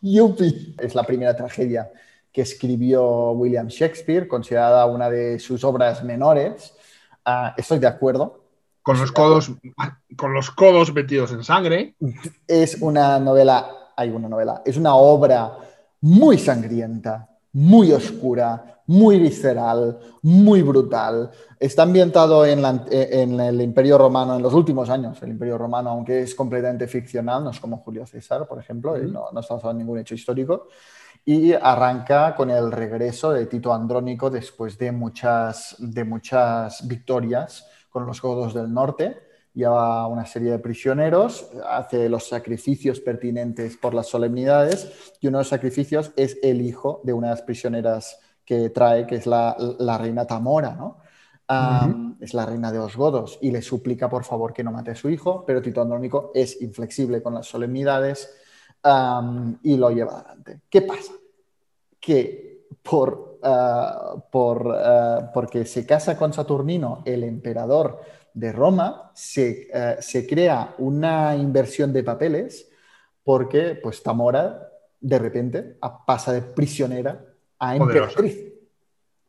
Yupi. 0.00 0.76
Es 0.78 0.94
la 0.94 1.02
primera 1.02 1.36
tragedia 1.36 1.90
que 2.32 2.42
escribió 2.42 3.32
William 3.32 3.66
Shakespeare, 3.66 4.28
considerada 4.28 4.86
una 4.86 5.10
de 5.10 5.38
sus 5.40 5.64
obras 5.64 6.04
menores. 6.04 6.74
Ah, 7.24 7.54
estoy 7.56 7.80
de 7.80 7.88
acuerdo. 7.88 8.44
Con 8.82 8.98
los 8.98 9.10
codos, 9.12 9.50
con 10.16 10.32
los 10.32 10.50
codos 10.52 10.94
metidos 10.94 11.32
en 11.32 11.42
sangre. 11.44 11.94
es 12.46 12.80
una 12.80 13.18
novela, 13.18 13.68
hay 13.96 14.10
una 14.10 14.28
novela, 14.28 14.62
es 14.64 14.76
una 14.76 14.94
obra 14.94 15.58
muy 16.00 16.38
sangrienta, 16.38 17.28
muy 17.58 17.90
oscura, 17.92 18.82
muy 18.86 19.18
visceral, 19.18 19.98
muy 20.22 20.62
brutal. 20.62 21.30
Está 21.58 21.82
ambientado 21.82 22.46
en, 22.46 22.62
la- 22.62 22.84
en 22.88 23.40
el 23.40 23.60
Imperio 23.60 23.98
Romano 23.98 24.36
en 24.36 24.42
los 24.42 24.54
últimos 24.54 24.88
años. 24.88 25.20
El 25.22 25.30
Imperio 25.30 25.58
Romano, 25.58 25.90
aunque 25.90 26.22
es 26.22 26.36
completamente 26.36 26.86
ficcional, 26.86 27.42
no 27.42 27.50
es 27.50 27.58
como 27.58 27.78
Julio 27.78 28.06
César, 28.06 28.46
por 28.46 28.60
ejemplo, 28.60 28.96
y 28.96 29.10
no, 29.10 29.26
no 29.32 29.40
está 29.40 29.54
basado 29.54 29.72
en 29.72 29.78
ningún 29.78 29.98
hecho 29.98 30.14
histórico. 30.14 30.68
Y 31.24 31.52
arranca 31.52 32.34
con 32.36 32.48
el 32.50 32.70
regreso 32.70 33.32
de 33.32 33.46
Tito 33.46 33.74
Andrónico 33.74 34.30
después 34.30 34.78
de 34.78 34.92
muchas, 34.92 35.74
de 35.80 36.04
muchas 36.04 36.86
victorias 36.86 37.66
con 37.90 38.06
los 38.06 38.22
godos 38.22 38.54
del 38.54 38.72
norte. 38.72 39.27
Lleva 39.54 40.06
una 40.06 40.24
serie 40.24 40.52
de 40.52 40.58
prisioneros, 40.58 41.50
hace 41.66 42.08
los 42.08 42.28
sacrificios 42.28 43.00
pertinentes 43.00 43.76
por 43.76 43.94
las 43.94 44.06
solemnidades 44.06 45.12
y 45.20 45.26
uno 45.26 45.38
de 45.38 45.42
los 45.42 45.48
sacrificios 45.48 46.12
es 46.16 46.38
el 46.42 46.60
hijo 46.60 47.00
de 47.02 47.12
una 47.12 47.28
de 47.28 47.34
las 47.34 47.42
prisioneras 47.42 48.20
que 48.44 48.70
trae, 48.70 49.06
que 49.06 49.16
es 49.16 49.26
la, 49.26 49.56
la 49.78 49.98
reina 49.98 50.26
Tamora, 50.26 50.74
¿no? 50.74 50.98
Um, 51.50 52.16
Es 52.20 52.34
la 52.34 52.44
reina 52.44 52.70
de 52.70 52.78
los 52.78 52.94
godos 52.94 53.38
y 53.40 53.50
le 53.50 53.62
suplica 53.62 54.06
por 54.10 54.22
favor 54.22 54.52
que 54.52 54.62
no 54.62 54.70
mate 54.70 54.90
a 54.90 54.94
su 54.94 55.08
hijo, 55.08 55.44
pero 55.46 55.62
Tito 55.62 55.80
Andrónico 55.80 56.30
es 56.34 56.60
inflexible 56.60 57.22
con 57.22 57.32
las 57.32 57.46
solemnidades 57.46 58.28
um, 58.84 59.56
y 59.62 59.78
lo 59.78 59.90
lleva 59.90 60.18
adelante. 60.18 60.60
¿Qué 60.68 60.82
pasa? 60.82 61.12
Que 61.98 62.66
por, 62.82 63.38
uh, 63.42 64.20
por, 64.30 64.66
uh, 64.66 65.32
porque 65.32 65.64
se 65.64 65.86
casa 65.86 66.18
con 66.18 66.34
Saturnino, 66.34 67.02
el 67.06 67.24
emperador 67.24 67.98
de 68.34 68.52
Roma, 68.52 69.10
se, 69.14 69.68
uh, 69.72 70.02
se 70.02 70.26
crea 70.26 70.74
una 70.78 71.36
inversión 71.36 71.92
de 71.92 72.04
papeles 72.04 72.68
porque 73.24 73.78
pues 73.82 74.02
Tamora 74.02 74.68
de 75.00 75.18
repente 75.18 75.78
pasa 76.06 76.32
de 76.32 76.42
prisionera 76.42 77.24
a 77.58 77.76
emperatriz. 77.76 78.36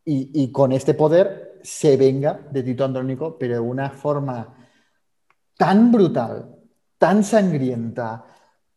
Y, 0.05 0.43
y, 0.43 0.51
con 0.51 0.71
este 0.71 0.93
poder 0.95 1.59
se 1.61 1.95
venga 1.97 2.39
de 2.49 2.63
Tito 2.63 2.85
Andrónico, 2.85 3.37
pero 3.37 3.55
de 3.55 3.59
una 3.59 3.91
forma 3.91 4.55
tan 5.55 5.91
brutal, 5.91 6.55
tan 6.97 7.23
sangrienta, 7.23 8.25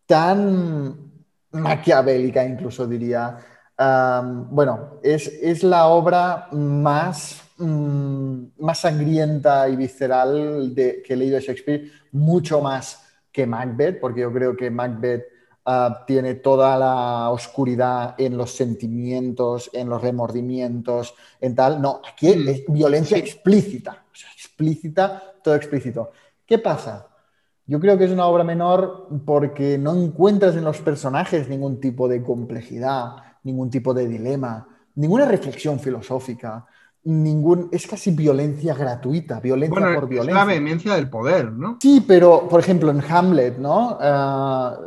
tan 0.04 1.12
maquiavélica 1.52 2.44
incluso 2.44 2.86
diría. 2.86 3.38
Um, 3.78 4.54
bueno, 4.54 5.00
es, 5.02 5.28
es, 5.28 5.62
la 5.62 5.86
obra 5.86 6.48
más, 6.52 7.41
um, 7.58 8.50
más 8.58 8.80
sangrienta 8.80 9.68
y 9.68 9.76
visceral 9.76 10.74
de, 10.74 11.02
que 11.02 11.14
he 11.14 11.16
leído 11.16 11.36
de 11.36 11.42
Shakespeare, 11.42 11.90
mucho 12.12 12.60
más 12.60 13.04
que 13.30 13.46
Macbeth, 13.46 14.00
porque 14.00 14.20
yo 14.20 14.32
creo 14.32 14.56
que 14.56 14.70
Macbeth 14.70 15.24
uh, 15.66 16.04
tiene 16.06 16.34
toda 16.36 16.78
la 16.78 17.30
oscuridad 17.30 18.14
en 18.18 18.36
los 18.36 18.52
sentimientos, 18.52 19.70
en 19.72 19.88
los 19.88 20.02
remordimientos, 20.02 21.14
en 21.40 21.54
tal. 21.54 21.80
No, 21.80 22.00
aquí 22.06 22.28
es 22.28 22.64
violencia 22.68 23.16
explícita, 23.16 24.04
o 24.12 24.14
sea, 24.14 24.30
explícita, 24.32 25.22
todo 25.42 25.54
explícito. 25.54 26.12
¿Qué 26.46 26.58
pasa? 26.58 27.08
Yo 27.66 27.78
creo 27.80 27.96
que 27.96 28.04
es 28.04 28.10
una 28.10 28.26
obra 28.26 28.44
menor 28.44 29.08
porque 29.24 29.78
no 29.78 29.94
encuentras 29.94 30.56
en 30.56 30.64
los 30.64 30.80
personajes 30.80 31.48
ningún 31.48 31.80
tipo 31.80 32.08
de 32.08 32.22
complejidad, 32.22 33.16
ningún 33.44 33.70
tipo 33.70 33.94
de 33.94 34.08
dilema, 34.08 34.68
ninguna 34.96 35.24
reflexión 35.26 35.78
filosófica. 35.78 36.66
Ningún, 37.04 37.68
es 37.72 37.86
casi 37.86 38.10
violencia 38.12 38.74
gratuita, 38.74 39.40
violencia 39.40 39.80
Bueno, 39.80 39.94
por 39.94 40.04
es 40.04 40.10
violencia. 40.10 40.40
la 40.40 40.44
vehemencia 40.44 40.94
del 40.94 41.10
poder, 41.10 41.52
¿no? 41.52 41.78
Sí, 41.80 42.04
pero 42.06 42.48
por 42.48 42.60
ejemplo 42.60 42.90
en 42.90 43.00
Hamlet, 43.08 43.58
¿no? 43.58 43.98
Ah, 44.00 44.78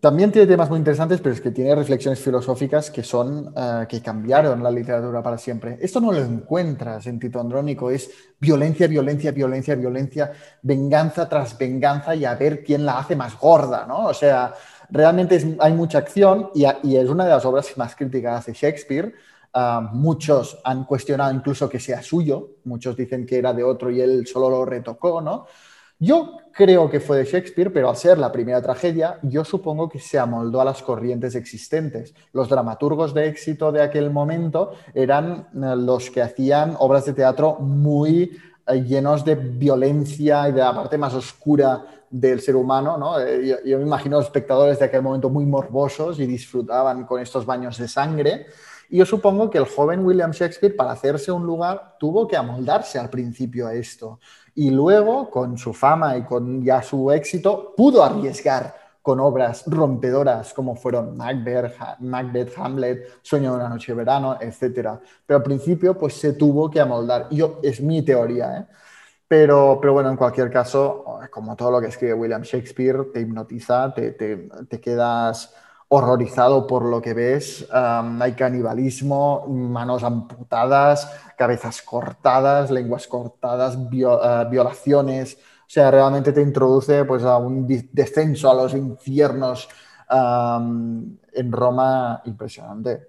también 0.00 0.32
tiene 0.32 0.48
temas 0.48 0.70
muy 0.70 0.78
interesantes, 0.78 1.20
pero 1.20 1.34
es 1.34 1.40
que 1.42 1.50
tiene 1.50 1.74
reflexiones 1.74 2.18
filosóficas 2.20 2.90
que 2.90 3.02
son 3.02 3.52
ah, 3.54 3.86
que 3.88 4.00
cambiaron 4.00 4.62
la 4.62 4.70
literatura 4.70 5.22
para 5.22 5.36
siempre. 5.36 5.76
Esto 5.80 6.00
no 6.00 6.10
lo 6.10 6.18
encuentras 6.20 7.06
en 7.06 7.18
Tito 7.20 7.38
Andrónico, 7.38 7.90
es 7.90 8.10
violencia, 8.40 8.86
violencia, 8.88 9.30
violencia, 9.32 9.74
violencia, 9.74 10.32
venganza 10.62 11.28
tras 11.28 11.56
venganza 11.58 12.14
y 12.14 12.24
a 12.24 12.34
ver 12.34 12.64
quién 12.64 12.86
la 12.86 12.98
hace 12.98 13.14
más 13.14 13.38
gorda, 13.38 13.84
¿no? 13.86 14.06
O 14.06 14.14
sea, 14.14 14.54
realmente 14.90 15.36
es- 15.36 15.46
hay 15.60 15.74
mucha 15.74 15.98
acción 15.98 16.50
y, 16.54 16.64
y 16.82 16.96
es 16.96 17.08
una 17.10 17.24
de 17.24 17.30
las 17.30 17.44
obras 17.44 17.76
más 17.76 17.94
criticadas 17.94 18.46
de 18.46 18.54
Shakespeare. 18.54 19.14
Ah, 19.60 19.90
muchos 19.92 20.60
han 20.62 20.84
cuestionado 20.84 21.34
incluso 21.34 21.68
que 21.68 21.80
sea 21.80 22.00
suyo, 22.00 22.58
muchos 22.62 22.96
dicen 22.96 23.26
que 23.26 23.38
era 23.38 23.52
de 23.52 23.64
otro 23.64 23.90
y 23.90 24.00
él 24.00 24.24
solo 24.24 24.48
lo 24.48 24.64
retocó, 24.64 25.20
¿no? 25.20 25.46
Yo 25.98 26.36
creo 26.52 26.88
que 26.88 27.00
fue 27.00 27.18
de 27.18 27.24
Shakespeare, 27.24 27.72
pero 27.72 27.90
al 27.90 27.96
ser 27.96 28.18
la 28.18 28.30
primera 28.30 28.62
tragedia, 28.62 29.18
yo 29.24 29.44
supongo 29.44 29.88
que 29.88 29.98
se 29.98 30.16
amoldó 30.16 30.60
a 30.60 30.64
las 30.64 30.80
corrientes 30.80 31.34
existentes. 31.34 32.14
Los 32.32 32.48
dramaturgos 32.48 33.12
de 33.14 33.26
éxito 33.26 33.72
de 33.72 33.82
aquel 33.82 34.10
momento 34.12 34.74
eran 34.94 35.48
eh, 35.52 35.74
los 35.76 36.08
que 36.08 36.22
hacían 36.22 36.76
obras 36.78 37.06
de 37.06 37.14
teatro 37.14 37.56
muy 37.58 38.38
eh, 38.64 38.84
llenos 38.84 39.24
de 39.24 39.34
violencia 39.34 40.48
y 40.48 40.52
de 40.52 40.60
la 40.60 40.72
parte 40.72 40.96
más 40.98 41.14
oscura 41.14 41.84
del 42.08 42.40
ser 42.40 42.54
humano, 42.54 42.96
¿no? 42.96 43.18
Eh, 43.18 43.44
yo, 43.44 43.56
yo 43.64 43.78
me 43.78 43.84
imagino 43.84 44.18
a 44.18 44.20
los 44.20 44.26
espectadores 44.26 44.78
de 44.78 44.84
aquel 44.84 45.02
momento 45.02 45.30
muy 45.30 45.46
morbosos 45.46 46.20
y 46.20 46.26
disfrutaban 46.26 47.06
con 47.06 47.20
estos 47.20 47.44
baños 47.44 47.76
de 47.76 47.88
sangre. 47.88 48.46
Yo 48.90 49.04
supongo 49.04 49.50
que 49.50 49.58
el 49.58 49.66
joven 49.66 50.04
William 50.04 50.30
Shakespeare, 50.30 50.74
para 50.74 50.92
hacerse 50.92 51.30
un 51.30 51.44
lugar, 51.44 51.96
tuvo 51.98 52.26
que 52.26 52.36
amoldarse 52.36 52.98
al 52.98 53.10
principio 53.10 53.66
a 53.66 53.74
esto. 53.74 54.18
Y 54.54 54.70
luego, 54.70 55.30
con 55.30 55.58
su 55.58 55.72
fama 55.74 56.16
y 56.16 56.24
con 56.24 56.62
ya 56.64 56.82
su 56.82 57.10
éxito, 57.12 57.74
pudo 57.76 58.02
arriesgar 58.02 58.74
con 59.02 59.20
obras 59.20 59.64
rompedoras 59.66 60.52
como 60.52 60.74
fueron 60.74 61.16
Macbeth, 61.16 61.74
Macbeth, 62.00 62.52
Hamlet, 62.58 63.08
Sueño 63.22 63.50
de 63.52 63.56
una 63.56 63.68
noche 63.68 63.92
de 63.92 63.96
verano, 63.96 64.36
etc. 64.40 65.00
Pero 65.26 65.38
al 65.38 65.42
principio, 65.42 65.96
pues 65.98 66.14
se 66.14 66.32
tuvo 66.32 66.70
que 66.70 66.80
amoldar. 66.80 67.28
Yo, 67.30 67.60
es 67.62 67.80
mi 67.80 68.02
teoría, 68.02 68.58
¿eh? 68.58 68.66
Pero, 69.26 69.78
pero 69.80 69.92
bueno, 69.92 70.10
en 70.10 70.16
cualquier 70.16 70.50
caso, 70.50 71.04
como 71.30 71.54
todo 71.54 71.70
lo 71.70 71.80
que 71.80 71.88
escribe 71.88 72.14
William 72.14 72.42
Shakespeare, 72.42 73.08
te 73.12 73.20
hipnotiza, 73.20 73.92
te, 73.94 74.12
te- 74.12 74.48
te 74.68 74.80
quedas 74.80 75.54
horrorizado 75.88 76.66
por 76.66 76.84
lo 76.84 77.00
que 77.00 77.14
ves. 77.14 77.66
Um, 77.72 78.20
hay 78.20 78.32
canibalismo, 78.32 79.46
manos 79.48 80.04
amputadas, 80.04 81.10
cabezas 81.36 81.82
cortadas, 81.82 82.70
lenguas 82.70 83.06
cortadas, 83.06 83.76
eh, 83.76 84.44
violaciones. 84.50 85.36
O 85.36 85.70
sea, 85.70 85.90
realmente 85.90 86.32
te 86.32 86.42
introduce 86.42 87.04
pues, 87.04 87.24
a 87.24 87.38
un 87.38 87.66
descenso 87.92 88.50
a 88.50 88.54
los 88.54 88.74
infiernos 88.74 89.68
um, 90.10 91.16
en 91.32 91.52
Roma 91.52 92.20
impresionante. 92.24 93.08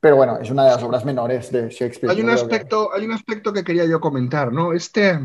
Pero 0.00 0.16
bueno, 0.16 0.38
es 0.38 0.50
una 0.50 0.64
de 0.64 0.70
las 0.70 0.82
obras 0.82 1.04
menores 1.04 1.50
de 1.50 1.70
Shakespeare. 1.70 2.10
Hay 2.12 2.20
un 2.20 2.26
creo 2.26 2.36
que- 2.36 2.42
aspecto, 2.42 2.90
hay 2.94 3.04
un 3.04 3.12
aspecto 3.12 3.52
que 3.52 3.64
quería 3.64 3.84
yo 3.86 4.00
comentar, 4.00 4.52
¿no? 4.52 4.72
Este, 4.72 5.18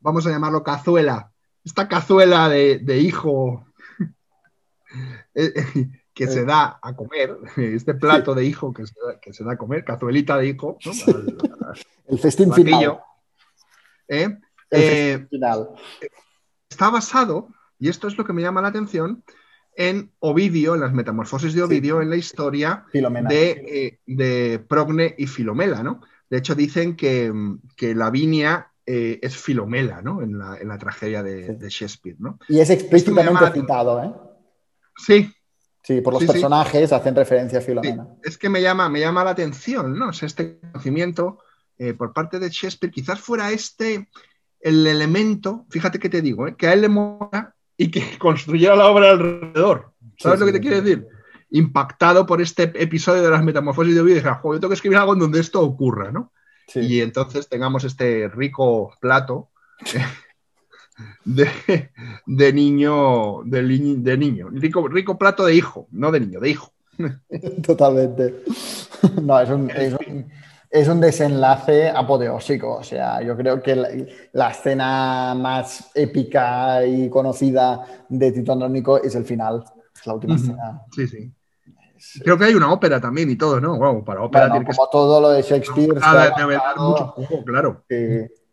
vamos 0.00 0.26
a 0.26 0.30
llamarlo 0.30 0.62
cazuela, 0.62 1.30
esta 1.64 1.88
cazuela 1.88 2.48
de, 2.48 2.78
de 2.78 2.98
hijo 2.98 3.64
eh, 5.34 5.52
eh, 5.74 5.88
que 6.14 6.26
se 6.26 6.44
da 6.44 6.78
a 6.82 6.94
comer, 6.94 7.36
este 7.56 7.94
plato 7.94 8.34
de 8.34 8.44
hijo 8.44 8.72
que 8.72 8.86
se, 8.86 8.94
da, 9.06 9.18
que 9.20 9.32
se 9.32 9.44
da 9.44 9.52
a 9.52 9.56
comer, 9.56 9.84
cazuelita 9.84 10.36
de 10.38 10.48
hijo, 10.48 10.78
¿no? 10.84 10.92
Al- 11.14 11.36
al- 11.68 11.78
El 12.08 12.18
festín 12.18 12.52
final. 12.52 13.00
¿eh? 14.08 14.24
El 14.70 14.80
Eh, 14.82 15.10
festín 15.18 15.28
final. 15.28 15.68
está 16.68 16.90
basado, 16.90 17.48
y 17.78 17.88
esto 17.88 18.08
es 18.08 18.16
lo 18.18 18.24
que 18.24 18.32
me 18.32 18.42
llama 18.42 18.62
la 18.62 18.68
atención, 18.68 19.22
en 19.74 20.12
Ovidio, 20.18 20.74
en 20.74 20.82
las 20.82 20.92
metamorfosis 20.92 21.54
de 21.54 21.62
Ovidio, 21.62 22.02
en 22.02 22.10
la 22.10 22.16
historia 22.16 22.84
de, 22.92 23.50
eh, 23.50 24.00
de 24.06 24.58
Progne 24.58 25.14
y 25.16 25.26
Filomela, 25.26 25.82
¿no? 25.82 26.02
De 26.28 26.38
hecho, 26.38 26.54
dicen 26.54 26.94
que, 26.96 27.32
que 27.76 27.94
Lavinia 27.94 28.70
eh, 28.84 29.18
es 29.22 29.36
Filomela, 29.36 30.02
¿no? 30.02 30.20
En 30.20 30.38
la, 30.38 30.58
en 30.58 30.68
la 30.68 30.76
tragedia 30.76 31.22
de, 31.22 31.54
de 31.56 31.68
Shakespeare, 31.70 32.16
¿no? 32.18 32.38
Y 32.48 32.60
es 32.60 32.68
explícitamente 32.68 33.50
citado, 33.52 34.02
¿eh? 34.02 34.12
Sí. 34.96 35.32
Sí, 35.82 36.00
por 36.00 36.12
los 36.12 36.20
Sí, 36.20 36.26
sí. 36.26 36.32
personajes 36.32 36.92
hacen 36.92 37.14
referencia 37.16 37.58
a 37.58 37.62
Filomena. 37.62 38.06
Es 38.22 38.38
que 38.38 38.48
me 38.48 38.62
llama, 38.62 38.88
me 38.88 39.00
llama 39.00 39.24
la 39.24 39.30
atención, 39.30 39.98
¿no? 39.98 40.10
O 40.10 40.12
sea, 40.12 40.26
este 40.26 40.60
conocimiento 40.60 41.38
eh, 41.78 41.94
por 41.94 42.12
parte 42.12 42.38
de 42.38 42.48
Shakespeare, 42.50 42.92
quizás 42.92 43.20
fuera 43.20 43.50
este 43.50 44.08
el 44.60 44.86
elemento, 44.86 45.66
fíjate 45.70 45.98
que 45.98 46.08
te 46.08 46.22
digo, 46.22 46.46
¿eh? 46.46 46.54
que 46.56 46.68
a 46.68 46.72
él 46.72 46.82
le 46.82 46.88
mola 46.88 47.54
y 47.76 47.90
que 47.90 48.00
construyera 48.18 48.76
la 48.76 48.86
obra 48.86 49.10
alrededor. 49.10 49.92
¿Sabes 50.18 50.38
Sí, 50.38 50.46
lo 50.46 50.46
que 50.46 50.52
sí, 50.52 50.52
te 50.52 50.58
sí. 50.58 50.68
quiero 50.68 50.82
decir? 50.82 51.06
Impactado 51.50 52.24
por 52.26 52.40
este 52.40 52.62
episodio 52.80 53.22
de 53.22 53.30
las 53.30 53.42
metamorfosis 53.42 53.94
de 53.94 54.00
Ovidio, 54.00 54.16
dije, 54.22 54.30
"Jo, 54.40 54.54
yo 54.54 54.60
tengo 54.60 54.68
que 54.70 54.74
escribir 54.76 54.98
algo 54.98 55.14
en 55.14 55.18
donde 55.18 55.40
esto 55.40 55.60
ocurra, 55.60 56.12
¿no? 56.12 56.32
Y 56.74 57.00
entonces 57.00 57.48
tengamos 57.48 57.82
este 57.84 58.28
rico 58.28 58.96
plato 59.00 59.50
de, 61.24 61.48
de 62.26 62.52
niño, 62.52 63.42
de, 63.44 63.62
li- 63.62 63.96
de 63.96 64.16
niño, 64.18 64.48
rico, 64.50 64.86
rico 64.88 65.16
plato 65.18 65.44
de 65.46 65.54
hijo, 65.54 65.88
no 65.92 66.10
de 66.10 66.20
niño, 66.20 66.40
de 66.40 66.50
hijo. 66.50 66.72
Totalmente. 67.66 68.42
No, 69.20 69.40
es 69.40 69.50
un, 69.50 69.68
es 69.70 69.94
un- 69.94 70.30
es 70.70 70.88
un 70.88 71.00
desenlace 71.00 71.88
apoteósico. 71.90 72.76
O 72.76 72.82
sea, 72.84 73.20
yo 73.20 73.36
creo 73.36 73.60
que 73.60 73.74
la, 73.74 73.88
la 74.32 74.50
escena 74.50 75.34
más 75.36 75.90
épica 75.94 76.86
y 76.86 77.10
conocida 77.10 77.84
de 78.08 78.30
Tito 78.32 78.52
Andrónico 78.52 79.02
es 79.02 79.14
el 79.16 79.24
final. 79.24 79.64
Es 79.94 80.06
la 80.06 80.14
última 80.14 80.36
escena. 80.36 80.82
Sí, 80.94 81.06
sí. 81.08 81.32
Creo 82.22 82.38
que 82.38 82.44
hay 82.44 82.54
una 82.54 82.72
ópera 82.72 83.00
también 83.00 83.28
y 83.30 83.36
todo, 83.36 83.60
¿no? 83.60 83.76
Wow, 83.76 84.04
para 84.04 84.22
ópera 84.22 84.46
Bueno, 84.46 84.52
tiene 84.54 84.66
que 84.70 84.76
como 84.76 84.88
todo 84.88 85.20
lo 85.20 85.30
de 85.30 85.42
Shakespeare. 85.42 85.98
Ah, 86.00 86.32
debe 86.36 86.54
dar 86.54 86.78
mucho 86.78 87.06
juego, 87.08 87.44
claro. 87.44 87.84
Sí. 87.88 87.96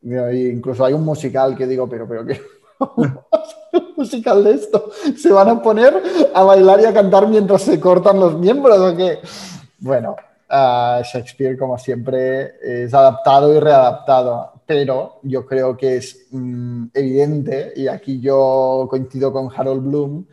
Incluso 0.01 0.85
hay 0.85 0.93
un 0.93 1.03
musical 1.03 1.55
que 1.55 1.67
digo, 1.67 1.87
pero, 1.87 2.07
pero 2.07 2.25
¿qué? 2.25 2.39
musical 3.97 4.43
de 4.43 4.51
esto. 4.51 4.91
¿Se 5.17 5.31
van 5.31 5.49
a 5.49 5.61
poner 5.61 6.01
a 6.33 6.43
bailar 6.43 6.79
y 6.81 6.85
a 6.85 6.93
cantar 6.93 7.27
mientras 7.27 7.63
se 7.63 7.79
cortan 7.79 8.19
los 8.19 8.37
miembros 8.37 8.77
o? 8.77 8.95
Bueno, 9.79 10.15
ah, 10.49 11.01
Shakespeare, 11.03 11.57
como 11.57 11.77
siempre, 11.77 12.55
es 12.61 12.93
adaptado 12.93 13.53
y 13.55 13.59
readaptado, 13.59 14.53
pero 14.65 15.19
yo 15.23 15.45
creo 15.45 15.75
que 15.77 15.97
es 15.97 16.27
mm, 16.31 16.87
evidente, 16.93 17.73
y 17.75 17.87
aquí 17.87 18.19
yo 18.19 18.87
coincido 18.89 19.31
con 19.31 19.49
Harold 19.55 19.83
Bloom, 19.83 20.25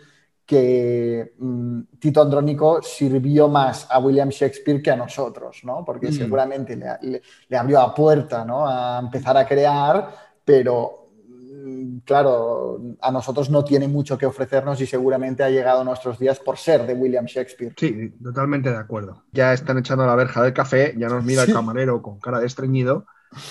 que 0.47 1.35
mm, 1.39 1.81
Tito 1.99 2.23
Andrónico 2.23 2.81
sirvió 2.83 3.49
más 3.49 3.87
a 3.91 3.99
William 3.99 4.29
Shakespeare 4.31 4.81
que 4.81 4.91
a 4.93 4.97
nosotros, 4.97 5.61
¿no? 5.65 5.85
Porque 5.85 6.09
Mm. 6.09 6.13
seguramente 6.13 6.77
le, 6.77 6.87
le- 7.03 7.23
le 7.49 7.57
abrió 7.57 7.79
la 7.81 7.93
puerta, 7.95 8.45
¿no? 8.45 8.67
A 8.69 8.99
empezar 9.01 9.37
a 9.37 9.47
crear, 9.47 10.09
pero 10.45 11.09
mm, 11.29 11.99
claro, 12.05 12.81
a 13.01 13.11
nosotros 13.11 13.51
no 13.51 13.65
tiene 13.65 13.89
mucho 13.89 14.17
que 14.17 14.27
ofrecernos 14.27 14.81
y 14.81 14.87
seguramente 14.87 15.43
ha 15.43 15.51
llegado 15.51 15.81
a 15.81 15.85
nuestros 15.85 16.19
días 16.19 16.39
por 16.39 16.57
ser 16.59 16.87
de 16.87 16.95
William 16.95 17.25
Shakespeare. 17.27 17.75
Sí, 17.77 18.11
totalmente 18.23 18.71
de 18.71 18.77
acuerdo. 18.77 19.25
Ya 19.33 19.53
están 19.53 19.79
echando 19.79 20.07
la 20.07 20.15
verja 20.15 20.43
del 20.43 20.53
café, 20.55 20.95
ya 20.97 21.09
nos 21.09 21.25
mira 21.25 21.43
Sí. 21.43 21.51
el 21.51 21.55
camarero 21.55 22.01
con 22.01 22.21
cara 22.21 22.39
de 22.39 22.47
estreñido 22.47 23.07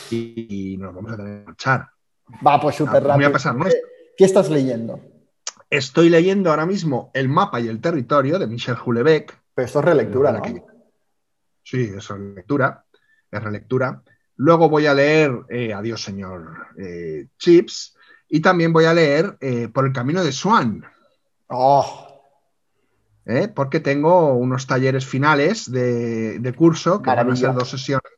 y, 0.09 0.73
y 0.73 0.77
nos 0.77 0.95
vamos 0.95 1.11
a 1.11 1.17
tener 1.17 1.39
que 1.41 1.45
marchar. 1.47 1.87
Va, 2.45 2.59
pues 2.59 2.75
súper 2.75 2.95
Ah, 2.95 2.99
voy 2.99 3.09
a 3.09 3.09
rápido. 3.09 3.31
pasar, 3.33 3.55
¿no? 3.55 3.65
¿Qué, 3.65 3.81
qué 4.17 4.25
estás 4.25 4.49
leyendo? 4.49 4.99
Estoy 5.75 6.09
leyendo 6.09 6.49
ahora 6.49 6.65
mismo 6.65 7.11
El 7.13 7.27
mapa 7.27 7.59
y 7.59 7.67
el 7.67 7.81
territorio 7.81 8.39
de 8.39 8.47
Michel 8.47 8.75
Houellebecq. 8.75 9.33
Pero 9.53 9.65
esto 9.65 9.79
es 9.79 9.85
relectura, 9.85 10.31
¿no? 10.31 10.41
Sí, 11.63 11.91
es 11.97 12.07
relectura, 12.07 12.85
es 13.29 13.43
relectura. 13.43 14.01
Luego 14.37 14.69
voy 14.69 14.85
a 14.85 14.93
leer 14.93 15.33
eh, 15.49 15.73
Adiós, 15.73 16.01
señor 16.01 16.67
eh, 16.77 17.27
Chips. 17.37 17.97
Y 18.29 18.39
también 18.39 18.71
voy 18.71 18.85
a 18.85 18.93
leer 18.93 19.37
eh, 19.41 19.67
Por 19.67 19.85
el 19.85 19.91
camino 19.91 20.23
de 20.23 20.31
Swan. 20.31 20.85
Oh, 21.47 22.23
porque 23.53 23.79
tengo 23.79 24.33
unos 24.33 24.67
talleres 24.67 25.05
finales 25.05 25.69
de, 25.69 26.39
de 26.39 26.53
curso 26.53 27.01
que 27.01 27.09
van 27.09 27.31
a 27.31 27.35
ser 27.35 27.53
dos 27.53 27.69
sesiones, 27.69 28.11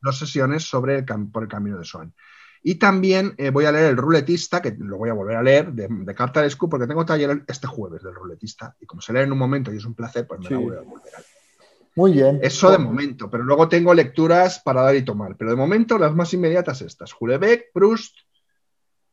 dos 0.00 0.18
sesiones 0.18 0.64
sobre 0.64 0.98
el 0.98 1.04
por 1.04 1.42
el 1.44 1.48
camino 1.48 1.78
de 1.78 1.84
Swan. 1.84 2.14
Y 2.66 2.76
también 2.76 3.34
eh, 3.36 3.50
voy 3.50 3.66
a 3.66 3.72
leer 3.72 3.90
El 3.90 3.98
ruletista, 3.98 4.62
que 4.62 4.74
lo 4.78 4.96
voy 4.96 5.10
a 5.10 5.12
volver 5.12 5.36
a 5.36 5.42
leer, 5.42 5.70
de, 5.70 5.86
de 5.86 6.14
Cartarescu, 6.14 6.66
porque 6.66 6.86
tengo 6.86 7.04
taller 7.04 7.44
este 7.46 7.66
jueves 7.66 8.02
del 8.02 8.14
ruletista. 8.14 8.74
Y 8.80 8.86
como 8.86 9.02
se 9.02 9.12
lee 9.12 9.20
en 9.20 9.32
un 9.32 9.38
momento 9.38 9.70
y 9.70 9.76
es 9.76 9.84
un 9.84 9.92
placer, 9.92 10.26
pues 10.26 10.40
me 10.40 10.48
la 10.48 10.56
voy 10.56 10.76
a 10.76 10.80
volver 10.80 11.14
a 11.14 11.18
leer. 11.18 11.30
muy 11.94 12.12
bien. 12.12 12.40
Eso 12.42 12.70
de 12.70 12.78
momento, 12.78 13.30
pero 13.30 13.44
luego 13.44 13.68
tengo 13.68 13.92
lecturas 13.92 14.60
para 14.60 14.80
dar 14.80 14.96
y 14.96 15.04
tomar. 15.04 15.36
Pero 15.36 15.50
de 15.50 15.56
momento 15.58 15.98
las 15.98 16.14
más 16.14 16.32
inmediatas 16.32 16.80
estas: 16.80 17.12
Houellebecq, 17.12 17.70
Proust, 17.74 18.16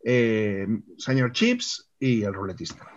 eh, 0.06 0.66
Señor 0.98 1.34
Chips 1.34 1.92
y 2.00 2.24
El 2.24 2.34
ruletista. 2.34 2.90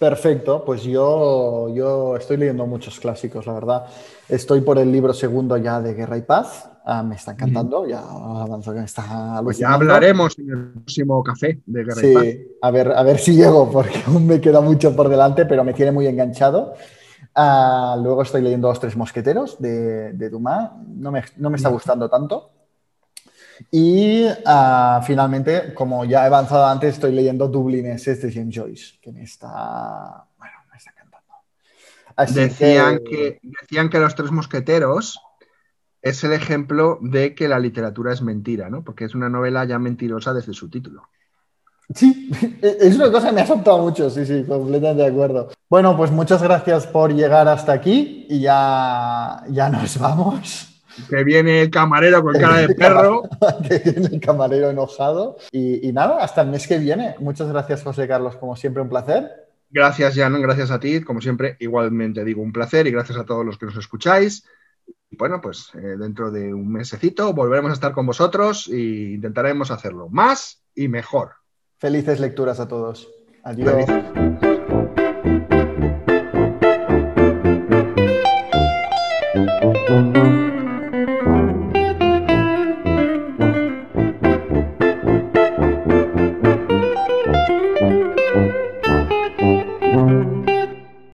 Perfecto, 0.00 0.64
pues 0.64 0.82
yo, 0.82 1.68
yo 1.74 2.16
estoy 2.16 2.38
leyendo 2.38 2.66
muchos 2.66 2.98
clásicos, 2.98 3.44
la 3.44 3.52
verdad. 3.52 3.84
Estoy 4.30 4.62
por 4.62 4.78
el 4.78 4.90
libro 4.90 5.12
segundo 5.12 5.58
ya 5.58 5.78
de 5.82 5.92
Guerra 5.92 6.16
y 6.16 6.22
Paz. 6.22 6.70
Ah, 6.86 7.02
me 7.02 7.16
está 7.16 7.32
encantando, 7.32 7.86
ya 7.86 8.00
avanzo 8.00 8.72
que 8.72 8.78
me 8.78 8.86
está 8.86 9.42
Pues 9.44 9.58
ya 9.58 9.74
hablaremos 9.74 10.38
en 10.38 10.48
el 10.48 10.72
próximo 10.72 11.22
café 11.22 11.60
de 11.66 11.84
Guerra 11.84 12.06
y 12.06 12.14
Paz. 12.14 12.24
a 12.62 12.70
ver, 12.70 12.92
a 12.92 13.02
ver 13.02 13.18
si 13.18 13.34
llego, 13.34 13.70
porque 13.70 14.02
aún 14.06 14.26
me 14.26 14.40
queda 14.40 14.62
mucho 14.62 14.96
por 14.96 15.10
delante, 15.10 15.44
pero 15.44 15.64
me 15.64 15.74
tiene 15.74 15.92
muy 15.92 16.06
enganchado. 16.06 16.72
Ah, 17.34 17.94
luego 18.02 18.22
estoy 18.22 18.40
leyendo 18.40 18.68
Los 18.68 18.80
Tres 18.80 18.96
Mosqueteros 18.96 19.60
de, 19.60 20.14
de 20.14 20.30
Dumas. 20.30 20.70
No 20.96 21.12
me, 21.12 21.24
no 21.36 21.50
me 21.50 21.58
está 21.58 21.68
gustando 21.68 22.08
tanto. 22.08 22.52
Y 23.70 24.24
ah, 24.46 25.02
finalmente, 25.06 25.74
como 25.74 26.04
ya 26.04 26.22
he 26.22 26.26
avanzado 26.26 26.66
antes, 26.66 26.94
estoy 26.94 27.12
leyendo 27.12 27.48
Dublineses 27.48 28.22
de 28.22 28.32
James 28.32 28.54
Joyce, 28.54 28.98
que 29.00 29.12
me 29.12 29.22
está. 29.22 30.24
Bueno, 30.38 30.54
me 30.70 30.78
está 30.78 30.90
encantando. 30.90 31.34
Así 32.16 32.34
Decían 32.34 33.00
que, 33.04 33.40
decían 33.42 33.90
que 33.90 33.98
Los 33.98 34.14
Tres 34.14 34.30
Mosqueteros 34.30 35.20
es 36.02 36.24
el 36.24 36.32
ejemplo 36.32 36.98
de 37.02 37.34
que 37.34 37.48
la 37.48 37.58
literatura 37.58 38.12
es 38.12 38.22
mentira, 38.22 38.70
¿no? 38.70 38.82
Porque 38.82 39.04
es 39.04 39.14
una 39.14 39.28
novela 39.28 39.64
ya 39.64 39.78
mentirosa 39.78 40.32
desde 40.32 40.54
su 40.54 40.70
título. 40.70 41.08
Sí, 41.94 42.30
es 42.62 42.96
una 42.96 43.10
cosa 43.10 43.28
que 43.28 43.34
me 43.34 43.40
ha 43.40 43.44
asombrado 43.44 43.78
mucho, 43.78 44.08
sí, 44.10 44.24
sí, 44.24 44.44
completamente 44.46 45.02
de 45.02 45.08
acuerdo. 45.08 45.50
Bueno, 45.68 45.96
pues 45.96 46.10
muchas 46.10 46.42
gracias 46.42 46.86
por 46.86 47.12
llegar 47.12 47.48
hasta 47.48 47.72
aquí 47.72 48.26
y 48.28 48.40
ya, 48.40 49.44
ya 49.50 49.68
nos 49.68 49.98
vamos 49.98 50.69
que 51.08 51.24
viene 51.24 51.62
el 51.62 51.70
camarero 51.70 52.22
con 52.22 52.34
cara 52.34 52.58
de 52.58 52.74
perro. 52.74 53.22
que 53.68 53.78
viene 53.78 54.08
el 54.12 54.20
camarero 54.20 54.70
enojado. 54.70 55.36
Y, 55.52 55.92
nada, 55.92 56.22
hasta 56.22 56.42
el 56.42 56.48
mes 56.48 56.66
que 56.66 56.78
viene. 56.78 57.14
Muchas 57.18 57.48
gracias, 57.48 57.82
José 57.82 58.06
Carlos, 58.06 58.36
como 58.36 58.56
siempre, 58.56 58.82
un 58.82 58.88
placer. 58.88 59.48
Gracias, 59.70 60.14
Jan, 60.16 60.40
gracias 60.42 60.70
a 60.70 60.80
ti. 60.80 61.02
Como 61.02 61.20
siempre, 61.20 61.56
igualmente 61.60 62.24
digo 62.24 62.42
un 62.42 62.52
placer 62.52 62.86
y 62.86 62.90
gracias 62.90 63.18
a 63.18 63.24
todos 63.24 63.44
los 63.44 63.58
que 63.58 63.66
nos 63.66 63.76
escucháis. 63.76 64.44
Bueno, 65.12 65.40
pues 65.40 65.70
eh, 65.74 65.96
dentro 65.98 66.30
de 66.30 66.52
un 66.52 66.72
mesecito 66.72 67.32
volveremos 67.32 67.70
a 67.70 67.74
estar 67.74 67.92
con 67.92 68.06
vosotros 68.06 68.68
e 68.68 68.78
intentaremos 69.14 69.70
hacerlo 69.70 70.08
más 70.08 70.62
y 70.74 70.88
mejor. 70.88 71.32
Felices 71.78 72.20
lecturas 72.20 72.60
a 72.60 72.68
todos. 72.68 73.08
Adiós. 73.42 73.86
Thank 79.90 80.49